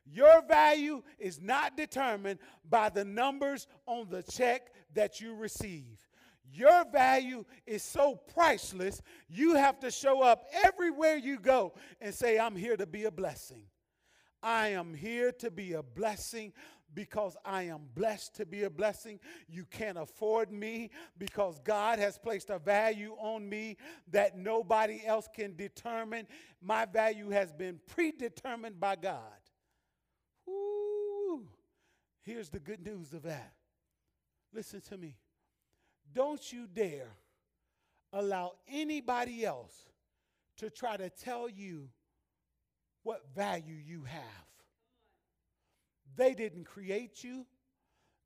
Your 0.06 0.41
value 0.41 1.03
is 1.19 1.41
not 1.41 1.78
determined 1.78 2.40
by 2.69 2.90
the 2.90 3.06
numbers 3.06 3.68
on 3.86 4.10
the 4.10 4.23
check 4.23 4.72
that 4.94 5.22
you 5.22 5.36
receive. 5.36 6.07
Your 6.53 6.86
value 6.91 7.45
is 7.65 7.82
so 7.82 8.15
priceless, 8.15 9.02
you 9.30 9.56
have 9.56 9.80
to 9.80 9.91
show 9.91 10.22
up 10.22 10.44
everywhere 10.65 11.15
you 11.15 11.40
go 11.40 11.73
and 12.02 12.14
say, 12.14 12.38
I'm 12.38 12.56
here 12.56 12.76
to 12.76 12.86
be 12.86 13.06
a 13.06 13.11
blessing. 13.11 13.64
I 14.44 14.69
am 14.69 14.94
here 14.94 15.32
to 15.34 15.52
be 15.52 15.73
a 15.73 15.84
blessing 15.84 16.52
because 16.94 17.38
I 17.45 17.64
am 17.64 17.82
blessed 17.95 18.36
to 18.36 18.45
be 18.45 18.64
a 18.64 18.69
blessing. 18.69 19.19
You 19.48 19.65
can't 19.65 19.98
afford 19.98 20.52
me 20.52 20.90
because 21.18 21.60
God 21.64 21.99
has 21.99 22.18
placed 22.18 22.49
a 22.49 22.60
value 22.60 23.15
on 23.19 23.48
me 23.48 23.78
that 24.10 24.38
nobody 24.38 25.02
else 25.06 25.30
can 25.34 25.56
determine. 25.56 26.28
My 26.61 26.86
value 26.86 27.30
has 27.30 27.53
been 27.53 27.80
predetermined 27.88 28.80
by 28.80 28.98
God. 28.98 29.40
Here's 32.23 32.49
the 32.49 32.60
good 32.60 32.85
news 32.85 33.14
of 33.14 33.23
that. 33.23 33.53
Listen 34.53 34.81
to 34.81 34.98
me. 34.98 35.15
Don't 36.14 36.52
you 36.52 36.68
dare 36.68 37.15
allow 38.14 38.53
anybody 38.69 39.45
else 39.45 39.73
to 40.57 40.69
try 40.69 40.98
to 40.98 41.10
tell 41.10 41.49
you 41.49 41.89
what 43.03 43.22
value 43.35 43.76
you 43.76 44.03
have. 44.03 44.22
They 46.15 46.34
didn't 46.34 46.65
create 46.65 47.23
you, 47.23 47.45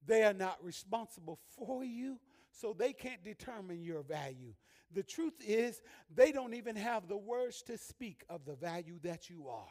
they 0.06 0.24
are 0.24 0.34
not 0.34 0.64
responsible 0.64 1.40
for 1.56 1.84
you, 1.84 2.20
so 2.52 2.74
they 2.74 2.94
can't 2.94 3.24
determine 3.24 3.84
your 3.84 4.02
value. 4.02 4.54
The 4.94 5.04
truth 5.04 5.36
is, 5.46 5.82
they 6.14 6.32
don't 6.32 6.54
even 6.54 6.76
have 6.76 7.08
the 7.08 7.18
words 7.18 7.62
to 7.64 7.78
speak 7.78 8.24
of 8.30 8.46
the 8.46 8.56
value 8.56 9.00
that 9.04 9.30
you 9.30 9.48
are. 9.48 9.68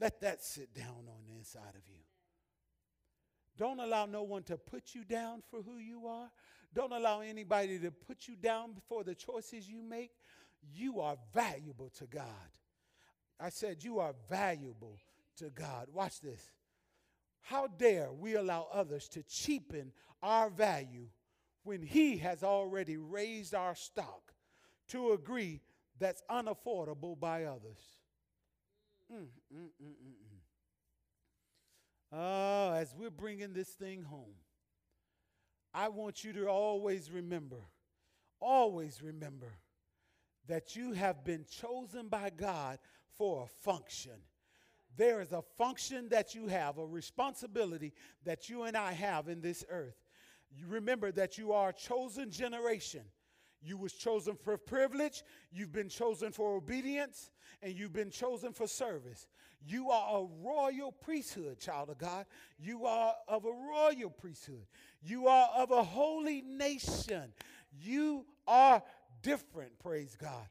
Let 0.00 0.20
that 0.20 0.42
sit 0.44 0.74
down 0.74 1.06
on 1.08 1.24
the 1.26 1.34
inside 1.36 1.74
of 1.74 1.88
you. 1.88 2.00
Don't 3.56 3.80
allow 3.80 4.06
no 4.06 4.22
one 4.22 4.44
to 4.44 4.56
put 4.56 4.94
you 4.94 5.04
down 5.04 5.42
for 5.50 5.60
who 5.62 5.78
you 5.78 6.06
are. 6.06 6.30
Don't 6.72 6.92
allow 6.92 7.20
anybody 7.20 7.78
to 7.80 7.90
put 7.90 8.28
you 8.28 8.36
down 8.36 8.76
for 8.88 9.02
the 9.02 9.14
choices 9.14 9.68
you 9.68 9.82
make. 9.82 10.12
You 10.72 11.00
are 11.00 11.16
valuable 11.34 11.90
to 11.98 12.06
God. 12.06 12.24
I 13.40 13.48
said, 13.48 13.82
You 13.82 13.98
are 13.98 14.14
valuable 14.28 14.98
to 15.38 15.50
God. 15.50 15.88
Watch 15.92 16.20
this. 16.20 16.50
How 17.40 17.66
dare 17.66 18.12
we 18.12 18.34
allow 18.34 18.68
others 18.72 19.08
to 19.08 19.22
cheapen 19.22 19.92
our 20.22 20.50
value 20.50 21.08
when 21.64 21.82
He 21.82 22.18
has 22.18 22.44
already 22.44 22.96
raised 22.96 23.54
our 23.54 23.74
stock 23.74 24.34
to 24.88 25.12
agree 25.12 25.60
that's 25.98 26.22
unaffordable 26.30 27.18
by 27.18 27.44
others? 27.44 27.97
Mm, 29.12 29.16
mm, 29.16 29.68
mm, 29.82 29.86
mm, 29.86 30.14
mm. 30.14 30.38
Oh, 32.12 32.72
as 32.74 32.94
we're 32.96 33.10
bringing 33.10 33.52
this 33.52 33.68
thing 33.68 34.02
home, 34.02 34.34
I 35.74 35.88
want 35.88 36.24
you 36.24 36.32
to 36.34 36.46
always 36.48 37.10
remember, 37.10 37.60
always 38.40 39.02
remember 39.02 39.52
that 40.46 40.74
you 40.74 40.92
have 40.92 41.24
been 41.24 41.44
chosen 41.44 42.08
by 42.08 42.30
God 42.30 42.78
for 43.16 43.44
a 43.44 43.46
function. 43.46 44.12
There 44.96 45.20
is 45.20 45.32
a 45.32 45.42
function 45.56 46.08
that 46.08 46.34
you 46.34 46.48
have, 46.48 46.78
a 46.78 46.86
responsibility 46.86 47.92
that 48.24 48.48
you 48.48 48.64
and 48.64 48.76
I 48.76 48.92
have 48.92 49.28
in 49.28 49.40
this 49.40 49.64
earth. 49.70 49.96
You 50.50 50.66
remember 50.66 51.12
that 51.12 51.38
you 51.38 51.52
are 51.52 51.68
a 51.68 51.74
chosen 51.74 52.30
generation. 52.30 53.02
You 53.60 53.76
was 53.76 53.92
chosen 53.92 54.36
for 54.36 54.56
privilege, 54.56 55.22
you've 55.50 55.72
been 55.72 55.88
chosen 55.88 56.32
for 56.32 56.56
obedience, 56.56 57.30
and 57.62 57.74
you've 57.74 57.92
been 57.92 58.10
chosen 58.10 58.52
for 58.52 58.66
service. 58.66 59.26
You 59.66 59.90
are 59.90 60.20
a 60.20 60.26
royal 60.42 60.92
priesthood, 60.92 61.58
child 61.58 61.90
of 61.90 61.98
God. 61.98 62.26
You 62.58 62.86
are 62.86 63.14
of 63.26 63.44
a 63.44 63.50
royal 63.50 64.10
priesthood. 64.10 64.66
You 65.02 65.26
are 65.26 65.50
of 65.56 65.72
a 65.72 65.82
holy 65.82 66.42
nation. 66.42 67.32
You 67.80 68.24
are 68.46 68.82
different, 69.22 69.78
praise 69.80 70.16
God. 70.20 70.46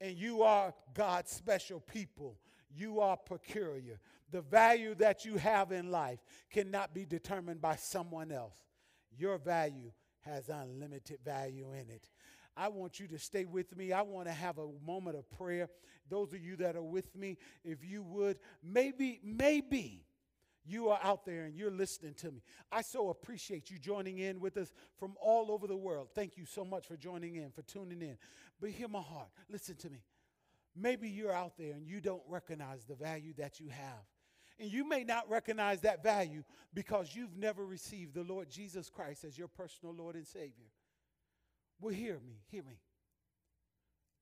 And 0.00 0.16
you 0.16 0.42
are 0.42 0.72
God's 0.94 1.32
special 1.32 1.80
people. 1.80 2.36
You 2.74 3.00
are 3.00 3.16
peculiar. 3.16 3.98
The 4.30 4.42
value 4.42 4.94
that 4.96 5.24
you 5.24 5.36
have 5.36 5.72
in 5.72 5.90
life 5.90 6.20
cannot 6.50 6.94
be 6.94 7.04
determined 7.04 7.60
by 7.60 7.76
someone 7.76 8.32
else. 8.32 8.56
Your 9.18 9.38
value 9.38 9.92
has 10.20 10.48
unlimited 10.48 11.18
value 11.24 11.72
in 11.72 11.90
it. 11.90 12.08
I 12.56 12.68
want 12.68 13.00
you 13.00 13.08
to 13.08 13.18
stay 13.18 13.44
with 13.44 13.76
me. 13.76 13.92
I 13.92 14.02
want 14.02 14.26
to 14.26 14.32
have 14.32 14.58
a 14.58 14.68
moment 14.84 15.16
of 15.16 15.30
prayer. 15.30 15.68
Those 16.08 16.32
of 16.32 16.40
you 16.40 16.56
that 16.56 16.76
are 16.76 16.82
with 16.82 17.14
me, 17.16 17.38
if 17.64 17.84
you 17.84 18.02
would, 18.02 18.38
maybe, 18.62 19.20
maybe 19.24 20.04
you 20.64 20.90
are 20.90 21.00
out 21.02 21.24
there 21.24 21.44
and 21.44 21.56
you're 21.56 21.70
listening 21.70 22.14
to 22.14 22.30
me. 22.30 22.42
I 22.70 22.82
so 22.82 23.08
appreciate 23.08 23.70
you 23.70 23.78
joining 23.78 24.18
in 24.18 24.40
with 24.40 24.56
us 24.56 24.72
from 24.98 25.14
all 25.20 25.50
over 25.50 25.66
the 25.66 25.76
world. 25.76 26.08
Thank 26.14 26.36
you 26.36 26.44
so 26.44 26.64
much 26.64 26.86
for 26.86 26.96
joining 26.96 27.36
in, 27.36 27.50
for 27.50 27.62
tuning 27.62 28.02
in. 28.02 28.16
But 28.60 28.70
hear 28.70 28.88
my 28.88 29.00
heart. 29.00 29.28
Listen 29.48 29.76
to 29.76 29.90
me. 29.90 30.02
Maybe 30.76 31.08
you're 31.08 31.32
out 31.32 31.56
there 31.58 31.72
and 31.72 31.86
you 31.86 32.00
don't 32.00 32.22
recognize 32.28 32.84
the 32.84 32.94
value 32.94 33.32
that 33.38 33.60
you 33.60 33.68
have. 33.68 34.04
And 34.58 34.70
you 34.70 34.86
may 34.86 35.02
not 35.02 35.28
recognize 35.28 35.80
that 35.80 36.02
value 36.02 36.44
because 36.72 37.14
you've 37.14 37.36
never 37.36 37.64
received 37.64 38.14
the 38.14 38.22
Lord 38.22 38.48
Jesus 38.48 38.88
Christ 38.88 39.24
as 39.24 39.36
your 39.36 39.48
personal 39.48 39.94
Lord 39.94 40.14
and 40.14 40.26
Savior. 40.26 40.70
Well, 41.82 41.92
hear 41.92 42.20
me, 42.24 42.38
hear 42.48 42.62
me. 42.62 42.78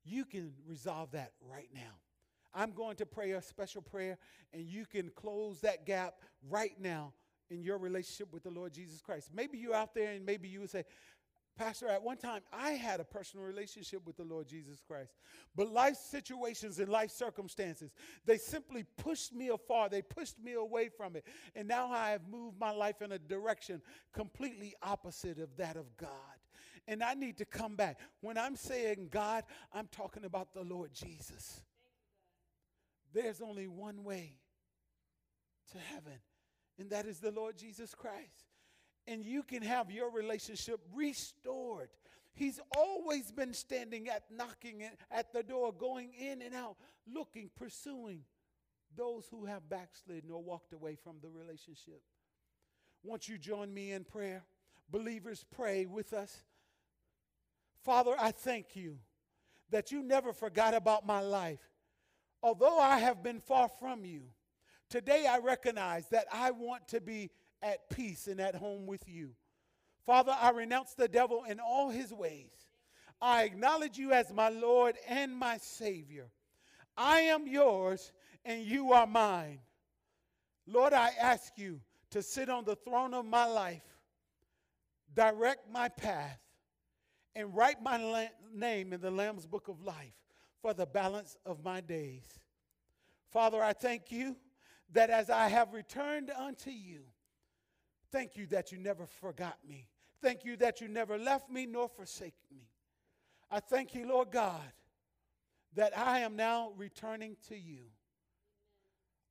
You 0.03 0.25
can 0.25 0.55
resolve 0.67 1.11
that 1.11 1.33
right 1.47 1.69
now. 1.75 1.99
I'm 2.55 2.73
going 2.73 2.97
to 2.97 3.07
pray 3.07 3.33
a 3.33 3.43
special 3.43 3.83
prayer, 3.83 4.17
and 4.55 4.63
you 4.63 4.87
can 4.87 5.11
close 5.15 5.61
that 5.61 5.85
gap 5.85 6.15
right 6.49 6.73
now 6.81 7.13
in 7.51 7.63
your 7.63 7.77
relationship 7.77 8.33
with 8.33 8.45
the 8.45 8.51
Lord 8.51 8.73
Jesus 8.73 9.03
Christ. 9.03 9.29
Maybe 9.35 9.59
you're 9.59 9.75
out 9.75 9.95
there, 9.95 10.13
and 10.13 10.25
maybe 10.25 10.49
you 10.49 10.61
would 10.61 10.71
say, 10.71 10.85
Pastor, 11.55 11.89
at 11.89 12.03
one 12.03 12.17
time 12.17 12.41
I 12.51 12.71
had 12.71 12.99
a 12.99 13.05
personal 13.05 13.45
relationship 13.45 14.07
with 14.07 14.17
the 14.17 14.25
Lord 14.25 14.49
Jesus 14.49 14.81
Christ. 14.81 15.13
But 15.55 15.71
life 15.71 15.97
situations 15.97 16.79
and 16.79 16.89
life 16.89 17.11
circumstances, 17.11 17.91
they 18.25 18.39
simply 18.39 18.87
pushed 18.97 19.35
me 19.35 19.49
afar. 19.49 19.91
They 19.91 20.01
pushed 20.01 20.43
me 20.43 20.55
away 20.55 20.89
from 20.89 21.15
it. 21.15 21.27
And 21.55 21.69
now 21.69 21.93
I 21.93 22.13
have 22.13 22.23
moved 22.27 22.59
my 22.59 22.71
life 22.71 23.03
in 23.03 23.13
a 23.13 23.19
direction 23.19 23.83
completely 24.15 24.75
opposite 24.83 25.39
of 25.39 25.55
that 25.59 25.77
of 25.77 25.95
God 25.99 26.09
and 26.87 27.03
I 27.03 27.15
need 27.15 27.39
to 27.39 27.45
come 27.45 27.77
back. 27.77 27.99
When 28.21 28.39
I'm 28.39 28.57
saying 28.57 29.09
God, 29.11 29.45
I'm 29.73 29.89
talking 29.89 30.25
about 30.25 30.55
the 30.55 30.63
Lord 30.63 30.93
Jesus. 30.93 31.61
There's 33.13 33.41
only 33.41 33.67
one 33.67 34.05
way 34.05 34.37
to 35.73 35.79
heaven, 35.79 36.19
and 36.79 36.91
that 36.91 37.07
is 37.07 37.21
the 37.21 37.33
Lord 37.33 37.57
Jesus 37.57 37.95
Christ. 37.95 38.47
And 39.07 39.25
you 39.25 39.43
can 39.43 39.63
have 39.63 39.91
your 39.91 40.11
relationship 40.11 40.81
restored. 40.95 41.89
He's 42.35 42.61
always 42.77 43.33
been 43.33 43.53
standing 43.53 44.09
at 44.09 44.25
knocking 44.31 44.85
at 45.11 45.33
the 45.33 45.43
door, 45.43 45.73
going 45.73 46.13
in 46.15 46.43
and 46.43 46.55
out, 46.55 46.77
looking, 47.13 47.51
pursuing 47.57 48.21
those 48.97 49.27
who 49.31 49.47
have 49.47 49.69
backslidden 49.69 50.31
or 50.31 50.43
walked 50.43 50.73
away 50.73 50.97
from 51.03 51.17
the 51.23 51.29
relationship. 51.29 52.03
Won't 53.03 53.29
you 53.29 53.39
join 53.39 53.73
me 53.73 53.93
in 53.93 54.05
prayer? 54.05 54.45
Believers, 54.91 55.45
pray 55.51 55.87
with 55.87 56.13
us. 56.13 56.43
Father, 57.85 58.15
I 58.19 58.31
thank 58.31 58.77
you 58.77 58.99
that 59.71 59.91
you 59.91 60.03
never 60.03 60.33
forgot 60.33 60.75
about 60.75 61.07
my 61.07 61.21
life. 61.21 61.61
Although 62.43 62.79
I 62.79 62.99
have 62.99 63.23
been 63.23 63.41
far 63.41 63.69
from 63.69 64.05
you, 64.05 64.23
today 64.89 65.27
I 65.27 65.39
recognize 65.39 66.09
that 66.09 66.27
I 66.33 66.51
want 66.51 66.89
to 66.89 67.01
be 67.01 67.31
at 67.63 67.91
peace 67.91 68.27
and 68.27 68.41
at 68.41 68.55
home 68.55 68.87
with 68.87 69.09
you. 69.09 69.31
Father, 70.07 70.35
I 70.39 70.51
renounce 70.51 70.95
the 70.95 71.09
devil 71.09 71.45
in 71.49 71.61
all 71.61 71.91
his 71.91 72.13
ways. 72.13 72.53
I 73.21 73.43
acknowledge 73.45 73.99
you 73.99 74.13
as 74.13 74.33
my 74.33 74.49
Lord 74.49 74.97
and 75.07 75.37
my 75.37 75.59
Savior. 75.59 76.31
I 76.97 77.21
am 77.21 77.47
yours 77.47 78.13
and 78.45 78.63
you 78.63 78.93
are 78.93 79.07
mine. 79.07 79.61
Lord, 80.67 80.93
I 80.93 81.11
ask 81.21 81.53
you 81.57 81.81
to 82.11 82.23
sit 82.23 82.49
on 82.49 82.65
the 82.65 82.77
throne 82.77 83.13
of 83.15 83.27
my 83.27 83.47
life, 83.47 83.83
direct 85.15 85.71
my 85.71 85.89
path, 85.89 86.39
and 87.41 87.55
write 87.55 87.83
my 87.83 87.97
la- 87.97 88.27
name 88.55 88.93
in 88.93 89.01
the 89.01 89.11
Lamb's 89.11 89.47
book 89.47 89.69
of 89.69 89.83
life 89.83 90.15
for 90.61 90.73
the 90.75 90.87
balance 90.87 91.37
of 91.45 91.65
my 91.65 91.81
days. 91.81 92.25
Father, 93.31 93.63
I 93.63 93.73
thank 93.73 94.13
you 94.13 94.37
that 94.93 95.11
as 95.11 95.31
I 95.31 95.49
have 95.49 95.73
returned 95.73 96.31
unto 96.31 96.71
you, 96.71 97.01
thank 98.13 98.37
you 98.37 98.47
that 98.47 98.73
you 98.73 98.79
never 98.79 99.07
forgot 99.07 99.57
me. 99.67 99.89
Thank 100.23 100.45
you 100.45 100.57
that 100.59 100.81
you 100.81 100.89
never 100.89 101.17
left 101.17 101.51
me 101.51 101.67
nor 101.67 101.89
forsake 101.89 102.35
me. 102.51 102.69
I 103.51 103.61
thank 103.61 103.95
you, 103.95 104.07
Lord 104.07 104.31
God, 104.31 104.73
that 105.75 105.97
I 105.97 106.21
am 106.21 106.37
now 106.37 106.73
returning 106.77 107.37
to 107.49 107.57
you. 107.57 107.85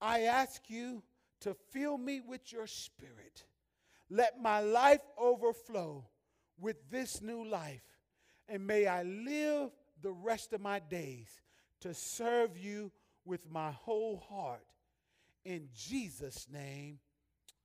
I 0.01 0.21
ask 0.21 0.69
you 0.69 1.03
to 1.41 1.53
fill 1.71 1.97
me 1.97 2.21
with 2.21 2.51
your 2.51 2.67
spirit. 2.67 3.45
Let 4.09 4.41
my 4.41 4.61
life 4.61 5.01
overflow 5.17 6.05
with 6.59 6.77
this 6.89 7.21
new 7.21 7.45
life. 7.45 7.81
And 8.49 8.65
may 8.65 8.87
I 8.87 9.03
live 9.03 9.69
the 10.01 10.11
rest 10.11 10.53
of 10.53 10.61
my 10.61 10.79
days 10.79 11.41
to 11.81 11.93
serve 11.93 12.57
you 12.57 12.91
with 13.25 13.49
my 13.49 13.71
whole 13.71 14.17
heart. 14.29 14.65
In 15.45 15.69
Jesus' 15.75 16.47
name, 16.51 16.99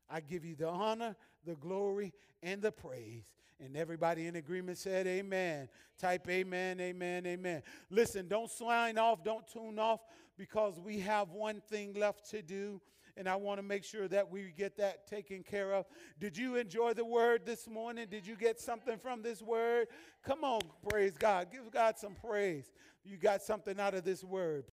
I 0.08 0.20
give 0.20 0.44
you 0.44 0.54
the 0.54 0.68
honor, 0.68 1.16
the 1.44 1.54
glory, 1.54 2.12
and 2.42 2.60
the 2.60 2.72
praise. 2.72 3.24
And 3.60 3.76
everybody 3.76 4.26
in 4.26 4.36
agreement 4.36 4.78
said, 4.78 5.06
Amen. 5.06 5.68
Type 5.98 6.28
Amen, 6.28 6.80
Amen, 6.80 7.26
Amen. 7.26 7.62
Listen, 7.88 8.28
don't 8.28 8.50
sign 8.50 8.98
off, 8.98 9.24
don't 9.24 9.46
tune 9.46 9.78
off, 9.78 10.00
because 10.36 10.78
we 10.80 11.00
have 11.00 11.30
one 11.30 11.60
thing 11.60 11.94
left 11.94 12.28
to 12.30 12.42
do. 12.42 12.80
And 13.16 13.28
I 13.28 13.36
want 13.36 13.58
to 13.58 13.62
make 13.62 13.84
sure 13.84 14.08
that 14.08 14.30
we 14.30 14.52
get 14.56 14.76
that 14.78 15.06
taken 15.08 15.42
care 15.42 15.72
of. 15.72 15.86
Did 16.20 16.36
you 16.36 16.56
enjoy 16.56 16.94
the 16.94 17.04
word 17.04 17.42
this 17.44 17.68
morning? 17.68 18.06
Did 18.10 18.26
you 18.26 18.36
get 18.36 18.60
something 18.60 18.98
from 18.98 19.22
this 19.22 19.42
word? 19.42 19.88
Come 20.24 20.44
on, 20.44 20.60
praise 20.88 21.12
God. 21.18 21.48
Give 21.50 21.70
God 21.70 21.98
some 21.98 22.14
praise. 22.14 22.72
You 23.04 23.16
got 23.16 23.42
something 23.42 23.78
out 23.78 23.94
of 23.94 24.04
this 24.04 24.24
word. 24.24 24.62